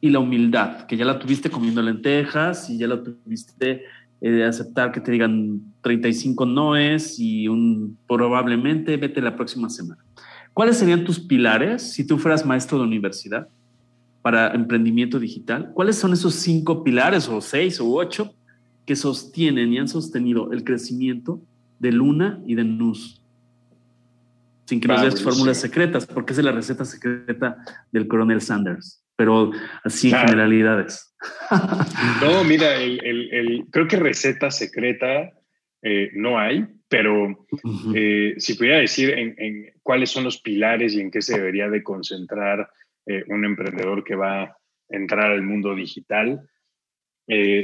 y 0.00 0.08
la 0.08 0.18
humildad, 0.18 0.86
que 0.86 0.96
ya 0.96 1.04
la 1.04 1.18
tuviste 1.18 1.50
comiendo 1.50 1.82
lentejas 1.82 2.70
y 2.70 2.78
ya 2.78 2.88
la 2.88 3.02
tuviste 3.02 3.82
eh, 4.22 4.30
de 4.30 4.44
aceptar 4.44 4.90
que 4.90 5.00
te 5.00 5.12
digan 5.12 5.60
35 5.82 6.46
noes 6.46 7.20
y 7.20 7.46
un 7.46 7.98
probablemente 8.08 8.96
vete 8.96 9.20
la 9.20 9.36
próxima 9.36 9.68
semana. 9.68 10.02
¿Cuáles 10.54 10.78
serían 10.78 11.04
tus 11.04 11.18
pilares 11.20 11.92
si 11.92 12.06
tú 12.06 12.18
fueras 12.18 12.44
maestro 12.44 12.78
de 12.78 12.84
universidad 12.84 13.48
para 14.20 14.52
emprendimiento 14.54 15.18
digital? 15.18 15.70
¿Cuáles 15.74 15.96
son 15.96 16.12
esos 16.12 16.34
cinco 16.34 16.84
pilares 16.84 17.28
o 17.28 17.40
seis 17.40 17.80
o 17.80 17.90
ocho 17.90 18.34
que 18.86 18.96
sostienen 18.96 19.72
y 19.72 19.78
han 19.78 19.88
sostenido 19.88 20.52
el 20.52 20.64
crecimiento 20.64 21.40
de 21.78 21.92
Luna 21.92 22.40
y 22.46 22.54
de 22.54 22.64
NUS? 22.64 23.22
sin 24.72 24.80
que 24.80 24.88
nos 24.88 25.02
des 25.02 25.22
fórmulas 25.22 25.58
secretas, 25.58 26.06
porque 26.06 26.32
es 26.32 26.38
la 26.38 26.52
receta 26.52 26.84
secreta 26.86 27.58
del 27.90 28.08
coronel 28.08 28.40
Sanders, 28.40 29.02
pero 29.16 29.50
así 29.84 30.10
generalidades. 30.10 31.14
No, 32.22 32.42
mira, 32.44 32.76
el, 32.76 33.66
creo 33.70 33.86
que 33.86 33.96
receta 33.96 34.50
secreta 34.50 35.30
eh, 35.84 36.10
no 36.14 36.38
hay, 36.38 36.64
pero 36.88 37.44
eh, 37.94 38.34
si 38.38 38.54
pudiera 38.54 38.78
decir 38.78 39.10
en, 39.10 39.72
cuáles 39.82 40.10
son 40.10 40.22
los 40.22 40.40
pilares 40.40 40.94
y 40.94 41.00
en 41.00 41.10
qué 41.10 41.20
se 41.20 41.36
debería 41.36 41.68
de 41.68 41.82
concentrar 41.82 42.70
eh, 43.06 43.24
un 43.26 43.44
emprendedor 43.44 44.04
que 44.04 44.14
va 44.14 44.42
a 44.42 44.56
entrar 44.88 45.32
al 45.32 45.42
mundo 45.42 45.74
digital, 45.74 46.48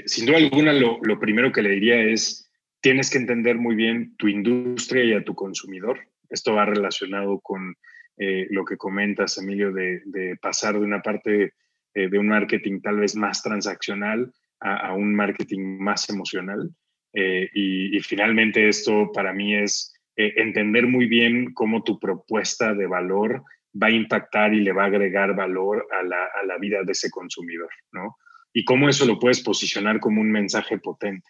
sin 0.07 0.25
duda 0.25 0.39
alguna 0.39 0.73
lo, 0.73 0.99
lo 1.03 1.21
primero 1.21 1.53
que 1.53 1.61
le 1.61 1.71
diría 1.71 2.01
es, 2.01 2.51
tienes 2.81 3.11
que 3.11 3.19
entender 3.19 3.57
muy 3.57 3.75
bien 3.75 4.17
tu 4.17 4.27
industria 4.29 5.05
y 5.05 5.13
a 5.13 5.23
tu 5.23 5.35
consumidor. 5.35 6.01
Esto 6.31 6.55
va 6.55 6.65
relacionado 6.65 7.39
con 7.41 7.77
lo 8.17 8.65
que 8.65 8.79
comentas, 8.79 9.37
Emilio, 9.37 9.71
de, 9.73 10.39
pasar 10.41 10.75
de 10.75 10.81
una 10.81 11.03
parte 11.03 11.53
de 11.93 12.19
un 12.19 12.29
marketing 12.29 12.81
tal 12.81 13.01
vez 13.01 13.15
más 13.15 13.43
transaccional 13.43 14.33
a, 14.61 14.95
un 14.95 15.15
marketing 15.15 15.79
más 15.81 16.09
emocional. 16.09 16.71
Eh, 17.13 17.49
y, 17.55 18.01
finalmente 18.01 18.69
esto 18.69 19.11
para 19.13 19.33
mí 19.33 19.55
es 19.55 19.95
entender 20.17 20.87
muy 20.87 21.07
bien 21.07 21.53
cómo 21.55 21.83
tu 21.83 21.99
propuesta 21.99 22.75
de 22.75 22.87
valor 22.87 23.45
va 23.81 23.89
a 23.89 23.93
impactar 23.93 24.53
y 24.53 24.61
le 24.61 24.73
va 24.73 24.85
a 24.85 24.87
agregar 24.87 25.35
valor 25.35 25.87
a 25.93 26.03
la, 26.03 26.25
a 26.41 26.45
la 26.45 26.59
vida 26.59 26.83
de 26.83 26.93
ese 26.93 27.11
consumidor, 27.11 27.71
¿no? 27.93 28.17
Y 28.53 28.65
cómo 28.65 28.89
eso 28.89 29.07
lo 29.07 29.19
puedes 29.19 29.41
posicionar 29.41 30.01
como 30.01 30.21
un 30.21 30.33
mensaje 30.33 30.79
potente. 30.79 31.29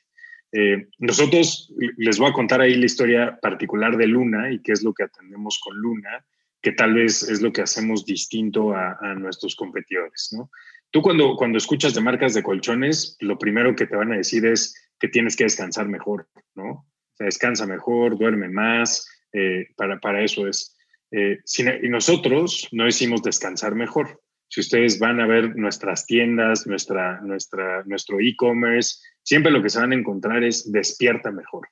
Eh, 0.52 0.88
nosotros 0.98 1.72
les 1.96 2.18
voy 2.18 2.30
a 2.30 2.32
contar 2.32 2.60
ahí 2.60 2.74
la 2.74 2.86
historia 2.86 3.38
particular 3.42 3.96
de 3.96 4.06
Luna 4.06 4.50
y 4.50 4.62
qué 4.62 4.72
es 4.72 4.82
lo 4.82 4.94
que 4.94 5.04
atendemos 5.04 5.60
con 5.62 5.76
Luna, 5.76 6.24
que 6.62 6.72
tal 6.72 6.94
vez 6.94 7.22
es 7.22 7.42
lo 7.42 7.52
que 7.52 7.62
hacemos 7.62 8.06
distinto 8.06 8.72
a, 8.72 8.96
a 9.00 9.14
nuestros 9.14 9.54
competidores, 9.54 10.30
¿no? 10.32 10.50
Tú 10.90 11.02
cuando, 11.02 11.36
cuando 11.36 11.58
escuchas 11.58 11.94
de 11.94 12.00
marcas 12.00 12.32
de 12.32 12.42
colchones, 12.42 13.18
lo 13.20 13.36
primero 13.36 13.76
que 13.76 13.86
te 13.86 13.94
van 13.94 14.12
a 14.12 14.16
decir 14.16 14.46
es 14.46 14.87
que 14.98 15.08
tienes 15.08 15.36
que 15.36 15.44
descansar 15.44 15.88
mejor, 15.88 16.28
¿no? 16.54 16.70
O 16.70 16.86
sea, 17.16 17.26
descansa 17.26 17.66
mejor, 17.66 18.18
duerme 18.18 18.48
más, 18.48 19.06
eh, 19.32 19.66
para, 19.76 19.98
para, 20.00 20.22
eso 20.22 20.46
es. 20.46 20.76
Eh, 21.10 21.38
y 21.82 21.88
nosotros 21.88 22.68
no 22.72 22.84
decimos 22.84 23.22
descansar 23.22 23.74
mejor. 23.74 24.20
Si 24.48 24.60
ustedes 24.60 24.98
van 24.98 25.20
a 25.20 25.26
ver 25.26 25.56
nuestras 25.56 26.06
tiendas, 26.06 26.66
nuestra, 26.66 27.20
nuestra, 27.20 27.82
nuestro 27.84 28.18
e-commerce, 28.20 28.96
siempre 29.22 29.52
lo 29.52 29.62
que 29.62 29.68
se 29.68 29.80
van 29.80 29.92
a 29.92 29.96
encontrar 29.96 30.42
es 30.42 30.70
despierta 30.72 31.30
mejor. 31.30 31.68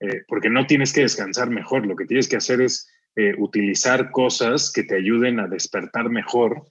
Eh, 0.00 0.22
porque 0.28 0.50
no 0.50 0.66
tienes 0.66 0.92
que 0.92 1.02
descansar 1.02 1.50
mejor, 1.50 1.86
lo 1.86 1.96
que 1.96 2.04
tienes 2.04 2.28
que 2.28 2.36
hacer 2.36 2.60
es 2.60 2.88
eh, 3.16 3.34
utilizar 3.36 4.10
cosas 4.12 4.72
que 4.72 4.84
te 4.84 4.94
ayuden 4.96 5.40
a 5.40 5.48
despertar 5.48 6.08
mejor, 6.08 6.62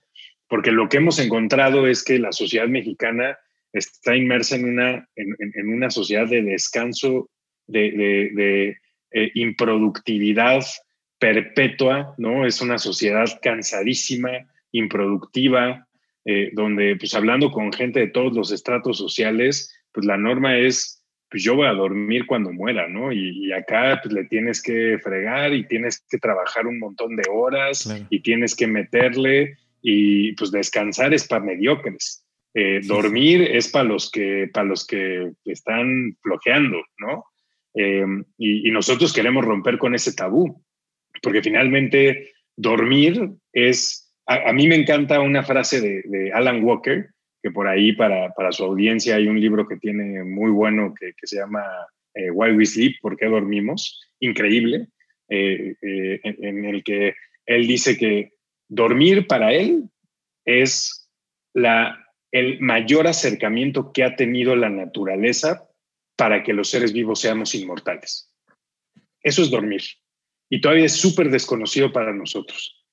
porque 0.48 0.70
lo 0.70 0.88
que 0.88 0.96
hemos 0.96 1.18
encontrado 1.18 1.86
es 1.86 2.02
que 2.02 2.18
la 2.18 2.32
sociedad 2.32 2.68
mexicana 2.68 3.38
está 3.72 4.16
inmersa 4.16 4.56
en 4.56 4.64
una, 4.64 5.08
en, 5.16 5.34
en 5.38 5.68
una 5.68 5.90
sociedad 5.90 6.26
de 6.26 6.42
descanso, 6.42 7.30
de, 7.66 7.92
de, 7.92 8.30
de 8.34 8.76
eh, 9.10 9.30
improductividad 9.34 10.64
perpetua, 11.18 12.14
¿no? 12.18 12.46
Es 12.46 12.60
una 12.60 12.78
sociedad 12.78 13.26
cansadísima, 13.42 14.30
improductiva, 14.72 15.86
eh, 16.24 16.50
donde, 16.52 16.96
pues 16.96 17.14
hablando 17.14 17.50
con 17.50 17.72
gente 17.72 18.00
de 18.00 18.08
todos 18.08 18.34
los 18.34 18.52
estratos 18.52 18.98
sociales, 18.98 19.74
pues 19.92 20.06
la 20.06 20.18
norma 20.18 20.58
es, 20.58 21.02
pues 21.30 21.42
yo 21.42 21.56
voy 21.56 21.66
a 21.66 21.72
dormir 21.72 22.26
cuando 22.26 22.52
muera, 22.52 22.86
¿no? 22.86 23.12
Y, 23.12 23.50
acá 23.52 23.98
pues 24.02 24.12
le 24.12 24.24
tienes 24.24 24.62
que 24.62 24.98
fregar 25.02 25.54
y 25.54 25.66
tienes 25.66 26.04
que 26.08 26.18
trabajar 26.18 26.66
un 26.66 26.78
montón 26.78 27.16
de 27.16 27.24
horas 27.30 27.90
y 28.10 28.20
tienes 28.20 28.54
que 28.54 28.66
meterle 28.66 29.56
y 29.80 30.32
pues 30.32 30.50
descansar 30.50 31.14
es 31.14 31.26
para 31.26 31.44
mediocres. 31.44 32.24
Eh, 32.58 32.80
dormir 32.82 33.42
es 33.42 33.68
para 33.68 33.84
los 33.84 34.10
que 34.10 34.48
para 34.52 34.66
los 34.66 34.84
que 34.84 35.32
están 35.44 36.16
flojeando, 36.22 36.82
¿no? 36.98 37.24
Eh, 37.74 38.04
y, 38.36 38.68
y, 38.68 38.70
nosotros 38.72 39.12
queremos 39.12 39.44
romper 39.44 39.78
con 39.78 39.94
ese 39.94 40.12
tabú, 40.12 40.64
porque 41.22 41.42
finalmente 41.42 42.32
dormir 42.56 43.30
es 43.52 44.08
a, 44.28 44.52
mí 44.52 44.68
me 44.68 44.74
encanta 44.74 45.20
una 45.20 45.42
frase 45.42 45.80
de, 45.80 46.32
Alan 46.32 46.62
Walker, 46.62 47.08
que 47.42 47.50
por 47.50 47.66
ahí 47.66 47.92
para, 47.92 48.30
para, 48.34 48.52
su 48.52 48.64
audiencia 48.64 49.16
hay 49.16 49.26
un 49.26 49.40
libro 49.40 49.66
que 49.66 49.76
tiene 49.76 50.22
muy 50.22 50.50
bueno 50.50 50.92
que, 50.98 51.12
que 51.14 51.26
se 51.26 51.36
llama 51.36 51.64
eh, 52.14 52.30
Why 52.30 52.52
We 52.52 52.66
Sleep, 52.66 52.96
¿Por 53.00 53.16
qué 53.16 53.26
dormimos? 53.26 54.00
Increíble, 54.20 54.88
eh, 55.30 55.74
eh, 55.80 56.20
en, 56.24 56.44
en, 56.44 56.64
el 56.66 56.84
que 56.84 57.14
él 57.46 57.66
dice 57.66 57.96
que 57.96 58.32
dormir 58.68 59.26
para 59.26 59.52
él 59.52 59.84
es 60.44 61.08
la, 61.54 61.98
el 62.32 62.60
mayor 62.60 63.06
acercamiento 63.06 63.92
que 63.92 64.04
ha 64.04 64.16
tenido 64.16 64.54
la 64.56 64.68
naturaleza 64.68 65.68
para 66.16 66.42
que 66.42 66.52
los 66.52 66.68
seres 66.68 66.92
vivos 66.92 67.20
seamos 67.20 67.54
inmortales. 67.54 68.34
Eso 69.22 69.42
es 69.42 69.50
dormir. 69.50 69.82
Y 70.50 70.60
todavía 70.60 70.86
es 70.86 70.94
súper 70.94 71.30
desconocido 71.30 71.92
para 71.92 72.12
nosotros. 72.12 72.84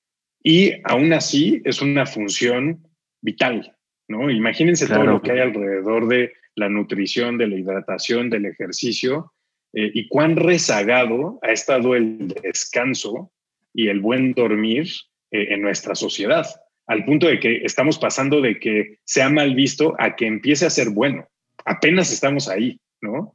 Y 0.42 0.72
aún 0.84 1.12
así 1.12 1.60
es 1.64 1.82
una 1.82 2.06
función 2.06 2.86
vital, 3.20 3.76
¿no? 4.08 4.30
Imagínense 4.30 4.86
todo 4.86 5.04
lo 5.04 5.22
que 5.22 5.32
hay 5.32 5.40
alrededor 5.40 6.06
de 6.06 6.32
la 6.54 6.68
nutrición, 6.68 7.38
de 7.38 7.48
la 7.48 7.56
hidratación, 7.56 8.30
del 8.30 8.46
ejercicio, 8.46 9.32
eh, 9.72 9.90
y 9.92 10.08
cuán 10.08 10.36
rezagado 10.36 11.38
ha 11.42 11.50
estado 11.50 11.94
el 11.94 12.28
descanso 12.28 13.32
y 13.74 13.88
el 13.88 14.00
buen 14.00 14.32
dormir 14.32 14.86
eh, 15.30 15.48
en 15.50 15.62
nuestra 15.62 15.94
sociedad, 15.94 16.46
al 16.86 17.04
punto 17.04 17.26
de 17.26 17.40
que 17.40 17.64
estamos 17.64 17.98
pasando 17.98 18.40
de 18.40 18.58
que 18.58 18.98
sea 19.04 19.28
mal 19.28 19.54
visto 19.54 19.94
a 19.98 20.14
que 20.16 20.26
empiece 20.26 20.66
a 20.66 20.70
ser 20.70 20.90
bueno. 20.90 21.26
Apenas 21.64 22.12
estamos 22.12 22.48
ahí, 22.48 22.80
¿no? 23.00 23.34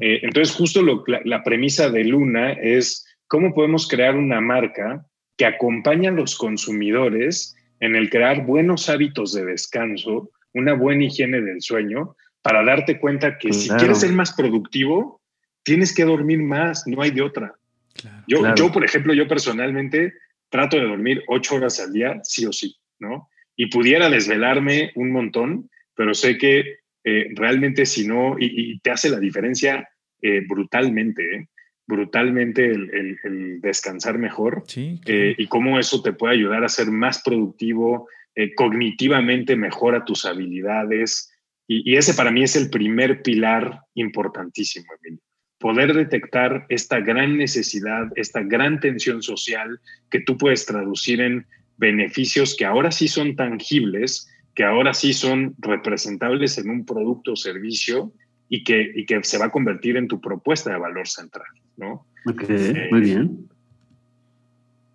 eh, 0.00 0.20
entonces, 0.22 0.54
justo 0.54 0.82
lo, 0.82 1.02
la, 1.06 1.20
la 1.24 1.42
premisa 1.42 1.90
de 1.90 2.04
Luna 2.04 2.52
es 2.52 3.06
cómo 3.26 3.54
podemos 3.54 3.88
crear 3.88 4.16
una 4.16 4.40
marca 4.40 5.04
que 5.36 5.46
acompañan 5.46 6.14
a 6.14 6.20
los 6.20 6.36
consumidores 6.36 7.56
en 7.80 7.96
el 7.96 8.10
crear 8.10 8.44
buenos 8.44 8.88
hábitos 8.88 9.32
de 9.32 9.44
descanso, 9.44 10.30
una 10.54 10.74
buena 10.74 11.04
higiene 11.04 11.40
del 11.40 11.60
sueño, 11.62 12.14
para 12.42 12.64
darte 12.64 12.98
cuenta 13.00 13.38
que 13.38 13.52
si 13.52 13.68
quieres 13.70 14.00
ser 14.00 14.12
más 14.12 14.32
productivo, 14.32 15.20
tienes 15.62 15.94
que 15.94 16.04
dormir 16.04 16.40
más, 16.42 16.86
no 16.86 17.02
hay 17.02 17.10
de 17.10 17.22
otra. 17.22 17.54
Claro, 17.94 18.24
yo, 18.26 18.38
claro. 18.38 18.54
yo, 18.56 18.72
por 18.72 18.84
ejemplo, 18.84 19.14
yo 19.14 19.26
personalmente 19.26 20.12
trato 20.48 20.76
de 20.76 20.84
dormir 20.84 21.22
ocho 21.28 21.56
horas 21.56 21.80
al 21.80 21.92
día, 21.92 22.20
sí 22.24 22.44
o 22.46 22.52
sí, 22.52 22.76
¿no? 23.02 23.28
Y 23.54 23.66
pudiera 23.66 24.08
desvelarme 24.08 24.92
un 24.94 25.10
montón, 25.10 25.68
pero 25.94 26.14
sé 26.14 26.38
que 26.38 26.78
eh, 27.04 27.28
realmente 27.34 27.84
si 27.84 28.06
no, 28.06 28.36
y, 28.38 28.46
y, 28.72 28.78
te 28.78 28.92
hace 28.92 29.10
la 29.10 29.18
diferencia 29.18 29.88
eh, 30.20 30.42
brutalmente, 30.48 31.22
¿eh? 31.34 31.48
brutalmente 31.84 32.64
el, 32.64 32.94
el, 32.94 33.18
el 33.24 33.60
descansar 33.60 34.18
mejor 34.18 34.62
sí, 34.68 35.00
claro. 35.04 35.20
eh, 35.20 35.34
y 35.36 35.48
cómo 35.48 35.80
eso 35.80 36.00
te 36.00 36.12
puede 36.12 36.34
ayudar 36.34 36.62
a 36.62 36.68
ser 36.68 36.92
más 36.92 37.20
productivo, 37.22 38.08
cognitivamente 38.56 39.56
mejora 39.56 40.06
tus 40.06 40.24
habilidades. 40.24 41.30
Y, 41.66 41.92
y, 41.92 41.96
ese 41.96 42.14
para 42.14 42.30
mí 42.30 42.42
es 42.42 42.56
el 42.56 42.70
primer 42.70 43.20
pilar 43.20 43.80
importantísimo, 43.94 44.86
Emilio. 45.02 45.22
Poder 45.58 45.92
detectar 45.92 46.64
esta 46.70 47.00
gran 47.00 47.36
necesidad, 47.36 48.10
esta 48.16 48.42
gran 48.42 48.80
tensión 48.80 49.22
social 49.22 49.78
que 50.08 50.20
tú 50.20 50.38
puedes 50.38 50.64
traducir 50.64 51.20
en 51.20 51.46
beneficios 51.82 52.54
que 52.56 52.64
ahora 52.64 52.92
sí 52.92 53.08
son 53.08 53.34
tangibles, 53.34 54.30
que 54.54 54.62
ahora 54.62 54.94
sí 54.94 55.12
son 55.12 55.54
representables 55.58 56.56
en 56.56 56.70
un 56.70 56.86
producto 56.86 57.32
o 57.32 57.36
servicio 57.36 58.12
y 58.48 58.62
que, 58.62 58.92
y 58.94 59.04
que 59.04 59.22
se 59.24 59.36
va 59.36 59.46
a 59.46 59.50
convertir 59.50 59.96
en 59.96 60.06
tu 60.06 60.20
propuesta 60.20 60.70
de 60.70 60.78
valor 60.78 61.08
central. 61.08 61.48
¿no? 61.76 62.06
Ok, 62.24 62.44
eh, 62.48 62.88
muy 62.92 63.00
bien. 63.00 63.48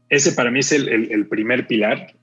Ese 0.09 0.31
para 0.31 0.49
mí 0.49 0.59
es 0.59 0.71
el, 0.71 0.87
el, 0.87 1.11
el, 1.11 1.27
primer 1.27 1.67
pilar. 1.67 2.15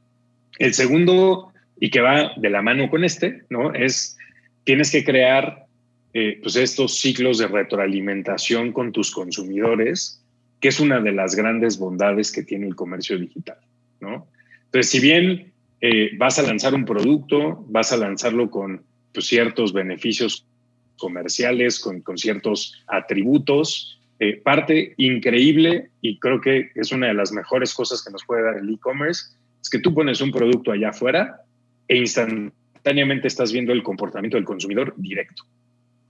El 0.58 0.72
segundo, 0.72 1.52
y 1.78 1.90
que 1.90 2.00
va 2.00 2.32
de 2.36 2.48
la 2.48 2.62
mano 2.62 2.88
con 2.88 3.04
este, 3.04 3.42
¿no? 3.50 3.74
Es, 3.74 4.16
tienes 4.64 4.90
que 4.90 5.04
crear 5.04 5.66
eh, 6.14 6.38
pues 6.40 6.56
estos 6.56 6.98
ciclos 6.98 7.36
de 7.36 7.48
retroalimentación 7.48 8.72
con 8.72 8.92
tus 8.92 9.10
consumidores, 9.10 10.24
que 10.60 10.68
es 10.68 10.80
una 10.80 11.00
de 11.00 11.12
las 11.12 11.34
grandes 11.34 11.78
bondades 11.78 12.32
que 12.32 12.42
tiene 12.42 12.66
el 12.66 12.74
comercio 12.74 13.18
digital, 13.18 13.58
¿no? 14.00 14.26
Entonces, 14.74 14.90
si 14.90 14.98
bien 14.98 15.52
eh, 15.80 16.10
vas 16.18 16.40
a 16.40 16.42
lanzar 16.42 16.74
un 16.74 16.84
producto, 16.84 17.64
vas 17.68 17.92
a 17.92 17.96
lanzarlo 17.96 18.50
con 18.50 18.82
pues, 19.12 19.28
ciertos 19.28 19.72
beneficios 19.72 20.48
comerciales, 20.96 21.78
con, 21.78 22.00
con 22.00 22.18
ciertos 22.18 22.82
atributos, 22.88 24.00
eh, 24.18 24.40
parte 24.42 24.94
increíble 24.96 25.90
y 26.00 26.18
creo 26.18 26.40
que 26.40 26.72
es 26.74 26.90
una 26.90 27.06
de 27.06 27.14
las 27.14 27.30
mejores 27.30 27.72
cosas 27.72 28.02
que 28.02 28.10
nos 28.10 28.24
puede 28.24 28.42
dar 28.42 28.56
el 28.56 28.68
e-commerce, 28.68 29.36
es 29.62 29.70
que 29.70 29.78
tú 29.78 29.94
pones 29.94 30.20
un 30.20 30.32
producto 30.32 30.72
allá 30.72 30.88
afuera 30.88 31.42
e 31.86 31.96
instantáneamente 31.96 33.28
estás 33.28 33.52
viendo 33.52 33.72
el 33.72 33.84
comportamiento 33.84 34.36
del 34.36 34.44
consumidor 34.44 34.92
directo. 34.96 35.44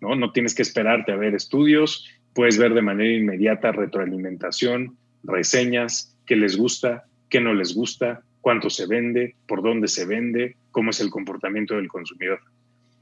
¿no? 0.01 0.17
no 0.17 0.33
tienes 0.33 0.55
que 0.55 0.63
esperarte 0.63 1.13
a 1.13 1.17
ver 1.17 1.35
estudios, 1.35 2.09
puedes 2.33 2.57
ver 2.57 2.73
de 2.73 2.81
manera 2.81 3.13
inmediata 3.13 3.73
retroalimentación, 3.73 4.97
reseñas, 5.23 6.17
qué 6.25 6.37
les 6.37 6.57
gusta, 6.57 7.05
qué 7.29 7.43
no 7.43 7.53
les 7.53 7.75
gusta, 7.75 8.23
cuánto 8.45 8.69
se 8.69 8.87
vende, 8.87 9.37
por 9.49 9.63
dónde 9.63 9.89
se 9.89 10.05
vende, 10.05 10.57
cómo 10.71 10.91
es 10.91 11.01
el 11.01 11.09
comportamiento 11.09 11.77
del 11.77 11.89
consumidor. 11.89 12.41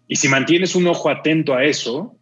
Y 0.07 0.14
si 0.14 0.28
mantienes 0.28 0.76
un 0.76 0.86
ojo 0.86 1.11
atento 1.11 1.55
a 1.55 1.64
eso, 1.64 2.16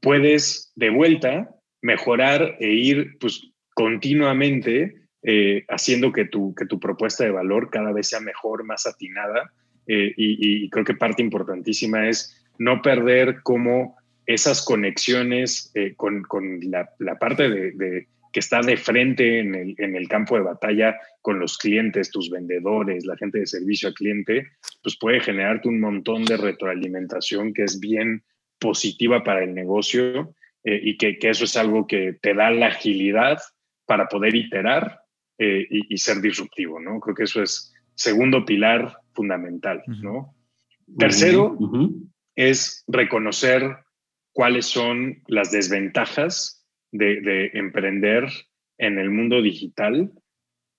puedes 0.00 0.72
de 0.74 0.88
vuelta 0.88 1.50
mejorar 1.82 2.56
e 2.60 2.68
ir 2.68 3.18
pues, 3.20 3.42
continuamente 3.74 5.02
eh, 5.22 5.66
haciendo 5.68 6.12
que 6.12 6.24
tu, 6.24 6.54
que 6.54 6.64
tu 6.64 6.80
propuesta 6.80 7.24
de 7.24 7.30
valor 7.30 7.68
cada 7.68 7.92
vez 7.92 8.08
sea 8.08 8.20
mejor, 8.20 8.64
más 8.64 8.86
atinada. 8.86 9.52
Eh, 9.86 10.14
y, 10.16 10.70
creo 10.70 10.86
que 10.86 10.94
parte 10.94 11.20
importantísima 11.20 12.08
es 12.08 12.42
no 12.58 12.80
perder 12.80 13.42
como 13.42 13.96
esas 14.24 14.64
conexiones 14.64 15.70
eh, 15.74 15.92
con, 15.94 16.22
con 16.22 16.58
la, 16.70 16.88
parte 17.18 17.50
de, 17.50 18.06
que 18.32 18.40
está 18.40 18.60
de 18.60 18.76
frente 18.76 19.40
en 19.40 19.54
el, 19.54 19.74
en 19.78 19.94
el, 19.94 20.08
campo 20.08 20.36
de 20.36 20.42
batalla 20.42 20.98
con 21.20 21.38
los 21.38 21.58
clientes, 21.58 22.10
tus 22.10 22.30
vendedores, 22.30 23.04
la 23.04 23.16
gente 23.16 23.40
de 23.40 23.46
servicio 23.46 23.88
al 23.88 23.94
cliente, 23.94 24.48
pues 24.82 24.96
puede 24.98 25.20
generarte 25.20 25.68
un 25.68 25.80
montón 25.80 26.24
de 26.24 26.36
retroalimentación 26.36 27.52
que 27.52 27.64
es 27.64 27.78
bien 27.78 28.24
positiva 28.58 29.22
para 29.22 29.44
el 29.44 29.54
negocio 29.54 30.34
eh, 30.64 30.80
y 30.82 30.96
que, 30.96 31.18
que, 31.18 31.30
eso 31.30 31.44
es 31.44 31.56
algo 31.56 31.86
que 31.86 32.14
te 32.20 32.34
da 32.34 32.50
la 32.50 32.68
agilidad 32.68 33.38
para 33.86 34.08
poder 34.08 34.34
iterar 34.34 35.02
eh, 35.38 35.66
y, 35.70 35.98
ser 35.98 36.20
disruptivo, 36.20 36.80
¿no? 36.80 37.00
Creo 37.00 37.14
que 37.14 37.24
eso 37.24 37.42
es 37.42 37.74
segundo 37.94 38.44
pilar 38.44 38.96
fundamental, 39.12 39.82
¿no? 40.00 40.34
Tercero 40.96 41.58
es 42.36 42.84
reconocer 42.86 43.78
cuáles 44.32 44.66
son 44.66 45.22
las 45.26 45.50
desventajas 45.50 46.61
de, 46.92 47.50
emprender 47.54 48.28
en 48.78 48.98
el 48.98 49.10
mundo 49.10 49.42
digital 49.42 50.12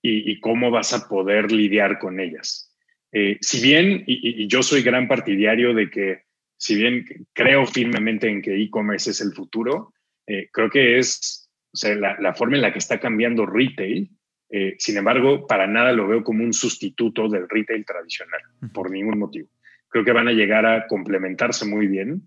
y, 0.00 0.38
cómo 0.40 0.70
vas 0.70 0.92
a 0.92 1.08
poder 1.08 1.50
lidiar 1.50 1.98
con 1.98 2.20
ellas. 2.20 2.70
Eh, 3.12 3.38
si 3.40 3.62
bien, 3.62 4.04
y, 4.06 4.46
yo 4.48 4.62
soy 4.62 4.82
gran 4.82 5.08
partidario 5.08 5.74
de 5.74 5.90
que, 5.90 6.22
si 6.56 6.76
bien 6.76 7.04
creo 7.32 7.66
firmemente 7.66 8.28
en 8.28 8.42
que 8.42 8.54
e-commerce 8.54 9.10
es 9.10 9.20
el 9.20 9.32
futuro, 9.32 9.92
eh, 10.26 10.48
creo 10.52 10.70
que 10.70 10.98
es 10.98 11.50
la, 11.82 12.34
forma 12.34 12.56
en 12.56 12.62
la 12.62 12.72
que 12.72 12.78
está 12.78 13.00
cambiando 13.00 13.46
retail. 13.46 14.10
Eh, 14.50 14.76
sin 14.78 14.96
embargo, 14.96 15.46
para 15.46 15.66
nada 15.66 15.92
lo 15.92 16.06
veo 16.06 16.22
como 16.22 16.44
un 16.44 16.52
sustituto 16.52 17.28
del 17.28 17.48
retail 17.48 17.84
tradicional, 17.84 18.40
por 18.72 18.90
ningún 18.90 19.18
motivo. 19.18 19.48
Creo 19.88 20.04
que 20.04 20.12
van 20.12 20.28
a 20.28 20.32
llegar 20.32 20.66
a 20.66 20.86
complementarse 20.86 21.66
muy 21.66 21.86
bien 21.86 22.22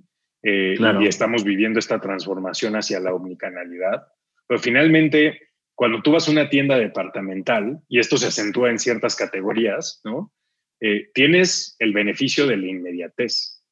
y 0.48 1.08
estamos 1.08 1.43
viviendo 1.43 1.80
esta 1.80 2.00
transformación 2.00 2.76
hacia 2.76 3.00
la 3.00 3.14
omnicanalidad. 3.14 4.08
Pero 4.48 4.60
finalmente, 4.60 5.50
cuando 5.76 6.02
tú 6.02 6.12
vas 6.12 6.28
a 6.28 6.32
una 6.32 6.50
tienda 6.50 6.78
departamental, 6.78 7.80
y 7.89 8.00
esto 8.00 8.18
se 8.18 8.28
acentúa 8.28 8.70
en 8.70 8.80
ciertas 8.80 9.16
categorías, 9.16 10.02
¿no? 10.04 10.34
Eh, 10.80 11.10
tienes 11.14 11.76
el 11.80 11.91
beneficio 11.91 12.48
de 12.48 12.58
la 12.58 12.68
inmediatez. 12.68 13.64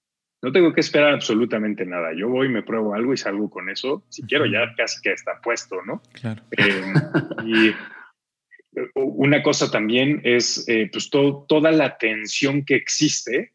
No 0.41 0.51
tengo 0.51 0.73
que 0.73 0.81
esperar 0.81 1.13
absolutamente 1.13 1.85
nada. 1.85 2.11
Yo 2.15 2.29
voy, 2.29 2.49
me 2.49 2.63
pruebo 2.63 2.93
algo 2.93 3.13
y 3.13 3.17
salgo 3.17 3.49
con 3.49 3.69
eso. 3.69 4.03
Si 4.09 4.23
quiero, 4.23 4.45
ya 4.45 4.73
casi 4.75 5.01
que 5.01 5.13
está 5.13 5.39
puesto, 5.41 5.81
¿no? 5.83 6.01
Claro. 6.13 6.43
Eh, 6.57 6.93
y 7.45 7.73
una 8.95 9.41
cosa 9.41 9.71
también 9.71 10.21
es 10.23 10.67
eh, 10.67 10.89
pues 10.91 11.09
toda 11.09 11.71
la 11.71 11.97
tensión 11.97 12.65
que 12.65 12.75
existe 12.75 13.54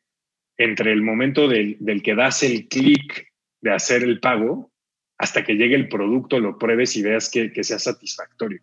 entre 0.61 0.93
el 0.93 1.01
momento 1.01 1.49
del, 1.49 1.79
del 1.81 2.03
que 2.03 2.15
das 2.15 2.43
el 2.43 2.69
clic 2.69 3.33
de 3.63 3.73
hacer 3.73 4.03
el 4.03 4.21
pago 4.21 4.71
hasta 5.17 5.43
que 5.43 5.55
llegue 5.55 5.75
el 5.75 5.89
producto, 5.89 6.39
lo 6.39 6.59
pruebes 6.59 6.97
y 6.97 7.03
veas 7.03 7.31
que, 7.31 7.51
sea 7.65 7.79
satisfactorio. 7.79 8.61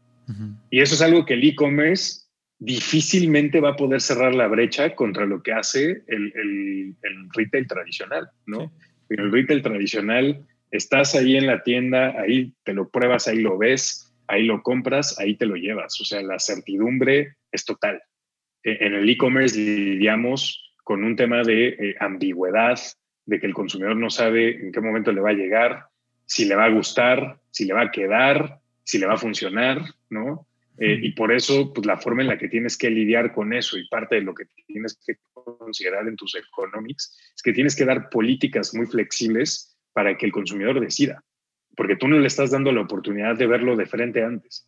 Y 0.70 0.82
eso 0.82 0.93
es 0.93 1.02
algo 1.02 1.26
que 1.26 1.34
el 1.34 1.43
e-commerce 1.43 2.26
difícilmente 2.60 3.62
va 3.62 3.70
a 3.70 3.76
poder 3.76 4.02
cerrar 4.02 4.36
la 4.36 4.48
brecha 4.48 4.93
contra 4.93 5.26
lo 5.26 5.41
que 5.41 5.54
hace 5.54 6.04
el, 6.08 6.95
retail 7.34 7.68
tradicional, 7.68 8.30
¿no? 8.45 8.72
En 9.10 9.20
el 9.20 9.32
retail 9.32 9.64
tradicional 9.64 10.45
estás 10.70 11.16
ahí 11.16 11.36
en 11.36 11.48
la 11.48 11.64
tienda, 11.64 12.14
ahí 12.20 12.54
te 12.64 12.74
lo 12.74 12.89
pruebas, 12.89 13.28
ahí 13.28 13.39
lo 13.39 13.58
ves, 13.58 14.14
ahí 14.28 14.43
lo 14.43 14.62
compras, 14.62 15.20
ahí 15.20 15.36
te 15.36 15.45
lo 15.45 15.56
llevas. 15.56 16.00
O 16.02 16.06
sea, 16.06 16.22
la 16.22 16.38
certidumbre 16.38 17.38
es 17.52 17.66
total. 17.66 18.02
E, 18.64 18.86
en 18.86 18.93
el 18.93 19.10
e-commerce 19.10 19.58
lidiamos 19.58 20.68
con 20.88 21.04
un 21.04 21.18
tema 21.18 21.44
de 21.44 21.68
eh, 21.68 21.96
ambigüedad, 22.00 22.80
de 23.26 23.42
que 23.42 23.46
el 23.46 23.54
consumidor 23.54 23.98
no 23.98 24.10
sabe 24.10 24.56
en 24.56 24.72
qué 24.72 24.80
momento 24.80 25.12
le 25.12 25.20
va 25.20 25.32
a 25.32 25.34
llegar, 25.34 25.88
si 26.26 26.46
le 26.46 26.56
va 26.56 26.64
a 26.64 26.70
gustar, 26.70 27.42
si 27.52 27.66
le 27.66 27.74
va 27.74 27.82
a 27.82 27.92
quedar, 27.92 28.62
si 28.86 28.98
le 28.98 29.06
va 29.06 29.16
a 29.16 29.18
funcionar, 29.18 29.82
¿no? 30.10 30.48
Eh, 30.78 30.98
y 31.02 31.12
por 31.12 31.34
eso, 31.34 31.74
pues 31.74 31.86
la 31.86 31.98
forma 31.98 32.22
en 32.22 32.30
la 32.30 32.38
que 32.38 32.48
tienes 32.48 32.78
que 32.78 32.90
lidiar 32.90 33.34
con 33.34 33.52
eso 33.52 33.78
y 33.78 33.86
parte 33.90 34.16
de 34.16 34.22
lo 34.22 34.34
que 34.34 34.46
tienes 34.66 34.98
que 35.06 35.18
considerar 35.34 36.08
en 36.08 36.16
tus 36.16 36.36
economics 36.36 37.34
es 37.36 37.42
que 37.42 37.52
tienes 37.52 37.76
que 37.76 37.84
dar 37.84 38.10
políticas 38.10 38.74
muy 38.74 38.86
flexibles 38.86 39.78
para 39.92 40.18
que 40.18 40.26
el 40.26 40.32
consumidor 40.32 40.80
decida, 40.80 41.22
porque 41.76 41.98
tú 41.98 42.08
no 42.08 42.18
le 42.18 42.28
estás 42.28 42.52
dando 42.52 42.72
la 42.72 42.80
oportunidad 42.80 43.36
de 43.36 43.46
verlo 43.46 43.76
de 43.76 43.88
frente 43.88 44.24
antes. 44.24 44.66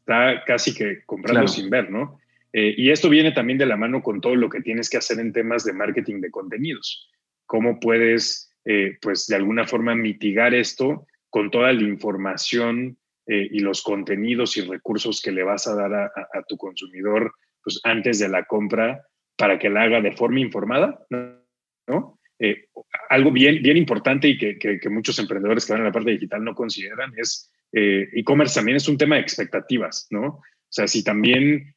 Está 0.00 0.42
casi 0.44 0.74
que 0.74 1.04
comprando 1.06 1.46
sin 1.46 1.70
ver, 1.70 1.92
¿no? 1.92 2.18
Eh, 2.56 2.72
y 2.76 2.90
esto 2.90 3.10
viene 3.10 3.32
también 3.32 3.58
de 3.58 3.66
la 3.66 3.76
mano 3.76 4.00
con 4.00 4.20
todo 4.20 4.36
lo 4.36 4.48
que 4.48 4.60
tienes 4.60 4.88
que 4.88 4.96
hacer 4.96 5.18
en 5.18 5.32
temas 5.32 5.64
de 5.64 5.72
marketing 5.72 6.20
de 6.20 6.30
contenidos. 6.30 7.10
¿Cómo 7.46 7.80
puedes 7.80 8.54
eh, 8.64 8.96
pues 9.00 9.26
de 9.26 9.36
alguna 9.36 9.66
forma 9.66 9.94
mitigar 9.94 10.54
esto 10.54 11.06
con 11.28 11.50
toda 11.50 11.72
la 11.72 11.82
información 11.82 12.96
eh, 13.26 13.46
y 13.50 13.58
los 13.58 13.82
contenidos 13.82 14.56
y 14.56 14.62
recursos 14.62 15.20
que 15.20 15.32
le 15.32 15.42
vas 15.42 15.66
a 15.66 15.74
dar 15.74 15.92
a, 15.94 16.42
tu 16.48 16.56
consumidor 16.56 17.34
pues 17.62 17.80
antes 17.84 18.18
de 18.18 18.28
la 18.28 18.44
compra 18.44 19.02
para 19.36 19.58
que 19.58 19.68
la 19.68 19.82
haga 19.82 20.00
de 20.00 20.12
forma 20.12 20.40
informada, 20.40 21.04
¿no? 21.10 22.18
Eh, 22.38 22.68
algo 23.10 23.32
bien, 23.32 23.62
bien 23.62 23.76
importante 23.76 24.28
y 24.28 24.38
que, 24.38 24.58
que, 24.58 24.88
muchos 24.88 25.18
emprendedores 25.18 25.66
que 25.66 25.72
van 25.72 25.82
en 25.82 25.86
la 25.86 25.92
parte 25.92 26.10
digital 26.12 26.42
no 26.42 26.54
consideran 26.54 27.12
es 27.16 27.50
e-commerce 27.72 28.54
también 28.54 28.76
es 28.76 28.88
un 28.88 28.96
tema 28.96 29.16
de 29.16 29.22
expectativas, 29.22 30.06
¿no? 30.10 30.26
O 30.26 30.42
sea, 30.68 30.86
si 30.86 31.04
también 31.04 31.73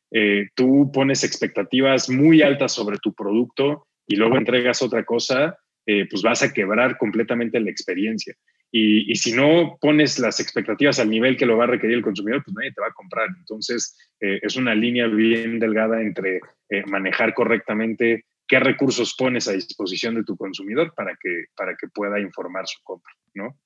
tú 0.56 0.92
pones 0.94 1.24
expectativas 1.24 2.10
muy 2.10 2.42
altas 2.42 2.74
sobre 2.74 2.98
tu 2.98 3.14
producto 3.14 3.88
y 4.08 4.16
luego 4.16 4.38
entregas 4.38 4.82
otra 4.82 5.04
cosa, 5.04 5.58
eh, 5.86 6.06
pues 6.10 6.22
vas 6.22 6.44
a 6.44 6.52
quebrar 6.52 6.98
completamente 6.98 7.60
la 7.60 7.70
experiencia. 7.70 8.36
Y, 8.70 9.16
si 9.16 9.32
no 9.32 9.78
pones 9.80 10.20
las 10.20 10.42
expectativas 10.42 11.00
al 11.00 11.10
nivel 11.10 11.38
que 11.38 11.46
lo 11.46 11.58
va 11.58 11.64
a 11.64 11.68
requerir 11.68 11.96
el 11.96 12.04
consumidor, 12.04 12.44
pues 12.44 12.54
nadie 12.54 12.74
te 12.74 12.82
va 12.82 12.88
a 12.88 12.94
comprar. 12.94 13.30
Entonces, 13.40 13.98
eh, 14.20 14.40
es 14.42 14.58
una 14.58 14.76
línea 14.76 15.08
bien 15.08 15.58
delgada 15.60 16.02
entre 16.02 16.42
eh, 16.70 16.84
manejar 16.88 17.34
correctamente 17.34 18.26
qué 18.46 18.60
recursos 18.60 19.16
pones 19.16 19.48
a 19.48 19.54
disposición 19.54 20.16
de 20.16 20.26
tu 20.26 20.36
consumidor 20.36 20.94
para 20.94 21.16
que, 21.16 21.46
para 21.56 21.78
que 21.78 21.88
pueda 21.88 22.20
informar 22.20 22.68
su 22.68 22.84
compra, 22.84 23.14
¿no? 23.34 23.58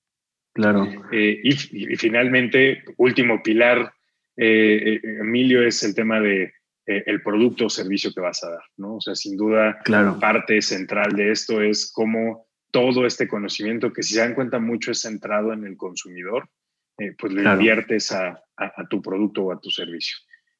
Claro. 0.53 0.87
y, 1.11 1.49
y, 1.49 1.95
finalmente, 1.95 2.83
último 2.97 3.41
pilar, 3.41 3.91
Emilio, 4.35 5.61
es 5.65 5.83
el 5.83 5.93
tema 5.93 6.19
de 6.19 6.53
eh, 6.87 7.03
el 7.05 7.21
producto 7.21 7.67
o 7.67 7.69
servicio 7.69 8.11
que 8.13 8.21
vas 8.21 8.43
a 8.43 8.49
dar, 8.49 8.63
¿no? 8.77 8.95
O 8.95 9.01
sea, 9.01 9.15
sin 9.15 9.37
duda, 9.37 9.79
claro. 9.83 10.19
parte 10.19 10.61
central 10.61 11.13
de 11.13 11.31
esto 11.31 11.61
es 11.61 11.91
cómo 11.93 12.47
todo 12.71 13.05
este 13.05 13.27
conocimiento, 13.27 13.93
que 13.93 14.01
si 14.01 14.15
se 14.15 14.21
dan 14.21 14.33
cuenta 14.33 14.59
mucho 14.59 14.91
es 14.91 15.01
centrado 15.01 15.53
en 15.53 15.65
el 15.65 15.77
consumidor, 15.77 16.49
eh, 16.97 17.13
pues 17.17 17.33
lo 17.33 17.53
inviertes 17.53 18.11
a, 18.11 18.41
tu 18.89 19.01
producto 19.01 19.43
o 19.43 19.51
a 19.51 19.59
tu 19.59 19.69
servicio. 19.69 20.17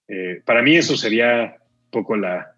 Eh, 0.07 0.41
para 0.45 0.61
mí 0.61 0.75
eso 0.75 0.95
sería 0.95 1.57
un 1.85 1.89
poco 1.89 2.15
la, 2.15 2.55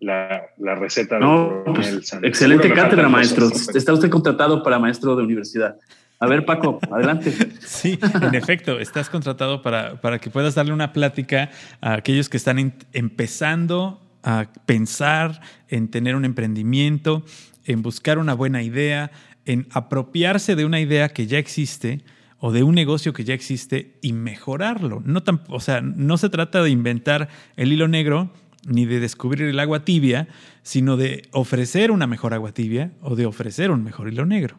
la, 0.00 0.74
receta. 0.74 1.18
No, 1.18 1.64
pues, 1.64 2.12
excelente 2.22 2.72
cátedra, 2.72 3.08
maestro. 3.08 3.48
Está 3.74 3.92
usted 3.92 4.10
contratado 4.10 4.62
para 4.62 4.78
maestro 4.78 5.16
de 5.16 5.22
universidad. 5.22 5.76
A 6.18 6.26
ver, 6.26 6.44
Paco, 6.44 6.78
adelante. 6.90 7.32
Sí, 7.60 7.98
en 8.22 8.34
efecto, 8.34 8.78
estás 8.78 9.10
contratado 9.10 9.60
para, 9.60 10.00
para, 10.00 10.18
que 10.18 10.30
puedas 10.30 10.54
darle 10.54 10.72
una 10.72 10.92
plática 10.92 11.50
a 11.80 11.94
aquellos 11.94 12.28
que 12.28 12.36
están 12.36 12.74
empezando 12.92 14.00
a 14.22 14.46
pensar 14.64 15.40
en 15.68 15.88
tener 15.88 16.16
un 16.16 16.24
emprendimiento, 16.24 17.24
en 17.64 17.82
buscar 17.82 18.18
una 18.18 18.34
buena 18.34 18.62
idea, 18.62 19.10
en 19.44 19.66
apropiarse 19.72 20.56
de 20.56 20.64
una 20.64 20.80
idea 20.80 21.10
que 21.10 21.26
ya 21.26 21.38
existe 21.38 22.02
o 22.38 22.52
de 22.52 22.62
un 22.62 22.74
negocio 22.74 23.12
que 23.12 23.24
ya 23.24 23.34
existe 23.34 23.98
y 24.02 24.12
mejorarlo. 24.12 25.02
No 25.04 25.22
tan, 25.22 25.40
o 25.48 25.60
sea, 25.60 25.80
no 25.80 26.18
se 26.18 26.28
trata 26.28 26.62
de 26.62 26.70
inventar 26.70 27.28
el 27.56 27.72
hilo 27.72 27.88
negro 27.88 28.30
ni 28.66 28.84
de 28.84 29.00
descubrir 29.00 29.48
el 29.48 29.60
agua 29.60 29.84
tibia, 29.84 30.28
sino 30.62 30.96
de 30.96 31.28
ofrecer 31.32 31.90
una 31.90 32.06
mejor 32.06 32.34
agua 32.34 32.52
tibia 32.52 32.92
o 33.00 33.14
de 33.14 33.26
ofrecer 33.26 33.70
un 33.70 33.84
mejor 33.84 34.08
hilo 34.08 34.26
negro. 34.26 34.58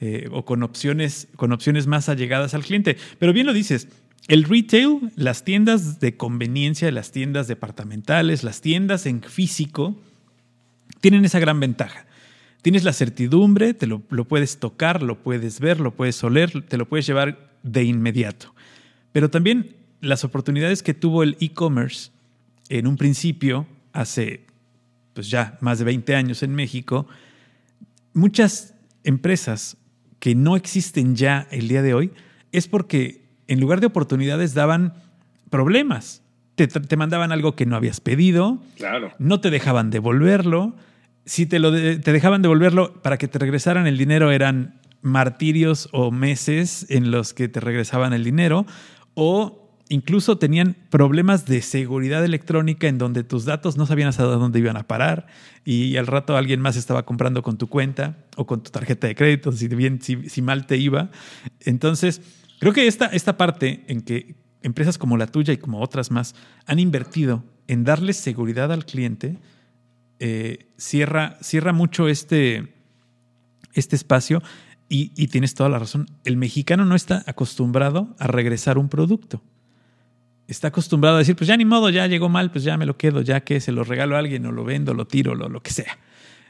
Eh, 0.00 0.28
o 0.30 0.44
con 0.44 0.62
opciones, 0.62 1.26
con 1.34 1.50
opciones 1.50 1.88
más 1.88 2.08
allegadas 2.08 2.54
al 2.54 2.62
cliente. 2.62 2.96
Pero 3.18 3.32
bien 3.32 3.46
lo 3.46 3.52
dices, 3.52 3.88
el 4.28 4.44
retail, 4.44 5.10
las 5.16 5.42
tiendas 5.42 5.98
de 5.98 6.16
conveniencia, 6.16 6.92
las 6.92 7.10
tiendas 7.10 7.48
departamentales, 7.48 8.44
las 8.44 8.60
tiendas 8.60 9.06
en 9.06 9.22
físico, 9.22 9.96
tienen 11.00 11.24
esa 11.24 11.40
gran 11.40 11.58
ventaja. 11.58 12.06
Tienes 12.62 12.84
la 12.84 12.92
certidumbre, 12.92 13.74
te 13.74 13.88
lo, 13.88 14.02
lo 14.10 14.24
puedes 14.24 14.58
tocar, 14.58 15.02
lo 15.02 15.18
puedes 15.20 15.58
ver, 15.58 15.80
lo 15.80 15.96
puedes 15.96 16.22
oler, 16.22 16.62
te 16.68 16.76
lo 16.76 16.88
puedes 16.88 17.04
llevar 17.04 17.50
de 17.64 17.82
inmediato. 17.82 18.54
Pero 19.10 19.30
también 19.30 19.74
las 20.00 20.22
oportunidades 20.22 20.84
que 20.84 20.94
tuvo 20.94 21.24
el 21.24 21.36
e-commerce 21.40 22.12
en 22.68 22.86
un 22.86 22.96
principio, 22.96 23.66
hace 23.92 24.46
pues 25.14 25.28
ya 25.28 25.58
más 25.60 25.80
de 25.80 25.86
20 25.86 26.14
años 26.14 26.44
en 26.44 26.54
México, 26.54 27.08
muchas 28.12 28.74
empresas 29.02 29.76
que 30.18 30.34
no 30.34 30.56
existen 30.56 31.16
ya 31.16 31.46
el 31.50 31.68
día 31.68 31.82
de 31.82 31.94
hoy 31.94 32.12
es 32.52 32.68
porque 32.68 33.22
en 33.46 33.60
lugar 33.60 33.80
de 33.80 33.86
oportunidades 33.86 34.54
daban 34.54 34.94
problemas. 35.50 36.22
Te, 36.54 36.96
mandaban 36.96 37.30
algo 37.30 37.54
que 37.54 37.66
no 37.66 37.76
habías 37.76 38.00
pedido, 38.00 38.60
claro. 38.76 39.12
no 39.18 39.40
te 39.40 39.50
dejaban 39.50 39.90
devolverlo. 39.90 40.74
Si 41.24 41.46
te, 41.46 41.60
lo 41.60 41.72
te 41.72 42.12
dejaban 42.12 42.42
devolverlo 42.42 42.94
para 43.00 43.16
que 43.16 43.28
te 43.28 43.38
regresaran 43.38 43.86
el 43.86 43.96
dinero 43.96 44.32
eran 44.32 44.80
martirios 45.00 45.88
o 45.92 46.10
meses 46.10 46.86
en 46.88 47.10
los 47.12 47.32
que 47.32 47.48
te 47.48 47.60
regresaban 47.60 48.12
el 48.12 48.24
dinero 48.24 48.66
o 49.14 49.67
incluso 49.88 50.38
tenían 50.38 50.76
problemas 50.90 51.46
de 51.46 51.62
seguridad 51.62 52.24
electrónica 52.24 52.88
en 52.88 52.98
donde 52.98 53.24
tus 53.24 53.44
datos 53.44 53.76
no 53.76 53.86
sabían 53.86 54.08
hasta 54.08 54.24
dónde 54.24 54.58
iban 54.58 54.76
a 54.76 54.86
parar 54.86 55.26
y 55.64 55.96
al 55.96 56.06
rato 56.06 56.36
alguien 56.36 56.60
más 56.60 56.76
estaba 56.76 57.04
comprando 57.04 57.42
con 57.42 57.58
tu 57.58 57.68
cuenta 57.68 58.18
o 58.36 58.46
con 58.46 58.62
tu 58.62 58.70
tarjeta 58.70 59.06
de 59.06 59.14
crédito, 59.14 59.52
si, 59.52 59.68
bien, 59.68 60.00
si, 60.00 60.42
mal 60.42 60.66
te 60.66 60.76
iba. 60.76 61.10
Entonces, 61.60 62.20
creo 62.58 62.72
que 62.72 62.86
esta, 62.86 63.06
esta 63.06 63.36
parte 63.36 63.84
en 63.88 64.02
que 64.02 64.34
empresas 64.62 64.98
como 64.98 65.16
la 65.16 65.26
tuya 65.26 65.52
y 65.52 65.58
como 65.58 65.80
otras 65.80 66.10
más 66.10 66.34
han 66.66 66.78
invertido 66.78 67.44
en 67.66 67.84
darle 67.84 68.12
seguridad 68.12 68.72
al 68.72 68.84
cliente, 68.84 69.38
eh, 70.18 70.70
cierra, 70.76 71.38
cierra 71.40 71.72
mucho 71.72 72.08
este, 72.08 72.74
este 73.72 73.96
espacio 73.96 74.42
y, 74.88 75.12
y, 75.16 75.28
tienes 75.28 75.54
toda 75.54 75.68
la 75.68 75.78
razón. 75.78 76.06
El 76.24 76.36
mexicano 76.38 76.84
no 76.86 76.94
está 76.94 77.22
acostumbrado 77.26 78.16
a 78.18 78.26
regresar 78.26 78.78
un 78.78 78.88
producto. 78.88 79.42
Está 80.48 80.68
acostumbrado 80.68 81.16
a 81.16 81.18
decir, 81.20 81.36
pues 81.36 81.46
ya 81.46 81.56
ni 81.56 81.64
modo, 81.64 81.90
ya 81.90 82.06
llegó 82.08 82.28
mal, 82.28 82.50
pues 82.50 82.64
ya 82.64 82.76
me 82.76 82.86
lo 82.86 82.96
quedo, 82.96 83.20
ya 83.20 83.40
que 83.40 83.60
se 83.60 83.70
lo 83.70 83.84
regalo 83.84 84.16
a 84.16 84.18
alguien 84.18 84.44
o 84.46 84.50
lo 84.50 84.64
vendo, 84.64 84.94
lo 84.94 85.06
tiro, 85.06 85.36
lo, 85.36 85.48
lo 85.48 85.62
que 85.62 85.70
sea. 85.70 85.98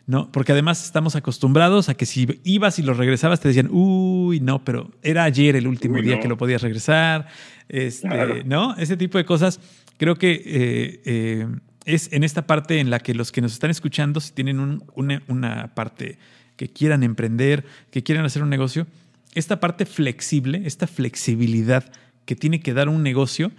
¿no? 0.09 0.33
Porque 0.33 0.53
además 0.53 0.87
estamos 0.87 1.17
acostumbrados 1.17 1.91
a 1.91 1.95
que 1.95 2.07
si 2.07 2.41
ibas 2.43 2.79
y 2.79 2.83
lo 2.83 2.95
regresabas 2.95 3.41
te 3.41 3.49
decían, 3.49 3.69
uy, 3.71 4.41
no, 4.41 4.65
pero 4.65 4.91
era 5.03 5.25
ayer 5.25 5.55
el 5.55 5.67
último 5.67 6.01
día 6.01 6.19
que 6.19 6.29
lo 6.29 6.39
podías 6.39 6.63
regresar, 6.63 7.29
este, 7.69 8.43
¿no? 8.45 8.75
Ese 8.77 8.97
tipo 8.97 9.19
de 9.19 9.27
cosas. 9.27 9.61
Creo 9.99 10.17
que 10.17 10.33
eh, 10.33 11.03
eh, 11.05 11.47
es 11.85 12.11
en 12.11 12.25
esta 12.25 12.47
parte 12.47 12.81
en 12.81 12.89
la 12.89 13.01
que 13.01 13.13
los 13.13 13.33
que 13.33 13.43
nos 13.43 13.53
están 13.53 13.71
escuchando, 13.71 14.21
si 14.21 14.33
tienen 14.33 14.81
una, 14.95 15.23
una 15.29 15.75
parte 15.75 16.19
que 16.57 16.69
quieran 16.69 17.03
emprender, 17.03 17.67
que 17.91 18.03
quieran 18.03 18.25
hacer 18.25 18.43
un 18.43 18.49
negocio, 18.49 18.87
esta 19.35 19.61
parte 19.61 19.85
flexible, 19.85 20.63
esta 20.65 20.87
flexibilidad 20.87 21.85
que 22.25 22.35
tiene 22.35 22.61
que 22.61 22.73
dar 22.73 22.89
un 22.89 23.03
negocio, 23.03 23.53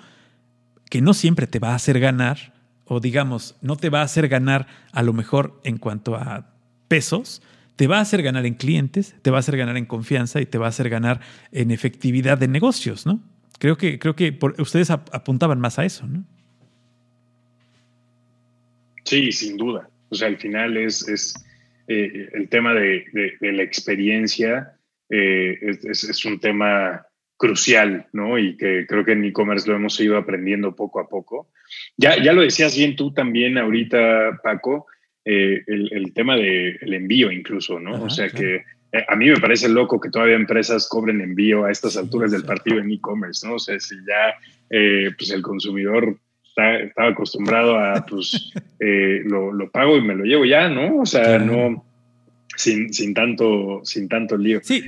que 0.90 1.02
no 1.02 1.14
siempre 1.14 1.48
te 1.48 1.60
va 1.60 1.72
a 1.72 1.76
hacer 1.76 2.00
ganar, 2.00 2.54
o 2.86 3.00
digamos, 3.00 3.56
no 3.62 3.78
te 3.78 3.90
va 3.90 4.02
a 4.02 4.06
hacer 4.06 4.28
ganar 4.28 4.68
a 4.92 5.04
lo 5.04 5.14
mejor 5.14 5.62
en 5.64 5.78
cuanto 5.78 6.16
a 6.16 6.54
pesos, 6.88 7.42
te 7.76 7.88
va 7.88 8.00
a 8.00 8.02
hacer 8.02 8.22
ganar 8.24 8.46
en 8.46 8.56
clientes, 8.56 9.16
te 9.22 9.32
va 9.32 9.38
a 9.38 9.40
hacer 9.40 9.56
ganar 9.56 9.78
en 9.78 9.86
confianza 9.86 10.42
y 10.42 10.46
te 10.46 10.58
va 10.58 10.66
a 10.66 10.70
hacer 10.70 10.90
ganar 10.90 11.22
en 11.52 11.72
efectividad 11.72 12.38
de 12.38 12.48
negocios, 12.48 13.06
¿no? 13.06 13.22
Creo 13.60 13.78
que, 13.78 14.00
creo 14.00 14.16
que 14.16 14.38
ustedes 14.58 14.90
apuntaban 14.90 15.60
más 15.60 15.80
a 15.80 15.86
eso, 15.86 16.08
¿no? 16.08 16.24
Sí, 19.04 19.32
sin 19.32 19.58
duda. 19.58 19.90
O 20.10 20.16
sea, 20.16 20.28
al 20.28 20.38
final 20.38 20.78
es, 20.78 21.08
es 21.08 21.34
eh, 21.88 22.30
el 22.34 22.50
tema 22.50 22.74
de, 22.74 23.06
la 23.42 23.64
experiencia, 23.64 24.74
eh, 25.10 25.58
es, 25.62 26.04
es, 26.04 26.26
un 26.26 26.40
tema 26.40 27.06
crucial, 27.40 28.06
¿no? 28.12 28.38
Y 28.38 28.58
que 28.58 28.86
creo 28.86 29.06
que 29.06 29.14
en 29.14 29.24
e-commerce 29.24 29.68
lo 29.68 29.78
hemos 29.78 29.98
ido 30.02 30.18
aprendiendo 30.18 30.76
poco 30.76 31.00
a 31.00 31.08
poco. 31.08 31.48
Ya, 31.96 32.22
ya 32.22 32.34
lo 32.34 32.42
decías 32.42 32.78
bien 32.78 32.98
tú 32.98 33.14
también 33.14 33.58
ahorita, 33.58 34.42
Paco, 34.44 34.88
eh, 35.24 35.64
el, 35.66 36.14
tema 36.14 36.36
del 36.36 36.94
envío 36.94 37.32
incluso, 37.32 37.80
¿no? 37.80 38.04
o 38.04 38.10
sea 38.10 38.30
que 38.30 38.56
eh, 38.92 39.06
a 39.08 39.16
mí 39.16 39.30
me 39.30 39.38
parece 39.38 39.70
loco 39.70 40.00
que 40.00 40.10
todavía 40.10 40.36
empresas 40.36 40.90
cobren 40.90 41.22
envío 41.22 41.64
a 41.64 41.72
estas 41.72 41.96
alturas 41.96 42.32
del 42.32 42.44
partido 42.44 42.80
en 42.80 42.92
e-commerce, 42.92 43.48
¿no? 43.48 43.56
O 43.56 43.60
sea, 43.60 43.80
si 43.80 43.96
ya 43.96 44.36
eh, 44.70 45.12
pues 45.18 45.32
el 45.32 45.42
consumidor 45.42 46.18
está, 46.44 46.80
estaba 46.80 47.10
acostumbrado 47.10 47.78
a, 47.78 48.06
pues, 48.06 48.52
lo, 49.26 49.54
lo, 49.54 49.72
pago 49.72 49.96
y 49.96 50.02
me 50.02 50.16
lo 50.16 50.26
llevo 50.26 50.44
ya, 50.44 50.68
¿no? 50.68 50.98
O 51.02 51.06
sea, 51.06 51.40
no 51.40 51.86
sin, 52.56 52.93
sin, 52.93 53.14
tanto, 53.14 53.82
sin 53.84 54.08
tanto 54.08 54.38
lío. 54.38 54.60
Sí, 54.64 54.84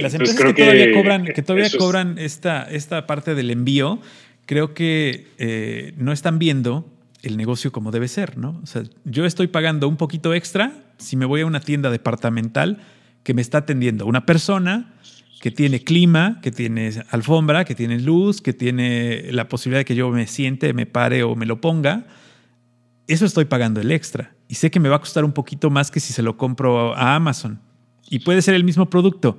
las 0.00 0.14
empresas 0.14 0.36
que, 0.36 0.54
todavía 0.54 0.92
cobran, 0.92 1.24
que 1.24 1.42
todavía 1.42 1.68
cobran 1.76 2.18
esta, 2.18 2.62
esta 2.70 3.06
parte 3.06 3.34
del 3.34 3.50
envío, 3.50 4.00
creo 4.46 4.74
que 4.74 5.26
eh, 5.38 5.92
no 5.96 6.12
están 6.12 6.38
viendo 6.38 6.88
el 7.22 7.36
negocio 7.36 7.72
como 7.72 7.90
debe 7.90 8.08
ser, 8.08 8.38
¿no? 8.38 8.60
O 8.62 8.66
sea, 8.66 8.82
yo 9.04 9.26
estoy 9.26 9.48
pagando 9.48 9.88
un 9.88 9.96
poquito 9.96 10.34
extra 10.34 10.72
si 10.98 11.16
me 11.16 11.26
voy 11.26 11.42
a 11.42 11.46
una 11.46 11.60
tienda 11.60 11.90
departamental 11.90 12.78
que 13.22 13.34
me 13.34 13.42
está 13.42 13.58
atendiendo 13.58 14.06
una 14.06 14.24
persona 14.24 14.94
que 15.40 15.50
tiene 15.50 15.82
clima, 15.82 16.38
que 16.42 16.50
tiene 16.50 16.90
alfombra, 17.10 17.64
que 17.64 17.74
tiene 17.74 17.98
luz, 17.98 18.42
que 18.42 18.52
tiene 18.52 19.32
la 19.32 19.48
posibilidad 19.48 19.80
de 19.80 19.84
que 19.86 19.94
yo 19.94 20.10
me 20.10 20.26
siente, 20.26 20.72
me 20.74 20.86
pare 20.86 21.22
o 21.22 21.34
me 21.34 21.46
lo 21.46 21.60
ponga. 21.60 22.06
Eso 23.06 23.24
estoy 23.24 23.46
pagando 23.46 23.80
el 23.80 23.90
extra. 23.90 24.34
Y 24.50 24.56
sé 24.56 24.68
que 24.68 24.80
me 24.80 24.88
va 24.88 24.96
a 24.96 24.98
costar 24.98 25.24
un 25.24 25.30
poquito 25.30 25.70
más 25.70 25.92
que 25.92 26.00
si 26.00 26.12
se 26.12 26.22
lo 26.22 26.36
compro 26.36 26.92
a 26.96 27.14
Amazon. 27.14 27.60
Y 28.08 28.18
puede 28.18 28.42
ser 28.42 28.56
el 28.56 28.64
mismo 28.64 28.90
producto, 28.90 29.38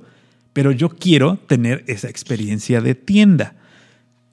pero 0.54 0.72
yo 0.72 0.88
quiero 0.88 1.36
tener 1.36 1.84
esa 1.86 2.08
experiencia 2.08 2.80
de 2.80 2.94
tienda. 2.94 3.54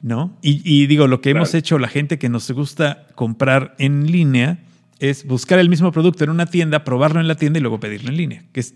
¿no? 0.01 0.37
Y, 0.41 0.87
digo, 0.87 1.07
lo 1.07 1.19
que 1.19 1.31
hemos 1.31 1.53
hecho 1.53 1.79
la 1.79 1.89
gente 1.89 2.17
que 2.17 2.29
nos 2.29 2.49
gusta 2.51 3.07
comprar 3.15 3.75
en 3.77 4.09
línea 4.09 4.59
es 4.99 5.27
buscar 5.27 5.59
el 5.59 5.67
mismo 5.67 5.91
producto 5.91 6.23
en 6.23 6.29
una 6.29 6.45
tienda, 6.45 6.85
probarlo 6.85 7.19
en 7.19 7.27
la 7.27 7.35
tienda 7.35 7.59
y 7.59 7.61
luego 7.61 7.81
pedirlo 7.81 8.09
en 8.11 8.15
línea. 8.15 8.43
Que 8.53 8.61
es, 8.61 8.73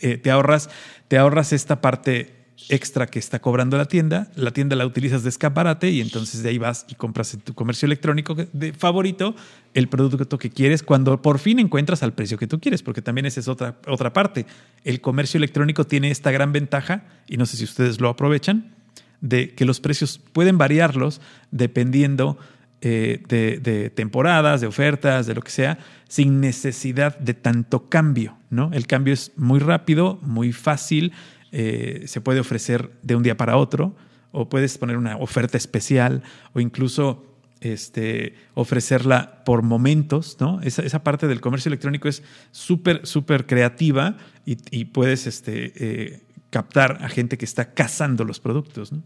eh, 0.00 0.18
te, 0.18 0.30
ahorras, 0.30 0.70
te 1.08 1.18
ahorras 1.18 1.52
esta 1.52 1.80
parte 1.80 2.36
extra 2.68 3.08
que 3.08 3.18
está 3.18 3.40
cobrando 3.40 3.76
la 3.76 3.86
tienda, 3.86 4.30
la 4.36 4.52
tienda 4.52 4.76
la 4.76 4.86
utilizas 4.86 5.24
de 5.24 5.30
escaparate 5.30 5.90
y 5.90 6.00
entonces 6.00 6.44
de 6.44 6.50
ahí 6.50 6.58
vas 6.58 6.86
y 6.88 6.94
compras 6.94 7.34
en 7.34 7.40
tu 7.40 7.52
comercio 7.54 7.86
electrónico 7.86 8.36
de 8.36 8.72
favorito 8.72 9.34
el 9.74 9.88
producto 9.88 10.38
que 10.38 10.50
quieres 10.50 10.82
cuando 10.82 11.22
por 11.22 11.38
fin 11.38 11.58
encuentras 11.58 12.02
al 12.02 12.12
precio 12.12 12.38
que 12.38 12.46
tú 12.46 12.60
quieres, 12.60 12.82
porque 12.82 13.02
también 13.02 13.26
esa 13.26 13.40
es 13.40 13.48
otra, 13.48 13.76
otra 13.86 14.12
parte. 14.12 14.46
El 14.84 15.00
comercio 15.00 15.38
electrónico 15.38 15.84
tiene 15.84 16.10
esta 16.10 16.30
gran 16.30 16.52
ventaja 16.52 17.04
y 17.26 17.36
no 17.36 17.46
sé 17.46 17.56
si 17.56 17.64
ustedes 17.64 18.00
lo 18.00 18.08
aprovechan, 18.08 18.74
de 19.20 19.54
que 19.54 19.64
los 19.64 19.80
precios 19.80 20.18
pueden 20.32 20.58
variarlos 20.58 21.20
dependiendo 21.50 22.38
eh, 22.84 23.22
de, 23.28 23.90
temporadas, 23.90 24.60
de 24.60 24.66
ofertas, 24.66 25.26
de 25.26 25.34
lo 25.34 25.42
que 25.42 25.52
sea, 25.52 25.78
sin 26.08 26.40
necesidad 26.40 27.16
de 27.18 27.32
tanto 27.32 27.88
cambio. 27.88 28.36
¿no? 28.50 28.70
El 28.72 28.88
cambio 28.88 29.14
es 29.14 29.30
muy 29.36 29.60
rápido, 29.60 30.18
muy 30.22 30.52
fácil, 30.52 31.12
eh, 31.52 32.02
se 32.06 32.20
puede 32.20 32.40
ofrecer 32.40 32.90
de 33.02 33.14
un 33.14 33.22
día 33.22 33.36
para 33.36 33.56
otro, 33.56 33.94
o 34.32 34.48
puedes 34.48 34.78
poner 34.78 34.96
una 34.96 35.16
oferta 35.18 35.56
especial, 35.56 36.24
o 36.54 36.60
incluso 36.60 37.31
este, 37.62 38.34
ofrecerla 38.54 39.44
por 39.44 39.62
momentos, 39.62 40.36
¿no? 40.40 40.60
Esa, 40.62 40.82
esa 40.82 41.02
parte 41.02 41.26
del 41.28 41.40
comercio 41.40 41.68
electrónico 41.68 42.08
es 42.08 42.22
súper, 42.50 43.06
súper 43.06 43.46
creativa 43.46 44.16
y, 44.44 44.84
puedes 44.86 45.26
este, 45.26 45.72
eh, 45.76 46.20
captar 46.50 46.98
a 47.00 47.08
gente 47.08 47.38
que 47.38 47.44
está 47.44 47.72
cazando 47.72 48.24
los 48.24 48.40
productos. 48.40 48.92
¿no? 48.92 49.02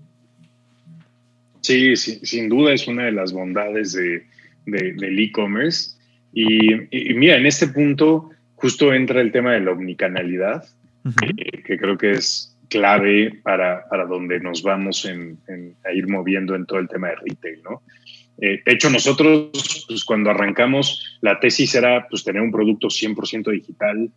Sí, 1.61 1.97
sin 1.97 2.49
duda 2.49 2.73
es 2.73 2.89
una 2.89 3.05
de 3.05 3.13
las 3.13 3.33
bondades 3.33 3.93
de, 3.93 4.27
del 4.65 5.19
e-commerce. 5.19 5.97
Y, 6.33 7.15
mira, 7.15 7.37
en 7.37 7.47
este 7.47 7.69
punto 7.69 8.31
justo 8.55 8.93
entra 8.93 9.21
el 9.21 9.33
tema 9.33 9.53
de 9.53 9.61
la 9.61 9.73
omnicanalidad, 9.73 10.65
eh, 11.05 11.63
que 11.63 11.79
creo 11.79 11.97
que 11.99 12.13
es 12.13 12.57
clave 12.69 13.39
para, 13.43 13.89
para 13.89 14.07
donde 14.07 14.41
nos 14.41 14.63
vamos 14.63 15.05
en, 15.05 15.39
a 15.85 15.93
ir 15.93 16.09
moviendo 16.09 16.55
en 16.55 16.67
todo 16.67 16.79
el 16.79 16.89
tema 16.89 17.09
de 17.09 17.17
retail, 17.17 17.63
¿no? 17.63 17.83
Eh, 18.39 18.63
de 18.65 18.73
hecho, 18.73 18.91
nosotros, 18.91 19.85
pues, 19.89 20.05
cuando 20.05 20.31
arrancamos, 20.31 21.19
la 21.21 21.41
tesis 21.41 21.75
era 21.75 22.07
pues, 22.09 22.25
tener 22.25 22.43
un 22.43 22.53
producto 22.53 22.89
100% 22.89 23.51
digital 23.51 24.11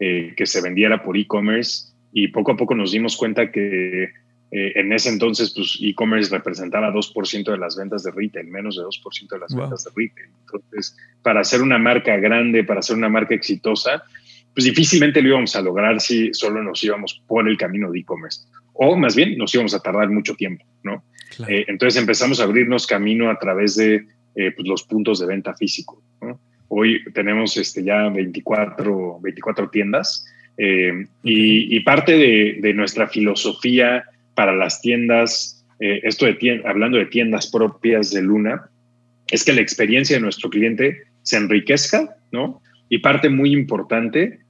eh, 0.00 0.34
que 0.36 0.46
se 0.46 0.60
vendiera 0.60 1.02
por 1.02 1.16
e-commerce 1.16 1.92
y 2.12 2.28
poco 2.28 2.52
a 2.52 2.56
poco 2.56 2.74
nos 2.74 2.92
dimos 2.92 3.16
cuenta 3.16 3.50
que 3.50 4.04
eh, 4.50 4.72
en 4.76 4.92
ese 4.92 5.08
entonces 5.08 5.52
pues 5.52 5.78
e-commerce 5.80 6.30
representaba 6.30 6.92
2% 6.92 7.50
de 7.50 7.58
las 7.58 7.76
ventas 7.76 8.04
de 8.04 8.12
retail, 8.12 8.46
menos 8.46 8.76
de 8.76 8.82
2% 8.82 9.28
de 9.28 9.38
las 9.38 9.54
ventas 9.54 9.84
de 9.84 9.90
retail. 9.96 10.28
Entonces, 10.40 10.96
para 11.22 11.40
hacer 11.40 11.60
una 11.60 11.78
marca 11.78 12.16
grande, 12.18 12.62
para 12.62 12.80
hacer 12.80 12.96
una 12.96 13.08
marca 13.08 13.34
exitosa, 13.34 14.04
pues 14.54 14.64
difícilmente 14.64 15.20
lo 15.20 15.30
íbamos 15.30 15.56
a 15.56 15.60
lograr 15.60 16.00
si 16.00 16.32
solo 16.34 16.62
nos 16.62 16.84
íbamos 16.84 17.20
por 17.26 17.48
el 17.48 17.56
camino 17.56 17.90
de 17.90 17.98
e-commerce. 17.98 18.46
O 18.74 18.96
más 18.96 19.16
bien, 19.16 19.36
nos 19.36 19.52
íbamos 19.54 19.74
a 19.74 19.80
tardar 19.80 20.08
mucho 20.10 20.36
tiempo, 20.36 20.64
¿no? 20.84 21.02
Eh, 21.48 21.64
entonces 21.68 22.00
empezamos 22.00 22.40
a 22.40 22.44
abrirnos 22.44 22.86
camino 22.86 23.30
a 23.30 23.38
través 23.38 23.76
de 23.76 24.06
eh, 24.34 24.50
pues, 24.52 24.66
los 24.66 24.82
puntos 24.84 25.20
de 25.20 25.26
venta 25.26 25.54
físico. 25.54 26.02
Hoy 26.68 27.04
tenemos 27.12 27.56
este, 27.56 27.84
ya 27.84 28.08
24, 28.08 29.20
24 29.20 29.70
tiendas 29.70 30.26
eh, 30.56 31.06
y, 31.22 31.80
parte 31.80 32.16
de, 32.16 32.74
nuestra 32.74 33.06
filosofía 33.06 34.04
para 34.34 34.54
las 34.54 34.80
tiendas, 34.80 35.64
esto 35.78 36.26
de 36.26 36.62
hablando 36.64 36.98
de 36.98 37.06
tiendas 37.06 37.50
propias 37.50 38.10
de 38.10 38.22
Luna, 38.22 38.70
es 39.28 39.44
que 39.44 39.52
la 39.52 39.60
experiencia 39.60 40.16
de 40.16 40.22
nuestro 40.22 40.50
cliente 40.50 41.02
se 41.22 41.36
enriquezca, 41.36 42.16
¿no? 42.32 42.60
Y 42.88 42.98
parte 42.98 43.28
muy 43.28 43.52
importante, 43.52 44.40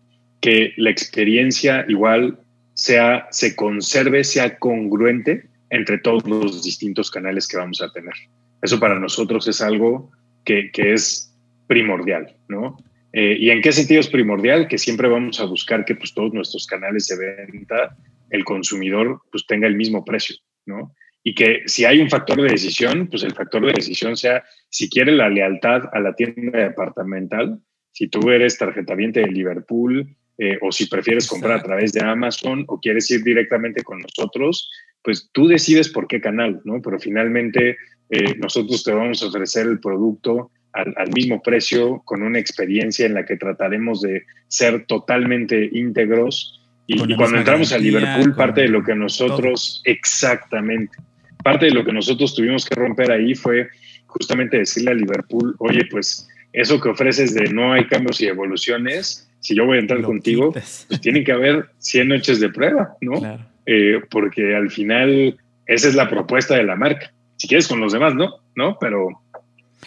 que 0.41 0.73
la 0.77 0.91
experiencia 0.91 1.85
igual 1.89 2.39
sea, 2.75 3.27
se 3.31 3.57
conserve, 3.57 4.25
sea 4.25 4.59
congruente 4.59 5.49
entre 5.75 5.99
todos 5.99 6.25
los 6.27 6.63
distintos 6.63 7.11
canales 7.11 7.49
que 7.49 7.57
vamos 7.57 7.83
a 7.83 7.91
tener. 7.91 8.15
Eso 8.63 8.79
para 8.79 8.99
nosotros 8.99 9.47
es 9.49 9.61
algo 9.61 10.11
que, 10.45 10.71
es 10.77 11.37
primordial, 11.67 12.37
¿no? 12.49 12.77
Eh, 13.13 13.37
¿Y 13.39 13.51
en 13.51 13.61
qué 13.61 13.73
sentido 13.73 14.01
es 14.01 14.09
primordial? 14.09 14.69
Que 14.69 14.79
siempre 14.79 15.09
vamos 15.09 15.41
a 15.41 15.45
buscar 15.45 15.85
que 15.85 15.95
pues, 15.95 16.15
todos 16.15 16.33
nuestros 16.33 16.67
canales 16.67 17.09
de 17.09 17.17
venta, 17.17 17.97
el 18.31 18.45
consumidor 18.45 19.21
pues, 19.31 19.47
tenga 19.47 19.67
el 19.67 19.77
mismo 19.77 20.05
precio, 20.05 20.37
¿no? 20.67 20.95
Y 21.23 21.35
que 21.35 21.63
si 21.67 21.85
hay 21.85 22.01
un 22.01 22.11
factor 22.11 22.41
de 22.41 22.49
decisión, 22.49 23.09
pues 23.09 23.23
el 23.23 23.33
factor 23.33 23.65
de 23.65 23.73
decisión 23.73 24.17
sea 24.17 24.45
si 24.69 24.91
quiere 24.91 25.13
la 25.13 25.29
lealtad 25.29 25.89
a 25.93 26.01
la 26.01 26.15
tienda 26.15 26.59
departamental, 26.59 27.61
si 27.93 28.09
tú 28.09 28.31
eres 28.31 28.59
tarjetaviente 28.59 29.21
de 29.21 29.29
Liverpool 29.29 30.17
eh, 30.39 30.59
o 30.61 30.73
si 30.73 30.87
prefieres 30.87 31.29
comprar 31.29 31.59
a 31.59 31.63
través 31.63 31.93
de 31.93 32.05
Amazon 32.05 32.65
o 32.69 32.81
quieres 32.81 33.11
ir 33.11 33.23
directamente 33.23 33.83
con 33.83 34.01
nosotros, 34.01 34.71
pues 35.03 35.29
tú 35.33 35.47
decides 35.47 35.89
por 35.89 36.07
qué 36.07 36.21
canal, 36.21 36.61
¿no? 36.65 36.81
Pero 36.83 36.99
finalmente 36.99 37.77
eh, 38.11 38.35
nosotros 38.39 38.83
te 38.83 38.93
vamos 38.93 39.23
a 39.23 39.27
ofrecer 39.27 39.67
el 39.67 39.79
producto 39.79 40.51
al, 40.73 41.11
mismo 41.15 41.41
precio, 41.41 42.03
con 42.05 42.23
una 42.23 42.41
experiencia 42.41 43.07
en 43.07 43.15
la 43.15 43.25
que 43.25 43.37
trataremos 43.37 44.01
de 44.01 44.25
ser 44.49 44.87
totalmente 44.87 45.71
íntegros. 45.73 46.61
Y, 46.89 46.99
cuando 47.15 47.39
entramos 47.39 47.73
a 47.73 47.79
Liverpool, 47.79 48.35
parte 48.35 48.63
de 48.63 48.69
lo 48.69 48.83
que 48.83 48.95
nosotros, 48.97 49.83
exactamente, 49.85 50.97
parte 51.45 51.67
de 51.67 51.73
lo 51.73 51.85
que 51.85 51.93
nosotros 51.93 52.35
tuvimos 52.35 52.65
que 52.65 52.75
romper 52.75 53.13
ahí 53.13 53.37
fue 53.37 53.69
justamente 54.07 54.59
decirle 54.59 54.91
a 54.91 54.95
Liverpool, 54.95 55.55
oye, 55.59 55.85
pues 55.91 56.29
eso 56.53 56.81
que 56.81 56.89
ofreces 56.89 57.35
de 57.35 57.53
no 57.53 57.73
hay 57.73 57.87
cambios 57.87 58.21
y 58.21 58.27
evoluciones, 58.27 59.29
si 59.45 59.55
yo 59.55 59.67
voy 59.67 59.77
a 59.77 59.81
entrar 59.81 60.01
contigo, 60.01 60.53
pues 60.53 60.89
tienen 61.03 61.23
que 61.23 61.31
haber 61.31 61.67
100 61.77 62.09
noches 62.09 62.41
de 62.41 62.49
prueba, 62.49 62.97
¿no? 63.03 63.21
Eh, 63.67 64.01
porque 64.11 64.57
al 64.57 64.71
final 64.71 65.39
esa 65.67 65.89
es 65.89 65.95
la 65.95 66.09
propuesta 66.09 66.57
de 66.57 66.65
la 66.65 66.77
marca. 66.77 67.13
Si 67.37 67.47
quieres 67.47 67.69
con 67.69 67.79
los 67.79 67.93
demás, 67.93 68.15
¿no? 68.15 68.37
¿No? 68.57 68.79
Pero 68.81 69.23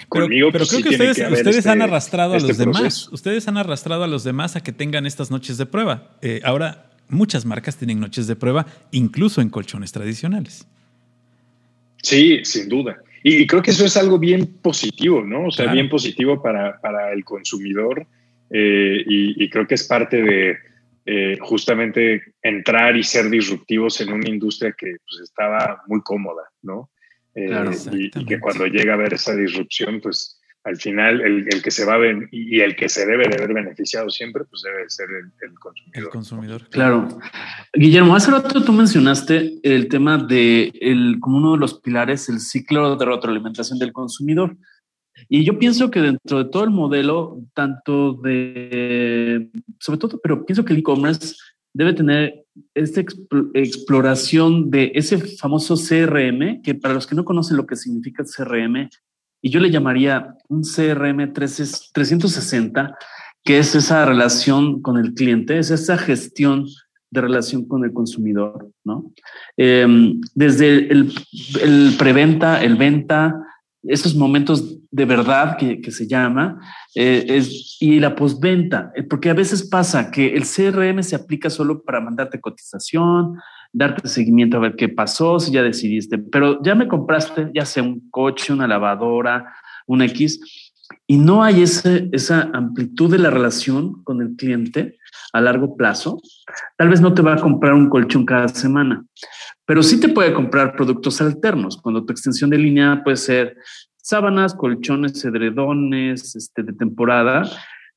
conmigo. 0.09 0.49
Pero, 0.51 0.63
pues, 0.63 0.69
creo 0.69 0.83
que 0.83 0.89
ustedes, 0.89 1.65
han 1.65 1.81
este 1.81 1.83
arrastrado 1.83 2.33
a 2.33 2.37
este 2.37 2.49
los 2.49 2.57
demás. 2.59 3.09
Ustedes 3.11 3.47
han 3.47 3.57
arrastrado 3.57 4.03
a 4.03 4.07
los 4.07 4.23
demás 4.23 4.55
a 4.55 4.61
que 4.61 4.71
tengan 4.71 5.07
estas 5.07 5.31
noches 5.31 5.57
de 5.57 5.65
prueba. 5.65 6.11
Eh, 6.21 6.39
ahora, 6.43 6.91
muchas 7.09 7.43
marcas 7.43 7.77
tienen 7.77 7.99
noches 7.99 8.27
de 8.27 8.35
prueba, 8.35 8.67
incluso 8.91 9.41
en 9.41 9.49
colchones 9.49 9.91
tradicionales. 9.91 10.67
Sí, 12.03 12.41
sin 12.43 12.69
duda. 12.69 12.97
Y, 13.23 13.47
creo 13.47 13.63
que 13.63 13.71
eso 13.71 13.83
es 13.83 13.97
algo 13.97 14.19
bien 14.19 14.45
positivo, 14.61 15.23
¿no? 15.23 15.47
O 15.47 15.51
sea, 15.51 15.73
bien 15.73 15.89
positivo 15.89 16.43
para, 16.43 16.79
para 16.79 17.11
el 17.11 17.25
consumidor. 17.25 18.05
Eh, 18.49 19.03
y, 19.05 19.49
creo 19.49 19.67
que 19.67 19.75
es 19.75 19.83
parte 19.87 20.21
de 20.21 20.57
eh, 21.05 21.37
justamente 21.41 22.21
entrar 22.41 22.95
y 22.95 23.03
ser 23.03 23.29
disruptivos 23.29 23.99
en 24.01 24.13
una 24.13 24.29
industria 24.29 24.73
que 24.77 24.97
pues, 25.07 25.21
estaba 25.21 25.83
muy 25.87 26.01
cómoda, 26.01 26.43
¿no? 26.61 26.89
Eh, 27.35 27.49
y, 27.91 28.25
que 28.25 28.39
cuando 28.39 28.65
llega 28.65 28.93
a 28.93 28.95
haber 28.95 29.13
esa 29.13 29.35
disrupción, 29.35 30.01
pues 30.01 30.41
al 30.63 30.75
final 30.75 31.21
el, 31.21 31.61
que 31.61 31.71
se 31.71 31.85
va 31.85 31.93
a 31.93 31.97
ver 31.97 32.27
y 32.29 32.59
el 32.59 32.75
que 32.75 32.89
se 32.89 33.05
debe 33.05 33.29
de 33.29 33.35
haber 33.35 33.53
beneficiado 33.53 34.09
siempre, 34.09 34.43
pues 34.43 34.63
debe 34.63 34.89
ser 34.89 35.07
el, 35.41 35.53
consumidor. 35.53 36.03
El 36.03 36.09
consumidor. 36.09 36.69
Claro. 36.69 37.07
Guillermo, 37.73 38.15
hace 38.15 38.31
rato 38.31 38.61
tú 38.61 38.73
mencionaste 38.73 39.59
el 39.63 39.87
tema 39.87 40.17
de 40.17 40.73
el, 40.81 41.19
como 41.21 41.37
uno 41.37 41.53
de 41.53 41.59
los 41.59 41.79
pilares, 41.79 42.27
el 42.27 42.41
ciclo 42.41 42.97
de 42.97 43.05
retroalimentación 43.05 43.79
del 43.79 43.93
consumidor. 43.93 44.57
Y 45.29 45.43
yo 45.43 45.57
pienso 45.59 45.91
que 45.91 46.01
dentro 46.01 46.43
de 46.43 46.49
todo 46.49 46.63
el 46.63 46.69
modelo, 46.69 47.41
tanto 47.53 48.13
de, 48.13 49.49
sobre 49.79 49.99
todo, 49.99 50.19
pero 50.21 50.45
pienso 50.45 50.63
que 50.63 50.73
el 50.73 50.79
e-commerce 50.79 51.35
debe 51.73 51.93
tener 51.93 52.45
esta 52.73 53.01
exploración 53.53 54.69
de 54.69 54.91
ese 54.95 55.17
famoso 55.17 55.75
CRM, 55.75 56.61
que 56.61 56.75
para 56.75 56.93
los 56.93 57.05
que 57.05 57.15
no 57.15 57.25
conocen 57.25 57.57
lo 57.57 57.67
que 57.67 57.75
significa 57.75 58.23
CRM, 58.23 58.89
y 59.41 59.49
yo 59.49 59.59
le 59.59 59.69
llamaría 59.69 60.35
un 60.49 60.63
CRM 60.63 61.33
360, 61.33 62.97
que 63.43 63.59
es 63.59 63.75
esa 63.75 64.05
relación 64.05 64.81
con 64.81 64.97
el 64.97 65.13
cliente, 65.13 65.59
es 65.59 65.71
esa 65.71 65.97
gestión 65.97 66.65
de 67.11 67.21
relación 67.21 67.65
con 67.65 67.85
el 67.85 67.93
consumidor, 67.93 68.69
¿no? 68.83 69.13
Em, 69.55 70.19
desde 70.35 70.91
el, 70.91 71.13
el, 71.61 71.95
preventa, 71.97 72.61
el 72.61 72.75
venta, 72.75 73.46
esos 73.87 74.15
momentos 74.15 74.79
de 74.91 75.05
verdad 75.05 75.57
que, 75.57 75.81
que 75.81 75.91
se 75.91 76.07
llama, 76.07 76.59
eh, 76.95 77.25
es, 77.27 77.77
y 77.79 77.99
la 77.99 78.15
postventa, 78.15 78.91
eh, 78.95 79.03
porque 79.03 79.29
a 79.29 79.33
veces 79.33 79.67
pasa 79.67 80.11
que 80.11 80.35
el 80.35 80.43
CRM 80.43 81.03
se 81.03 81.15
aplica 81.15 81.49
solo 81.49 81.83
para 81.83 82.01
mandarte 82.01 82.41
cotización, 82.41 83.37
darte 83.73 84.07
seguimiento 84.07 84.57
a 84.57 84.61
ver 84.61 84.75
qué 84.75 84.89
pasó, 84.89 85.39
si 85.39 85.51
ya 85.51 85.63
decidiste, 85.63 86.17
pero 86.17 86.61
ya 86.63 86.75
me 86.75 86.87
compraste, 86.87 87.51
ya 87.53 87.65
sea 87.65 87.83
un 87.83 88.09
coche, 88.09 88.53
una 88.53 88.67
lavadora, 88.67 89.53
un 89.85 90.01
X, 90.01 90.39
y 91.05 91.17
no 91.17 91.43
hay 91.43 91.61
ese, 91.61 92.09
esa 92.11 92.49
amplitud 92.53 93.11
de 93.11 93.19
la 93.19 93.29
relación 93.29 94.03
con 94.03 94.21
el 94.21 94.35
cliente 94.35 94.97
a 95.33 95.41
largo 95.41 95.75
plazo, 95.75 96.21
tal 96.77 96.89
vez 96.89 97.01
no 97.01 97.13
te 97.13 97.21
va 97.21 97.33
a 97.33 97.41
comprar 97.41 97.73
un 97.73 97.89
colchón 97.89 98.25
cada 98.25 98.47
semana, 98.47 99.03
pero 99.65 99.83
sí 99.83 99.99
te 99.99 100.09
puede 100.09 100.33
comprar 100.33 100.75
productos 100.75 101.21
alternos, 101.21 101.77
cuando 101.77 102.05
tu 102.05 102.11
extensión 102.11 102.49
de 102.49 102.57
línea 102.57 103.01
puede 103.03 103.17
ser 103.17 103.57
sábanas, 103.97 104.53
colchones, 104.53 105.23
edredones 105.25 106.35
este, 106.35 106.63
de 106.63 106.73
temporada, 106.73 107.43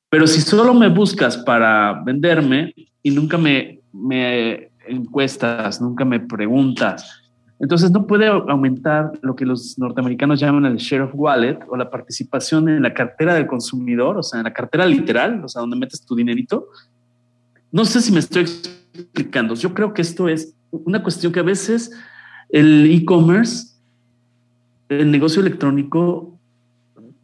pero 0.09 0.27
si 0.27 0.41
solo 0.41 0.73
me 0.73 0.89
buscas 0.89 1.37
para 1.37 2.01
venderme 2.03 2.73
y 3.01 3.11
nunca 3.11 3.37
me, 3.37 3.79
me 3.93 4.71
encuestas, 4.87 5.81
nunca 5.81 6.03
me 6.03 6.19
preguntas, 6.19 7.21
entonces 7.61 7.91
no 7.91 8.07
puede 8.07 8.25
aumentar 8.25 9.11
lo 9.21 9.35
que 9.35 9.45
los 9.45 9.77
norteamericanos 9.77 10.39
llaman 10.39 10.65
el 10.65 10.77
share 10.77 11.03
of 11.03 11.11
wallet 11.13 11.59
o 11.69 11.77
la 11.77 11.91
participación 11.91 12.67
en 12.67 12.81
la 12.81 12.91
cartera 12.91 13.35
del 13.35 13.45
consumidor, 13.45 14.17
o 14.17 14.23
sea, 14.23 14.39
en 14.39 14.45
la 14.45 14.53
cartera 14.53 14.83
literal, 14.87 15.45
o 15.45 15.47
sea, 15.47 15.61
donde 15.61 15.77
metes 15.77 16.03
tu 16.03 16.15
dinerito. 16.15 16.69
No 17.71 17.85
sé 17.85 18.01
si 18.01 18.11
me 18.11 18.19
estoy 18.19 18.43
explicando. 18.43 19.55
Yo 19.55 19.73
creo 19.73 19.93
que 19.93 20.01
esto 20.01 20.27
es 20.27 20.53
una 20.71 21.01
cuestión 21.03 21.31
que 21.31 21.39
a 21.39 21.43
veces 21.43 21.91
el 22.49 22.91
e-commerce, 22.91 23.75
el 24.89 25.11
negocio 25.11 25.41
electrónico, 25.41 26.37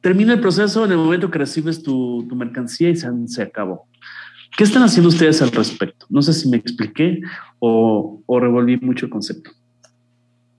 termina 0.01 0.33
el 0.33 0.39
proceso 0.39 0.85
en 0.85 0.91
el 0.91 0.97
momento 0.97 1.29
que 1.29 1.39
recibes 1.39 1.83
tu, 1.83 2.25
mercancía 2.35 2.89
y 2.89 2.95
se, 2.95 3.09
se, 3.27 3.41
acabó. 3.41 3.87
¿Qué 4.55 4.63
están 4.63 4.83
haciendo 4.83 5.09
ustedes 5.09 5.41
al 5.41 5.51
respecto? 5.51 6.05
No 6.09 6.21
sé 6.21 6.33
si 6.33 6.49
me 6.49 6.57
expliqué 6.57 7.21
o, 7.59 8.21
o 8.25 8.39
revolví 8.39 8.77
mucho 8.77 9.05
el 9.05 9.11
concepto. 9.11 9.51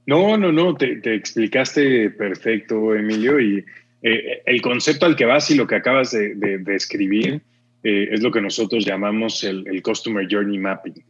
No, 0.09 0.39
no, 0.39 0.51
no, 0.51 0.75
te, 0.75 1.15
explicaste 1.15 2.09
perfecto, 2.09 2.95
Emilio, 2.95 3.39
y 3.39 3.63
eh, 4.01 4.43
el 4.47 4.63
concepto 4.63 5.05
al 5.05 5.17
que 5.17 5.27
vas 5.27 5.51
y 5.51 5.55
lo 5.55 5.67
que 5.67 5.75
acabas 5.75 6.13
de, 6.13 6.35
describir 6.61 7.43
eh, 7.83 8.09
es 8.13 8.23
lo 8.23 8.31
que 8.31 8.41
nosotros 8.41 8.85
llamamos 8.85 9.45
el, 9.45 9.83
Customer 9.83 10.27
Journey 10.31 10.59
Mapping. 10.59 11.05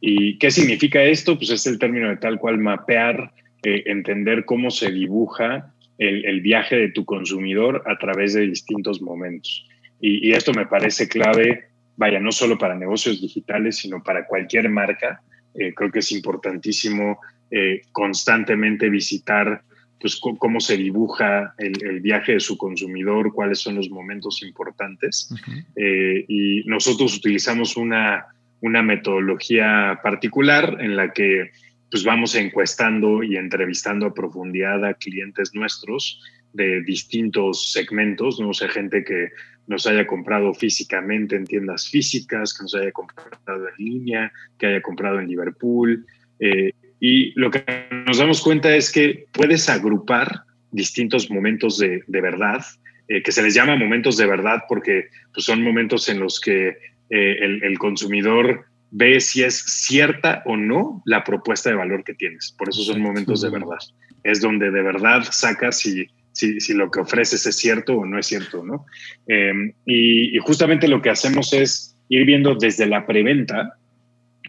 ¿Y 0.00 0.38
qué 0.38 0.50
significa 0.50 1.02
esto? 1.02 1.36
Pues 1.36 1.50
es 1.50 1.66
el 1.66 1.78
término 1.78 2.08
de 2.08 2.16
tal 2.16 2.38
cual 2.38 2.58
mapear, 2.58 3.32
eh, 3.62 3.84
entender 3.86 4.44
cómo 4.44 4.70
se 4.70 4.90
dibuja 4.90 5.72
el, 5.96 6.40
viaje 6.40 6.76
de 6.76 6.90
tu 6.90 7.04
consumidor 7.04 7.82
a 7.86 7.96
través 7.98 8.34
de 8.34 8.46
distintos 8.48 9.00
momentos. 9.00 9.68
Y, 10.00 10.32
esto 10.32 10.52
me 10.52 10.66
parece 10.66 11.08
clave, 11.08 11.66
vaya, 11.96 12.20
no 12.20 12.32
solo 12.32 12.58
para 12.58 12.74
negocios 12.74 13.20
digitales, 13.20 13.76
sino 13.76 14.02
para 14.02 14.26
cualquier 14.26 14.68
marca. 14.68 15.22
creo 15.54 15.90
que 15.92 16.00
es 16.00 16.12
importantísimo 16.12 17.18
eh, 17.56 17.82
constantemente 17.92 18.88
visitar 18.88 19.62
pues, 20.04 20.20
cómo 20.20 20.60
se 20.60 20.76
dibuja 20.76 21.54
el, 21.56 22.00
viaje 22.00 22.32
de 22.32 22.40
su 22.40 22.58
consumidor, 22.58 23.32
cuáles 23.32 23.60
son 23.60 23.76
los 23.76 23.88
momentos 23.88 24.42
importantes. 24.42 25.30
Eh, 25.76 26.26
y 26.28 26.62
nosotros 26.66 27.16
utilizamos 27.16 27.78
una, 27.78 28.26
una 28.60 28.82
metodología 28.82 29.98
particular 30.02 30.76
en 30.80 30.94
la 30.96 31.14
que 31.14 31.52
pues 31.90 32.04
vamos 32.04 32.34
encuestando 32.34 33.22
y 33.22 33.38
entrevistando 33.38 34.04
a 34.04 34.12
profundidad 34.12 34.84
a 34.84 34.92
clientes 34.92 35.54
nuestros 35.54 36.20
de 36.52 36.82
distintos 36.82 37.72
segmentos, 37.72 38.38
no 38.40 38.52
sé, 38.52 38.68
gente 38.68 39.04
que 39.04 39.30
nos 39.66 39.86
haya 39.86 40.06
comprado 40.06 40.52
físicamente 40.52 41.34
en 41.34 41.46
tiendas 41.46 41.88
físicas, 41.88 42.52
que 42.52 42.64
nos 42.64 42.74
haya 42.74 42.92
comprado 42.92 43.68
en 43.68 43.74
línea, 43.82 44.32
que 44.58 44.66
haya 44.66 44.82
comprado 44.82 45.18
en 45.18 45.28
Liverpool, 45.28 46.04
eh, 46.40 46.72
y 47.06 47.38
lo 47.38 47.50
que 47.50 47.62
nos 48.06 48.16
damos 48.16 48.40
cuenta 48.40 48.74
es 48.74 48.90
que 48.90 49.26
puedes 49.30 49.68
agrupar 49.68 50.44
distintos 50.70 51.30
momentos 51.30 51.76
de, 51.76 52.02
verdad, 52.08 52.64
eh, 53.08 53.22
que 53.22 53.30
se 53.30 53.42
les 53.42 53.52
llama 53.52 53.76
momentos 53.76 54.16
de 54.16 54.24
verdad 54.24 54.62
porque 54.70 55.08
pues, 55.34 55.44
son 55.44 55.60
momentos 55.60 56.08
en 56.08 56.18
los 56.18 56.40
que 56.40 56.68
eh, 57.10 57.36
el, 57.40 57.78
consumidor 57.78 58.64
ve 58.90 59.20
si 59.20 59.42
es 59.42 59.54
cierta 59.54 60.42
o 60.46 60.56
no 60.56 61.02
la 61.04 61.24
propuesta 61.24 61.68
de 61.68 61.76
valor 61.76 62.04
que 62.04 62.14
tienes. 62.14 62.54
Por 62.56 62.70
eso 62.70 62.82
son 62.82 63.02
momentos 63.02 63.42
de 63.42 63.50
verdad. 63.50 63.76
Es 64.22 64.40
donde 64.40 64.70
de 64.70 64.82
verdad 64.82 65.24
sacas 65.30 65.80
si, 65.80 66.06
si, 66.32 66.72
lo 66.72 66.90
que 66.90 67.00
ofreces 67.00 67.44
es 67.44 67.58
cierto 67.58 67.98
o 67.98 68.06
no 68.06 68.18
es 68.18 68.28
cierto. 68.28 68.64
¿no? 68.64 68.86
Em, 69.26 69.74
y, 69.84 70.34
y 70.34 70.38
justamente 70.38 70.88
lo 70.88 71.02
que 71.02 71.10
hacemos 71.10 71.52
es 71.52 71.98
ir 72.08 72.24
viendo 72.24 72.54
desde 72.54 72.86
la 72.86 73.06
preventa 73.06 73.76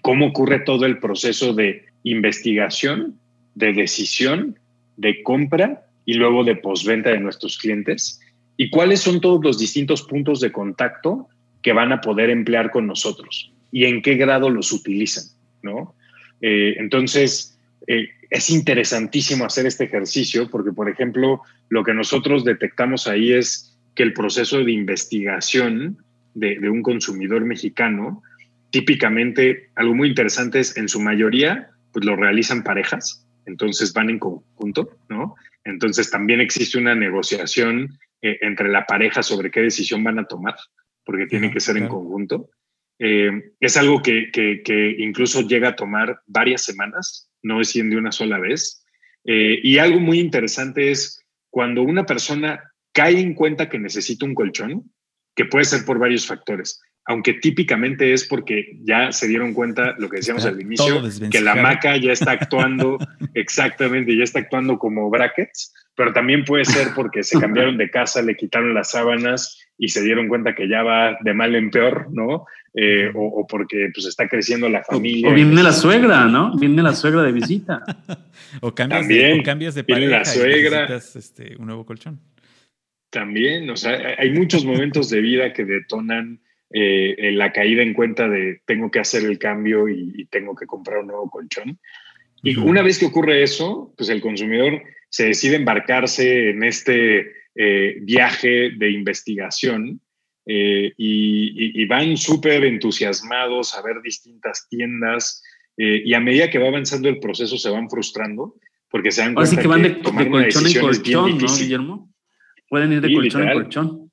cómo 0.02 0.28
ocurre 0.28 0.60
todo 0.60 0.86
el 0.86 1.00
proceso 1.00 1.54
de 1.54 1.84
investigación, 2.06 3.20
de 3.56 3.74
decisión, 3.74 4.60
de 4.96 5.24
compra 5.24 5.88
y 6.06 6.14
luego 6.14 6.44
de 6.44 6.56
postventa 6.56 7.10
de 7.10 7.20
nuestros 7.20 7.58
clientes 7.58 8.22
y 8.58 8.70
cuáles 8.70 9.02
son 9.02 9.20
todos 9.20 9.44
los 9.44 9.60
distintos 9.60 10.04
puntos 10.04 10.40
de 10.40 10.52
contacto 10.52 11.28
que 11.62 11.74
van 11.74 11.92
a 11.92 12.00
poder 12.00 12.30
emplear 12.30 12.72
con 12.72 12.88
nosotros 12.88 13.52
y 13.72 13.86
en 13.86 14.02
qué 14.02 14.16
grado 14.16 14.50
los 14.50 14.72
utilizan, 14.72 15.26
¿no? 15.64 15.96
Eh, 16.42 16.76
entonces, 16.78 17.58
eh, 17.88 18.10
es 18.30 18.50
interesantísimo 18.50 19.46
hacer 19.46 19.66
este 19.66 19.86
ejercicio 19.86 20.50
porque, 20.50 20.72
por 20.72 20.90
ejemplo, 20.90 21.42
lo 21.70 21.84
que 21.84 21.94
nosotros 21.94 22.46
detectamos 22.46 23.08
ahí 23.08 23.34
es 23.34 23.78
que 23.96 24.04
el 24.04 24.14
proceso 24.14 24.64
de 24.64 24.72
investigación 24.72 25.98
de 26.36 26.70
un 26.70 26.84
consumidor 26.84 27.46
mexicano, 27.46 28.22
típicamente, 28.70 29.70
algo 29.74 29.96
muy 29.96 30.10
interesante 30.10 30.60
es, 30.60 30.76
en 30.76 30.90
su 30.90 31.00
mayoría, 31.00 31.70
pues 31.96 32.04
lo 32.04 32.18
realizan 32.18 32.62
parejas, 32.62 33.26
entonces 33.46 33.94
van 33.94 34.10
en 34.10 34.20
conjunto, 34.20 35.00
¿no? 35.08 35.36
Entonces 35.64 36.12
también 36.12 36.42
existe 36.42 36.78
una 36.78 36.94
negociación 36.94 37.98
eh, 38.22 38.38
entre 38.42 38.68
la 38.68 38.86
pareja 38.86 39.24
sobre 39.24 39.50
qué 39.50 39.62
decisión 39.62 40.04
van 40.04 40.20
a 40.20 40.26
tomar, 40.26 40.56
porque 41.06 41.26
tiene 41.26 41.52
que 41.52 41.62
ser 41.62 41.78
en 41.78 41.88
conjunto. 41.88 42.50
Eh, 43.00 43.32
es 43.62 43.78
algo 43.78 44.02
que, 44.02 44.30
que, 44.34 44.96
incluso 44.98 45.48
llega 45.48 45.70
a 45.70 45.76
tomar 45.78 46.20
varias 46.28 46.66
semanas, 46.66 47.32
no 47.42 47.62
es 47.62 47.72
de 47.72 47.96
una 47.96 48.12
sola 48.12 48.40
vez. 48.40 48.86
Eh, 49.24 49.62
y 49.64 49.78
algo 49.78 50.02
muy 50.02 50.20
interesante 50.20 50.92
es 50.92 51.26
cuando 51.50 51.82
una 51.82 52.06
persona 52.06 52.74
cae 52.92 53.22
en 53.22 53.36
cuenta 53.36 53.70
que 53.70 53.80
necesita 53.80 54.26
un 54.26 54.36
colchón, 54.36 54.92
que 55.34 55.46
puede 55.46 55.64
ser 55.64 55.86
por 55.86 55.98
varios 55.98 56.28
factores, 56.28 56.82
aunque 57.06 57.34
típicamente 57.34 58.14
es 58.14 58.26
porque 58.26 58.78
ya 58.84 59.12
se 59.12 59.28
dieron 59.28 59.54
cuenta, 59.54 59.96
lo 60.00 60.10
que 60.10 60.18
decíamos 60.18 60.46
al 60.46 60.60
inicio, 60.60 61.04
que 61.30 61.40
la 61.40 61.56
maca 61.56 61.98
ya 61.98 62.12
está 62.12 62.32
actuando 62.32 62.98
exactamente, 63.36 64.18
ya 64.18 64.24
está 64.24 64.40
actuando 64.40 64.80
como 64.80 65.10
brackets, 65.10 65.74
pero 65.96 66.14
también 66.14 66.44
puede 66.44 66.66
ser 66.66 66.90
porque 66.96 67.24
se 67.24 67.40
cambiaron 67.40 67.78
de 67.78 67.92
casa, 67.92 68.22
le 68.24 68.36
quitaron 68.36 68.74
las 68.74 68.92
sábanas 68.92 69.62
y 69.78 69.90
se 69.90 70.02
dieron 70.02 70.28
cuenta 70.28 70.56
que 70.56 70.68
ya 70.68 70.82
va 70.82 71.18
de 71.22 71.34
mal 71.34 71.56
en 71.56 71.70
peor, 71.70 72.08
¿no? 72.12 72.46
Eh, 72.74 73.12
o, 73.14 73.46
porque 73.48 73.90
pues 73.94 74.06
está 74.08 74.28
creciendo 74.28 74.68
la 74.68 74.84
familia. 74.84 75.30
O, 75.30 75.34
viene 75.34 75.64
la 75.64 75.72
suegra, 75.72 76.26
¿no? 76.26 76.58
Viene 76.58 76.82
la 76.82 76.94
suegra 76.94 77.22
de 77.24 77.32
visita. 77.32 77.84
o, 78.62 78.74
cambias 78.74 79.08
de, 79.08 79.42
cambias 79.44 79.76
de 79.76 79.84
pareja 79.84 80.18
la 80.18 80.26
suegra. 80.26 80.88
este, 80.98 81.56
un 81.58 81.68
nuevo 81.68 81.86
colchón. 81.86 82.20
También, 83.10 83.70
o 83.70 83.78
sea, 83.78 84.16
hay 84.18 84.32
muchos 84.32 84.66
momentos 84.66 85.10
de 85.10 85.22
vida 85.22 85.54
que 85.54 85.64
detonan 85.64 86.42
eh, 86.72 87.32
la 87.34 87.52
caída 87.52 87.84
en 87.84 87.94
cuenta 87.94 88.28
de 88.28 88.62
tengo 88.66 88.92
que 88.92 89.00
hacer 89.00 89.24
el 89.24 89.38
cambio 89.38 89.88
y, 89.88 90.26
tengo 90.30 90.56
que 90.56 90.66
comprar 90.66 91.00
un 91.00 91.08
nuevo 91.08 91.30
colchón. 91.30 91.80
Y 92.44 92.56
una 92.58 92.82
vez 92.82 93.00
que 93.00 93.06
ocurre 93.06 93.42
eso, 93.42 93.94
pues 93.98 94.10
el 94.10 94.22
consumidor 94.22 94.82
se 95.10 95.28
decide 95.28 95.56
embarcarse 95.56 96.50
en 96.50 96.64
este 96.64 97.32
eh, 97.56 97.98
viaje 98.02 98.72
de 98.78 98.92
investigación 98.92 100.02
eh, 100.46 100.94
y, 100.98 101.86
van 101.88 102.18
súper 102.18 102.66
entusiasmados 102.66 103.76
a 103.76 103.82
ver 103.82 104.02
distintas 104.04 104.68
tiendas 104.70 105.42
eh, 105.78 106.02
y 106.06 106.14
a 106.14 106.20
medida 106.20 106.50
que 106.50 106.60
va 106.60 106.68
avanzando 106.68 107.10
el 107.10 107.20
proceso 107.20 107.58
se 107.58 107.70
van 107.70 107.90
frustrando 107.90 108.56
porque 108.90 109.12
se 109.12 109.22
dan 109.22 109.34
cuenta 109.34 109.54
Así 109.54 109.62
que 109.62 109.68
van 109.68 109.82
de, 109.82 110.02
colchón 110.02 110.68
en 110.68 110.80
colchón, 110.82 111.38
¿no, 111.38 111.48
Guillermo? 111.58 112.14
Pueden 112.70 112.92
ir 112.92 113.02
de 113.02 113.14
colchón 113.14 113.48
en 113.48 113.54
colchón. 113.54 114.05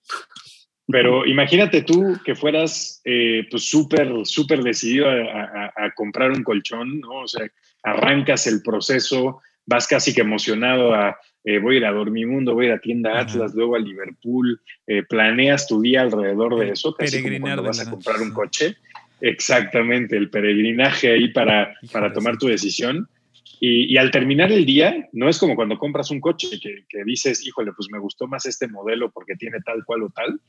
Pero 0.92 1.26
imagínate 1.26 1.82
tú 1.82 2.16
que 2.24 2.34
fueras 2.34 3.02
pues 3.50 3.64
súper, 3.68 4.12
súper 4.24 4.62
decidido 4.62 5.08
a, 5.08 5.72
a, 5.74 5.90
comprar 5.94 6.30
un 6.30 6.44
colchón, 6.44 7.00
¿no? 7.00 7.22
O 7.22 7.26
sea, 7.26 7.48
arrancas 7.82 8.46
el 8.46 8.62
proceso, 8.62 9.40
vas 9.66 9.88
casi 9.88 10.14
que 10.14 10.20
emocionado 10.20 10.94
a 10.94 11.16
eh, 11.44 11.58
voy 11.58 11.74
a 11.74 11.78
ir 11.78 11.84
a 11.86 11.92
Dormimundo, 11.92 12.54
voy 12.54 12.66
a 12.66 12.68
ir 12.68 12.74
a 12.74 12.80
tienda 12.80 13.18
Atlas, 13.18 13.54
luego 13.54 13.74
a 13.74 13.78
Liverpool, 13.80 14.60
eh, 14.86 15.02
planeas 15.02 15.66
tu 15.66 15.80
día 15.82 16.02
alrededor 16.02 16.58
de 16.58 16.70
eso, 16.70 16.94
casi 16.94 17.20
como 17.20 17.40
cuando 17.40 17.62
vas 17.64 17.80
a 17.80 17.90
comprar 17.90 18.20
un 18.20 18.30
coche. 18.32 18.76
Exactamente, 19.20 20.16
el 20.16 20.30
peregrinaje 20.30 21.12
ahí 21.12 21.28
para, 21.28 21.74
para 21.92 22.12
tomar 22.12 22.38
tu 22.38 22.46
decisión. 22.46 23.08
Y, 23.64 23.96
al 23.96 24.10
terminar 24.10 24.50
el 24.50 24.66
día, 24.66 25.08
no 25.12 25.28
es 25.28 25.38
como 25.38 25.54
cuando 25.54 25.78
compras 25.78 26.10
un 26.10 26.20
coche 26.20 26.48
que, 26.60 27.04
dices, 27.06 27.46
híjole, 27.46 27.70
pues 27.72 27.88
me 27.92 28.00
gustó 28.00 28.26
más 28.26 28.44
este 28.44 28.66
modelo 28.66 29.12
porque 29.12 29.36
tiene 29.36 29.60
tal 29.64 29.84
cual 29.84 30.02
o 30.02 30.10
tal, 30.10 30.40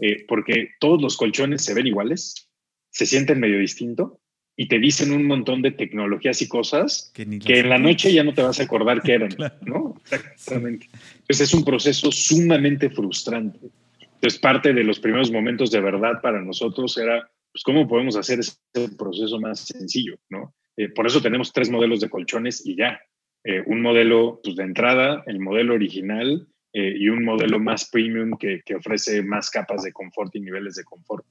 eh, 0.00 0.24
porque 0.26 0.70
todos 0.80 1.02
los 1.02 1.18
colchones 1.18 1.62
se 1.62 1.74
ven 1.74 1.86
iguales, 1.86 2.48
se 2.88 3.04
sienten 3.04 3.40
medio 3.40 3.58
distinto 3.58 4.22
y 4.56 4.68
te 4.68 4.78
dicen 4.78 5.12
un 5.12 5.26
montón 5.26 5.60
de 5.60 5.72
tecnologías 5.72 6.40
y 6.40 6.48
cosas 6.48 7.12
que, 7.12 7.24
en 7.24 7.68
la 7.68 7.76
noche 7.76 8.10
ya 8.10 8.24
no 8.24 8.32
te 8.32 8.40
vas 8.40 8.58
a 8.58 8.62
acordar 8.62 9.02
qué 9.02 9.16
eran, 9.16 9.36
¿no? 9.66 10.00
Exactamente. 10.10 10.88
Entonces 10.94 11.40
es 11.42 11.52
un 11.52 11.66
proceso 11.66 12.10
sumamente 12.10 12.88
frustrante. 12.88 13.68
Entonces 14.00 14.40
parte 14.40 14.72
de 14.72 14.82
los 14.82 14.98
primeros 14.98 15.30
momentos 15.30 15.70
de 15.70 15.80
verdad 15.82 16.22
para 16.22 16.40
nosotros 16.40 16.96
era, 16.96 17.30
pues, 17.52 17.64
¿cómo 17.64 17.86
podemos 17.86 18.16
hacer 18.16 18.40
ese 18.40 18.54
proceso 18.96 19.38
más 19.38 19.60
sencillo, 19.60 20.16
¿no? 20.30 20.54
Eh, 20.76 20.88
por 20.88 21.06
eso 21.06 21.20
tenemos 21.20 21.52
tres 21.52 21.70
modelos 21.70 22.00
de 22.00 22.10
colchones 22.10 22.64
y 22.66 22.76
ya. 22.76 23.00
Eh, 23.44 23.62
un 23.66 23.82
modelo 23.82 24.40
pues, 24.42 24.56
de 24.56 24.62
entrada, 24.62 25.22
el 25.26 25.40
modelo 25.40 25.74
original, 25.74 26.46
eh, 26.74 26.94
y 26.96 27.10
un 27.10 27.22
modelo 27.22 27.60
más 27.60 27.90
premium 27.90 28.38
que, 28.38 28.62
que, 28.64 28.76
ofrece 28.76 29.22
más 29.22 29.50
capas 29.50 29.82
de 29.82 29.92
confort 29.92 30.34
y 30.34 30.40
niveles 30.40 30.76
de 30.76 30.84
confort. 30.84 31.22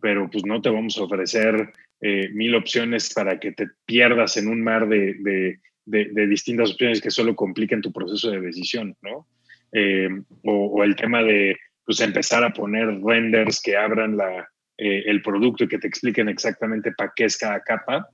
Pero 0.00 0.30
pues 0.30 0.46
no 0.46 0.62
te 0.62 0.70
vamos 0.70 0.96
a 0.96 1.02
ofrecer 1.02 1.70
eh, 2.00 2.30
mil 2.32 2.54
opciones 2.54 3.12
para 3.12 3.38
que 3.38 3.52
te 3.52 3.68
pierdas 3.84 4.38
en 4.38 4.48
un 4.48 4.64
mar 4.64 4.88
de, 4.88 5.16
de, 5.20 5.60
de, 5.84 6.26
distintas 6.26 6.70
opciones 6.70 7.02
que 7.02 7.10
solo 7.10 7.36
compliquen 7.36 7.82
tu 7.82 7.92
proceso 7.92 8.30
de 8.30 8.40
decisión, 8.40 8.96
¿no? 9.02 9.26
Eh, 9.72 10.08
o, 10.44 10.82
el 10.82 10.96
tema 10.96 11.22
de 11.22 11.58
pues 11.84 12.00
empezar 12.00 12.42
a 12.42 12.54
poner 12.54 12.86
renders 13.02 13.60
que 13.60 13.76
abran 13.76 14.16
la, 14.16 14.48
el 14.78 15.20
producto 15.20 15.64
y 15.64 15.68
que 15.68 15.78
te 15.78 15.88
expliquen 15.88 16.30
exactamente 16.30 16.92
para 16.92 17.12
qué 17.14 17.26
es 17.26 17.36
cada 17.36 17.60
capa 17.60 18.08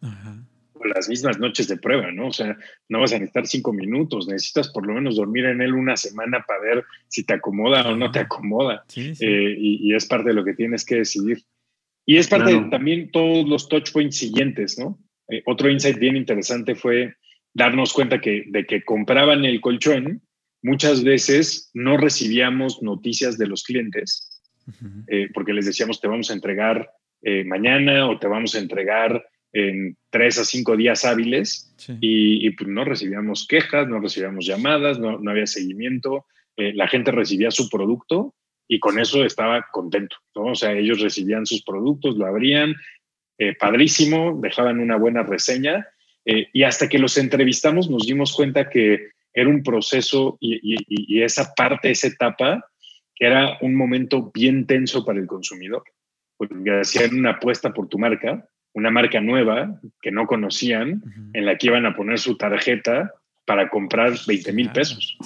las 0.87 1.09
mismas 1.09 1.39
noches 1.39 1.69
de 1.69 1.77
prueba, 1.77 2.11
¿no? 2.13 2.29
O 2.29 2.33
sea, 2.33 2.57
no 2.89 3.01
vas 3.01 3.13
a 3.13 3.19
necesitar 3.19 3.47
cinco 3.47 3.73
minutos, 3.73 4.29
necesitas 4.29 4.71
por 4.71 4.87
lo 4.87 4.95
menos 4.95 5.17
dormir 5.17 5.47
en 5.47 5.61
él 5.61 5.75
una 5.75 5.97
semana 5.97 6.45
para 6.47 6.61
ver 6.61 6.85
si 7.09 7.25
te 7.25 7.35
acomoda 7.35 7.89
o 7.89 7.97
no 7.97 8.11
te 8.11 8.21
acomoda. 8.21 8.85
Eh, 8.97 9.57
y, 9.59 9.95
es 9.95 10.07
parte 10.07 10.31
de 10.31 10.35
lo 10.35 10.45
que 10.45 10.55
tienes 10.55 10.85
que 10.85 10.97
decidir. 10.97 11.43
Y 12.07 12.17
es 12.17 12.29
parte 12.29 12.53
de 12.53 12.61
también 12.71 13.11
todos 13.11 13.49
los 13.49 13.69
touch 13.69 13.93
points 13.93 14.17
siguientes, 14.17 14.79
¿no? 14.79 14.99
Eh, 15.29 15.43
otro 15.47 15.71
insight 15.71 15.99
bien 15.99 16.17
interesante 16.17 16.75
fue 16.75 17.15
darnos 17.55 17.93
cuenta 17.93 18.21
que 18.21 18.45
de 18.49 18.65
que 18.65 18.83
compraban 18.83 19.45
el 19.45 19.61
colchón, 19.61 20.23
muchas 20.63 21.05
veces 21.05 21.71
no 21.75 21.97
recibíamos 21.97 22.83
noticias 22.83 23.39
de 23.39 23.47
los 23.47 23.63
clientes, 23.63 24.43
eh, 25.09 25.29
porque 25.35 25.53
les 25.53 25.67
decíamos, 25.67 26.01
te 26.01 26.09
vamos 26.09 26.31
a 26.31 26.35
entregar 26.35 26.91
mañana 27.45 28.09
o 28.09 28.19
te 28.19 28.27
vamos 28.27 28.57
a 28.57 28.59
entregar 28.59 29.25
en 29.53 29.97
tres 30.11 30.39
a 30.39 30.45
cinco 30.45 30.77
días 30.77 31.05
hábiles 31.05 31.75
y, 32.01 32.51
pues 32.51 32.69
no 32.69 32.85
recibíamos 32.85 33.47
quejas, 33.47 33.87
no 33.89 34.01
recibíamos 34.01 34.47
llamadas, 34.47 34.99
no, 34.99 35.19
no 35.19 35.31
había 35.31 35.47
seguimiento, 35.47 36.27
eh, 36.57 36.73
la 36.75 36.89
gente 36.89 37.11
recibía 37.11 37.51
su 37.51 37.69
producto 37.69 38.35
y 38.67 38.79
con 38.79 38.99
eso 38.99 39.25
estaba 39.25 39.67
contento, 39.71 40.17
¿no? 40.35 40.45
O 40.53 40.55
sea, 40.55 40.73
ellos 40.73 41.01
recibían 41.01 41.45
sus 41.45 41.63
productos, 41.63 42.17
lo 42.17 42.27
abrían, 42.27 42.75
eh, 43.39 43.55
padrísimo, 43.55 44.39
dejaban 44.41 44.81
una 44.81 44.97
buena 44.97 45.23
reseña 45.23 45.87
eh, 46.25 46.49
y 46.53 46.63
hasta 46.63 46.89
que 46.89 46.99
los 46.99 47.19
entrevistamos 47.19 47.91
nos 47.91 48.07
dimos 48.07 48.35
cuenta 48.35 48.71
que 48.71 49.11
era 49.35 49.49
un 49.49 49.63
proceso 49.63 50.39
y, 50.41 50.61
y 50.87 51.23
esa 51.23 51.55
parte, 51.55 51.91
esa 51.91 52.07
etapa, 52.07 52.65
era 53.19 53.57
un 53.61 53.75
momento 53.75 54.31
bien 54.35 54.67
tenso 54.67 55.05
para 55.05 55.21
el 55.21 55.27
consumidor, 55.27 55.85
porque 56.37 56.81
hacían 56.81 57.15
una 57.17 57.31
apuesta 57.31 57.73
por 57.73 57.89
tu 57.89 57.99
marca 57.99 58.47
una 58.75 58.91
marca 58.91 59.21
nueva 59.21 59.81
que 60.01 60.11
no 60.11 60.27
conocían, 60.27 61.03
en 61.35 61.47
la 61.47 61.57
que 61.57 61.67
iban 61.69 61.87
a 61.87 61.95
poner 61.95 62.19
su 62.19 62.37
tarjeta 62.37 63.13
para 63.45 63.69
comprar 63.69 64.13
20 64.27 64.53
mil 64.53 64.71
pesos. 64.71 65.17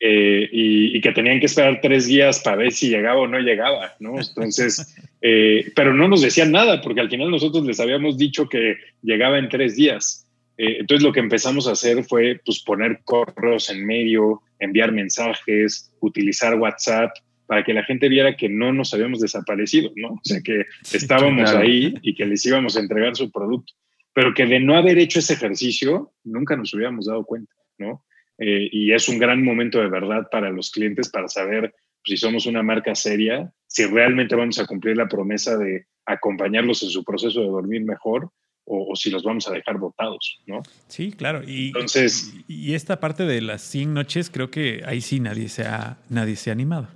Eh, 0.00 0.48
y, 0.52 1.00
que 1.00 1.12
tenían 1.12 1.40
que 1.40 1.46
esperar 1.46 1.80
tres 1.80 2.06
días 2.06 2.40
para 2.40 2.56
ver 2.56 2.72
si 2.72 2.90
llegaba 2.90 3.20
o 3.20 3.26
no 3.26 3.38
llegaba, 3.38 3.94
¿no? 4.00 4.20
Entonces, 4.20 4.94
eh, 5.22 5.72
pero 5.74 5.94
no 5.94 6.08
nos 6.08 6.20
decían 6.20 6.52
nada, 6.52 6.82
porque 6.82 7.00
al 7.00 7.08
final 7.08 7.30
nosotros 7.30 7.64
les 7.64 7.80
habíamos 7.80 8.18
dicho 8.18 8.48
que 8.48 8.76
llegaba 9.02 9.38
en 9.38 9.48
tres 9.48 9.76
días. 9.76 10.28
Eh, 10.58 10.76
entonces 10.80 11.02
lo 11.02 11.12
que 11.12 11.20
empezamos 11.20 11.66
a 11.66 11.72
hacer 11.72 12.04
fue 12.04 12.40
pues, 12.44 12.62
poner 12.62 13.00
correos 13.04 13.70
en 13.70 13.86
medio, 13.86 14.42
enviar 14.58 14.92
mensajes, 14.92 15.92
utilizar 16.00 16.54
WhatsApp, 16.56 17.10
para 17.46 17.64
que 17.64 17.74
la 17.74 17.84
gente 17.84 18.08
viera 18.08 18.36
que 18.36 18.48
no 18.48 18.72
nos 18.72 18.94
habíamos 18.94 19.20
desaparecido, 19.20 19.92
¿no? 19.96 20.14
O 20.14 20.20
sea, 20.22 20.40
que 20.40 20.64
estábamos 20.92 21.52
ahí 21.52 21.94
y 22.02 22.14
que 22.14 22.26
les 22.26 22.44
íbamos 22.46 22.76
a 22.76 22.80
entregar 22.80 23.14
su 23.16 23.30
producto, 23.30 23.72
pero 24.12 24.32
que 24.34 24.46
de 24.46 24.60
no 24.60 24.76
haber 24.76 24.98
hecho 24.98 25.18
ese 25.18 25.34
ejercicio, 25.34 26.12
nunca 26.24 26.56
nos 26.56 26.72
hubiéramos 26.74 27.06
dado 27.06 27.24
cuenta, 27.24 27.52
¿no? 27.78 28.04
Eh, 28.38 28.68
y 28.72 28.92
es 28.92 29.08
un 29.08 29.18
gran 29.18 29.44
momento 29.44 29.78
de 29.78 29.88
verdad 29.88 30.28
para 30.30 30.50
los 30.50 30.70
clientes 30.70 31.08
para 31.08 31.28
saber 31.28 31.72
si 32.04 32.16
somos 32.16 32.46
una 32.46 32.62
marca 32.62 32.94
seria, 32.94 33.52
si 33.66 33.84
realmente 33.86 34.34
vamos 34.34 34.58
a 34.58 34.66
cumplir 34.66 34.96
la 34.96 35.08
promesa 35.08 35.56
de 35.56 35.86
acompañarlos 36.04 36.82
en 36.82 36.90
su 36.90 37.04
proceso 37.04 37.40
de 37.40 37.46
dormir 37.46 37.84
mejor 37.84 38.30
o, 38.66 38.96
si 38.96 39.10
los 39.10 39.22
vamos 39.22 39.46
a 39.46 39.52
dejar 39.52 39.78
botados, 39.78 40.40
¿no? 40.46 40.62
Sí, 40.88 41.12
claro. 41.12 41.42
Y, 41.46 41.66
Entonces, 41.66 42.34
y, 42.48 42.74
esta 42.74 42.98
parte 42.98 43.24
de 43.24 43.42
las 43.42 43.62
100 43.62 43.92
noches, 43.92 44.30
creo 44.30 44.50
que 44.50 44.82
ahí 44.86 45.02
sí 45.02 45.20
nadie 45.20 45.48
se 45.48 45.64
ha, 45.64 45.98
nadie 46.08 46.36
se 46.36 46.50
ha 46.50 46.54
animado. 46.54 46.88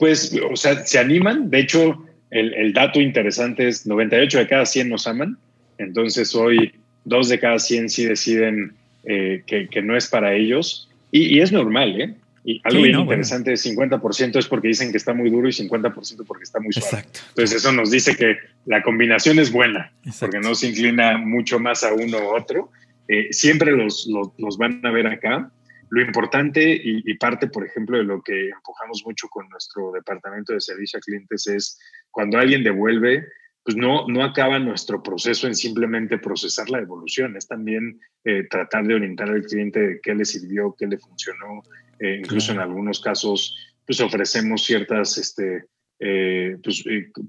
Pues, 0.00 0.34
o 0.50 0.56
sea, 0.56 0.84
se 0.86 0.98
animan. 0.98 1.50
De 1.50 1.60
hecho, 1.60 2.06
el, 2.30 2.72
dato 2.72 3.00
interesante 3.02 3.68
es 3.68 3.86
98 3.86 4.38
de 4.38 4.48
cada 4.48 4.64
100 4.64 4.88
nos 4.88 5.06
aman. 5.06 5.36
Entonces, 5.76 6.34
hoy 6.34 6.72
dos 7.04 7.28
de 7.28 7.38
cada 7.38 7.58
100 7.58 7.90
sí 7.90 8.06
deciden 8.06 8.72
eh, 9.04 9.42
que, 9.46 9.82
no 9.82 9.94
es 9.94 10.08
para 10.08 10.34
ellos. 10.34 10.88
Y, 11.12 11.40
es 11.40 11.52
normal, 11.52 12.00
¿eh? 12.00 12.14
Y 12.44 12.62
algo 12.64 12.80
bien 12.80 12.98
interesante, 12.98 13.52
50% 13.52 14.38
es 14.38 14.46
porque 14.46 14.68
dicen 14.68 14.90
que 14.90 14.96
está 14.96 15.12
muy 15.12 15.28
duro 15.28 15.46
y 15.46 15.52
50% 15.52 16.24
porque 16.26 16.44
está 16.44 16.58
muy 16.60 16.72
suave. 16.72 16.88
Exacto. 16.88 17.20
Entonces 17.28 17.58
eso 17.58 17.70
nos 17.70 17.90
dice 17.90 18.16
que 18.16 18.38
la 18.64 18.82
combinación 18.82 19.38
es 19.38 19.52
buena, 19.52 19.92
porque 20.18 20.38
no 20.40 20.54
se 20.54 20.68
inclina 20.68 21.18
mucho 21.18 21.60
más 21.60 21.84
a 21.84 21.92
uno 21.92 22.18
u 22.18 22.34
otro. 22.34 22.70
Eh, 23.08 23.28
siempre 23.32 23.72
los, 23.72 24.08
los, 24.38 24.56
van 24.56 24.80
a 24.86 24.90
ver 24.90 25.06
acá. 25.08 25.50
Lo 25.90 26.00
importante 26.02 26.62
y, 26.62 27.02
y, 27.04 27.14
parte, 27.14 27.48
por 27.48 27.66
ejemplo, 27.66 27.98
de 27.98 28.04
lo 28.04 28.22
que 28.22 28.48
empujamos 28.48 29.02
mucho 29.04 29.28
con 29.28 29.48
nuestro 29.48 29.92
departamento 29.92 30.52
de 30.52 30.60
servicio 30.60 30.98
a 30.98 31.02
clientes 31.02 31.46
es 31.48 31.78
cuando 32.10 32.38
alguien 32.38 32.62
devuelve, 32.62 33.26
pues 33.64 33.76
no, 33.76 34.06
no 34.08 34.24
acaba 34.24 34.58
nuestro 34.58 35.02
proceso 35.02 35.46
en 35.46 35.54
simplemente 35.54 36.18
procesar 36.18 36.70
la 36.70 36.78
evolución, 36.78 37.36
es 37.36 37.46
también 37.46 38.00
eh, 38.24 38.44
tratar 38.48 38.86
de 38.86 38.94
orientar 38.94 39.28
al 39.28 39.42
cliente 39.42 39.80
de 39.80 40.00
qué 40.00 40.14
le 40.14 40.24
sirvió, 40.24 40.74
qué 40.78 40.86
le 40.86 40.98
funcionó, 40.98 41.62
eh, 41.98 42.18
incluso 42.20 42.52
en 42.52 42.60
algunos 42.60 43.00
casos, 43.00 43.74
pues 43.84 44.00
ofrecemos 44.00 44.64
ciertas 44.64 45.18
este, 45.18 45.66
eh, 46.00 46.56
pues, 46.62 46.82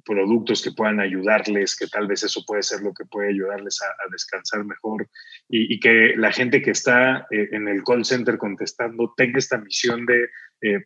productos 0.05 0.63
que 0.63 0.71
puedan 0.71 0.99
ayudarles, 0.99 1.75
que 1.75 1.87
tal 1.87 2.07
vez 2.07 2.23
eso 2.23 2.43
puede 2.47 2.63
ser 2.63 2.81
lo 2.81 2.93
que 2.93 3.05
puede 3.05 3.29
ayudarles 3.29 3.79
a, 3.81 4.09
descansar 4.11 4.65
mejor 4.65 5.07
y, 5.47 5.79
que 5.79 6.13
la 6.17 6.31
gente 6.31 6.61
que 6.61 6.71
está 6.71 7.27
en 7.29 7.67
el 7.67 7.83
call 7.83 8.05
center 8.05 8.37
contestando 8.37 9.13
tenga 9.15 9.37
esta 9.37 9.57
misión 9.57 10.05
de, 10.05 10.27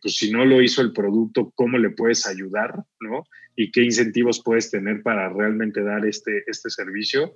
pues 0.02 0.16
si 0.16 0.30
no 0.30 0.44
lo 0.44 0.60
hizo 0.60 0.82
el 0.82 0.92
producto, 0.92 1.52
¿cómo 1.54 1.78
le 1.78 1.90
puedes 1.90 2.26
ayudar? 2.26 2.74
¿no? 3.00 3.24
y 3.56 3.70
qué 3.70 3.82
incentivos 3.82 4.42
puedes 4.44 4.70
tener 4.70 5.02
para 5.02 5.30
realmente 5.30 5.82
dar 5.82 6.04
este, 6.04 6.44
este 6.46 6.70
servicio. 6.70 7.34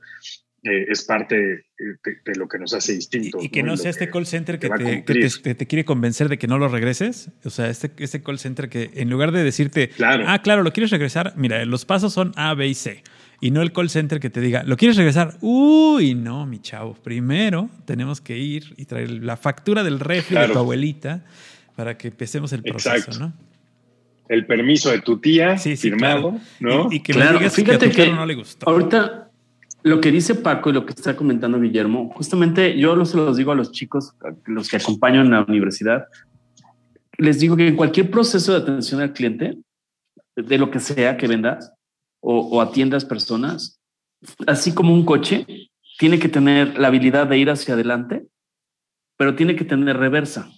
Eh, 0.62 0.86
es 0.88 1.04
parte 1.04 1.36
de, 1.36 2.36
lo 2.36 2.46
que 2.46 2.58
nos 2.58 2.74
hace 2.74 2.92
distintos. 2.92 3.42
Y, 3.42 3.48
que 3.48 3.62
no, 3.62 3.78
sea 3.78 3.90
este 3.90 4.10
call 4.10 4.26
center 4.26 4.58
que, 4.58 4.68
te, 4.68 5.54
te, 5.54 5.66
quiere 5.66 5.86
convencer 5.86 6.28
de 6.28 6.36
que 6.36 6.46
no 6.46 6.58
lo 6.58 6.68
regreses. 6.68 7.30
O 7.44 7.50
sea, 7.50 7.70
este, 7.70 7.90
este 7.98 8.22
call 8.22 8.38
center 8.38 8.68
que 8.68 8.90
en 8.94 9.08
lugar 9.08 9.32
de 9.32 9.42
decirte, 9.42 9.90
ah, 10.02 10.42
claro, 10.42 10.62
lo 10.62 10.72
quieres 10.72 10.90
regresar, 10.90 11.32
mira, 11.36 11.64
los 11.64 11.86
pasos 11.86 12.12
son 12.12 12.32
A, 12.36 12.52
B 12.54 12.68
y 12.68 12.74
C. 12.74 13.02
Y 13.40 13.52
no 13.52 13.62
el 13.62 13.72
call 13.72 13.88
center 13.88 14.20
que 14.20 14.28
te 14.28 14.42
diga, 14.42 14.62
¿lo 14.64 14.76
quieres 14.76 14.98
regresar? 14.98 15.38
Uy, 15.40 16.14
no, 16.14 16.44
mi 16.44 16.60
chavo. 16.60 16.92
Primero 16.92 17.70
tenemos 17.86 18.20
que 18.20 18.36
ir 18.36 18.74
y 18.76 18.84
traer 18.84 19.10
la 19.10 19.38
factura 19.38 19.82
del 19.82 19.98
refri 19.98 20.36
de 20.36 20.48
tu 20.48 20.58
abuelita 20.58 21.24
para 21.74 21.96
que 21.96 22.08
empecemos 22.08 22.52
el 22.52 22.62
proceso, 22.62 23.18
¿no? 23.18 23.32
el 24.28 24.46
permiso 24.46 24.90
de 24.90 25.00
tu 25.00 25.18
tía 25.18 25.58
firmado, 25.58 26.38
¿no? 26.60 26.86
Y, 26.92 27.00
que 27.00 27.12
claro, 27.12 27.40
fíjate 27.50 27.90
que, 27.90 28.12
no 28.12 28.24
le 28.24 28.36
gustó. 28.36 28.70
Ahorita 28.70 29.29
lo 29.82 30.00
que 30.00 30.10
dice 30.10 30.34
Paco 30.34 30.70
y 30.70 30.72
lo 30.72 30.84
que 30.84 30.92
está 30.92 31.16
comentando 31.16 31.60
Guillermo, 31.60 32.10
justamente 32.14 32.78
yo 32.78 33.04
se 33.04 33.16
los 33.16 33.36
digo 33.36 33.52
a 33.52 33.54
los 33.54 33.72
chicos, 33.72 34.14
los 34.46 34.68
que 34.68 34.76
acompañan 34.76 35.26
en 35.26 35.32
la 35.32 35.44
universidad, 35.44 36.06
les 37.18 37.40
digo 37.40 37.56
que 37.56 37.68
en 37.68 37.76
cualquier 37.76 38.10
proceso 38.10 38.52
de 38.52 38.58
atención 38.58 39.00
al 39.00 39.12
cliente, 39.12 39.58
de 40.36 40.58
lo 40.58 40.70
que 40.70 40.80
sea 40.80 41.16
que 41.16 41.26
vendas 41.26 41.72
o, 42.20 42.40
o 42.40 42.60
atiendas 42.60 43.04
personas, 43.04 43.80
así 44.46 44.72
como 44.74 44.94
un 44.94 45.04
coche, 45.04 45.46
tiene 45.98 46.18
que 46.18 46.28
tener 46.28 46.78
la 46.78 46.88
habilidad 46.88 47.26
de 47.26 47.38
ir 47.38 47.50
hacia 47.50 47.74
adelante, 47.74 48.26
pero 49.16 49.34
tiene 49.34 49.54
que 49.54 49.64
tener 49.64 49.98
reversa. 49.98 50.50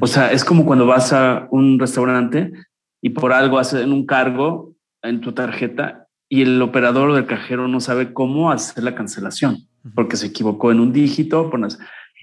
O 0.00 0.06
sea, 0.06 0.32
es 0.32 0.44
como 0.44 0.64
cuando 0.64 0.86
vas 0.86 1.12
a 1.12 1.48
un 1.50 1.78
restaurante 1.78 2.52
y 3.02 3.10
por 3.10 3.32
algo 3.32 3.58
hacen 3.58 3.92
un 3.92 4.06
cargo 4.06 4.74
en 5.02 5.20
tu 5.20 5.32
tarjeta 5.32 6.07
y 6.28 6.42
el 6.42 6.60
operador 6.60 7.14
del 7.14 7.26
cajero 7.26 7.68
no 7.68 7.80
sabe 7.80 8.12
cómo 8.12 8.50
hacer 8.50 8.84
la 8.84 8.94
cancelación 8.94 9.68
porque 9.94 10.16
se 10.16 10.26
equivocó 10.26 10.70
en 10.70 10.80
un 10.80 10.92
dígito. 10.92 11.50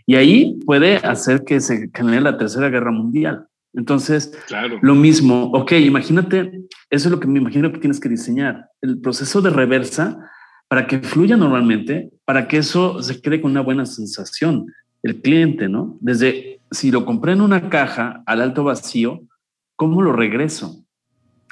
Y 0.05 0.15
ahí 0.15 0.59
puede 0.65 0.97
hacer 0.97 1.43
que 1.43 1.59
se 1.59 1.89
genere 1.93 2.21
la 2.21 2.37
tercera 2.37 2.69
guerra 2.69 2.91
mundial. 2.91 3.47
Entonces, 3.73 4.31
lo 4.81 4.95
mismo, 4.95 5.51
ok, 5.53 5.73
imagínate, 5.73 6.61
eso 6.89 7.07
es 7.07 7.11
lo 7.11 7.19
que 7.19 7.27
me 7.27 7.39
imagino 7.39 7.71
que 7.71 7.79
tienes 7.79 7.99
que 7.99 8.07
diseñar, 8.07 8.69
el 8.81 9.01
proceso 9.01 9.41
de 9.41 9.49
reversa 9.49 10.17
para 10.69 10.87
que 10.87 10.99
fluya 10.99 11.35
normalmente, 11.35 12.11
para 12.23 12.47
que 12.47 12.57
eso 12.57 13.03
se 13.03 13.21
quede 13.21 13.41
con 13.41 13.51
una 13.51 13.61
buena 13.61 13.85
sensación, 13.85 14.67
el 15.03 15.21
cliente, 15.21 15.67
¿no? 15.67 15.97
Desde 15.99 16.61
si 16.71 16.89
lo 16.89 17.05
compré 17.05 17.33
en 17.33 17.41
una 17.41 17.69
caja 17.69 18.23
al 18.25 18.41
alto 18.41 18.63
vacío, 18.63 19.21
¿cómo 19.75 20.01
lo 20.01 20.13
regreso? 20.13 20.84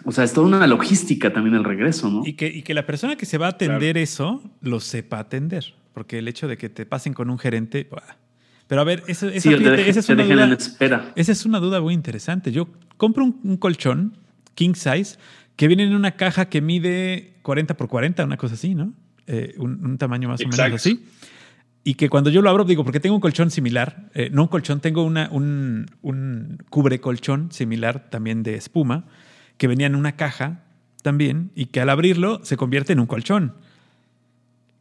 O 0.05 0.11
sea, 0.11 0.23
es 0.23 0.33
toda 0.33 0.47
una 0.47 0.65
logística 0.67 1.31
también 1.31 1.55
el 1.55 1.63
regreso, 1.63 2.09
¿no? 2.09 2.23
Y 2.25 2.33
que, 2.33 2.47
y 2.47 2.61
que 2.61 2.73
la 2.73 2.85
persona 2.85 3.15
que 3.15 3.25
se 3.25 3.37
va 3.37 3.47
a 3.47 3.49
atender 3.49 3.97
eso 3.97 4.43
lo 4.61 4.79
sepa 4.79 5.19
atender, 5.19 5.73
porque 5.93 6.19
el 6.19 6.27
hecho 6.27 6.47
de 6.47 6.57
que 6.57 6.69
te 6.69 6.85
pasen 6.85 7.13
con 7.13 7.29
un 7.29 7.39
gerente... 7.39 7.87
Pero 8.67 8.81
a 8.81 8.83
ver, 8.83 9.03
esa, 9.07 9.27
esa, 9.27 9.49
es 9.49 10.09
una 10.09 10.23
duda, 10.23 10.57
esa 11.15 11.31
es 11.31 11.45
una 11.45 11.59
duda 11.59 11.81
muy 11.81 11.93
interesante. 11.93 12.51
Yo 12.51 12.69
compro 12.97 13.25
un, 13.25 13.57
colchón 13.57 14.17
king 14.55 14.73
size 14.73 15.17
que 15.55 15.67
viene 15.67 15.83
en 15.83 15.95
una 15.95 16.11
caja 16.11 16.45
que 16.45 16.61
mide 16.61 17.35
40 17.43 17.75
por 17.75 17.87
40, 17.87 18.23
una 18.23 18.37
cosa 18.37 18.55
así, 18.55 18.73
¿no? 18.73 18.93
Eh, 19.27 19.55
un, 19.57 19.97
tamaño 19.97 20.29
más 20.29 20.41
o 20.41 20.47
menos 20.47 20.59
así 20.59 21.05
y 21.83 21.95
que 21.95 22.09
cuando 22.09 22.29
yo 22.29 22.41
lo 22.41 22.49
abro, 22.49 22.63
digo, 22.63 22.83
porque 22.83 22.99
tengo 22.99 23.15
un 23.15 23.21
colchón 23.21 23.51
similar, 23.51 24.09
eh, 24.13 24.29
no 24.31 24.43
un 24.43 24.47
colchón, 24.47 24.79
tengo 24.79 25.03
una, 25.03 25.29
un, 25.31 25.87
un 26.01 26.57
cubre 26.69 27.01
colchón 27.01 27.51
similar 27.51 28.09
también 28.09 28.41
de 28.41 28.55
espuma, 28.55 29.05
que 29.57 29.67
venía 29.67 29.87
en 29.87 29.95
una 29.95 30.15
caja 30.15 30.63
también, 31.01 31.51
y 31.55 31.65
que 31.67 31.81
al 31.81 31.89
abrirlo 31.89 32.43
se 32.43 32.57
convierte 32.57 32.93
en 32.93 32.99
un 32.99 33.07
colchón. 33.07 33.55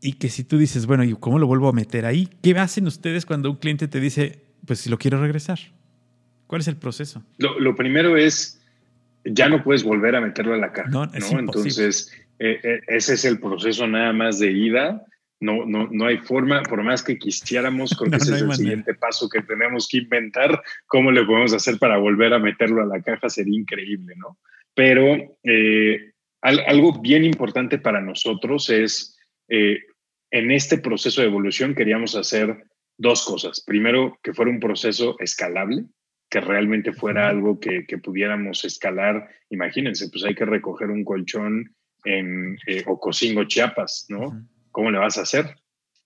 Y 0.01 0.15
que 0.15 0.29
si 0.29 0.45
tú 0.45 0.59
dices, 0.59 0.87
bueno, 0.87 1.05
¿y 1.05 1.15
cómo 1.15 1.39
lo 1.39 1.47
vuelvo 1.47 1.69
a 1.69 1.73
meter 1.73 2.07
ahí? 2.07 2.29
¿Qué 2.43 2.57
hacen 2.59 2.87
ustedes 2.87 3.27
cuando 3.27 3.51
un 3.51 3.57
cliente 3.57 3.89
te 3.89 4.01
dice, 4.01 4.41
pues 4.67 4.81
si 4.81 4.91
lo 4.91 4.99
quiero 4.99 5.21
regresar? 5.21 5.59
¿Cuál 6.47 6.61
es 6.61 6.69
el 6.69 6.77
proceso? 6.77 7.23
Lo, 7.39 7.75
primero 7.75 8.17
es, 8.17 8.61
ya 9.25 9.49
no 9.49 9.63
puedes 9.63 9.83
volver 9.83 10.17
a 10.17 10.21
meterlo 10.21 10.55
a 10.55 10.59
la 10.59 10.73
caja. 10.73 10.91
No, 10.91 11.05
Entonces, 11.13 12.13
eh, 12.39 12.61
eh, 12.63 12.81
ese 12.89 13.15
es 13.15 13.25
el 13.25 13.39
proceso 13.41 13.87
nada 13.87 14.13
más 14.13 14.39
de 14.39 14.53
ida 14.53 15.07
no, 15.43 15.67
no, 15.67 15.89
no 15.91 16.07
hay 16.07 16.19
forma, 16.19 16.63
por 16.63 16.83
más 16.83 17.03
que 17.03 17.19
quisiéramos, 17.19 17.95
creo 17.99 18.11
que 18.11 18.17
ese 18.17 18.37
es 18.37 18.43
el 18.43 18.55
siguiente 18.55 18.95
paso 18.95 19.29
que 19.29 19.43
tenemos 19.43 19.89
que 19.89 19.99
inventar, 19.99 20.63
cómo 20.87 21.11
le 21.11 21.25
podemos 21.25 21.53
hacer 21.53 21.79
para 21.79 21.99
volver 21.99 22.33
a 22.33 22.39
meterlo 22.39 22.83
a 22.83 22.87
la 22.87 23.03
caja, 23.03 23.29
sería 23.29 23.59
increíble, 23.59 24.15
¿no? 24.17 24.39
Pero 24.75 25.39
eh, 25.45 26.13
algo 26.41 27.01
bien 27.01 27.25
importante 27.25 27.79
para 27.79 28.01
nosotros 28.01 28.71
es, 28.71 29.19
eh, 29.49 29.79
en 30.31 30.51
este 30.51 30.79
proceso 30.79 31.21
de 31.21 31.29
evolución 31.29 31.75
queríamos 31.75 32.17
hacer 32.17 32.65
dos 32.97 33.25
cosas. 33.25 33.63
Primero, 33.65 34.19
que 34.23 34.35
fuera 34.35 34.51
un 34.51 34.61
proceso 34.61 35.17
escalable, 35.19 35.85
que 36.31 36.41
realmente 36.41 36.93
fuera 36.93 37.29
algo 37.29 37.61
que, 37.61 37.85
pudiéramos 38.03 38.65
escalar. 38.65 39.29
Imagínense, 39.51 40.09
pues 40.11 40.25
hay 40.25 40.35
que 40.35 40.47
recoger 40.47 40.91
un 40.91 41.05
colchón 41.05 41.75
en 42.05 42.57
eh, 42.67 42.83
Ocosingo, 42.87 43.45
Chiapas, 43.45 44.07
¿no? 44.09 44.47
¿cómo 44.73 44.91
le 44.91 44.99
vas 44.99 45.19
a 45.19 45.23
hacer? 45.23 45.55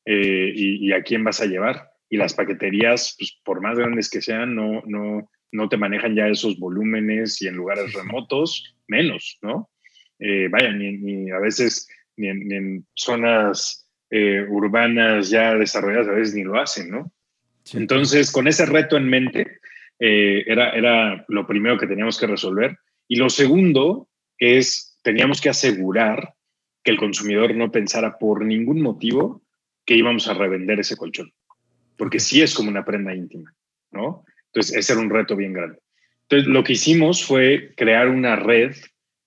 Eh, 0.04 0.52
y, 0.54 0.92
a 0.92 1.02
quién 1.02 1.24
vas 1.24 1.40
a 1.40 1.46
llevar? 1.46 1.90
Y 2.10 2.16
las 2.16 2.34
paqueterías, 2.34 3.14
pues, 3.18 3.40
por 3.44 3.62
más 3.62 3.78
grandes 3.78 4.10
que 4.10 4.20
sean, 4.20 4.54
no, 4.54 4.82
no, 4.84 5.30
no 5.52 5.68
te 5.68 5.76
manejan 5.76 6.14
ya 6.14 6.28
esos 6.28 6.58
volúmenes 6.58 7.40
y 7.42 7.48
en 7.48 7.56
lugares 7.56 7.92
remotos, 7.92 8.76
menos, 8.88 9.38
¿no? 9.42 9.70
Eh, 10.18 10.48
vaya, 10.48 10.72
ni, 10.72 11.30
a 11.30 11.38
veces 11.38 11.88
ni 12.16 12.28
en, 12.28 12.86
zonas 12.94 13.90
eh, 14.10 14.46
urbanas 14.48 15.30
ya 15.30 15.54
desarrolladas 15.54 16.08
a 16.08 16.12
veces 16.12 16.34
ni 16.34 16.44
lo 16.44 16.58
hacen, 16.58 16.90
¿no? 16.90 17.12
Entonces, 17.72 18.30
con 18.30 18.46
ese 18.46 18.64
reto 18.64 18.96
en 18.96 19.08
mente, 19.08 19.58
era, 19.98 20.70
era 20.70 21.24
lo 21.28 21.46
primero 21.46 21.78
que 21.78 21.86
teníamos 21.86 22.18
que 22.18 22.26
resolver. 22.26 22.78
Y 23.08 23.16
lo 23.16 23.28
segundo 23.28 24.08
es, 24.38 24.98
teníamos 25.02 25.40
que 25.40 25.48
asegurar 25.48 26.34
que 26.86 26.92
el 26.92 26.98
consumidor 26.98 27.54
no 27.54 27.72
pensara 27.72 28.16
por 28.16 28.44
ningún 28.44 28.80
motivo 28.80 29.42
que 29.84 29.96
íbamos 29.96 30.28
a 30.28 30.34
revender 30.34 30.80
ese 30.80 30.96
colchón, 30.96 31.32
porque 31.96 32.20
sí 32.20 32.42
es 32.42 32.54
como 32.54 32.70
una 32.70 32.84
prenda 32.84 33.14
íntima, 33.14 33.54
¿no? 33.90 34.24
Entonces, 34.56 34.76
ese 34.78 34.94
era 34.94 35.02
un 35.02 35.10
reto 35.10 35.36
bien 35.36 35.52
grande. 35.52 35.78
Entonces, 36.22 36.48
lo 36.48 36.64
que 36.64 36.72
hicimos 36.72 37.22
fue 37.22 37.74
crear 37.76 38.08
una 38.08 38.36
red 38.36 38.74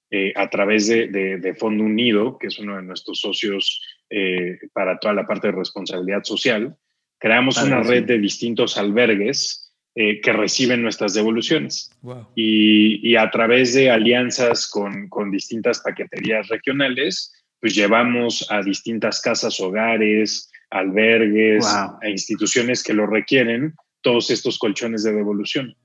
eh, 0.09 0.33
a 0.35 0.49
través 0.49 0.87
de, 0.87 1.55
Fondo 1.59 1.83
Unido, 1.83 2.39
que 2.39 2.47
es 2.47 2.57
uno 2.57 2.77
de 2.77 2.81
nuestros 2.81 3.19
socios 3.21 3.79
eh, 4.09 4.57
para 4.73 4.97
toda 4.97 5.13
la 5.13 5.27
parte 5.27 5.49
de 5.49 5.53
responsabilidad 5.53 6.23
social. 6.23 6.75
Creamos 7.19 7.61
una 7.61 7.83
red 7.83 8.05
de 8.05 8.17
distintos 8.17 8.75
albergues 8.75 9.71
eh, 9.93 10.19
que 10.19 10.33
reciben 10.33 10.81
nuestras 10.81 11.13
devoluciones. 11.13 11.91
Y, 12.33 13.07
y, 13.07 13.15
a 13.15 13.29
través 13.29 13.75
de 13.75 13.91
alianzas 13.91 14.67
con, 14.67 15.09
con 15.09 15.29
distintas 15.29 15.79
paqueterías 15.81 16.47
regionales, 16.47 17.31
pues 17.59 17.75
llevamos 17.75 18.47
a 18.49 18.63
distintas 18.63 19.21
casas, 19.21 19.59
hogares, 19.59 20.49
albergues, 20.71 21.67
a 21.67 21.99
instituciones 22.09 22.81
que 22.81 22.93
lo 22.93 23.05
requieren, 23.05 23.75
todos 24.01 24.29
estos 24.31 24.57
colchones 24.57 25.03
de 25.03 25.13
devolución. 25.13 25.75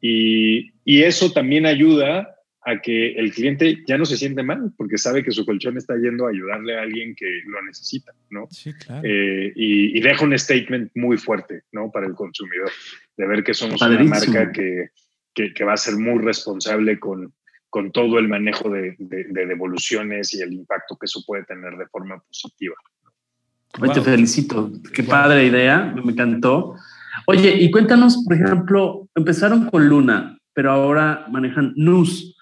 Y, 0.00 0.72
eso 0.84 1.32
también 1.32 1.66
ayuda 1.66 2.34
a 2.64 2.80
que 2.80 3.12
el 3.12 3.32
cliente 3.32 3.78
ya 3.86 3.96
no 3.96 4.04
se 4.04 4.16
siente 4.16 4.42
mal, 4.42 4.72
porque 4.76 4.98
sabe 4.98 5.22
que 5.22 5.30
su 5.30 5.44
colchón 5.44 5.76
está 5.76 5.94
yendo 5.96 6.26
a 6.26 6.30
ayudarle 6.30 6.76
a 6.76 6.82
alguien 6.82 7.14
que 7.14 7.26
lo 7.46 7.62
necesita, 7.62 8.12
¿no? 8.30 8.46
Sí, 8.50 8.72
claro. 8.74 9.02
Eh, 9.04 9.52
y, 9.54 10.00
deja 10.00 10.24
un 10.24 10.36
statement 10.36 10.90
muy 10.94 11.16
fuerte, 11.16 11.62
¿no? 11.72 11.90
Para 11.90 12.06
el 12.06 12.14
consumidor, 12.14 12.70
de 13.16 13.26
ver 13.26 13.44
que 13.44 13.54
somos 13.54 13.80
una 13.80 14.02
marca 14.04 14.52
que, 14.52 14.90
que, 15.34 15.64
va 15.64 15.74
a 15.74 15.76
ser 15.76 15.96
muy 15.96 16.22
responsable 16.22 16.98
con, 16.98 17.32
con 17.68 17.92
todo 17.92 18.18
el 18.18 18.28
manejo 18.28 18.70
de, 18.70 18.96
devoluciones 18.98 20.32
y 20.34 20.40
el 20.40 20.52
impacto 20.52 20.96
que 20.96 21.06
eso 21.06 21.22
puede 21.26 21.44
tener 21.44 21.76
de 21.76 21.86
forma 21.86 22.18
positiva. 22.20 22.74
Te 23.92 24.00
felicito. 24.00 24.72
Qué 24.94 25.02
padre 25.02 25.46
idea, 25.46 25.92
me 25.94 26.12
encantó. 26.12 26.76
Oye, 27.26 27.56
y 27.60 27.70
cuéntanos, 27.70 28.22
por 28.24 28.34
ejemplo, 28.34 29.08
empezaron 29.14 29.68
con 29.68 29.88
Luna, 29.88 30.38
pero 30.54 30.70
ahora 30.70 31.26
manejan 31.30 31.72
NUS. 31.76 32.36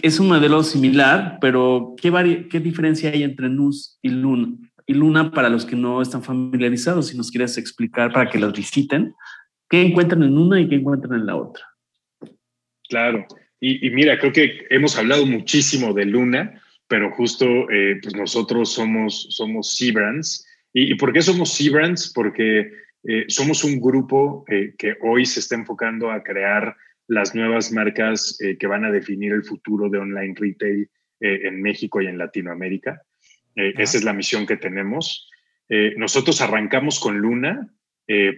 Es 0.00 0.20
un 0.20 0.28
modelo 0.28 0.62
similar, 0.62 1.38
pero 1.40 1.94
¿qué, 2.00 2.46
qué 2.50 2.60
diferencia 2.60 3.10
hay 3.10 3.22
entre 3.22 3.48
NUS 3.48 3.98
y 4.02 4.10
Luna? 4.10 4.56
Y 4.86 4.94
Luna, 4.94 5.32
para 5.32 5.48
los 5.48 5.66
que 5.66 5.74
no 5.74 6.00
están 6.00 6.22
familiarizados, 6.22 7.08
si 7.08 7.16
nos 7.16 7.30
quieres 7.30 7.58
explicar 7.58 8.12
para 8.12 8.30
que 8.30 8.38
los 8.38 8.52
visiten, 8.52 9.14
¿qué 9.68 9.82
encuentran 9.82 10.22
en 10.22 10.38
una 10.38 10.60
y 10.60 10.68
qué 10.68 10.76
encuentran 10.76 11.20
en 11.20 11.26
la 11.26 11.34
otra? 11.34 11.64
Claro. 12.88 13.26
Y, 13.60 13.90
mira, 13.90 14.18
creo 14.18 14.32
que 14.32 14.66
hemos 14.70 14.96
hablado 14.96 15.26
muchísimo 15.26 15.92
de 15.92 16.04
Luna, 16.04 16.62
pero 16.86 17.10
justo 17.12 17.46
eh, 17.70 17.98
pues 18.00 18.14
nosotros 18.14 18.72
somos, 18.72 19.26
somos 19.30 19.76
C-Brands. 19.76 20.46
¿Y, 20.72 20.94
por 20.94 21.12
qué 21.12 21.22
somos 21.22 21.52
C-Brands? 21.54 22.12
Porque 22.14 22.70
eh, 23.08 23.24
somos 23.28 23.64
un 23.64 23.80
grupo 23.80 24.44
eh, 24.48 24.74
que 24.76 24.96
hoy 25.00 25.26
se 25.26 25.40
está 25.40 25.54
enfocando 25.54 26.10
a 26.10 26.22
crear 26.22 26.76
las 27.08 27.34
nuevas 27.34 27.70
marcas 27.70 28.36
que 28.58 28.66
van 28.66 28.84
a 28.84 28.90
definir 28.90 29.32
el 29.32 29.44
futuro 29.44 29.88
de 29.88 29.98
online 29.98 30.34
retail 30.36 30.90
en 31.20 31.62
México 31.62 32.02
y 32.02 32.08
en 32.08 32.18
Latinoamérica. 32.18 33.00
esa 33.54 33.96
es 33.96 34.02
la 34.02 34.12
misión 34.12 34.44
que 34.44 34.56
tenemos. 34.56 35.30
nosotros 35.96 36.40
arrancamos 36.40 36.98
con 36.98 37.18
Luna, 37.18 37.70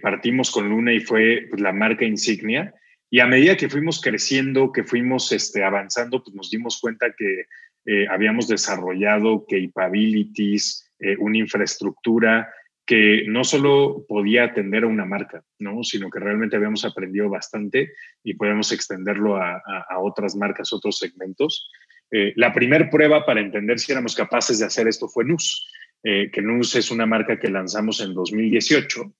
partimos 0.03 0.51
con 0.51 0.69
Luna 0.69 0.93
y 0.93 0.99
fue 0.99 1.47
pues, 1.49 1.59
la 1.59 1.73
marca 1.73 2.05
insignia. 2.05 2.75
Y 3.09 3.21
a 3.21 3.25
medida 3.25 3.57
que 3.57 3.69
fuimos 3.69 3.99
creciendo, 4.01 4.71
que 4.71 4.83
fuimos 4.83 5.31
este, 5.31 5.63
avanzando, 5.63 6.23
pues 6.23 6.35
nos 6.35 6.51
dimos 6.51 6.79
cuenta 6.79 7.07
que 7.17 7.45
eh, 7.85 8.05
habíamos 8.07 8.47
desarrollado 8.47 9.45
capabilities, 9.47 10.91
eh, 10.99 11.15
una 11.17 11.39
infraestructura 11.39 12.47
que 12.89 13.23
no 13.27 13.43
solo 13.43 14.03
podía 14.07 14.45
atender 14.45 14.83
a 14.83 14.87
una 14.87 15.05
marca, 15.05 15.43
¿no? 15.59 15.83
sino 15.83 16.09
que 16.09 16.17
realmente 16.17 16.55
habíamos 16.55 16.83
aprendido 16.85 17.29
bastante 17.29 17.91
y 18.23 18.33
podemos 18.33 18.71
extenderlo 18.71 19.37
a, 19.37 19.61
otras 19.99 20.35
marcas, 20.35 20.73
otros 20.73 20.97
segmentos. 20.97 21.69
Eh, 22.09 22.33
la 22.35 22.51
primera 22.51 22.89
prueba 22.89 23.27
para 23.27 23.41
entender 23.41 23.77
si 23.77 23.91
éramos 23.91 24.15
capaces 24.15 24.57
de 24.57 24.65
hacer 24.65 24.87
esto 24.87 25.07
fue 25.07 25.23
NUS, 25.23 25.71
que 26.01 26.41
NUS 26.41 26.77
es 26.77 26.89
una 26.89 27.05
marca 27.05 27.37
que 27.37 27.49
lanzamos 27.49 28.01
en 28.01 28.15
2018. 28.15 29.13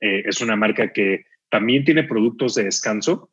es 0.00 0.40
una 0.40 0.56
marca 0.56 0.92
que 0.92 1.26
también 1.48 1.84
tiene 1.84 2.02
productos 2.02 2.56
de 2.56 2.64
descanso, 2.64 3.30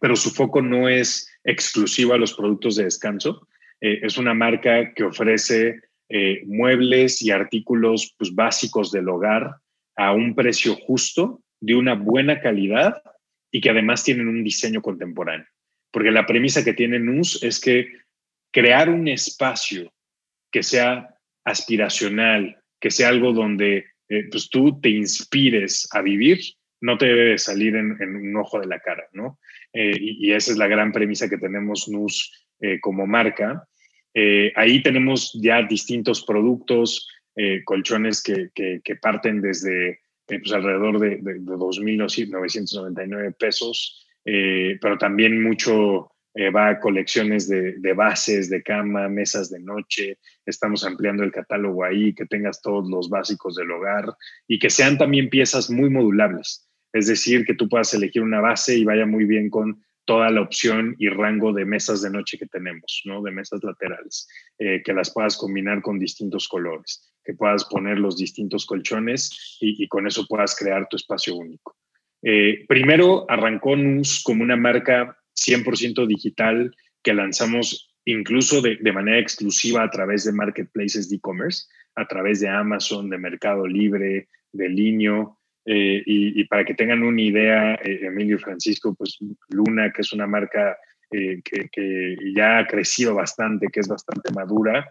pero 0.00 0.14
su 0.14 0.30
foco 0.30 0.62
no 0.62 0.88
es 0.88 1.28
exclusivo 1.42 2.12
a 2.12 2.18
los 2.18 2.34
productos 2.34 2.76
de 2.76 2.84
descanso. 2.84 3.48
Eh, 3.80 4.00
es 4.02 4.18
una 4.18 4.34
marca 4.34 4.92
que 4.94 5.04
ofrece 5.04 5.80
eh, 6.08 6.42
muebles 6.46 7.20
y 7.20 7.32
artículos 7.32 8.14
pues, 8.16 8.32
básicos 8.32 8.92
del 8.92 9.08
hogar 9.08 9.56
a 9.96 10.12
un 10.12 10.36
precio 10.36 10.76
justo, 10.76 11.42
de 11.60 11.74
una 11.74 11.94
buena 11.94 12.40
calidad 12.40 13.02
y 13.50 13.60
que 13.60 13.70
además 13.70 14.04
tienen 14.04 14.28
un 14.28 14.44
diseño 14.44 14.82
contemporáneo. 14.82 15.46
Porque 15.90 16.12
la 16.12 16.26
premisa 16.26 16.62
que 16.64 16.74
tiene 16.74 17.00
NUS 17.00 17.42
es 17.42 17.58
que 17.58 17.88
crear 18.52 18.88
un 18.88 19.08
espacio 19.08 19.92
que 20.52 20.62
sea 20.62 21.08
aspiracional, 21.44 22.56
que 22.80 22.90
sea 22.90 23.08
algo 23.08 23.32
donde 23.32 23.86
eh, 24.08 24.28
pues, 24.30 24.48
tú 24.48 24.80
te 24.80 24.90
inspires 24.90 25.88
a 25.90 26.02
vivir, 26.02 26.38
no 26.80 26.98
te 26.98 27.06
debe 27.06 27.38
salir 27.38 27.74
en, 27.74 27.96
un 28.00 28.36
ojo 28.36 28.60
de 28.60 28.66
la 28.66 28.78
cara, 28.78 29.08
¿no? 29.12 29.40
Eh, 29.72 29.96
y, 29.98 30.32
esa 30.32 30.52
es 30.52 30.58
la 30.58 30.68
gran 30.68 30.92
premisa 30.92 31.28
que 31.28 31.38
tenemos 31.38 31.88
NUS 31.88 32.46
como 32.80 33.06
marca. 33.06 33.68
Eh, 34.18 34.50
ahí 34.56 34.82
tenemos 34.82 35.32
ya 35.34 35.62
distintos 35.62 36.24
productos, 36.24 37.08
colchones 37.66 38.22
que, 38.22 38.50
parten 39.02 39.42
desde 39.42 40.00
pues 40.26 40.50
alrededor 40.52 40.98
de, 40.98 41.16
de, 41.16 41.34
de 41.34 41.40
2.999 41.40 43.36
pesos, 43.36 44.06
pero 44.24 44.96
también 44.96 45.42
mucho 45.42 46.16
va 46.54 46.68
a 46.68 46.80
colecciones 46.80 47.48
de, 47.48 47.92
bases 47.94 48.50
de 48.50 48.62
cama, 48.62 49.08
mesas 49.08 49.50
de 49.50 49.60
noche. 49.60 50.18
Estamos 50.44 50.84
ampliando 50.84 51.22
el 51.22 51.32
catálogo 51.32 51.84
ahí, 51.84 52.14
que 52.14 52.26
tengas 52.26 52.60
todos 52.60 52.88
los 52.88 53.08
básicos 53.08 53.56
del 53.56 53.70
hogar 53.70 54.14
y 54.46 54.58
que 54.58 54.68
sean 54.68 54.98
también 54.98 55.30
piezas 55.30 55.70
muy 55.70 55.88
modulables. 55.88 56.68
Es 56.92 57.06
decir, 57.06 57.44
que 57.44 57.54
tú 57.54 57.68
puedas 57.68 57.92
elegir 57.94 58.22
una 58.22 58.40
base 58.40 58.76
y 58.76 58.84
vaya 58.84 59.06
muy 59.06 59.24
bien 59.24 59.48
con 59.48 59.82
toda 60.06 60.30
la 60.30 60.40
opción 60.40 60.94
y 60.98 61.08
rango 61.08 61.52
de 61.52 61.66
mesas 61.66 62.00
de 62.00 62.10
noche 62.10 62.38
que 62.38 62.46
tenemos, 62.46 63.02
¿no? 63.04 63.22
De 63.22 63.32
mesas 63.32 63.62
laterales, 63.62 64.26
eh, 64.58 64.82
que 64.84 64.94
las 64.94 65.12
puedas 65.12 65.36
combinar 65.36 65.82
con 65.82 65.98
distintos 65.98 66.48
colores, 66.48 67.12
que 67.24 67.34
puedas 67.34 67.64
poner 67.64 67.98
los 67.98 68.16
distintos 68.16 68.64
colchones 68.64 69.58
y, 69.60 69.86
con 69.88 70.06
eso 70.06 70.26
puedas 70.26 70.56
crear 70.56 70.88
tu 70.88 70.96
espacio 70.96 71.36
único. 71.36 71.76
Eh, 72.22 72.64
primero 72.66 73.26
arrancó 73.28 73.76
NUS 73.76 74.22
como 74.22 74.42
una 74.42 74.56
marca 74.56 75.18
100% 75.34 76.06
digital 76.06 76.74
que 77.02 77.12
lanzamos 77.12 77.92
incluso 78.04 78.62
de, 78.62 78.78
de, 78.80 78.92
manera 78.92 79.18
exclusiva 79.18 79.82
a 79.82 79.90
través 79.90 80.24
de 80.24 80.32
marketplaces 80.32 81.10
de 81.10 81.16
e-commerce, 81.16 81.66
a 81.96 82.06
través 82.06 82.40
de 82.40 82.48
Amazon, 82.48 83.10
de 83.10 83.18
Mercado 83.18 83.66
Libre, 83.66 84.28
de 84.52 84.68
Linio, 84.68 85.35
eh, 85.68 86.00
y, 86.06 86.44
para 86.44 86.64
que 86.64 86.74
tengan 86.74 87.02
una 87.02 87.20
idea, 87.20 87.74
eh, 87.74 87.98
Emilio 88.02 88.36
y 88.36 88.38
Francisco, 88.38 88.94
pues 88.94 89.18
Luna, 89.48 89.90
que 89.92 90.02
es 90.02 90.12
una 90.12 90.28
marca 90.28 90.78
eh, 91.10 91.42
que, 91.42 92.16
ya 92.36 92.58
ha 92.58 92.66
crecido 92.68 93.16
bastante, 93.16 93.66
que 93.72 93.80
es 93.80 93.88
bastante 93.88 94.32
madura, 94.32 94.88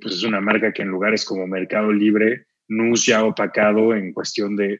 pues 0.00 0.14
es 0.14 0.22
una 0.22 0.40
marca 0.40 0.72
que 0.72 0.82
en 0.82 0.88
lugares 0.90 1.24
como 1.24 1.44
Mercado 1.48 1.92
Libre, 1.92 2.46
NUS 2.68 3.06
ya 3.06 3.18
ha 3.18 3.24
opacado 3.24 3.96
en 3.96 4.12
cuestión 4.12 4.54
de, 4.54 4.78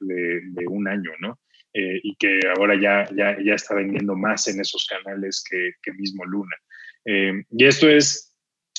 un 0.68 0.86
año, 0.86 1.10
¿no? 1.18 1.40
y 1.74 2.14
que 2.14 2.38
ahora 2.56 2.80
ya, 2.80 3.08
ya, 3.12 3.36
ya, 3.42 3.54
está 3.54 3.74
vendiendo 3.74 4.14
más 4.14 4.46
en 4.46 4.60
esos 4.60 4.86
canales 4.86 5.42
que, 5.48 5.72
que 5.82 5.92
mismo 5.94 6.24
Luna. 6.24 6.54
y 7.04 7.64
esto 7.64 7.88
es, 7.88 8.32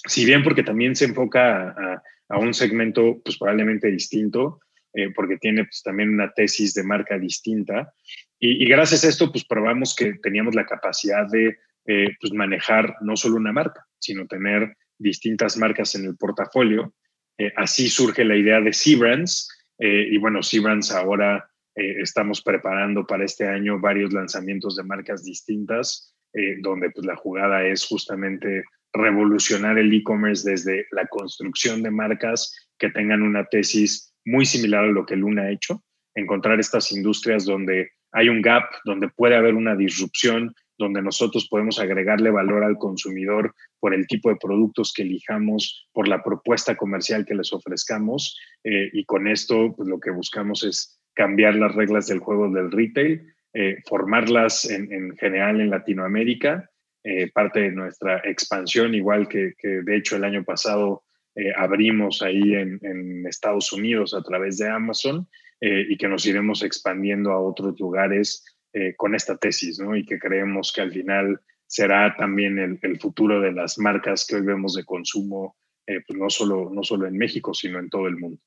si 0.07 0.25
bien 0.25 0.43
porque 0.43 0.63
también 0.63 0.95
se 0.95 1.05
enfoca 1.05 1.71
a, 1.71 2.03
a 2.29 2.39
un 2.39 2.53
segmento 2.53 3.19
pues 3.21 3.37
probablemente 3.37 3.91
distinto, 3.91 4.61
eh, 4.93 5.11
porque 5.13 5.37
tiene 5.37 5.63
pues, 5.63 5.81
también 5.83 6.09
una 6.09 6.31
tesis 6.31 6.73
de 6.73 6.83
marca 6.83 7.17
distinta. 7.17 7.93
Y, 8.39 8.65
gracias 8.67 9.03
a 9.03 9.09
esto, 9.09 9.31
pues 9.31 9.45
probamos 9.45 9.95
que 9.95 10.13
teníamos 10.21 10.53
la 10.53 10.65
capacidad 10.65 11.27
de 11.29 11.57
eh, 11.85 12.15
pues, 12.19 12.33
manejar 12.33 12.95
no 13.01 13.15
solo 13.15 13.37
una 13.37 13.51
marca, 13.51 13.85
sino 13.99 14.27
tener 14.27 14.75
distintas 14.99 15.57
marcas 15.57 15.95
en 15.95 16.05
el 16.05 16.15
portafolio. 16.15 16.93
Eh, 17.37 17.51
así 17.55 17.89
surge 17.89 18.23
la 18.23 18.35
idea 18.35 18.61
de 18.61 18.73
C-Brands. 18.73 19.49
y 19.79 20.17
bueno, 20.17 20.43
C-Brands 20.43 20.91
ahora 20.91 21.49
estamos 21.75 22.43
preparando 22.43 23.05
para 23.07 23.25
este 23.25 23.47
año 23.47 23.79
varios 23.79 24.13
lanzamientos 24.13 24.75
de 24.75 24.83
marcas 24.83 25.23
distintas, 25.23 26.13
donde 26.61 26.91
pues, 26.91 27.05
la 27.05 27.15
jugada 27.15 27.65
es 27.65 27.85
justamente 27.85 28.63
revolucionar 28.93 29.79
el 29.79 29.91
e-commerce 29.91 30.49
desde 30.49 30.85
la 30.91 31.07
construcción 31.07 31.81
de 31.81 31.89
marcas 31.89 32.55
que 32.77 32.91
tengan 32.91 33.23
una 33.23 33.45
tesis 33.45 34.12
muy 34.25 34.45
similar 34.45 34.85
a 34.85 34.91
lo 34.91 35.05
que 35.05 35.15
Luna 35.15 35.43
ha 35.43 35.51
hecho, 35.51 35.83
encontrar 36.15 36.59
estas 36.59 36.91
industrias 36.91 37.45
donde 37.45 37.89
hay 38.11 38.29
un 38.29 38.41
gap, 38.41 38.63
donde 38.85 39.09
puede 39.09 39.35
haber 39.35 39.55
una 39.55 39.75
disrupción, 39.75 40.53
donde 40.77 41.01
nosotros 41.01 41.47
podemos 41.49 41.79
agregarle 41.79 42.29
valor 42.29 42.63
al 42.63 42.77
consumidor 42.77 43.53
por 43.79 43.93
el 43.93 44.07
tipo 44.07 44.29
de 44.29 44.37
productos 44.41 44.93
que 44.93 45.03
elijamos, 45.03 45.87
por 45.91 46.07
la 46.07 46.23
propuesta 46.23 46.75
comercial 46.75 47.25
que 47.25 47.35
les 47.35 47.53
ofrezcamos. 47.53 48.39
Eh, 48.63 48.89
y 48.93 49.05
con 49.05 49.27
esto, 49.27 49.73
pues 49.75 49.87
lo 49.89 49.99
que 49.99 50.11
buscamos 50.11 50.63
es 50.63 50.99
cambiar 51.13 51.55
las 51.55 51.75
reglas 51.75 52.07
del 52.07 52.19
juego 52.19 52.49
del 52.49 52.71
retail, 52.71 53.21
eh, 53.53 53.77
formarlas 53.87 54.69
en, 54.69 55.15
general 55.17 55.61
en 55.61 55.69
Latinoamérica, 55.69 56.69
eh, 57.03 57.29
parte 57.31 57.61
de 57.61 57.71
nuestra 57.71 58.21
expansión, 58.23 58.95
igual 58.95 59.27
que, 59.27 59.53
que 59.57 59.81
de 59.83 59.97
hecho 59.97 60.15
el 60.15 60.23
año 60.23 60.43
pasado 60.43 61.03
eh, 61.35 61.51
abrimos 61.55 62.21
ahí 62.21 62.53
en, 62.53 63.25
Estados 63.27 63.73
Unidos 63.73 64.13
a 64.13 64.21
través 64.21 64.57
de 64.57 64.69
Amazon 64.69 65.27
eh, 65.59 65.85
y 65.89 65.97
que 65.97 66.07
nos 66.07 66.25
iremos 66.25 66.61
expandiendo 66.61 67.31
a 67.31 67.39
otros 67.39 67.79
lugares 67.79 68.45
eh, 68.73 68.93
con 68.95 69.15
esta 69.15 69.37
tesis, 69.37 69.79
¿no? 69.79 69.95
Y 69.95 70.05
que 70.05 70.19
creemos 70.19 70.71
que 70.71 70.81
al 70.81 70.91
final 70.91 71.39
será 71.65 72.15
también 72.15 72.59
el, 72.59 72.99
futuro 72.99 73.41
de 73.41 73.51
las 73.51 73.79
marcas 73.79 74.27
que 74.27 74.35
hoy 74.35 74.43
vemos 74.43 74.75
de 74.75 74.85
consumo, 74.85 75.55
pues 75.85 76.19
no, 76.19 76.29
solo, 76.29 76.69
no 76.71 76.83
solo 76.83 77.07
en 77.07 77.17
México, 77.17 77.53
sino 77.53 77.79
en 77.79 77.89
todo 77.89 78.07
el 78.07 78.17
mundo. 78.17 78.39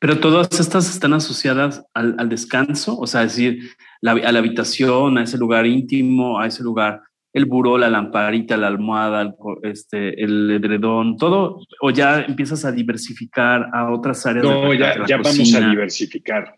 Pero 0.00 0.18
todas 0.18 0.58
estas 0.58 0.88
están 0.88 1.12
asociadas 1.12 1.84
al, 1.92 2.28
descanso, 2.28 2.98
o 2.98 3.06
sea, 3.06 3.22
decir, 3.22 3.70
a 4.02 4.32
la 4.32 4.38
habitación, 4.38 5.18
a 5.18 5.24
ese 5.24 5.36
lugar 5.36 5.66
íntimo, 5.66 6.40
a 6.40 6.46
ese 6.46 6.62
lugar 6.62 7.02
el 7.32 7.46
buró, 7.46 7.78
la 7.78 7.88
lamparita, 7.88 8.56
la 8.56 8.66
almohada, 8.66 9.22
el, 9.22 9.34
este, 9.62 10.22
el 10.22 10.50
edredón, 10.50 11.16
todo, 11.16 11.60
o 11.80 11.90
ya 11.90 12.22
empiezas 12.22 12.64
a 12.64 12.72
diversificar 12.72 13.68
a 13.72 13.90
otras 13.90 14.26
áreas? 14.26 14.44
No, 14.44 14.74
ya, 14.74 15.06
ya 15.06 15.16
vamos 15.16 15.54
a 15.54 15.68
diversificar, 15.68 16.56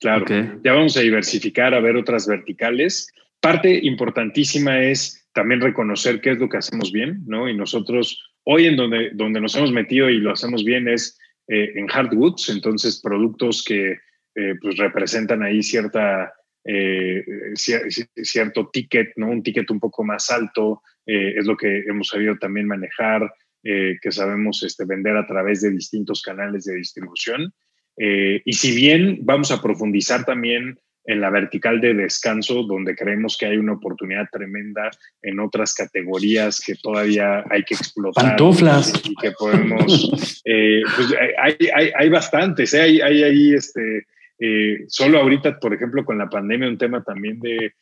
claro. 0.00 0.24
Ya 0.62 0.72
vamos 0.72 0.96
a 0.96 1.00
diversificar, 1.00 1.74
a 1.74 1.80
ver 1.80 1.96
otras 1.96 2.26
verticales. 2.26 3.12
parte 3.40 3.78
importantísima 3.84 4.80
es 4.80 5.28
también 5.32 5.60
reconocer 5.60 6.20
qué 6.20 6.30
es 6.30 6.38
lo 6.38 6.48
que 6.48 6.56
hacemos 6.56 6.90
bien, 6.90 7.22
¿no? 7.26 7.48
Y 7.48 7.54
nosotros 7.54 8.32
hoy 8.44 8.66
en 8.66 8.76
donde, 8.76 9.10
donde 9.12 9.40
nos 9.40 9.54
hemos 9.56 9.70
metido 9.70 10.08
y 10.08 10.18
lo 10.18 10.32
hacemos 10.32 10.64
bien 10.64 10.88
es 10.88 11.18
eh, 11.48 11.72
en 11.74 11.86
hardwoods, 11.88 12.48
entonces 12.48 13.00
productos 13.02 13.62
que 13.62 13.98
eh, 14.34 14.54
pues 14.60 14.76
representan 14.78 15.42
ahí 15.42 15.62
cierta, 15.62 16.32
eh, 16.66 17.24
cierto 17.54 18.68
ticket, 18.72 19.12
¿no? 19.16 19.30
Un 19.30 19.42
ticket 19.42 19.70
un 19.70 19.80
poco 19.80 20.04
más 20.04 20.30
alto, 20.30 20.82
es 21.08 21.46
lo 21.46 21.56
que 21.56 21.84
hemos 21.86 22.08
sabido 22.08 22.36
también 22.36 22.66
manejar, 22.66 23.32
que 23.62 24.10
sabemos 24.10 24.64
este, 24.64 24.84
vender 24.84 25.16
a 25.16 25.24
través 25.24 25.60
de 25.60 25.70
distintos 25.70 26.20
canales 26.20 26.64
de 26.64 26.74
distribución. 26.74 27.54
y 27.96 28.52
si 28.52 28.74
bien 28.74 29.20
vamos 29.22 29.52
a 29.52 29.62
profundizar 29.62 30.24
también 30.24 30.80
en 31.06 31.20
la 31.20 31.30
vertical 31.30 31.80
de 31.80 31.94
descanso, 31.94 32.64
donde 32.64 32.94
creemos 32.94 33.36
que 33.38 33.46
hay 33.46 33.56
una 33.56 33.74
oportunidad 33.74 34.28
tremenda 34.30 34.90
en 35.22 35.40
otras 35.40 35.74
categorías 35.74 36.60
que 36.60 36.74
todavía 36.74 37.44
hay 37.48 37.62
que 37.62 37.74
explotar. 37.74 38.24
Pantuflas. 38.24 38.92
Y 39.04 39.14
que 39.14 39.30
podemos, 39.32 40.42
eh, 40.44 40.82
pues 40.96 41.08
hay, 41.38 41.56
hay, 41.74 41.90
hay 41.94 42.08
bastantes, 42.08 42.74
¿eh? 42.74 42.82
hay, 42.82 43.00
hay 43.00 43.22
ahí, 43.22 43.54
este, 43.54 44.06
eh, 44.38 44.84
solo 44.88 45.18
ahorita, 45.20 45.58
por 45.58 45.74
ejemplo, 45.74 46.04
con 46.04 46.18
la 46.18 46.28
pandemia, 46.28 46.68
un 46.68 46.78
tema 46.78 47.02
también 47.02 47.40
de 47.40 47.74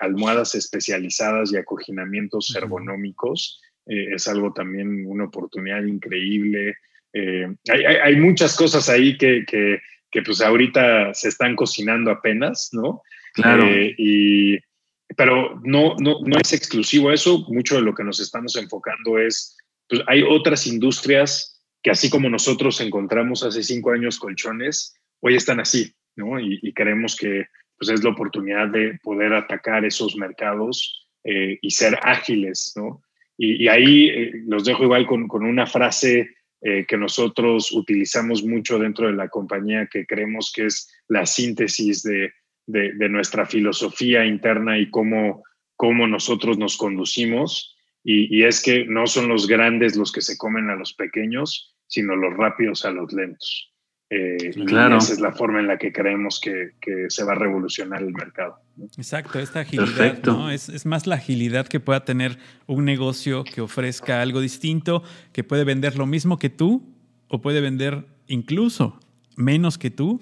almohadas 0.00 0.54
especializadas 0.54 1.50
y 1.50 1.56
acoginamientos 1.56 2.54
ergonómicos, 2.54 3.62
es 3.86 4.28
algo 4.28 4.52
también 4.52 5.06
una 5.06 5.24
oportunidad 5.24 5.82
increíble. 5.84 6.76
Hay, 7.14 7.84
hay, 7.86 7.96
hay, 7.96 8.16
muchas 8.16 8.54
cosas 8.54 8.90
ahí 8.90 9.16
que, 9.16 9.46
que 9.46 9.80
que 10.10 10.22
pues 10.22 10.40
ahorita 10.40 11.14
se 11.14 11.28
están 11.28 11.56
cocinando 11.56 12.10
apenas, 12.10 12.70
¿no? 12.72 13.02
Claro. 13.34 13.64
Eh, 13.64 13.94
y, 13.96 14.58
pero 15.16 15.60
no, 15.62 15.94
no, 15.98 16.20
no 16.20 16.38
es 16.40 16.52
exclusivo 16.52 17.12
eso, 17.12 17.44
mucho 17.48 17.76
de 17.76 17.82
lo 17.82 17.94
que 17.94 18.04
nos 18.04 18.20
estamos 18.20 18.56
enfocando 18.56 19.18
es, 19.18 19.56
pues 19.88 20.02
hay 20.06 20.22
otras 20.22 20.66
industrias 20.66 21.62
que 21.82 21.90
así 21.90 22.10
como 22.10 22.28
nosotros 22.28 22.80
encontramos 22.80 23.42
hace 23.42 23.62
cinco 23.62 23.92
años 23.92 24.18
colchones, 24.18 24.94
hoy 25.20 25.36
están 25.36 25.60
así, 25.60 25.94
¿no? 26.16 26.38
Y, 26.40 26.72
creemos 26.72 27.16
que 27.16 27.46
pues 27.78 27.90
es 27.90 28.04
la 28.04 28.10
oportunidad 28.10 28.68
de 28.68 28.98
poder 29.02 29.32
atacar 29.32 29.84
esos 29.84 30.16
mercados 30.16 31.08
eh, 31.24 31.58
y 31.62 31.70
ser 31.70 31.98
ágiles, 32.02 32.74
¿no? 32.76 33.02
Y, 33.38 33.68
ahí 33.68 34.08
eh, 34.08 34.32
los 34.46 34.64
dejo 34.64 34.84
igual 34.84 35.06
con, 35.06 35.26
con 35.26 35.44
una 35.44 35.66
frase 35.66 36.34
eh, 36.62 36.84
que 36.86 36.98
nosotros 36.98 37.72
utilizamos 37.72 38.44
mucho 38.44 38.78
dentro 38.78 39.06
de 39.06 39.14
la 39.14 39.30
compañía, 39.30 39.88
que 39.90 40.04
creemos 40.04 40.52
que 40.54 40.66
es 40.66 40.92
la 41.08 41.24
síntesis 41.24 42.02
de, 42.02 42.34
de, 42.66 43.08
nuestra 43.08 43.46
filosofía 43.46 44.26
interna 44.26 44.78
y 44.78 44.90
cómo, 44.90 45.42
cómo 45.76 46.06
nosotros 46.06 46.58
nos 46.58 46.76
conducimos. 46.76 47.74
Y, 48.04 48.36
y, 48.36 48.44
es 48.44 48.62
que 48.62 48.84
no 48.84 49.06
son 49.06 49.28
los 49.28 49.46
grandes 49.46 49.96
los 49.96 50.12
que 50.12 50.20
se 50.20 50.36
comen 50.36 50.68
a 50.68 50.76
los 50.76 50.92
pequeños, 50.92 51.74
sino 51.86 52.14
los 52.14 52.36
rápidos 52.36 52.84
a 52.84 52.90
los 52.90 53.10
lentos. 53.14 53.72
Eh, 54.12 54.50
claro. 54.66 54.98
esa 54.98 55.12
es 55.12 55.20
la 55.20 55.30
forma 55.30 55.60
en 55.60 55.68
la 55.68 55.78
que 55.78 55.92
creemos 55.92 56.40
que, 56.40 56.72
se 57.08 57.24
va 57.24 57.32
a 57.32 57.36
revolucionar 57.36 58.02
el 58.02 58.12
mercado. 58.12 58.58
Exacto, 58.96 59.38
esta 59.38 59.60
agilidad, 59.60 60.18
¿no? 60.24 60.50
Es, 60.50 60.68
es, 60.68 60.84
más 60.84 61.06
la 61.06 61.14
agilidad 61.14 61.68
que 61.68 61.78
pueda 61.78 62.04
tener 62.04 62.36
un 62.66 62.84
negocio 62.84 63.44
que 63.44 63.60
ofrezca 63.60 64.20
algo 64.20 64.40
distinto, 64.40 65.04
que 65.32 65.44
puede 65.44 65.62
vender 65.62 65.96
lo 65.96 66.06
mismo 66.06 66.38
que 66.38 66.50
tú 66.50 66.82
o 67.28 67.40
puede 67.40 67.60
vender 67.60 68.04
incluso 68.26 68.98
menos 69.36 69.78
que 69.78 69.90
tú, 69.90 70.20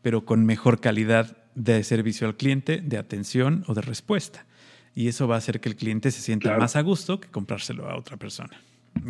pero 0.00 0.24
con 0.24 0.46
mejor 0.46 0.80
calidad 0.80 1.36
de 1.54 1.82
servicio 1.84 2.26
al 2.26 2.36
cliente, 2.36 2.80
de 2.82 2.96
atención 2.96 3.64
o 3.66 3.74
de 3.74 3.82
respuesta. 3.82 4.46
Y 4.94 5.08
eso 5.08 5.28
va 5.28 5.34
a 5.34 5.38
hacer 5.38 5.60
que 5.60 5.68
el 5.68 5.76
cliente 5.76 6.10
se 6.10 6.22
sienta 6.22 6.56
más 6.56 6.74
a 6.74 6.80
gusto 6.80 7.20
que 7.20 7.28
comprárselo 7.28 7.88
a 7.88 7.98
otra 7.98 8.16
persona. 8.16 8.58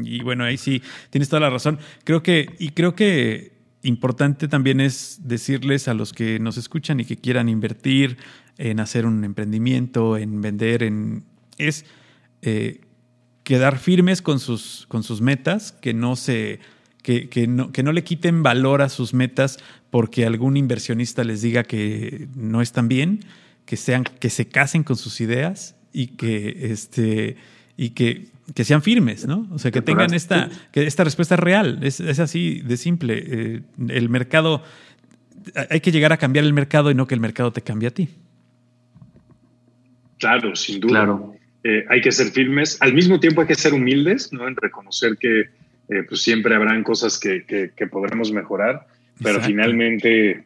Y 0.02 0.20
bueno, 0.22 0.42
ahí 0.42 0.56
sí, 0.56 0.82
tienes 1.10 1.28
toda 1.28 1.40
la 1.40 1.50
razón. 1.50 1.78
Creo 2.02 2.22
que, 2.22 2.56
y 2.58 2.70
creo 2.70 2.96
que 2.96 3.55
importante 3.86 4.48
también 4.48 4.80
es 4.80 5.20
decirles 5.22 5.88
a 5.88 5.94
los 5.94 6.12
que 6.12 6.38
nos 6.38 6.56
escuchan 6.56 7.00
y 7.00 7.04
que 7.04 7.16
quieran 7.16 7.48
invertir 7.48 8.18
en 8.58 8.80
hacer 8.80 9.06
un 9.06 9.24
emprendimiento, 9.24 10.16
en 10.16 10.40
vender, 10.40 10.82
en 10.82 11.24
es 11.58 11.84
eh, 12.42 12.80
quedar 13.42 13.78
firmes 13.78 14.22
con 14.22 14.40
sus, 14.40 14.86
con 14.88 15.02
sus 15.02 15.20
metas, 15.20 15.72
que 15.72 15.94
no 15.94 16.16
se 16.16 16.60
que, 17.02 17.28
que, 17.28 17.46
no, 17.46 17.70
que 17.70 17.84
no 17.84 17.92
le 17.92 18.02
quiten 18.02 18.42
valor 18.42 18.82
a 18.82 18.88
sus 18.88 19.14
metas 19.14 19.58
porque 19.90 20.26
algún 20.26 20.56
inversionista 20.56 21.22
les 21.22 21.40
diga 21.40 21.62
que 21.62 22.28
no 22.34 22.60
están 22.60 22.88
bien, 22.88 23.20
que 23.64 23.76
sean, 23.76 24.02
que 24.02 24.28
se 24.28 24.48
casen 24.48 24.82
con 24.82 24.96
sus 24.96 25.20
ideas 25.20 25.76
y 25.92 26.08
que 26.08 26.72
este 26.72 27.36
y 27.76 27.90
que 27.90 28.26
que 28.54 28.64
sean 28.64 28.82
firmes, 28.82 29.26
¿no? 29.26 29.48
O 29.52 29.58
sea, 29.58 29.70
que 29.70 29.82
tengan 29.82 30.14
esta, 30.14 30.48
que 30.72 30.86
esta 30.86 31.04
respuesta 31.04 31.36
real. 31.36 31.80
Es, 31.82 32.00
así 32.00 32.60
de 32.60 32.76
simple. 32.76 33.24
Eh, 33.26 33.60
el 33.88 34.08
mercado, 34.08 34.62
hay 35.68 35.80
que 35.80 35.90
llegar 35.90 36.12
a 36.12 36.16
cambiar 36.16 36.44
el 36.44 36.52
mercado 36.52 36.90
y 36.90 36.94
no 36.94 37.06
que 37.06 37.14
el 37.14 37.20
mercado 37.20 37.52
te 37.52 37.62
cambie 37.62 37.88
a 37.88 37.90
ti. 37.90 38.08
Claro, 40.18 40.54
sin 40.54 40.80
duda. 40.80 40.92
Claro. 40.92 41.34
Eh, 41.64 41.84
hay 41.88 42.00
que 42.00 42.12
ser 42.12 42.28
firmes. 42.28 42.78
Al 42.80 42.94
mismo 42.94 43.18
tiempo 43.18 43.40
hay 43.40 43.48
que 43.48 43.56
ser 43.56 43.74
humildes, 43.74 44.32
¿no? 44.32 44.46
En 44.46 44.54
reconocer 44.54 45.16
que 45.18 45.40
eh, 45.40 46.02
pues 46.08 46.22
siempre 46.22 46.54
habrán 46.54 46.84
cosas 46.84 47.18
que, 47.18 47.44
que, 47.44 47.86
podremos 47.86 48.32
mejorar, 48.32 48.86
pero 49.22 49.40
finalmente 49.40 50.44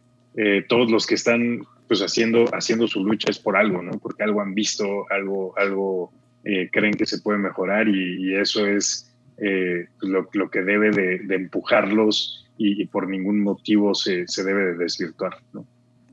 todos 0.69 0.90
los 0.90 1.07
que 1.07 1.15
están 1.16 1.62
pues 1.89 2.01
haciendo, 2.01 2.44
haciendo 2.55 2.86
su 2.86 3.05
lucha 3.05 3.31
es 3.31 3.39
por 3.39 3.57
algo, 3.57 3.82
¿no? 3.82 3.93
Porque 3.98 4.23
algo 4.23 4.40
han 4.40 4.55
visto, 4.55 5.07
algo, 5.11 5.55
algo 5.59 6.12
eh, 6.45 6.71
creen 6.73 6.95
que 6.95 7.05
se 7.05 7.21
puede 7.21 7.39
mejorar 7.39 7.89
y, 7.89 8.35
eso 8.35 8.67
es 8.67 9.12
eh, 9.37 9.89
lo, 10.01 10.51
que 10.51 10.62
debe 10.62 10.91
de, 10.91 11.35
empujarlos 11.35 12.47
y, 12.57 12.87
por 12.87 13.09
ningún 13.09 13.41
motivo 13.43 13.95
se, 13.95 14.25
debe 14.45 14.65
de 14.67 14.77
desvirtuar. 14.77 15.35
¿no? 15.53 15.67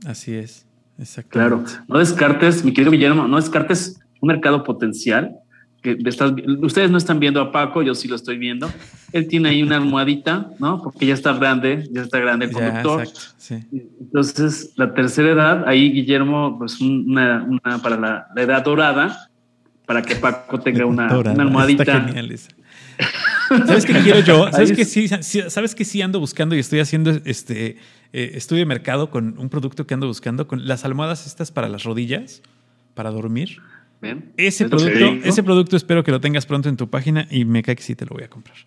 Así 0.06 0.36
es, 0.36 0.66
exacto. 1.00 1.32
Claro, 1.32 1.64
no 1.88 2.00
descartes, 2.00 2.66
mi 2.66 2.74
querido 2.74 2.92
Guillermo, 2.92 3.28
no 3.28 3.38
descartes 3.38 4.00
un 4.20 4.28
mercado 4.28 4.64
potencial. 4.64 5.38
Que 5.82 5.96
ustedes 6.62 6.90
no 6.90 6.98
están 6.98 7.20
viendo 7.20 7.40
a 7.40 7.52
Paco, 7.52 7.84
yo 7.84 7.94
sí 7.94 8.08
lo 8.08 8.16
estoy 8.16 8.38
viendo. 8.38 8.68
Él 9.14 9.28
tiene 9.28 9.50
ahí 9.50 9.62
una 9.62 9.78
almohadita, 9.78 10.50
¿no? 10.60 10.82
Porque 10.82 11.06
ya 11.06 11.14
está 11.14 11.34
grande, 11.34 11.88
ya 11.92 12.02
está 12.02 12.20
grande 12.20 12.48
el 12.48 12.52
conductor. 12.52 13.08
Entonces, 14.02 14.74
la 14.76 14.94
tercera 14.94 15.32
edad, 15.32 15.68
ahí 15.68 15.92
Guillermo, 15.92 16.58
pues 16.58 16.82
una, 16.82 17.44
una 17.44 17.82
para 17.82 17.96
la, 17.96 18.28
la 18.36 18.42
edad 18.42 18.66
dorada, 18.66 19.30
para 19.88 20.04
que 20.04 20.18
Paco 20.18 20.60
tenga 20.60 20.86
una, 20.86 21.08
almohadita. 21.08 21.84
Está 21.84 22.02
genial 22.04 22.30
esa. 22.32 22.52
¿Sabes 23.66 23.86
qué 23.86 23.94
quiero 23.94 24.20
yo? 24.20 24.48
¿Sabes 24.52 24.74
que 24.74 24.86
sí, 24.86 25.08
sabes 25.08 25.74
que 25.74 25.86
sí 25.86 26.02
ando 26.02 26.20
buscando 26.20 26.56
y 26.56 26.60
estoy 26.60 26.82
haciendo 26.82 27.12
este 27.24 27.78
eh, 28.14 28.32
estudio 28.36 28.62
de 28.62 28.66
mercado 28.66 29.10
con 29.10 29.40
un 29.40 29.50
producto 29.50 29.88
que 29.88 29.94
ando 29.94 30.06
buscando 30.06 30.46
con 30.46 30.68
las 30.68 30.84
almohadas 30.86 31.26
estas 31.26 31.52
para 31.52 31.70
las 31.70 31.84
rodillas 31.84 32.44
para 32.94 33.12
dormir. 33.12 33.62
Ese 34.36 34.68
producto, 34.68 35.06
ese 35.24 35.42
producto 35.42 35.78
espero 35.78 36.04
que 36.04 36.12
lo 36.12 36.20
tengas 36.20 36.46
pronto 36.46 36.68
en 36.68 36.76
tu 36.78 36.90
página 36.90 37.28
y 37.32 37.46
me 37.46 37.64
cae 37.64 37.76
que 37.76 37.82
sí 37.82 37.96
te 37.96 38.06
lo 38.06 38.12
voy 38.12 38.24
a 38.24 38.30
comprar. 38.30 38.58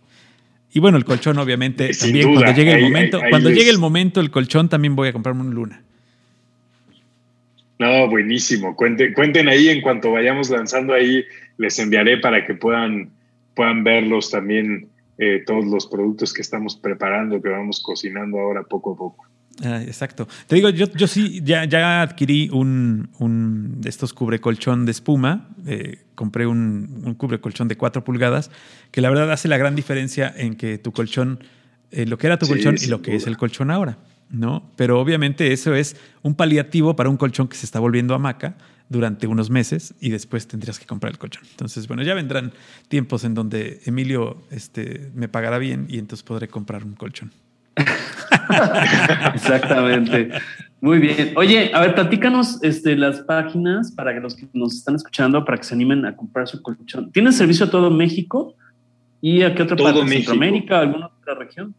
Y 0.72 0.80
bueno, 0.80 0.96
el 0.96 1.04
colchón 1.04 1.38
obviamente 1.38 1.90
también 1.92 2.32
cuando 2.32 2.52
llegue 2.52 2.72
el 2.72 2.82
momento, 2.82 3.20
cuando 3.28 3.50
llegue 3.50 3.70
el 3.70 3.78
momento 3.78 4.20
el 4.20 4.30
colchón 4.30 4.68
también 4.68 4.96
voy 4.96 5.08
a 5.08 5.12
comprarme 5.12 5.42
un 5.42 5.54
Luna. 5.54 5.82
No, 7.80 8.10
buenísimo. 8.10 8.76
Cuenten, 8.76 9.14
cuenten 9.14 9.48
ahí 9.48 9.70
en 9.70 9.80
cuanto 9.80 10.12
vayamos 10.12 10.50
lanzando 10.50 10.92
ahí, 10.92 11.24
les 11.56 11.78
enviaré 11.78 12.18
para 12.18 12.44
que 12.44 12.52
puedan, 12.52 13.08
puedan 13.54 13.82
verlos 13.84 14.30
también 14.30 14.90
eh, 15.16 15.42
todos 15.46 15.64
los 15.64 15.86
productos 15.86 16.34
que 16.34 16.42
estamos 16.42 16.76
preparando, 16.76 17.40
que 17.40 17.48
vamos 17.48 17.82
cocinando 17.82 18.38
ahora 18.38 18.64
poco 18.64 18.92
a 18.92 18.96
poco. 18.98 19.26
Ah, 19.64 19.82
exacto. 19.82 20.28
Te 20.46 20.56
digo, 20.56 20.68
yo, 20.68 20.92
yo 20.92 21.06
sí, 21.06 21.40
ya, 21.42 21.64
ya 21.64 22.02
adquirí 22.02 22.50
un, 22.52 23.08
un 23.18 23.80
de 23.80 23.88
estos 23.88 24.12
cubre 24.12 24.40
colchón 24.40 24.84
de 24.84 24.90
espuma. 24.90 25.48
Eh, 25.66 26.00
compré 26.14 26.46
un, 26.46 27.02
un 27.02 27.14
cubre 27.14 27.40
colchón 27.40 27.66
de 27.66 27.78
4 27.78 28.04
pulgadas, 28.04 28.50
que 28.90 29.00
la 29.00 29.08
verdad 29.08 29.32
hace 29.32 29.48
la 29.48 29.56
gran 29.56 29.74
diferencia 29.74 30.30
en 30.36 30.56
que 30.56 30.76
tu 30.76 30.92
colchón, 30.92 31.42
eh, 31.92 32.04
lo 32.04 32.18
que 32.18 32.26
era 32.26 32.38
tu 32.38 32.46
colchón 32.46 32.76
y 32.78 32.88
lo 32.88 33.00
que 33.00 33.16
es 33.16 33.26
el 33.26 33.38
colchón 33.38 33.70
ahora. 33.70 33.96
¿No? 34.30 34.70
Pero 34.76 35.00
obviamente 35.00 35.52
eso 35.52 35.74
es 35.74 35.96
un 36.22 36.34
paliativo 36.34 36.96
para 36.96 37.08
un 37.08 37.16
colchón 37.16 37.48
que 37.48 37.56
se 37.56 37.66
está 37.66 37.80
volviendo 37.80 38.14
hamaca 38.14 38.56
durante 38.88 39.26
unos 39.26 39.50
meses 39.50 39.94
y 40.00 40.10
después 40.10 40.46
tendrías 40.48 40.78
que 40.78 40.86
comprar 40.86 41.12
el 41.12 41.18
colchón. 41.18 41.44
Entonces, 41.50 41.86
bueno, 41.86 42.02
ya 42.02 42.14
vendrán 42.14 42.52
tiempos 42.88 43.24
en 43.24 43.34
donde 43.34 43.80
Emilio 43.86 44.38
este, 44.50 45.10
me 45.14 45.28
pagará 45.28 45.58
bien 45.58 45.86
y 45.88 45.98
entonces 45.98 46.24
podré 46.24 46.48
comprar 46.48 46.84
un 46.84 46.94
colchón. 46.94 47.30
Exactamente. 49.34 50.30
Muy 50.80 50.98
bien. 50.98 51.32
Oye, 51.36 51.70
a 51.74 51.80
ver, 51.80 51.94
platícanos 51.94 52.62
este, 52.62 52.96
las 52.96 53.20
páginas 53.20 53.92
para 53.92 54.14
que 54.14 54.20
los 54.20 54.34
que 54.34 54.48
nos 54.54 54.74
están 54.74 54.96
escuchando, 54.96 55.44
para 55.44 55.58
que 55.58 55.64
se 55.64 55.74
animen 55.74 56.04
a 56.06 56.16
comprar 56.16 56.48
su 56.48 56.60
colchón. 56.62 57.12
¿Tienes 57.12 57.36
servicio 57.36 57.66
a 57.66 57.70
todo 57.70 57.90
México? 57.90 58.54
¿Y 59.20 59.42
a 59.42 59.54
qué 59.54 59.62
otra 59.62 59.76
parte? 59.76 60.08
¿Centroamérica? 60.08 60.80
¿Alguna 60.80 61.10
otra 61.20 61.34
región? 61.34 61.74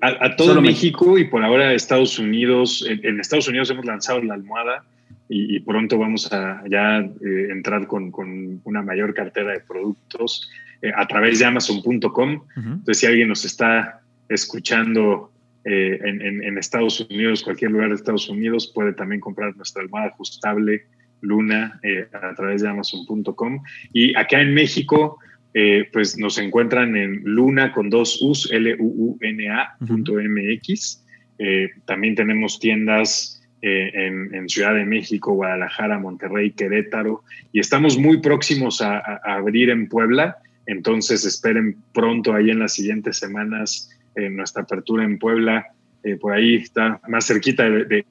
A, 0.00 0.36
todo 0.36 0.62
México 0.62 1.18
y 1.18 1.24
por 1.24 1.44
ahora 1.44 1.74
Estados 1.74 2.18
Unidos. 2.18 2.86
En, 2.88 3.20
Estados 3.20 3.46
Unidos 3.46 3.68
hemos 3.70 3.84
lanzado 3.84 4.22
la 4.22 4.32
almohada 4.32 4.84
y, 5.28 5.60
pronto 5.60 5.98
vamos 5.98 6.32
a 6.32 6.62
ya 6.68 7.00
eh, 7.00 7.48
entrar 7.50 7.86
con, 7.86 8.10
con, 8.10 8.62
una 8.64 8.82
mayor 8.82 9.12
cartera 9.12 9.52
de 9.52 9.60
productos 9.60 10.50
eh, 10.80 10.90
a 10.96 11.06
través 11.06 11.40
de 11.40 11.44
amazon.com. 11.44 12.42
Entonces, 12.56 12.98
si 12.98 13.06
alguien 13.06 13.28
nos 13.28 13.44
está 13.44 14.00
escuchando 14.30 15.30
eh, 15.64 16.00
en, 16.04 16.42
en, 16.42 16.56
Estados 16.56 17.00
Unidos, 17.00 17.42
cualquier 17.42 17.70
lugar 17.70 17.90
de 17.90 17.96
Estados 17.96 18.30
Unidos, 18.30 18.72
puede 18.74 18.94
también 18.94 19.20
comprar 19.20 19.54
nuestra 19.56 19.82
almohada 19.82 20.08
ajustable 20.08 20.86
Luna 21.20 21.78
a 22.14 22.34
través 22.34 22.62
de 22.62 22.68
amazon.com. 22.70 23.62
Y 23.92 24.16
acá 24.16 24.40
en 24.40 24.54
México, 24.54 25.18
pues 25.92 26.16
nos 26.16 26.38
encuentran 26.38 26.96
en 26.96 27.22
luna 27.24 27.72
con 27.72 27.90
dos 27.90 28.20
U's, 28.22 28.50
L-U-U-N-A.mx. 28.52 29.76
también 31.86 32.14
tenemos 32.14 32.60
tiendas 32.60 33.40
eh, 33.62 33.90
en, 34.32 34.48
Ciudad 34.48 34.74
de 34.74 34.86
México, 34.86 35.34
Guadalajara, 35.34 35.98
Monterrey, 35.98 36.52
Querétaro, 36.52 37.22
y 37.52 37.60
estamos 37.60 37.98
muy 37.98 38.20
próximos 38.22 38.80
a, 38.80 39.20
abrir 39.22 39.68
en 39.68 39.86
Puebla, 39.86 40.38
entonces 40.64 41.26
esperen 41.26 41.76
pronto 41.92 42.32
ahí 42.32 42.48
en 42.48 42.58
las 42.58 42.72
siguientes 42.72 43.18
semanas 43.18 43.90
eh, 44.16 44.30
nuestra 44.30 44.62
apertura 44.62 45.04
en 45.04 45.18
Puebla, 45.18 45.66
eh, 46.04 46.16
por 46.16 46.32
ahí 46.32 46.56
está 46.56 47.00
más 47.08 47.26
cerquita 47.26 47.68
de, 47.68 48.04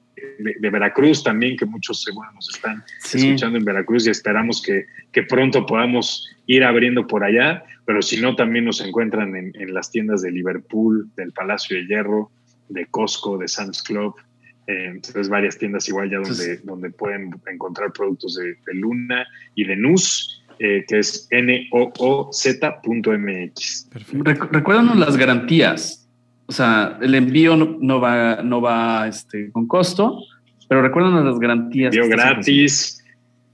Veracruz 0.60 1.22
también, 1.22 1.56
que 1.56 1.64
muchos 1.64 2.02
seguro 2.02 2.30
nos 2.32 2.50
están 2.54 2.84
escuchando 3.02 3.58
en 3.58 3.64
Veracruz 3.64 4.06
y 4.06 4.10
esperamos 4.10 4.62
que, 4.62 4.86
que, 5.12 5.22
pronto 5.22 5.64
podamos 5.64 6.28
ir 6.46 6.62
abriendo 6.62 7.06
por 7.06 7.24
allá, 7.24 7.64
pero 7.86 8.02
si 8.02 8.20
no, 8.20 8.36
también 8.36 8.66
nos 8.66 8.80
encuentran 8.80 9.34
en, 9.34 9.52
en 9.54 9.72
las 9.72 9.90
tiendas 9.90 10.20
de 10.22 10.30
Liverpool, 10.30 11.10
del 11.16 11.32
Palacio 11.32 11.76
de 11.76 11.86
Hierro, 11.86 12.30
de 12.68 12.86
Costco, 12.86 13.38
de 13.38 13.48
Sam's 13.48 13.82
Club, 13.82 14.14
entonces, 14.70 15.28
varias 15.28 15.58
tiendas 15.58 15.88
igual 15.88 16.10
ya 16.10 16.18
donde, 16.18 16.58
donde 16.58 16.90
pueden 16.90 17.34
encontrar 17.50 17.92
productos 17.92 18.36
de, 18.36 18.56
Luna 18.74 19.26
y 19.54 19.64
de 19.64 19.76
NUS, 19.76 20.44
eh, 20.58 20.84
que 20.86 20.98
es 20.98 21.28
nooz.mx. 21.30 22.30
Recuérdanos 24.12 24.96
las 24.96 25.16
garantías. 25.16 25.99
O 26.50 26.52
sea, 26.52 26.98
el 27.00 27.14
envío 27.14 27.54
no, 27.56 28.00
va, 28.00 28.42
no 28.42 28.60
va 28.60 29.06
este, 29.06 29.52
con 29.52 29.68
costo, 29.68 30.18
pero 30.68 30.82
recuérdanos 30.82 31.24
las 31.24 31.38
garantías. 31.38 31.94
Envío 31.94 32.10
gratis. 32.10 33.04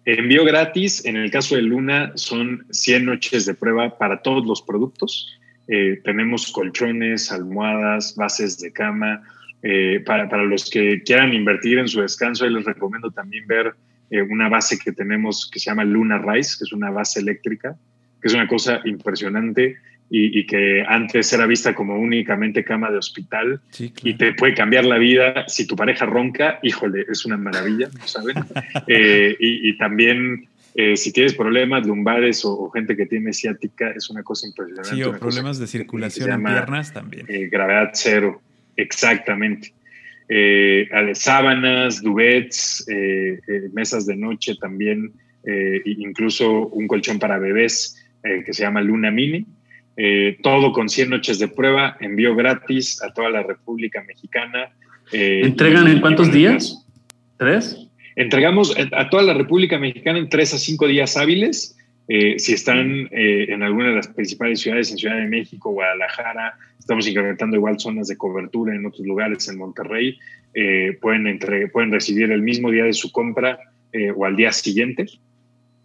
Envío 0.06 0.46
gratis, 0.46 1.04
en 1.04 1.16
el 1.16 1.30
caso 1.30 1.56
de 1.56 1.62
Luna, 1.62 2.12
son 2.14 2.64
100 2.70 3.04
noches 3.04 3.44
de 3.44 3.52
prueba 3.52 3.98
para 3.98 4.22
todos 4.22 4.46
los 4.46 4.62
productos. 4.62 5.28
Eh, 5.68 6.00
tenemos 6.04 6.50
colchones, 6.50 7.30
almohadas, 7.30 8.16
bases 8.16 8.56
de 8.60 8.72
cama, 8.72 9.22
eh, 9.62 10.02
para, 10.06 10.30
para, 10.30 10.44
los 10.44 10.70
que 10.70 11.02
quieran 11.02 11.34
invertir 11.34 11.76
en 11.76 11.88
su 11.88 12.00
descanso, 12.00 12.46
les 12.46 12.64
recomiendo 12.64 13.10
también 13.10 13.46
ver 13.46 13.74
eh, 14.08 14.22
una 14.22 14.48
base 14.48 14.78
que 14.78 14.92
tenemos 14.92 15.50
que 15.52 15.60
se 15.60 15.68
llama 15.68 15.84
Luna 15.84 16.16
Rise, 16.16 16.56
que 16.58 16.64
es 16.64 16.72
una 16.72 16.90
base 16.90 17.20
eléctrica, 17.20 17.76
que 18.22 18.28
es 18.28 18.32
una 18.32 18.48
cosa 18.48 18.80
impresionante 18.86 19.76
y, 20.08 20.46
que 20.46 20.84
antes 20.86 21.32
era 21.32 21.46
vista 21.46 21.74
como 21.74 21.98
únicamente 21.98 22.64
cama 22.64 22.90
de 22.90 22.98
hospital 22.98 23.60
y 23.78 24.14
te 24.14 24.34
puede 24.34 24.54
cambiar 24.54 24.84
la 24.84 24.98
vida. 24.98 25.44
Si 25.48 25.66
tu 25.66 25.74
pareja 25.74 26.06
ronca, 26.06 26.60
híjole, 26.62 27.04
es 27.10 27.24
una 27.24 27.36
maravilla, 27.36 27.88
¿saben? 28.04 28.36
Eh, 28.88 29.36
y, 29.38 29.76
también 29.78 30.48
si 30.94 31.12
tienes 31.12 31.34
problemas 31.34 31.86
lumbares 31.86 32.44
o, 32.44 32.70
gente 32.70 32.96
que 32.96 33.06
tiene 33.06 33.32
ciática, 33.32 33.90
es 33.90 34.10
una 34.10 34.22
cosa 34.22 34.46
impresionante. 34.46 34.94
Sí, 34.94 35.02
o 35.02 35.18
problemas 35.18 35.58
de 35.58 35.66
circulación 35.66 36.30
en 36.30 36.44
piernas 36.44 36.92
también. 36.92 37.26
gravedad 37.50 37.90
cero. 37.94 38.40
Exactamente. 38.76 39.72
Eh, 40.28 40.88
sábanas, 41.14 42.02
duvets, 42.02 42.84
eh, 42.88 43.38
eh, 43.46 43.68
mesas 43.72 44.06
de 44.06 44.16
noche 44.16 44.56
también, 44.56 45.12
eh, 45.44 45.80
incluso 45.84 46.66
un 46.68 46.88
colchón 46.88 47.18
para 47.18 47.38
bebés 47.38 48.02
que 48.44 48.52
se 48.52 48.62
llama 48.62 48.80
Luna 48.80 49.12
Mini. 49.12 49.46
Todo 50.42 50.72
con 50.72 50.88
100 50.88 51.10
noches 51.10 51.38
de 51.38 51.48
prueba, 51.48 51.96
envío 52.00 52.34
gratis 52.36 53.02
a 53.02 53.12
toda 53.12 53.30
la 53.30 53.42
República 53.42 54.02
Mexicana. 54.04 54.70
¿Entregan 55.10 55.88
en 55.88 56.00
cuántos 56.00 56.30
días? 56.32 56.84
¿Tres? 57.38 57.88
Entregamos 58.14 58.76
a 58.92 59.08
toda 59.08 59.22
la 59.22 59.34
República 59.34 59.78
Mexicana 59.78 60.18
en 60.18 60.28
tres 60.28 60.52
a 60.54 60.58
cinco 60.58 60.86
días 60.86 61.16
hábiles. 61.16 61.76
si 62.08 62.52
están 62.52 63.08
en 63.10 63.62
alguna 63.62 63.88
de 63.90 63.96
las 63.96 64.08
principales 64.08 64.60
ciudades, 64.60 64.90
en 64.90 64.98
Ciudad 64.98 65.16
de 65.16 65.26
México, 65.26 65.70
Guadalajara, 65.70 66.54
Estamos 66.86 67.08
incrementando 67.08 67.56
igual 67.56 67.80
zonas 67.80 68.06
de 68.06 68.16
cobertura 68.16 68.72
en 68.72 68.86
otros 68.86 69.04
lugares 69.04 69.48
en 69.48 69.58
Monterrey. 69.58 70.16
Eh, 70.54 70.96
pueden, 71.00 71.26
entre, 71.26 71.66
pueden 71.66 71.90
recibir 71.90 72.30
el 72.30 72.42
mismo 72.42 72.70
día 72.70 72.84
de 72.84 72.92
su 72.92 73.10
compra 73.10 73.58
eh, 73.92 74.12
o 74.12 74.24
al 74.24 74.36
día 74.36 74.52
siguiente. 74.52 75.06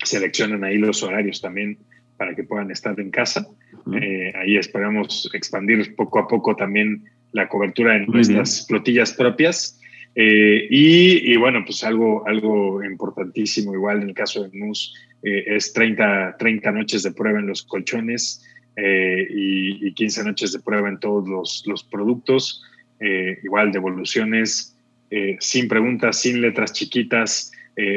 Seleccionan 0.03 0.63
ahí 0.63 0.77
los 0.77 1.01
horarios 1.01 1.41
también 1.41 1.79
para 2.17 2.35
que 2.35 2.43
puedan 2.43 2.69
estar 2.69 2.99
en 2.99 3.09
casa. 3.09 3.47
Eh, 3.93 4.33
ahí 4.35 4.57
esperamos 4.57 5.29
expandir 5.33 5.95
poco 5.95 6.19
a 6.19 6.27
poco 6.27 6.55
también 6.55 7.03
la 7.31 7.47
cobertura 7.47 7.95
en 7.95 8.05
nuestras 8.07 8.67
flotillas 8.67 9.13
propias. 9.13 9.79
y, 10.15 11.35
bueno, 11.37 11.63
pues 11.65 11.83
algo, 11.83 12.27
algo 12.27 12.83
importantísimo, 12.83 13.73
igual 13.73 14.01
en 14.01 14.09
el 14.09 14.13
caso 14.13 14.43
de 14.43 14.57
NUS, 14.57 14.93
es 15.23 15.71
30, 15.71 16.35
30 16.37 16.71
noches 16.71 17.03
de 17.03 17.11
prueba 17.11 17.39
en 17.39 17.47
los 17.47 17.63
colchones, 17.63 18.43
eh, 18.77 19.27
y, 19.29 19.93
15 19.93 20.23
noches 20.23 20.53
de 20.53 20.59
prueba 20.59 20.89
en 20.89 20.99
todos 20.99 21.63
los, 21.65 21.83
productos. 21.83 22.63
Eh, 22.99 23.39
igual 23.43 23.71
devoluciones 23.71 24.77
eh, 25.09 25.35
sin 25.39 25.67
preguntas, 25.67 26.19
sin 26.19 26.41
letras 26.41 26.73
chiquitas, 26.73 27.51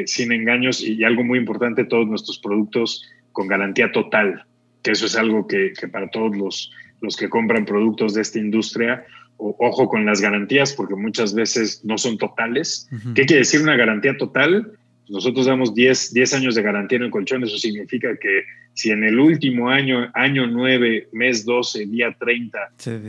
sin 0.05 0.31
engaños 0.31 0.81
y, 0.81 1.03
algo 1.03 1.23
muy 1.23 1.37
importante, 1.37 1.83
todos 1.83 2.07
nuestros 2.07 2.39
productos 2.39 3.07
con 3.33 3.47
garantía 3.47 3.91
total, 3.91 4.45
que 4.85 4.91
eso 4.91 5.07
es 5.07 5.15
algo 5.15 5.47
que, 5.47 5.73
para 5.91 6.07
todos 6.09 6.37
los, 6.37 6.71
los 7.01 7.17
que 7.17 7.27
compran 7.27 7.65
productos 7.65 8.13
de 8.13 8.21
esta 8.21 8.37
industria, 8.37 9.03
ojo 9.37 9.89
con 9.89 10.05
las 10.05 10.21
garantías 10.21 10.73
porque 10.73 10.93
muchas 10.93 11.33
veces 11.33 11.83
no 11.83 11.97
son 11.97 12.19
totales. 12.19 12.87
¿Qué 13.15 13.25
quiere 13.25 13.39
decir 13.39 13.63
una 13.63 13.75
garantía 13.75 14.15
total? 14.15 14.73
Nosotros 15.09 15.47
damos 15.47 15.73
10, 15.73 16.13
10 16.13 16.33
años 16.35 16.53
de 16.53 16.61
garantía 16.61 16.97
en 16.97 17.05
el 17.05 17.09
colchón, 17.09 17.43
eso 17.43 17.57
significa 17.57 18.15
que 18.17 18.43
si 18.73 18.91
en 18.91 19.03
el 19.03 19.19
último 19.19 19.69
año, 19.69 20.11
año 20.13 20.45
9, 20.45 21.09
mes 21.13 21.45
12, 21.45 21.87
día 21.87 22.15
30, 22.19 22.59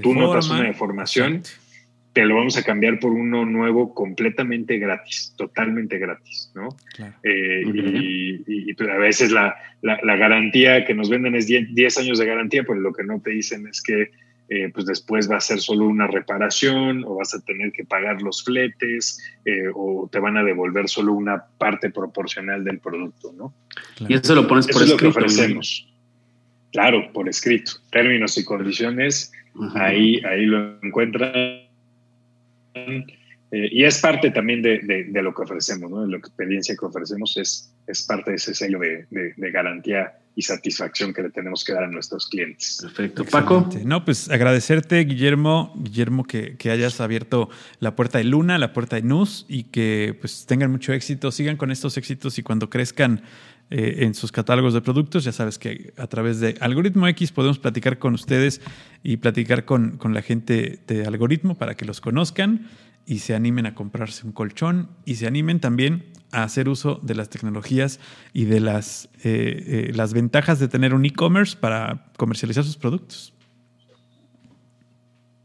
tú 0.03 0.15
notas 0.15 0.49
una 0.49 0.63
deformación, 0.63 1.43
te 2.17 2.25
lo 2.25 2.37
vamos 2.37 2.57
a 2.57 2.63
cambiar 2.63 2.99
por 2.99 3.13
uno 3.13 3.45
nuevo 3.45 3.93
completamente 3.93 4.79
gratis, 4.79 5.35
totalmente 5.37 5.99
gratis, 5.99 6.51
¿no? 6.55 6.71
Eh, 7.23 7.63
y, 8.47 8.73
pues, 8.73 8.89
a 8.89 8.97
veces 8.97 9.33
la, 9.33 9.55
la, 9.83 10.17
garantía 10.17 10.87
que 10.87 10.95
nos 10.95 11.11
venden 11.11 11.35
es 11.35 11.47
10 11.47 11.99
años 11.99 12.19
de 12.19 12.25
garantía, 12.25 12.65
pero 12.65 12.81
lo 12.81 12.95
que 12.95 13.05
no 13.05 13.21
te 13.21 13.33
dicen 13.33 13.67
es 13.67 13.83
que 13.83 14.13
eh, 14.49 14.71
pues 14.73 14.87
después 14.87 15.31
va 15.31 15.37
a 15.37 15.41
ser 15.41 15.61
solo 15.61 15.85
una 15.85 16.07
reparación 16.07 17.05
o 17.05 17.17
vas 17.17 17.35
a 17.35 17.45
tener 17.45 17.71
que 17.71 17.85
pagar 17.85 18.23
los 18.23 18.43
fletes 18.43 19.19
eh, 19.45 19.65
o 19.75 20.09
te 20.11 20.19
van 20.19 20.39
a 20.39 20.43
devolver 20.43 20.89
solo 20.89 21.13
una 21.13 21.45
parte 21.59 21.91
proporcional 21.91 22.65
del 22.65 22.79
producto, 22.79 23.35
¿no? 23.37 23.53
Y 24.09 24.15
eso 24.15 24.35
lo 24.35 24.49
pones 24.49 24.69
por 24.69 24.83
escrito. 24.83 24.85
Es 24.85 24.91
lo 24.91 24.97
que 24.97 25.19
ofrecemos. 25.19 25.87
Claro, 26.73 27.13
por 27.13 27.29
escrito. 27.29 27.73
Términos 27.91 28.39
y 28.39 28.45
condiciones, 28.45 29.33
ahí, 29.75 30.23
ahí 30.25 30.47
lo 30.47 30.79
encuentran. 30.83 31.66
Eh, 32.77 33.69
y 33.71 33.85
es 33.85 34.01
parte 34.01 34.31
también 34.31 34.63
de, 34.63 35.09
lo 35.23 35.35
que 35.35 35.43
ofrecemos, 35.43 35.91
¿no? 35.91 36.03
De 36.03 36.09
la 36.09 36.19
experiencia 36.19 36.77
que 36.79 36.85
ofrecemos 36.85 37.37
es, 37.37 37.73
es 37.87 38.03
parte 38.03 38.31
de 38.31 38.37
ese 38.37 38.55
sello 38.55 38.79
de, 38.79 39.07
de 39.11 39.51
garantía 39.51 40.13
y 40.39 40.43
satisfacción 40.43 41.15
que 41.15 41.23
le 41.23 41.31
tenemos 41.31 41.65
que 41.65 41.73
dar 41.73 41.85
a 41.85 41.89
nuestros 41.89 42.29
clientes. 42.29 42.79
Perfecto. 42.83 43.25
Paco. 43.25 43.69
No, 43.85 44.05
pues 44.05 44.31
agradecerte, 44.31 45.03
Guillermo, 45.05 45.73
Guillermo, 45.77 46.25
que, 46.25 46.57
hayas 46.71 47.01
abierto 47.01 47.49
la 47.81 47.97
puerta 47.97 48.19
de 48.19 48.25
Luna, 48.25 48.59
la 48.59 48.75
puerta 48.75 48.97
de 48.97 49.03
NUS 49.03 49.47
y 49.49 49.65
que 49.65 50.15
pues 50.21 50.45
tengan 50.45 50.71
mucho 50.71 50.93
éxito, 50.93 51.33
sigan 51.33 51.57
con 51.57 51.71
estos 51.71 51.97
éxitos 51.97 52.39
y 52.39 52.43
cuando 52.43 52.69
crezcan 52.69 53.23
eh, 53.69 54.05
en 54.05 54.15
sus 54.15 54.31
catálogos 54.31 54.75
de 54.75 54.81
productos, 54.81 55.25
ya 55.25 55.33
sabes 55.33 55.59
que 55.59 55.93
a 55.97 56.07
través 56.07 56.39
de 56.39 56.55
Algoritmo 56.61 57.09
X 57.09 57.33
podemos 57.33 57.59
platicar 57.59 57.99
con 57.99 58.15
ustedes 58.15 58.61
y 59.03 59.17
platicar 59.17 59.65
con, 59.65 59.97
con 59.97 60.15
la 60.15 60.23
gente 60.23 60.79
de 60.87 61.05
Algoritmo 61.05 61.57
para 61.57 61.75
que 61.75 61.85
los 61.85 62.01
conozcan 62.01 62.69
y 63.07 63.19
se 63.19 63.35
animen 63.35 63.67
a 63.67 63.75
comprarse 63.75 64.25
un 64.25 64.31
colchón 64.31 64.91
y 65.05 65.17
se 65.17 65.27
animen 65.27 65.59
también 65.59 66.05
a 66.31 66.45
hacer 66.45 66.69
uso 66.69 67.01
de 67.03 67.17
las 67.17 67.29
tecnologías 67.29 67.99
y 68.33 68.45
de 68.45 68.61
las, 68.61 69.09
eh, 69.25 69.89
eh, 69.89 69.93
las 69.93 70.15
ventajas 70.15 70.61
de 70.61 70.69
tener 70.69 70.95
un 70.95 71.05
e-commerce 71.05 71.57
para 71.59 72.07
comercializar 72.17 72.63
sus 72.63 72.77
productos. 72.77 73.35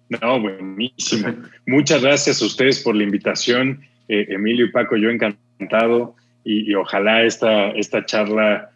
No, 0.10 0.40
buenísimo. 0.40 1.34
Muchas 1.66 2.04
gracias 2.04 2.40
a 2.44 2.46
ustedes 2.46 2.82
por 2.82 2.96
la 2.96 3.04
invitación, 3.04 3.82
Emilio 4.08 4.66
y 4.66 4.72
Paco, 4.72 4.96
yo 4.96 5.10
encantado 5.10 6.16
y, 6.44 6.74
ojalá 6.76 7.24
esta, 7.24 7.72
esta 7.72 8.06
charla 8.06 8.70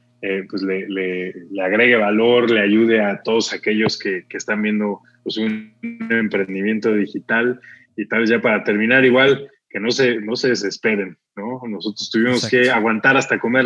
pues 0.50 0.64
le, 0.64 0.88
le, 0.90 1.62
agregue 1.62 1.98
valor, 1.98 2.50
le 2.50 2.62
ayude 2.62 3.00
a 3.00 3.22
todos 3.22 3.54
aquellos 3.54 4.00
que, 4.00 4.26
están 4.32 4.64
viendo 4.64 5.02
pues, 5.24 5.38
un 5.38 5.72
emprendimiento 6.10 6.92
digital. 6.94 7.60
Y 7.96 8.08
tal 8.08 8.22
vez 8.22 8.32
ya 8.32 8.42
para 8.42 8.64
terminar, 8.64 9.06
igual 9.06 9.48
que 9.76 9.80
no 9.82 9.92
se, 9.92 10.22
no 10.22 10.38
se 10.38 10.48
desesperen, 10.48 11.18
¿no? 11.36 11.60
Nosotros 11.68 12.10
tuvimos 12.10 12.48
que 12.48 12.72
aguantar 12.72 13.18
hasta 13.18 13.38
comer 13.38 13.66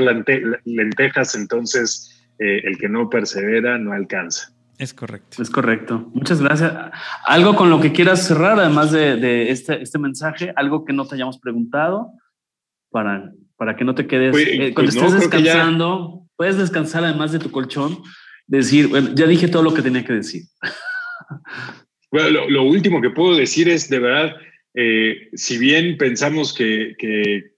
lentejas, 0.65 1.35
entonces 1.35 2.19
eh, 2.39 2.61
el 2.63 2.79
que 2.79 2.89
no 2.89 3.11
persevera 3.11 3.77
no 3.77 3.93
alcanza. 3.93 4.51
Es 4.79 4.93
correcto. 4.93 5.39
Es 5.39 5.51
correcto. 5.51 6.09
Muchas 6.13 6.41
gracias. 6.41 6.73
Algo 7.25 7.55
con 7.55 7.69
lo 7.69 7.79
que 7.79 7.91
quieras 7.91 8.25
cerrar, 8.25 8.59
además 8.59 8.91
de, 8.91 9.51
este, 9.51 9.83
este, 9.83 9.99
mensaje, 9.99 10.51
algo 10.55 10.83
que 10.83 10.93
no 10.93 11.05
te 11.05 11.13
hayamos 11.13 11.37
preguntado 11.37 12.13
para, 12.89 13.31
para 13.59 13.75
que 13.75 13.83
no 13.83 13.93
te 13.93 14.07
quedes. 14.07 14.31
Pues, 14.31 14.47
eh, 14.47 14.73
cuando 14.73 14.93
pues 14.93 14.95
estés 14.95 15.19
descansando, 15.19 16.25
puedes 16.37 16.57
descansar 16.57 17.03
además 17.03 17.33
de 17.33 17.39
tu 17.39 17.51
colchón, 17.51 17.99
decir, 18.47 18.87
bueno, 18.87 19.09
ya 19.13 19.27
dije 19.27 19.49
todo 19.49 19.63
lo 19.63 19.73
que 19.73 19.83
tenía 19.83 20.03
que 20.03 20.13
decir. 20.13 20.43
Bueno, 22.11 22.49
lo, 22.49 22.63
último 22.63 23.01
que 23.01 23.11
puedo 23.11 23.35
decir 23.35 23.69
es, 23.69 23.87
de 23.87 23.99
verdad, 23.99 24.35
eh, 24.73 25.29
si 25.33 25.59
bien 25.59 25.95
pensamos 25.95 26.55
que, 26.55 26.95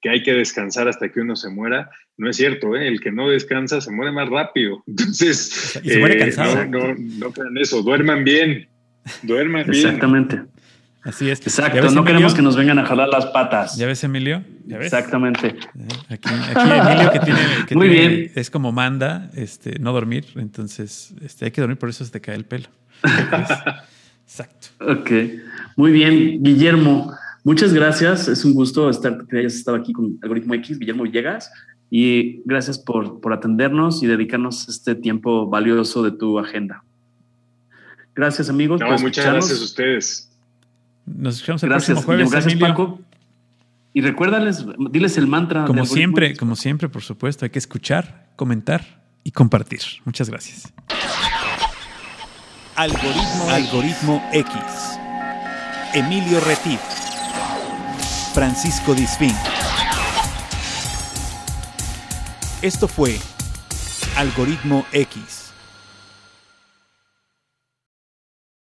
hay 0.03 0.23
que 0.23 0.33
descansar 0.33 0.89
hasta 0.89 1.09
que 1.09 1.21
uno 1.21 1.37
se 1.37 1.49
muera, 1.49 1.89
no 2.17 2.29
es 2.29 2.35
cierto, 2.35 2.75
¿eh? 2.75 2.85
el 2.85 2.99
que 2.99 3.13
no 3.13 3.29
descansa 3.29 3.79
se 3.79 3.93
muere 3.93 4.11
más 4.11 4.27
rápido. 4.27 4.83
Entonces, 4.87 5.79
y 5.81 5.89
se 5.91 5.99
muere 5.99 6.15
eh, 6.15 6.19
cansado. 6.19 6.65
No, 6.65 6.93
no, 6.97 7.31
crean 7.31 7.57
eso, 7.59 7.81
duerman 7.81 8.25
bien, 8.25 8.67
duerman 9.21 9.67
bien. 9.67 9.85
Exactamente. 9.85 10.41
Así 11.03 11.29
es. 11.29 11.41
Exacto, 11.41 11.89
no 11.91 12.03
queremos 12.03 12.33
que 12.33 12.41
nos 12.41 12.55
vengan 12.55 12.77
a 12.77 12.85
jalar 12.85 13.09
las 13.09 13.25
patas. 13.27 13.75
¿Ya 13.75 13.87
ves, 13.87 14.03
Emilio? 14.03 14.43
Exactamente. 14.69 15.47
Eh, 15.47 15.87
aquí, 16.09 16.29
Emilio 16.29 17.11
que 17.11 17.19
tiene, 17.19 17.39
Muy 17.73 17.89
bien. 17.89 18.31
es 18.35 18.51
como 18.51 18.71
manda, 18.71 19.29
este, 19.33 19.79
no 19.79 19.93
dormir, 19.93 20.25
entonces 20.35 21.13
este, 21.21 21.45
hay 21.45 21.51
que 21.51 21.61
dormir, 21.61 21.77
por 21.77 21.89
eso 21.89 22.05
se 22.05 22.11
te 22.11 22.21
cae 22.21 22.35
el 22.35 22.45
pelo. 22.45 22.67
Exacto. 24.23 24.67
Ok, 24.79 25.11
muy 25.75 25.91
bien, 25.91 26.41
Guillermo. 26.43 27.13
Muchas 27.43 27.73
gracias. 27.73 28.27
Es 28.27 28.45
un 28.45 28.53
gusto 28.53 28.89
estar 28.89 29.25
que 29.27 29.39
hayas 29.39 29.55
estado 29.55 29.77
aquí 29.77 29.93
con 29.93 30.19
Algoritmo 30.21 30.53
X, 30.53 30.77
Guillermo 30.77 31.03
Villegas, 31.03 31.51
y 31.89 32.41
gracias 32.45 32.77
por, 32.77 33.19
por 33.19 33.33
atendernos 33.33 34.03
y 34.03 34.07
dedicarnos 34.07 34.69
este 34.69 34.93
tiempo 34.95 35.47
valioso 35.47 36.03
de 36.03 36.11
tu 36.11 36.37
agenda. 36.37 36.83
Gracias, 38.13 38.49
amigos. 38.49 38.79
No, 38.79 38.89
muchas 38.99 39.25
gracias 39.25 39.59
a 39.59 39.63
ustedes. 39.63 40.30
Nos 41.15 41.35
escuchamos 41.35 41.63
el 41.63 41.69
próximo 41.69 42.01
jueves. 42.01 42.31
Gracias, 42.31 42.55
Paco. 42.55 43.01
Y 43.93 44.01
recuérdales, 44.01 44.65
diles 44.91 45.17
el 45.17 45.27
mantra. 45.27 45.65
Como 45.65 45.85
siempre, 45.85 46.35
como 46.37 46.55
siempre, 46.55 46.87
por 46.87 47.01
supuesto, 47.01 47.45
hay 47.45 47.51
que 47.51 47.59
escuchar, 47.59 48.29
comentar 48.35 49.03
y 49.23 49.31
compartir. 49.31 49.81
Muchas 50.05 50.29
gracias. 50.29 50.71
Algoritmo, 52.75 53.49
Algoritmo 53.49 54.29
X. 54.31 54.53
Emilio 55.93 56.39
Retif. 56.39 56.79
Francisco 58.33 58.95
Disfín. 58.95 59.35
Esto 62.61 62.87
fue 62.87 63.19
Algoritmo 64.15 64.85
X. 64.93 65.40